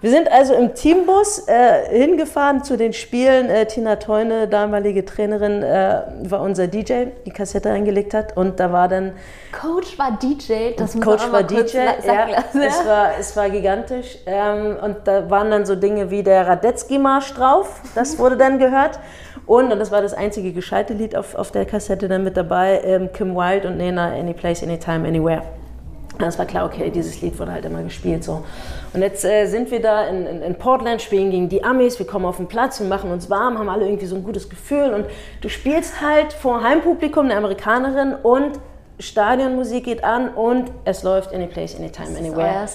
Wir 0.00 0.10
sind 0.10 0.30
also 0.30 0.54
im 0.54 0.74
Teambus 0.76 1.48
äh, 1.48 1.88
hingefahren 1.90 2.62
zu 2.62 2.76
den 2.76 2.92
Spielen. 2.92 3.50
Äh, 3.50 3.66
Tina 3.66 3.96
Teune, 3.96 4.46
damalige 4.46 5.04
Trainerin, 5.04 5.64
äh, 5.64 6.02
war 6.22 6.42
unser 6.42 6.68
DJ, 6.68 7.06
die 7.26 7.32
Kassette 7.32 7.70
eingelegt 7.70 8.14
hat. 8.14 8.36
Und 8.36 8.60
da 8.60 8.72
war 8.72 8.86
dann. 8.86 9.14
Coach 9.50 9.98
war 9.98 10.16
DJ, 10.16 10.76
das 10.76 10.94
muss 10.94 11.04
Coach 11.04 11.32
war 11.32 11.42
DJ, 11.42 11.78
ja, 11.78 11.94
es, 11.98 12.86
war, 12.86 13.18
es 13.18 13.36
war 13.36 13.50
gigantisch. 13.50 14.18
Ähm, 14.26 14.76
und 14.80 14.98
da 15.02 15.28
waren 15.30 15.50
dann 15.50 15.66
so 15.66 15.74
Dinge 15.74 16.12
wie 16.12 16.22
der 16.22 16.46
Radetzky-Marsch 16.46 17.34
drauf. 17.34 17.80
Das 17.96 18.20
wurde 18.20 18.36
dann 18.36 18.60
gehört. 18.60 19.00
Und, 19.46 19.72
und 19.72 19.80
das 19.80 19.90
war 19.90 20.00
das 20.00 20.14
einzige 20.14 20.52
gescheite 20.52 20.92
Lied 20.92 21.16
auf, 21.16 21.34
auf 21.34 21.50
der 21.50 21.64
Kassette 21.64 22.06
dann 22.06 22.22
mit 22.22 22.36
dabei: 22.36 22.82
ähm, 22.84 23.10
Kim 23.12 23.34
Wilde 23.34 23.66
und 23.66 23.78
Nena, 23.78 24.12
Any 24.12 24.34
Place, 24.34 24.62
Anytime, 24.62 25.08
Anywhere. 25.08 25.42
Das 26.20 26.38
war 26.38 26.46
klar, 26.46 26.66
okay, 26.66 26.90
dieses 26.90 27.20
Lied 27.20 27.38
wurde 27.38 27.52
halt 27.52 27.64
immer 27.64 27.82
gespielt 27.82 28.22
so. 28.22 28.44
Und 28.94 29.02
jetzt 29.02 29.24
äh, 29.24 29.46
sind 29.46 29.70
wir 29.70 29.82
da 29.82 30.06
in, 30.06 30.26
in, 30.26 30.42
in, 30.42 30.54
Portland, 30.54 31.02
spielen 31.02 31.30
gegen 31.30 31.48
die 31.48 31.62
Amis, 31.62 31.98
wir 31.98 32.06
kommen 32.06 32.24
auf 32.24 32.38
den 32.38 32.48
Platz, 32.48 32.80
wir 32.80 32.86
machen 32.86 33.10
uns 33.10 33.28
warm, 33.28 33.58
haben 33.58 33.68
alle 33.68 33.86
irgendwie 33.86 34.06
so 34.06 34.16
ein 34.16 34.24
ggutes 34.24 34.48
Gefühl. 34.48 34.94
Und 34.94 35.06
du 35.40 35.48
spielst 35.48 36.00
halt 36.00 36.32
vor 36.32 36.62
Heimpublikum, 36.62 37.26
eine 37.26 37.36
Amerikanerin. 37.36 38.14
Und 38.14 38.58
Stadionmusik 38.98 39.84
geht 39.84 40.02
an 40.04 40.30
und 40.34 40.72
es 40.84 41.02
läuft 41.02 41.32
Any 41.32 41.46
Place, 41.46 41.76
Anytime, 41.76 42.18
Anywhere. 42.18 42.66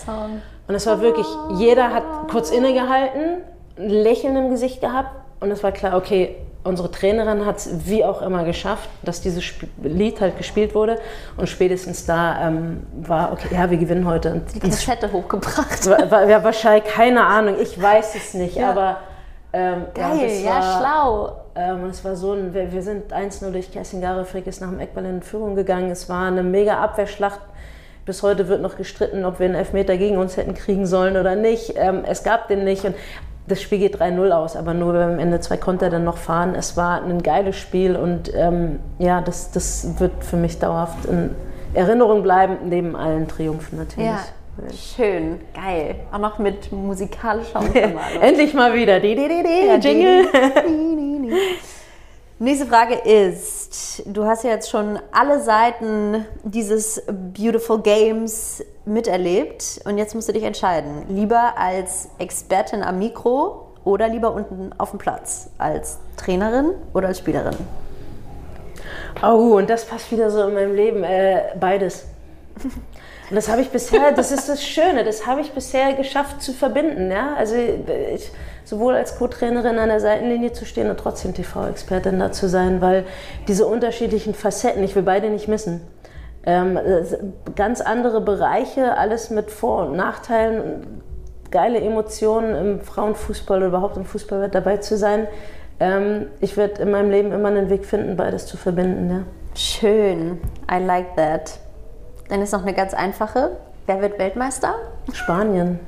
Und 0.68 0.76
es 0.76 0.86
war 0.86 1.01
wirklich, 1.01 1.28
jeder 1.57 1.93
hat 1.93 2.03
kurz 2.32 2.51
innegehalten, 2.51 3.41
ein 3.78 3.89
Lächeln 3.89 4.36
im 4.38 4.49
Gesicht 4.49 4.82
gehabt. 4.82 5.09
Und 5.39 5.51
es 5.51 5.61
war 5.61 5.74
klar, 5.74 5.97
okay, 5.97 6.38
unsere 6.64 6.89
Trainerin 6.91 7.45
hat 7.45 7.57
es 7.57 7.88
wie 7.88 8.03
auch 8.05 8.22
immer 8.22 8.43
geschafft, 8.43 8.89
dass 9.03 9.22
dieses 9.22 9.43
Sp 9.43 9.68
Lied 9.84 10.22
halt 10.22 10.38
gespielt 10.38 10.74
wurde. 10.76 10.97
Und 11.38 11.47
spätestens 11.49 12.05
da 12.05 12.47
ähm, 12.47 12.84
war, 13.01 13.32
okay, 13.34 13.49
ja, 13.51 13.70
wir 13.70 13.78
gewinnen 13.78 14.07
heute. 14.07 14.34
Und 14.34 14.55
Die 14.55 14.59
Kassette 14.59 15.11
hochgebracht. 15.11 15.86
war, 15.89 16.09
war, 16.11 16.30
ja, 16.30 16.43
wahrscheinlich 16.43 16.86
keine 16.91 17.26
Ahnung, 17.26 17.55
ich 17.61 17.80
weiß 17.82 18.16
es 18.16 18.34
nicht, 18.34 18.55
Ja. 18.55 18.72
aber 18.72 18.97
ähm, 19.55 19.86
Geil, 19.93 20.30
ja, 20.43 20.51
war, 20.55 20.80
schlau. 20.80 21.38
Ähm, 21.55 21.86
es 21.86 22.03
war 22.03 22.16
so 22.16 22.34
ein, 22.34 22.53
wir, 22.55 22.72
wir 22.72 22.82
sind 22.82 23.14
1-0 23.14 23.51
durch 23.51 23.72
Kerstin 23.72 24.01
Garefrick 24.01 24.47
ist 24.47 24.61
nach 24.61 24.70
dem 24.70 24.80
Eckball 24.80 25.05
in 25.05 25.22
Führung 25.22 25.55
gegangen. 25.55 25.91
Es 25.91 26.09
war 26.09 26.26
eine 26.26 26.41
mega 26.41 26.80
Abwehrschlacht. 26.82 27.39
Bis 28.05 28.24
heute 28.24 28.47
wird 28.47 28.61
noch 28.61 28.76
gestritten, 28.76 29.24
ob 29.24 29.39
wir 29.39 29.45
einen 29.45 29.55
Elfmeter 29.55 29.95
gegen 29.95 30.18
uns 30.18 30.36
hätten 30.38 30.55
kriegen 30.55 30.86
sollen 30.88 31.16
oder 31.18 31.36
nicht. 31.36 31.74
Ähm, 31.78 32.03
es 32.05 32.24
gab 32.24 32.47
den 32.47 32.64
nicht. 32.64 32.84
Und 32.84 32.95
das 33.47 33.61
Spiel 33.61 33.79
geht 33.79 33.99
3-0 33.99 34.31
aus, 34.31 34.55
aber 34.55 34.73
nur 34.73 34.93
wenn 34.93 34.99
wir 34.99 35.13
am 35.15 35.19
Ende 35.19 35.39
zwei 35.41 35.57
Konter 35.57 35.89
dann 35.89 36.03
noch 36.03 36.17
fahren. 36.17 36.55
Es 36.55 36.77
war 36.77 37.03
ein 37.03 37.21
geiles 37.21 37.57
Spiel 37.57 37.95
und 37.95 38.33
ähm, 38.33 38.79
ja, 38.99 39.21
das, 39.21 39.51
das 39.51 39.99
wird 39.99 40.23
für 40.23 40.37
mich 40.37 40.59
dauerhaft 40.59 41.05
in 41.05 41.31
Erinnerung 41.73 42.23
bleiben, 42.23 42.57
neben 42.69 42.95
allen 42.95 43.27
Triumphen 43.27 43.79
natürlich. 43.79 44.09
Ja, 44.09 44.19
schön, 44.95 45.39
geil. 45.53 45.95
Auch 46.11 46.19
noch 46.19 46.39
mit 46.39 46.71
musikalischer 46.71 47.59
Untermalung. 47.61 48.21
Endlich 48.21 48.53
mal 48.53 48.73
wieder. 48.73 48.99
Die, 48.99 49.15
die, 49.15 49.27
die, 49.27 49.43
die, 49.43 49.67
Ja, 49.67 49.75
Jingle. 49.75 50.27
Nächste 52.39 52.65
Frage 52.65 52.95
ist, 52.95 54.03
du 54.07 54.25
hast 54.25 54.43
ja 54.43 54.49
jetzt 54.49 54.69
schon 54.69 54.99
alle 55.11 55.39
Seiten 55.39 56.25
dieses 56.43 57.03
Beautiful 57.07 57.79
Games 57.79 58.65
miterlebt 58.86 59.81
und 59.86 59.99
jetzt 59.99 60.15
musst 60.15 60.29
du 60.29 60.34
dich 60.34 60.43
entscheiden. 60.43 61.05
Lieber 61.09 61.53
als 61.57 62.09
Expertin 62.17 62.81
am 62.81 62.97
Mikro 62.97 63.67
oder 63.84 64.07
lieber 64.07 64.34
unten 64.34 64.73
auf 64.79 64.89
dem 64.89 64.99
Platz? 64.99 65.51
Als 65.59 65.99
Trainerin 66.17 66.71
oder 66.93 67.09
als 67.09 67.19
Spielerin? 67.19 67.55
Oh, 69.21 69.57
und 69.57 69.69
das 69.69 69.86
passt 69.86 70.11
wieder 70.11 70.31
so 70.31 70.47
in 70.47 70.55
meinem 70.55 70.75
Leben. 70.75 71.03
Äh, 71.03 71.55
beides. 71.59 72.05
Und 73.29 73.36
das 73.36 73.47
habe 73.47 73.61
ich 73.61 73.69
bisher, 73.69 74.11
das 74.11 74.31
ist 74.31 74.49
das 74.49 74.63
Schöne, 74.63 75.03
das 75.03 75.27
habe 75.27 75.41
ich 75.41 75.51
bisher 75.51 75.93
geschafft 75.93 76.41
zu 76.41 76.51
verbinden. 76.51 77.11
Ja? 77.11 77.36
Also 77.36 77.55
ich, 77.55 78.31
sowohl 78.64 78.95
als 78.95 79.18
Co-Trainerin 79.18 79.78
an 79.78 79.89
der 79.89 79.99
Seitenlinie 79.99 80.53
zu 80.53 80.66
stehen 80.66 80.89
und 80.89 80.99
trotzdem 80.99 81.34
TV-Expertin 81.34 82.20
da 82.20 82.32
zu 82.32 82.47
sein, 82.47 82.82
weil 82.82 83.05
diese 83.47 83.66
unterschiedlichen 83.66 84.34
Facetten, 84.34 84.84
ich 84.84 84.95
will 84.95 85.03
beide 85.03 85.30
nicht 85.30 85.47
missen. 85.47 85.82
Ähm, 86.45 86.78
ganz 87.55 87.82
andere 87.82 88.22
Bereiche, 88.22 88.97
alles 88.97 89.30
mit 89.30 89.49
Vor- 89.49 89.88
und 89.88 89.95
Nachteilen, 89.95 91.01
geile 91.51 91.80
Emotionen 91.80 92.55
im 92.55 92.82
Frauenfußball 92.82 93.59
oder 93.59 93.68
überhaupt 93.68 93.95
im 93.95 94.05
Fußball 94.05 94.49
dabei 94.49 94.78
zu 94.78 94.97
sein. 94.97 95.28
Ähm, 95.80 96.28
ich 96.41 96.57
werde 96.57 96.82
in 96.82 96.91
meinem 96.91 97.11
Leben 97.11 97.32
immer 97.32 97.47
einen 97.47 97.70
Weg 97.70 97.86
finden, 97.86 98.18
beides 98.18 98.45
zu 98.45 98.57
verbinden. 98.57 99.09
Ja. 99.09 99.24
Schön, 99.55 100.41
I 100.70 100.84
like 100.84 101.16
that. 101.16 101.59
Dann 102.30 102.41
ist 102.41 102.51
noch 102.51 102.64
eine 102.64 102.74
ganz 102.74 102.93
einfache. 102.93 103.51
Wer 103.86 104.01
wird 104.01 104.18
Weltmeister? 104.18 104.76
Spanien. 105.14 105.80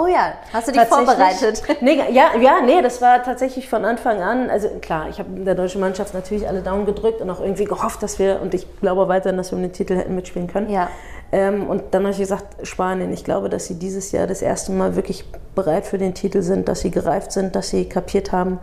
Oh 0.00 0.06
ja, 0.06 0.34
hast 0.52 0.68
du 0.68 0.72
dich 0.72 0.80
vorbereitet? 0.82 1.62
Nee, 1.82 2.00
ja, 2.10 2.36
ja, 2.40 2.60
nee, 2.64 2.80
das 2.80 3.02
war 3.02 3.22
tatsächlich 3.22 3.68
von 3.68 3.84
Anfang 3.84 4.22
an. 4.22 4.48
Also 4.48 4.68
klar, 4.80 5.08
ich 5.10 5.18
habe 5.18 5.28
der 5.40 5.54
deutschen 5.54 5.80
Mannschaft 5.80 6.14
natürlich 6.14 6.48
alle 6.48 6.62
Daumen 6.62 6.86
gedrückt 6.86 7.20
und 7.20 7.28
auch 7.28 7.40
irgendwie 7.40 7.64
gehofft, 7.64 8.02
dass 8.02 8.18
wir, 8.18 8.40
und 8.40 8.54
ich 8.54 8.66
glaube 8.80 9.08
weiterhin, 9.08 9.36
dass 9.36 9.52
wir 9.52 9.56
um 9.56 9.62
den 9.62 9.72
Titel 9.72 9.96
hätten 9.96 10.14
mitspielen 10.14 10.48
können. 10.48 10.70
Ja. 10.70 10.88
Ähm, 11.32 11.68
und 11.68 11.82
dann 11.90 12.04
habe 12.04 12.12
ich 12.12 12.18
gesagt, 12.18 12.66
Spanien, 12.66 13.12
ich 13.12 13.24
glaube, 13.24 13.50
dass 13.50 13.66
sie 13.66 13.78
dieses 13.78 14.10
Jahr 14.12 14.26
das 14.26 14.40
erste 14.40 14.72
Mal 14.72 14.96
wirklich 14.96 15.24
bereit 15.54 15.84
für 15.84 15.98
den 15.98 16.14
Titel 16.14 16.40
sind, 16.40 16.68
dass 16.68 16.80
sie 16.80 16.90
gereift 16.90 17.32
sind, 17.32 17.54
dass 17.54 17.68
sie 17.68 17.86
kapiert 17.86 18.32
haben, 18.32 18.58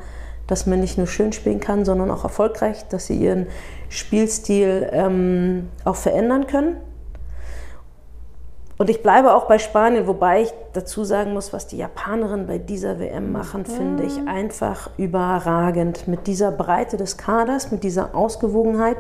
dass 0.48 0.66
man 0.66 0.80
nicht 0.80 0.98
nur 0.98 1.08
schön 1.08 1.34
spielen 1.34 1.60
kann, 1.60 1.86
sondern 1.86 2.10
auch 2.10 2.24
erfolgreich, 2.24 2.88
dass 2.90 3.08
sie 3.08 3.18
ihren 3.18 3.48
Spielstil 3.90 4.90
ähm, 4.92 5.70
auch 5.86 5.98
verändern 5.98 6.48
können. 6.48 6.78
Und 8.78 8.92
ich 8.92 9.02
bleibe 9.02 9.34
auch 9.34 9.46
bei 9.46 9.58
Spanien, 9.58 10.06
wobei 10.06 10.44
ich 10.44 10.54
dazu 10.74 11.04
sagen 11.04 11.34
muss, 11.34 11.52
was 11.52 11.66
die 11.66 11.78
Japanerinnen 11.78 12.46
bei 12.46 12.60
dieser 12.60 13.00
WM 13.00 13.32
machen, 13.32 13.66
finde 13.66 14.04
ich 14.04 14.28
einfach 14.28 14.92
überragend. 14.98 16.08
Mit 16.08 16.28
dieser 16.28 16.52
Breite 16.52 16.96
des 16.96 17.18
Kaders, 17.18 17.72
mit 17.72 17.84
dieser 17.84 18.14
Ausgewogenheit, 18.14 18.98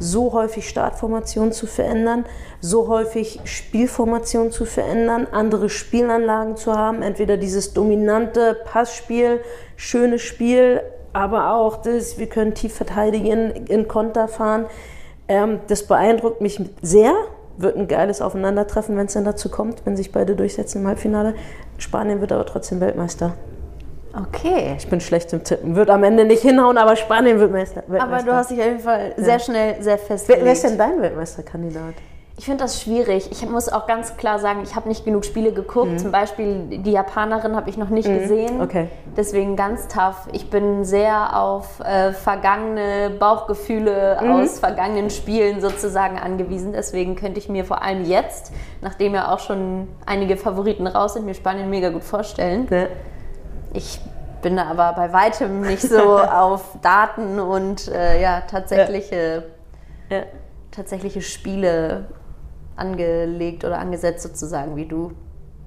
so 0.00 0.32
häufig 0.32 0.68
Startformationen 0.68 1.52
zu 1.52 1.68
verändern, 1.68 2.24
so 2.60 2.88
häufig 2.88 3.38
Spielformationen 3.44 4.50
zu 4.50 4.64
verändern, 4.64 5.28
andere 5.30 5.68
Spielanlagen 5.68 6.56
zu 6.56 6.74
haben, 6.74 7.02
entweder 7.02 7.36
dieses 7.36 7.72
dominante 7.72 8.56
Passspiel, 8.64 9.40
schönes 9.76 10.22
Spiel, 10.22 10.80
aber 11.12 11.54
auch 11.54 11.76
das, 11.76 12.18
wir 12.18 12.28
können 12.28 12.54
tief 12.54 12.74
verteidigen, 12.74 13.50
in 13.50 13.86
Konter 13.86 14.26
fahren. 14.26 14.66
Ähm, 15.28 15.60
das 15.68 15.86
beeindruckt 15.86 16.40
mich 16.40 16.60
sehr. 16.80 17.14
Wird 17.58 17.76
ein 17.76 17.88
geiles 17.88 18.22
Aufeinandertreffen, 18.22 18.96
wenn 18.96 19.06
es 19.06 19.12
dann 19.12 19.24
dazu 19.24 19.48
kommt, 19.48 19.84
wenn 19.84 19.96
sich 19.96 20.12
beide 20.12 20.34
durchsetzen 20.34 20.82
im 20.82 20.88
Halbfinale. 20.88 21.34
Spanien 21.78 22.20
wird 22.20 22.32
aber 22.32 22.46
trotzdem 22.46 22.80
Weltmeister. 22.80 23.34
Okay. 24.14 24.74
Ich 24.76 24.88
bin 24.88 25.00
schlecht 25.00 25.32
im 25.32 25.42
Tippen. 25.42 25.74
Wird 25.74 25.88
am 25.88 26.04
Ende 26.04 26.24
nicht 26.24 26.42
hinhauen, 26.42 26.76
aber 26.76 26.96
Spanien 26.96 27.38
wird 27.38 27.50
Meister, 27.50 27.82
Weltmeister. 27.86 28.04
Aber 28.04 28.22
du 28.22 28.32
hast 28.34 28.50
dich 28.50 28.58
auf 28.60 28.66
jeden 28.66 28.80
Fall 28.80 29.14
sehr 29.16 29.38
schnell, 29.38 29.82
sehr 29.82 29.96
wer, 29.96 29.98
festgelegt. 29.98 30.44
wer 30.44 30.52
ist 30.52 30.64
denn 30.64 30.78
dein 30.78 31.00
Weltmeisterkandidat? 31.00 31.94
Ich 32.42 32.46
finde 32.46 32.64
das 32.64 32.82
schwierig. 32.82 33.30
Ich 33.30 33.48
muss 33.48 33.68
auch 33.68 33.86
ganz 33.86 34.16
klar 34.16 34.40
sagen, 34.40 34.64
ich 34.64 34.74
habe 34.74 34.88
nicht 34.88 35.04
genug 35.04 35.24
Spiele 35.24 35.52
geguckt. 35.52 36.00
Zum 36.00 36.10
Beispiel 36.10 36.64
die 36.70 36.90
Japanerin 36.90 37.54
habe 37.54 37.70
ich 37.70 37.76
noch 37.76 37.88
nicht 37.88 38.08
gesehen. 38.08 38.60
Okay. 38.60 38.88
Deswegen 39.16 39.54
ganz 39.54 39.86
tough. 39.86 40.26
Ich 40.32 40.50
bin 40.50 40.84
sehr 40.84 41.38
auf 41.40 41.78
äh, 41.78 42.12
vergangene 42.12 43.10
Bauchgefühle 43.10 44.18
aus 44.20 44.58
vergangenen 44.58 45.10
Spielen 45.10 45.60
sozusagen 45.60 46.18
angewiesen. 46.18 46.72
Deswegen 46.72 47.14
könnte 47.14 47.38
ich 47.38 47.48
mir 47.48 47.64
vor 47.64 47.80
allem 47.80 48.04
jetzt, 48.04 48.52
nachdem 48.80 49.14
ja 49.14 49.32
auch 49.32 49.38
schon 49.38 49.86
einige 50.04 50.36
Favoriten 50.36 50.88
raus 50.88 51.12
sind, 51.12 51.24
mir 51.24 51.34
Spanien 51.34 51.70
mega 51.70 51.90
gut 51.90 52.02
vorstellen. 52.02 52.66
Ne? 52.68 52.88
Ich 53.72 54.00
bin 54.42 54.56
da 54.56 54.64
aber 54.64 54.94
bei 54.96 55.12
weitem 55.12 55.60
nicht 55.60 55.82
so 55.82 56.18
auf 56.18 56.76
Daten 56.82 57.38
und 57.38 57.86
äh, 57.86 58.20
ja, 58.20 58.40
tatsächliche, 58.40 59.44
Ja. 60.10 60.22
tatsächliche 60.72 61.22
Spiele 61.22 62.06
angelegt 62.82 63.64
oder 63.64 63.78
angesetzt 63.78 64.22
sozusagen 64.22 64.76
wie 64.76 64.86
du. 64.86 65.12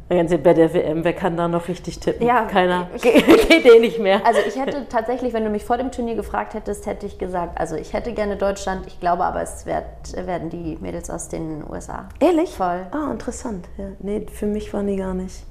Ganz 0.07 0.29
bei 0.37 0.53
der 0.53 0.71
WM, 0.71 1.03
wer 1.03 1.13
kann 1.13 1.35
da 1.35 1.47
noch 1.47 1.67
richtig 1.67 1.99
tippen? 1.99 2.27
Ja, 2.27 2.45
Keiner. 2.45 2.89
Ge 3.01 3.21
geht 3.21 3.65
eh 3.65 3.79
nicht 3.79 3.97
mehr. 3.99 4.21
Also 4.23 4.39
ich 4.47 4.55
hätte 4.55 4.85
tatsächlich, 4.87 5.33
wenn 5.33 5.43
du 5.43 5.49
mich 5.49 5.65
vor 5.65 5.77
dem 5.77 5.91
Turnier 5.91 6.13
gefragt 6.13 6.53
hättest, 6.53 6.85
hätte 6.85 7.07
ich 7.07 7.17
gesagt, 7.17 7.59
also 7.59 7.75
ich 7.75 7.93
hätte 7.93 8.13
gerne 8.13 8.35
Deutschland. 8.35 8.85
Ich 8.85 8.99
glaube 8.99 9.23
aber, 9.23 9.41
es 9.41 9.65
werd, 9.65 9.83
werden 10.27 10.51
die 10.51 10.77
Mädels 10.79 11.09
aus 11.09 11.27
den 11.29 11.63
USA. 11.67 12.07
Ehrlich? 12.19 12.51
Voll. 12.51 12.85
Ah, 12.91 13.09
interessant. 13.11 13.67
Ja, 13.77 13.85
nee, 13.97 14.27
für 14.31 14.45
mich 14.45 14.71
waren 14.75 14.85
die 14.85 14.97
gar 14.97 15.15
nicht. 15.15 15.43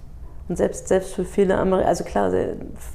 Und 0.49 0.57
selbst, 0.57 0.89
selbst 0.89 1.15
für 1.15 1.25
viele 1.25 1.57
Amerikaner, 1.57 1.89
also 1.89 2.05
klar, 2.05 2.31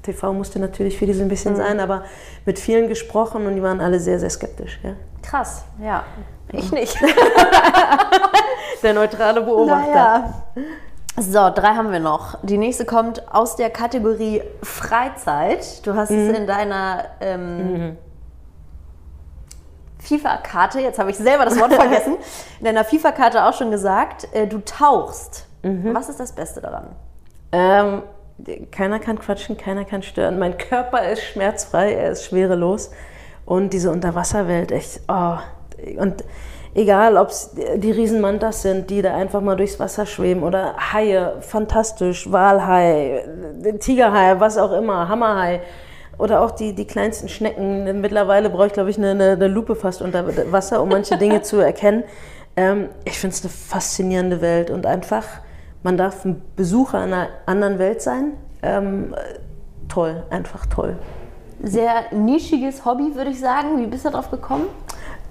TV 0.03 0.33
musste 0.33 0.59
natürlich 0.59 0.97
für 0.97 1.07
die 1.07 1.13
so 1.13 1.23
ein 1.23 1.29
bisschen 1.29 1.55
sein, 1.55 1.79
aber 1.79 2.03
mit 2.45 2.59
vielen 2.59 2.87
gesprochen 2.87 3.47
und 3.47 3.55
die 3.55 3.63
waren 3.63 3.81
alle 3.81 3.99
sehr, 3.99 4.19
sehr 4.19 4.29
skeptisch. 4.29 4.79
Ja? 4.83 4.91
Krass, 5.23 5.65
ja. 5.81 6.03
Ich 6.51 6.71
nicht. 6.71 6.95
Der 8.83 8.93
neutrale 8.93 9.41
Beobachter. 9.41 9.93
Naja. 9.93 10.33
So, 11.17 11.49
drei 11.53 11.75
haben 11.75 11.91
wir 11.91 11.99
noch. 11.99 12.37
Die 12.43 12.57
nächste 12.57 12.85
kommt 12.85 13.33
aus 13.33 13.55
der 13.55 13.69
Kategorie 13.69 14.41
Freizeit. 14.63 15.85
Du 15.85 15.95
hast 15.95 16.11
es 16.11 16.37
in 16.37 16.47
deiner 16.47 17.05
ähm, 17.19 17.97
FIFA-Karte, 19.99 20.79
jetzt 20.79 20.97
habe 20.97 21.11
ich 21.11 21.17
selber 21.17 21.45
das 21.45 21.59
Wort 21.59 21.73
vergessen, 21.75 22.15
in 22.59 22.65
deiner 22.65 22.85
FIFA-Karte 22.85 23.43
auch 23.43 23.53
schon 23.53 23.69
gesagt, 23.69 24.27
äh, 24.33 24.47
du 24.47 24.59
tauchst. 24.59 25.45
Was 25.61 26.07
ist 26.07 26.21
das 26.21 26.31
Beste 26.31 26.61
daran? 26.61 26.95
Ähm, 27.51 28.03
keiner 28.71 28.99
kann 28.99 29.19
quatschen, 29.19 29.57
keiner 29.57 29.85
kann 29.85 30.03
stören. 30.03 30.39
Mein 30.39 30.57
Körper 30.57 31.09
ist 31.09 31.23
schmerzfrei, 31.23 31.93
er 31.93 32.11
ist 32.11 32.25
schwerelos. 32.25 32.91
Und 33.45 33.73
diese 33.73 33.91
Unterwasserwelt, 33.91 34.71
echt, 34.71 35.01
oh. 35.07 35.37
Und 35.97 36.23
egal, 36.75 37.17
ob 37.17 37.29
es 37.29 37.51
die 37.75 37.91
Riesenmantas 37.91 38.61
sind, 38.61 38.89
die 38.89 39.01
da 39.01 39.15
einfach 39.15 39.41
mal 39.41 39.55
durchs 39.55 39.79
Wasser 39.79 40.05
schweben 40.05 40.43
oder 40.43 40.75
Haie, 40.93 41.37
fantastisch, 41.41 42.31
Walhai, 42.31 43.23
Tigerhai, 43.79 44.39
was 44.39 44.57
auch 44.57 44.71
immer, 44.71 45.09
Hammerhai. 45.09 45.61
Oder 46.17 46.41
auch 46.41 46.51
die, 46.51 46.75
die 46.75 46.85
kleinsten 46.85 47.29
Schnecken. 47.29 48.01
Mittlerweile 48.01 48.49
brauche 48.49 48.67
ich, 48.67 48.73
glaube 48.73 48.89
ich, 48.89 48.97
eine, 48.97 49.11
eine, 49.11 49.47
Lupe 49.47 49.75
fast 49.75 50.01
unter 50.01 50.25
Wasser, 50.51 50.81
um 50.81 50.89
manche 50.89 51.17
Dinge 51.17 51.41
zu 51.43 51.57
erkennen. 51.57 52.03
Ähm, 52.57 52.89
ich 53.05 53.17
finde 53.17 53.35
es 53.35 53.41
eine 53.41 53.49
faszinierende 53.49 54.41
Welt 54.41 54.69
und 54.69 54.85
einfach, 54.85 55.23
man 55.83 55.97
darf 55.97 56.25
ein 56.25 56.41
Besucher 56.55 56.99
einer 56.99 57.29
anderen 57.45 57.79
Welt 57.79 58.01
sein. 58.01 58.33
Ähm, 58.61 59.15
toll, 59.87 60.23
einfach 60.29 60.65
toll. 60.65 60.97
Sehr 61.61 62.13
nischiges 62.13 62.85
Hobby, 62.85 63.15
würde 63.15 63.31
ich 63.31 63.39
sagen. 63.39 63.79
Wie 63.81 63.87
bist 63.87 64.05
du 64.05 64.09
darauf 64.09 64.31
gekommen? 64.31 64.65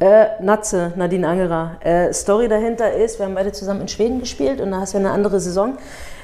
Äh, 0.00 0.26
Natze, 0.42 0.92
Nadine 0.96 1.26
Angerer. 1.26 1.76
Äh, 1.80 2.12
Story 2.12 2.48
dahinter 2.48 2.92
ist, 2.92 3.18
wir 3.18 3.26
haben 3.26 3.34
beide 3.34 3.52
zusammen 3.52 3.82
in 3.82 3.88
Schweden 3.88 4.20
gespielt 4.20 4.60
und 4.60 4.70
da 4.70 4.80
hast 4.80 4.94
du 4.94 4.98
eine 4.98 5.10
andere 5.10 5.40
Saison. 5.40 5.76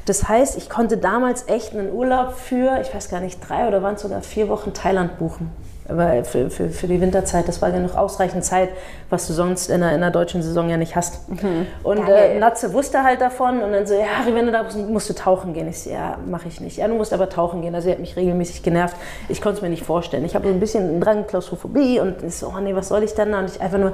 Das 0.06 0.28
heißt, 0.28 0.56
ich 0.58 0.68
konnte 0.68 0.98
damals 0.98 1.48
echt 1.48 1.72
einen 1.72 1.92
Urlaub 1.92 2.34
für, 2.34 2.80
ich 2.80 2.94
weiß 2.94 3.08
gar 3.08 3.20
nicht, 3.20 3.40
drei 3.48 3.66
oder 3.66 3.82
waren 3.82 3.94
es 3.94 4.02
sogar 4.02 4.20
vier 4.20 4.48
Wochen 4.48 4.74
Thailand 4.74 5.18
buchen. 5.18 5.50
Aber 5.86 6.24
für, 6.24 6.48
für, 6.48 6.70
für 6.70 6.86
die 6.86 7.00
Winterzeit, 7.00 7.46
das 7.46 7.60
war 7.60 7.68
ja 7.68 7.78
noch 7.78 7.94
ausreichend 7.94 8.42
Zeit, 8.44 8.70
was 9.10 9.26
du 9.26 9.34
sonst 9.34 9.68
in 9.68 9.82
einer, 9.82 9.90
in 9.90 10.02
einer 10.02 10.10
deutschen 10.10 10.42
Saison 10.42 10.70
ja 10.70 10.78
nicht 10.78 10.96
hast. 10.96 11.28
Mhm. 11.28 11.66
Und 11.82 12.08
äh, 12.08 12.38
Natze 12.38 12.72
wusste 12.72 13.02
halt 13.02 13.20
davon 13.20 13.62
und 13.62 13.72
dann 13.72 13.86
so, 13.86 13.94
ja, 13.94 14.06
Harry, 14.18 14.34
wenn 14.34 14.46
du 14.46 14.52
da 14.52 14.62
bist, 14.62 14.78
musst 14.78 15.10
du 15.10 15.14
tauchen 15.14 15.52
gehen. 15.52 15.68
Ich 15.68 15.82
so, 15.82 15.90
ja, 15.90 16.16
mache 16.26 16.48
ich 16.48 16.60
nicht. 16.60 16.78
Ja, 16.78 16.88
du 16.88 16.94
musst 16.94 17.12
aber 17.12 17.28
tauchen 17.28 17.60
gehen. 17.60 17.74
Also 17.74 17.88
er 17.88 17.96
hat 17.96 18.00
mich 18.00 18.16
regelmäßig 18.16 18.62
genervt. 18.62 18.96
Ich 19.28 19.42
konnte 19.42 19.56
es 19.56 19.62
mir 19.62 19.68
nicht 19.68 19.84
vorstellen. 19.84 20.24
Ich 20.24 20.34
habe 20.34 20.48
so 20.48 20.54
ein 20.54 20.60
bisschen 20.60 20.88
einen 20.88 21.00
Drang, 21.02 21.26
Klaustrophobie 21.26 22.00
und 22.00 22.22
ich 22.22 22.36
so, 22.36 22.48
oh 22.48 22.60
nee, 22.60 22.74
was 22.74 22.88
soll 22.88 23.02
ich 23.02 23.12
denn 23.12 23.32
da? 23.32 23.40
Und 23.40 23.50
ich 23.50 23.60
einfach 23.60 23.78
nur, 23.78 23.92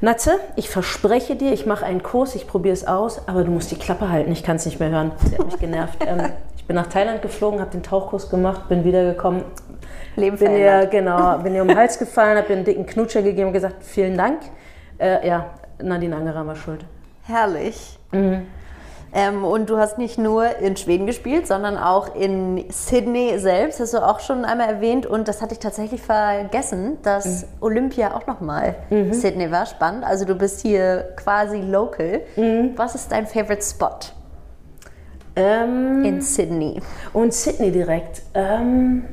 Natze, 0.00 0.38
ich 0.56 0.70
verspreche 0.70 1.36
dir, 1.36 1.52
ich 1.52 1.66
mache 1.66 1.84
einen 1.84 2.02
Kurs, 2.02 2.34
ich 2.34 2.46
probiere 2.46 2.72
es 2.72 2.86
aus, 2.86 3.26
aber 3.26 3.44
du 3.44 3.50
musst 3.50 3.70
die 3.70 3.76
Klappe 3.76 4.10
halten, 4.10 4.32
ich 4.32 4.42
kann 4.42 4.56
es 4.56 4.66
nicht 4.66 4.80
mehr 4.80 4.90
hören. 4.90 5.12
Sie 5.28 5.36
hat 5.36 5.46
mich 5.46 5.58
genervt. 5.58 5.98
ähm, 6.06 6.30
ich 6.64 6.68
bin 6.68 6.76
nach 6.76 6.86
Thailand 6.86 7.20
geflogen, 7.20 7.60
habe 7.60 7.72
den 7.72 7.82
Tauchkurs 7.82 8.30
gemacht, 8.30 8.70
bin 8.70 8.84
wiedergekommen, 8.84 9.44
Leben 10.16 10.38
bin 10.38 10.56
ihr, 10.56 10.86
genau, 10.86 11.36
bin 11.36 11.54
ihr 11.54 11.60
um 11.60 11.68
den 11.68 11.76
Hals 11.76 11.98
gefallen, 11.98 12.38
habe 12.38 12.48
ihr 12.48 12.56
einen 12.56 12.64
dicken 12.64 12.86
Knutscher 12.86 13.20
gegeben 13.20 13.48
und 13.48 13.52
gesagt, 13.52 13.84
vielen 13.84 14.16
Dank. 14.16 14.40
Äh, 14.96 15.28
ja, 15.28 15.50
Nadine 15.82 16.16
Angerer 16.16 16.46
war 16.46 16.56
schuld. 16.56 16.86
Herrlich. 17.24 17.98
Mhm. 18.12 18.46
Ähm, 19.12 19.44
und 19.44 19.68
du 19.68 19.76
hast 19.76 19.98
nicht 19.98 20.16
nur 20.16 20.56
in 20.56 20.78
Schweden 20.78 21.06
gespielt, 21.06 21.46
sondern 21.46 21.76
auch 21.76 22.16
in 22.16 22.64
Sydney 22.70 23.38
selbst, 23.38 23.78
hast 23.78 23.92
du 23.92 23.98
auch 23.98 24.20
schon 24.20 24.46
einmal 24.46 24.70
erwähnt. 24.70 25.04
Und 25.04 25.28
das 25.28 25.42
hatte 25.42 25.52
ich 25.52 25.60
tatsächlich 25.60 26.00
vergessen, 26.00 26.96
dass 27.02 27.42
mhm. 27.42 27.48
Olympia 27.60 28.16
auch 28.16 28.26
nochmal 28.26 28.74
mhm. 28.88 29.12
Sydney 29.12 29.50
war. 29.50 29.66
Spannend. 29.66 30.04
Also 30.04 30.24
du 30.24 30.34
bist 30.34 30.62
hier 30.62 31.12
quasi 31.16 31.60
local. 31.60 32.22
Mhm. 32.36 32.72
Was 32.76 32.94
ist 32.94 33.12
dein 33.12 33.26
Favorite 33.26 33.62
Spot? 33.62 33.98
Ähm, 35.36 36.04
in 36.04 36.20
Sydney. 36.20 36.80
Und 37.12 37.34
Sydney 37.34 37.72
direkt. 37.72 38.22
Ähm, 38.34 39.04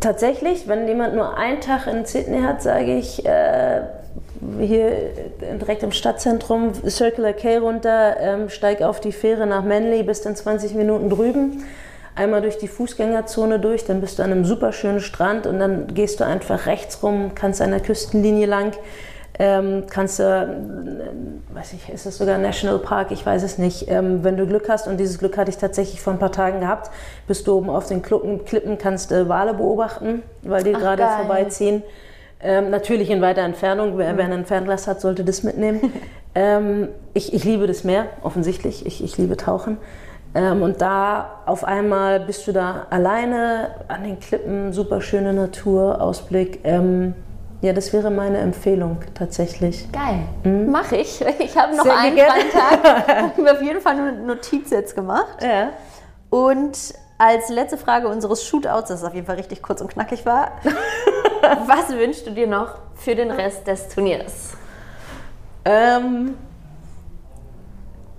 tatsächlich, 0.00 0.66
wenn 0.66 0.88
jemand 0.88 1.14
nur 1.14 1.36
einen 1.36 1.60
Tag 1.60 1.86
in 1.86 2.04
Sydney 2.04 2.42
hat, 2.42 2.62
sage 2.62 2.96
ich 2.96 3.24
äh, 3.24 3.82
hier 4.60 5.10
direkt 5.60 5.82
im 5.82 5.92
Stadtzentrum 5.92 6.72
Circular 6.88 7.32
K 7.32 7.58
runter, 7.58 8.16
ähm, 8.20 8.48
steig 8.48 8.82
auf 8.82 9.00
die 9.00 9.12
Fähre 9.12 9.46
nach 9.46 9.64
Manly, 9.64 10.02
bist 10.02 10.26
in 10.26 10.36
20 10.36 10.74
Minuten 10.74 11.08
drüben. 11.08 11.64
Einmal 12.16 12.42
durch 12.42 12.58
die 12.58 12.68
Fußgängerzone 12.68 13.58
durch, 13.58 13.84
dann 13.84 14.00
bist 14.00 14.18
du 14.18 14.22
an 14.22 14.30
einem 14.30 14.44
super 14.44 14.72
schönen 14.72 15.00
Strand 15.00 15.46
und 15.48 15.58
dann 15.58 15.88
gehst 15.94 16.20
du 16.20 16.24
einfach 16.24 16.66
rechts 16.66 17.02
rum, 17.02 17.32
kannst 17.34 17.60
an 17.60 17.70
der 17.70 17.80
Küstenlinie 17.80 18.46
lang 18.46 18.72
ähm, 19.38 19.84
kannst 19.90 20.20
du, 20.20 20.22
äh, 20.22 21.54
weiß 21.54 21.72
ich, 21.72 21.88
ist 21.88 22.06
das 22.06 22.18
sogar 22.18 22.38
National 22.38 22.78
Park, 22.78 23.10
ich 23.10 23.26
weiß 23.26 23.42
es 23.42 23.58
nicht. 23.58 23.88
Ähm, 23.88 24.22
wenn 24.22 24.36
du 24.36 24.46
Glück 24.46 24.68
hast, 24.68 24.86
und 24.86 24.98
dieses 24.98 25.18
Glück 25.18 25.36
hatte 25.36 25.50
ich 25.50 25.56
tatsächlich 25.56 26.00
vor 26.00 26.12
ein 26.12 26.18
paar 26.18 26.32
Tagen 26.32 26.60
gehabt, 26.60 26.90
bist 27.26 27.46
du 27.46 27.56
oben 27.56 27.68
auf 27.68 27.86
den 27.86 28.02
Klippen, 28.02 28.44
Klippen 28.44 28.78
kannst 28.78 29.10
äh, 29.10 29.28
Wale 29.28 29.54
beobachten, 29.54 30.22
weil 30.42 30.62
die 30.62 30.72
gerade 30.72 31.04
vorbeiziehen. 31.04 31.82
Ähm, 32.40 32.70
natürlich 32.70 33.10
in 33.10 33.22
weiter 33.22 33.42
Entfernung. 33.42 33.98
Wer, 33.98 34.12
mhm. 34.12 34.18
wer 34.18 34.24
ein 34.26 34.44
Fernglas 34.44 34.86
hat, 34.86 35.00
sollte 35.00 35.24
das 35.24 35.42
mitnehmen. 35.42 35.92
ähm, 36.34 36.88
ich, 37.12 37.32
ich 37.32 37.44
liebe 37.44 37.66
das 37.66 37.82
Meer, 37.82 38.06
offensichtlich. 38.22 38.86
Ich, 38.86 39.02
ich 39.02 39.16
liebe 39.18 39.36
Tauchen. 39.36 39.78
Ähm, 40.34 40.62
und 40.62 40.80
da 40.80 41.42
auf 41.46 41.64
einmal 41.64 42.20
bist 42.20 42.46
du 42.46 42.52
da 42.52 42.86
alleine 42.90 43.70
an 43.88 44.04
den 44.04 44.20
Klippen, 44.20 44.72
super 44.72 45.00
schöne 45.00 45.32
Natur, 45.32 46.00
Ausblick. 46.00 46.60
Ja, 47.64 47.72
das 47.72 47.94
wäre 47.94 48.10
meine 48.10 48.36
Empfehlung 48.36 48.98
tatsächlich. 49.14 49.90
Geil. 49.90 50.18
Mhm. 50.42 50.70
Mache 50.70 50.96
ich. 50.96 51.24
Ich 51.38 51.56
habe 51.56 51.74
noch 51.74 51.84
Sehr 51.84 51.98
einen 51.98 52.18
freien 52.18 52.50
Tag. 52.50 53.08
habe 53.32 53.40
mir 53.40 53.52
auf 53.52 53.62
jeden 53.62 53.80
Fall 53.80 53.94
eine 53.94 54.12
Notiz 54.12 54.68
jetzt 54.68 54.94
gemacht. 54.94 55.42
Ja. 55.42 55.70
Und 56.28 56.76
als 57.16 57.48
letzte 57.48 57.78
Frage 57.78 58.08
unseres 58.08 58.44
Shootouts, 58.44 58.88
das 58.88 59.02
auf 59.02 59.14
jeden 59.14 59.26
Fall 59.26 59.36
richtig 59.36 59.62
kurz 59.62 59.80
und 59.80 59.88
knackig 59.88 60.26
war, 60.26 60.52
was 61.66 61.88
wünschst 61.96 62.26
du 62.26 62.32
dir 62.32 62.46
noch 62.46 62.74
für 62.96 63.14
den 63.14 63.30
Rest 63.30 63.66
des 63.66 63.88
Turniers? 63.88 64.50
Ähm, 65.64 66.34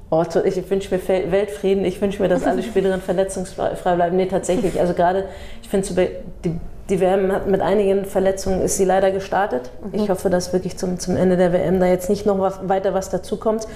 oh, 0.09 0.25
ich 0.43 0.69
wünsche 0.71 0.95
mir 0.95 1.31
Weltfrieden, 1.31 1.85
ich 1.85 2.01
wünsche 2.01 2.19
mir, 2.19 2.29
dass 2.29 2.47
alle 2.47 2.63
Spielerinnen 2.63 3.03
verletzungsfrei 3.03 3.93
bleiben. 3.95 4.15
Nee, 4.15 4.25
tatsächlich. 4.25 4.79
Also 4.79 4.95
gerade, 4.95 5.29
ich 5.61 5.69
finde 5.69 6.09
die 6.43 6.59
die 6.89 6.99
WM 6.99 7.31
hat 7.31 7.47
mit 7.47 7.61
einigen 7.61 8.05
Verletzungen 8.05 8.61
ist 8.61 8.77
sie 8.77 8.85
leider 8.85 9.11
gestartet. 9.11 9.69
Mhm. 9.83 9.99
Ich 9.99 10.09
hoffe, 10.09 10.29
dass 10.29 10.53
wirklich 10.53 10.77
zum, 10.77 10.99
zum 10.99 11.17
Ende 11.17 11.37
der 11.37 11.51
WM 11.51 11.79
da 11.79 11.87
jetzt 11.87 12.09
nicht 12.09 12.25
noch 12.25 12.39
was, 12.39 12.67
weiter 12.67 12.93
was 12.93 13.09
dazukommt. 13.09 13.67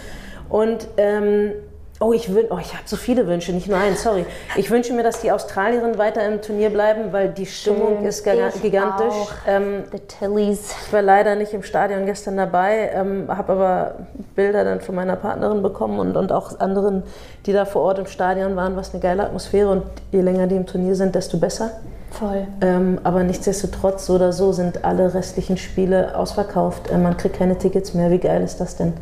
Und 0.49 0.87
ähm, 0.97 1.53
oh, 1.99 2.13
ich 2.13 2.33
will, 2.33 2.47
oh, 2.49 2.57
ich 2.59 2.73
habe 2.73 2.83
so 2.85 2.95
viele 2.95 3.27
Wünsche, 3.27 3.51
nicht 3.51 3.67
nur 3.67 3.77
einen, 3.77 3.95
sorry. 3.95 4.25
Ich 4.55 4.69
wünsche 4.71 4.93
mir, 4.93 5.03
dass 5.03 5.21
die 5.21 5.31
Australierinnen 5.31 5.97
weiter 5.97 6.25
im 6.25 6.41
Turnier 6.41 6.69
bleiben, 6.69 7.11
weil 7.11 7.29
die 7.29 7.45
Stimmung 7.45 7.97
Schön. 7.97 8.05
ist 8.05 8.61
gigantisch. 8.61 9.15
Ähm, 9.47 9.83
The 9.91 9.99
Tillys. 9.99 10.75
Ich 10.85 10.93
war 10.93 11.01
leider 11.01 11.35
nicht 11.35 11.53
im 11.53 11.63
Stadion 11.63 12.05
gestern 12.05 12.37
dabei, 12.37 12.91
ähm, 12.93 13.25
habe 13.27 13.53
aber 13.53 13.95
Bilder 14.35 14.63
dann 14.63 14.81
von 14.81 14.95
meiner 14.95 15.15
Partnerin 15.15 15.61
bekommen 15.61 15.99
und, 15.99 16.15
und 16.15 16.31
auch 16.31 16.59
anderen, 16.59 17.03
die 17.45 17.53
da 17.53 17.65
vor 17.65 17.81
Ort 17.81 17.99
im 17.99 18.07
Stadion 18.07 18.55
waren, 18.55 18.75
was 18.75 18.93
eine 18.93 19.01
geile 19.01 19.23
Atmosphäre 19.23 19.69
und 19.69 19.83
je 20.11 20.21
länger 20.21 20.47
die 20.47 20.55
im 20.55 20.65
Turnier 20.65 20.95
sind, 20.95 21.15
desto 21.15 21.37
besser. 21.37 21.71
Voll. 22.11 22.47
Ähm, 22.61 22.99
aber 23.03 23.23
nichtsdestotrotz, 23.23 24.05
so 24.05 24.15
oder 24.15 24.33
so 24.33 24.51
sind 24.51 24.83
alle 24.83 25.13
restlichen 25.13 25.57
Spiele 25.57 26.17
ausverkauft. 26.17 26.89
Ähm, 26.91 27.03
man 27.03 27.17
kriegt 27.17 27.37
keine 27.37 27.57
Tickets 27.57 27.93
mehr. 27.93 28.09
Wie 28.11 28.17
geil 28.17 28.41
ist 28.41 28.59
das 28.59 28.75
denn? 28.75 28.93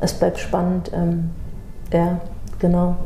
Es 0.00 0.12
bleibt 0.12 0.38
spannend. 0.38 0.90
Ähm, 0.92 1.30
ja, 1.92 2.20
genau. 2.58 2.96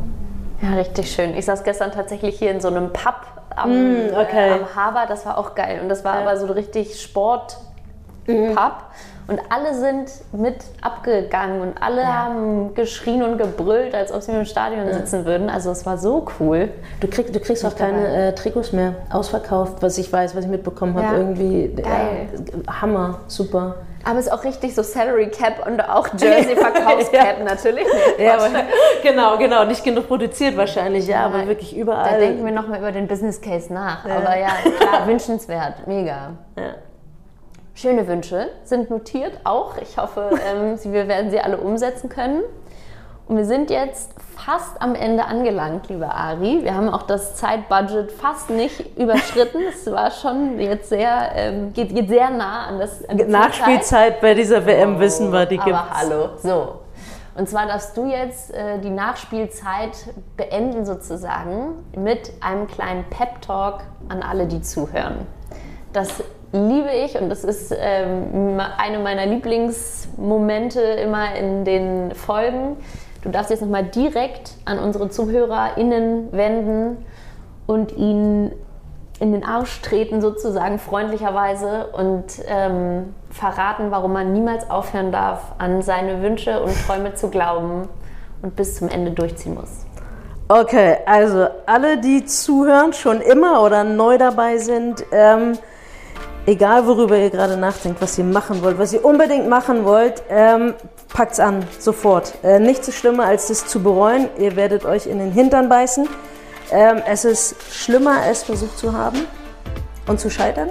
Ja, 0.61 0.75
richtig 0.75 1.11
schön. 1.11 1.37
Ich 1.37 1.45
saß 1.45 1.63
gestern 1.63 1.93
tatsächlich 1.93 2.39
hier 2.39 2.51
in 2.51 2.61
so 2.61 2.69
einem 2.69 2.93
Pub 2.93 3.15
am, 3.57 3.71
mm, 3.71 4.15
okay. 4.15 4.51
äh, 4.51 4.53
am 4.53 4.75
Haber. 4.75 5.07
Das 5.07 5.25
war 5.25 5.39
auch 5.39 5.55
geil. 5.55 5.81
Und 5.83 5.89
das 5.89 6.05
war 6.05 6.17
ja. 6.17 6.23
aber 6.23 6.37
so 6.37 6.47
richtig 6.47 7.01
Sport. 7.01 7.59
Mhm. 8.27 8.57
Und 9.27 9.41
alle 9.49 9.75
sind 9.75 10.11
mit 10.33 10.57
abgegangen 10.83 11.63
und 11.63 11.83
alle 11.83 12.03
ja. 12.03 12.25
haben 12.25 12.75
geschrien 12.75 13.23
und 13.23 13.39
gebrüllt, 13.39 13.95
als 13.95 14.13
ob 14.13 14.23
sie 14.23 14.33
im 14.33 14.45
Stadion 14.45 14.87
ja. 14.87 14.93
sitzen 14.93 15.25
würden. 15.25 15.49
Also 15.49 15.71
es 15.71 15.87
war 15.87 15.97
so 15.97 16.27
cool. 16.39 16.69
Du, 17.01 17.09
krieg, 17.09 17.33
du 17.33 17.41
kriegst 17.41 17.65
auch 17.65 17.75
keine 17.75 18.29
äh, 18.29 18.35
Trikots 18.35 18.73
mehr 18.73 18.95
ausverkauft, 19.11 19.77
was 19.81 19.97
ich 19.97 20.13
weiß, 20.13 20.37
was 20.37 20.45
ich 20.45 20.51
mitbekommen 20.51 20.95
habe. 20.95 21.07
Ja. 21.07 21.19
Irgendwie 21.19 21.69
Geil. 21.75 22.29
Hammer, 22.69 23.21
super. 23.29 23.77
Aber 24.05 24.19
es 24.19 24.27
ist 24.27 24.33
auch 24.33 24.45
richtig 24.45 24.75
so 24.75 24.83
Salary 24.83 25.29
Cap 25.31 25.67
und 25.67 25.81
auch 25.81 26.09
Jersey 26.19 26.55
Verkaufscap 26.57 27.39
ja. 27.39 27.45
natürlich. 27.45 27.87
Ja, 28.19 28.35
aber, 28.35 28.49
genau, 29.03 29.39
genau. 29.39 29.65
Nicht 29.65 29.83
genug 29.83 30.07
produziert 30.07 30.57
wahrscheinlich, 30.57 31.07
ja, 31.07 31.25
aber 31.25 31.47
wirklich 31.47 31.75
überall. 31.75 32.11
Da 32.11 32.19
denken 32.19 32.45
wir 32.45 32.53
nochmal 32.53 32.79
über 32.81 32.93
den 32.93 33.07
Business 33.07 33.41
Case 33.41 33.73
nach. 33.73 34.05
Aber 34.05 34.39
ja, 34.39 34.51
klar, 34.79 35.07
wünschenswert. 35.07 35.87
Mega. 35.87 36.33
Schöne 37.75 38.07
Wünsche 38.07 38.51
sind 38.63 38.89
notiert 38.89 39.41
auch. 39.43 39.77
Ich 39.79 39.99
hoffe, 39.99 40.31
ähm, 40.55 40.79
wir 40.85 41.09
werden 41.09 41.31
sie 41.31 41.41
alle 41.41 41.59
umsetzen 41.59 42.09
können. 42.09 42.43
Und 43.27 43.39
wir 43.39 43.47
sind 43.47 43.71
jetzt 43.71 44.13
fast 44.37 44.81
am 44.83 44.95
Ende 44.95 45.25
angelangt, 45.25 45.89
lieber 45.89 46.15
Ari. 46.15 46.63
Wir 46.63 46.75
haben 46.75 46.91
auch 46.91 47.03
das 47.03 47.37
Zeitbudget 47.37 48.13
fast 48.13 48.51
nicht 48.51 48.97
überschritten. 48.99 49.63
Es 49.69 49.91
war 49.91 50.11
schon 50.11 50.61
jetzt 50.61 50.91
sehr, 50.91 51.33
ähm, 51.35 51.73
geht, 51.73 51.95
geht, 51.95 52.09
sehr 52.09 52.31
nah 52.31 52.67
an 52.67 52.79
das 52.79 53.05
an 53.09 53.17
Nachspielzeit 53.17 54.21
bei 54.21 54.35
dieser 54.35 54.65
WM 54.67 54.97
oh, 54.97 55.01
wissen 55.01 55.33
wir, 55.33 55.47
die 55.47 55.57
gibt 55.57 55.77
es. 55.77 56.01
hallo, 56.01 56.29
so. 56.37 56.81
Und 57.37 57.49
zwar 57.49 57.67
darfst 57.67 57.97
du 57.97 58.07
jetzt 58.07 58.55
äh, 58.55 58.79
die 58.79 58.91
Nachspielzeit 58.91 59.97
beenden 60.37 60.85
sozusagen 60.85 61.85
mit 61.97 62.33
einem 62.41 62.69
kleinen 62.69 63.05
Pep-Talk 63.11 63.81
an 64.09 64.23
alle, 64.23 64.47
die 64.47 64.61
zuhören. 64.61 65.27
Das 65.93 66.23
liebe 66.55 66.91
ich 67.05 67.21
und 67.21 67.29
das 67.29 67.43
ist 67.43 67.75
ähm, 67.77 68.61
eine 68.79 69.01
meiner 69.01 69.27
Lieblingsmomente 69.27 70.81
immer 70.81 71.35
in 71.35 71.65
den 71.65 72.15
Folgen. 72.15 72.77
Du 73.23 73.31
darfst 73.31 73.51
jetzt 73.51 73.63
nochmal 73.63 73.85
direkt 73.85 74.53
an 74.65 74.79
unsere 74.79 75.11
ZuhörerInnen 75.11 76.33
wenden 76.33 77.05
und 77.67 77.97
ihnen 77.97 78.53
in 79.19 79.33
den 79.33 79.45
Arsch 79.45 79.81
treten, 79.83 80.21
sozusagen 80.21 80.79
freundlicherweise 80.79 81.87
und 81.93 82.25
ähm, 82.47 83.15
verraten, 83.31 83.91
warum 83.91 84.13
man 84.13 84.33
niemals 84.33 84.69
aufhören 84.71 85.11
darf, 85.11 85.41
an 85.59 85.83
seine 85.83 86.23
Wünsche 86.23 86.63
und 86.63 86.75
Träume 86.87 87.15
zu 87.15 87.31
glauben 87.31 87.89
und 88.43 88.55
bis 88.55 88.77
zum 88.77 88.89
Ende 88.89 89.11
durchziehen 89.11 89.55
muss. 89.55 89.87
Okay, 90.49 90.99
also 91.07 91.47
alle, 91.67 91.99
die 91.99 92.27
zuhören, 92.27 92.93
schon 92.93 93.21
immer 93.21 93.63
oder 93.63 93.83
neu 93.83 94.19
dabei 94.19 94.59
sind, 94.59 95.05
ähm, 95.11 95.55
egal 96.47 96.87
worüber 96.87 97.17
ihr 97.17 97.31
gerade 97.31 97.57
nachdenkt, 97.57 98.01
was 98.01 98.19
ihr 98.19 98.25
machen 98.25 98.63
wollt, 98.63 98.79
was 98.79 98.93
ihr 98.93 99.05
unbedingt 99.05 99.49
machen 99.49 99.85
wollt, 99.85 100.23
ähm, 100.29 100.75
packt's 101.13 101.41
an, 101.41 101.65
sofort. 101.79 102.35
Äh, 102.43 102.59
nichts 102.59 102.89
ist 102.89 102.97
schlimmer, 102.99 103.27
als 103.27 103.49
das 103.49 103.67
zu 103.67 103.83
bereuen. 103.83 104.29
Ihr 104.39 104.57
werdet 104.57 104.85
euch 104.85 105.07
in 105.07 105.19
den 105.19 105.33
Hintern 105.33 105.69
beißen. 105.69 106.09
Ähm, 106.71 107.03
es 107.07 107.25
ist 107.25 107.57
schlimmer, 107.73 108.17
es 108.29 108.43
versucht 108.43 108.79
zu 108.79 108.93
haben 108.93 109.27
und 110.07 110.19
zu 110.19 110.31
scheitern, 110.31 110.71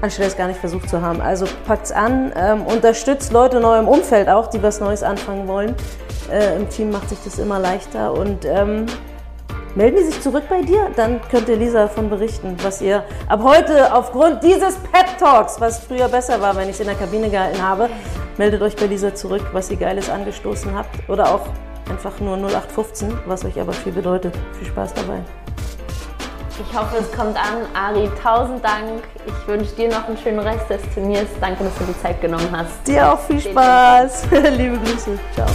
anstelle 0.00 0.28
es 0.28 0.36
gar 0.36 0.48
nicht 0.48 0.60
versucht 0.60 0.88
zu 0.88 1.00
haben. 1.00 1.20
Also 1.20 1.46
packt's 1.66 1.92
an, 1.92 2.32
ähm, 2.36 2.62
unterstützt 2.66 3.32
Leute 3.32 3.58
in 3.58 3.64
eurem 3.64 3.88
Umfeld 3.88 4.28
auch, 4.28 4.48
die 4.48 4.62
was 4.62 4.80
Neues 4.80 5.02
anfangen 5.02 5.48
wollen. 5.48 5.74
äh, 6.30 6.56
im 6.56 6.68
Team 6.68 6.90
macht 6.90 7.08
sich 7.08 7.18
das 7.24 7.38
immer 7.38 7.58
leichter. 7.58 8.12
Und 8.12 8.44
ähm, 8.44 8.86
melden 9.74 9.96
die 9.96 10.04
sich 10.04 10.20
zurück 10.20 10.44
bei 10.48 10.62
dir, 10.62 10.90
dann 10.96 11.20
könnt 11.30 11.48
ihr 11.48 11.56
Lisa 11.56 11.82
davon 11.82 12.10
berichten, 12.10 12.56
was 12.62 12.80
ihr 12.80 13.04
ab 13.28 13.40
heute 13.42 13.92
aufgrund 13.94 14.42
dieses 14.42 14.76
Pep 14.76 15.18
Talks, 15.18 15.60
was 15.60 15.80
früher 15.80 16.08
besser 16.08 16.40
war, 16.40 16.56
wenn 16.56 16.68
ich 16.68 16.74
es 16.74 16.80
in 16.80 16.86
der 16.86 16.96
Kabine 16.96 17.30
gehalten 17.30 17.62
habe, 17.62 17.88
meldet 18.36 18.62
euch 18.62 18.76
bei 18.76 18.86
Lisa 18.86 19.14
zurück, 19.14 19.42
was 19.52 19.70
ihr 19.70 19.76
Geiles 19.76 20.10
angestoßen 20.10 20.74
habt. 20.74 21.08
Oder 21.08 21.34
auch 21.34 21.46
einfach 21.90 22.18
nur 22.20 22.36
0815, 22.36 23.12
was 23.26 23.44
euch 23.44 23.60
aber 23.60 23.72
viel 23.72 23.92
bedeutet. 23.92 24.34
Viel 24.58 24.68
Spaß 24.68 24.94
dabei. 24.94 25.20
Ich 26.60 26.78
hoffe, 26.78 26.98
es 27.00 27.10
kommt 27.10 27.36
an. 27.36 27.66
Ari, 27.74 28.08
tausend 28.22 28.64
Dank. 28.64 29.02
Ich 29.26 29.48
wünsche 29.48 29.74
dir 29.74 29.88
noch 29.88 30.06
einen 30.06 30.16
schönen 30.16 30.38
Rest 30.38 30.70
des 30.70 30.80
Turniers. 30.94 31.26
Danke, 31.40 31.64
dass 31.64 31.74
du 31.78 31.84
die 31.84 32.00
Zeit 32.00 32.20
genommen 32.20 32.48
hast. 32.52 32.86
Dir 32.86 33.12
auch 33.12 33.18
viel 33.20 33.40
Spaß. 33.40 34.26
Liebe 34.56 34.78
Grüße. 34.78 35.18
Ciao. 35.34 35.48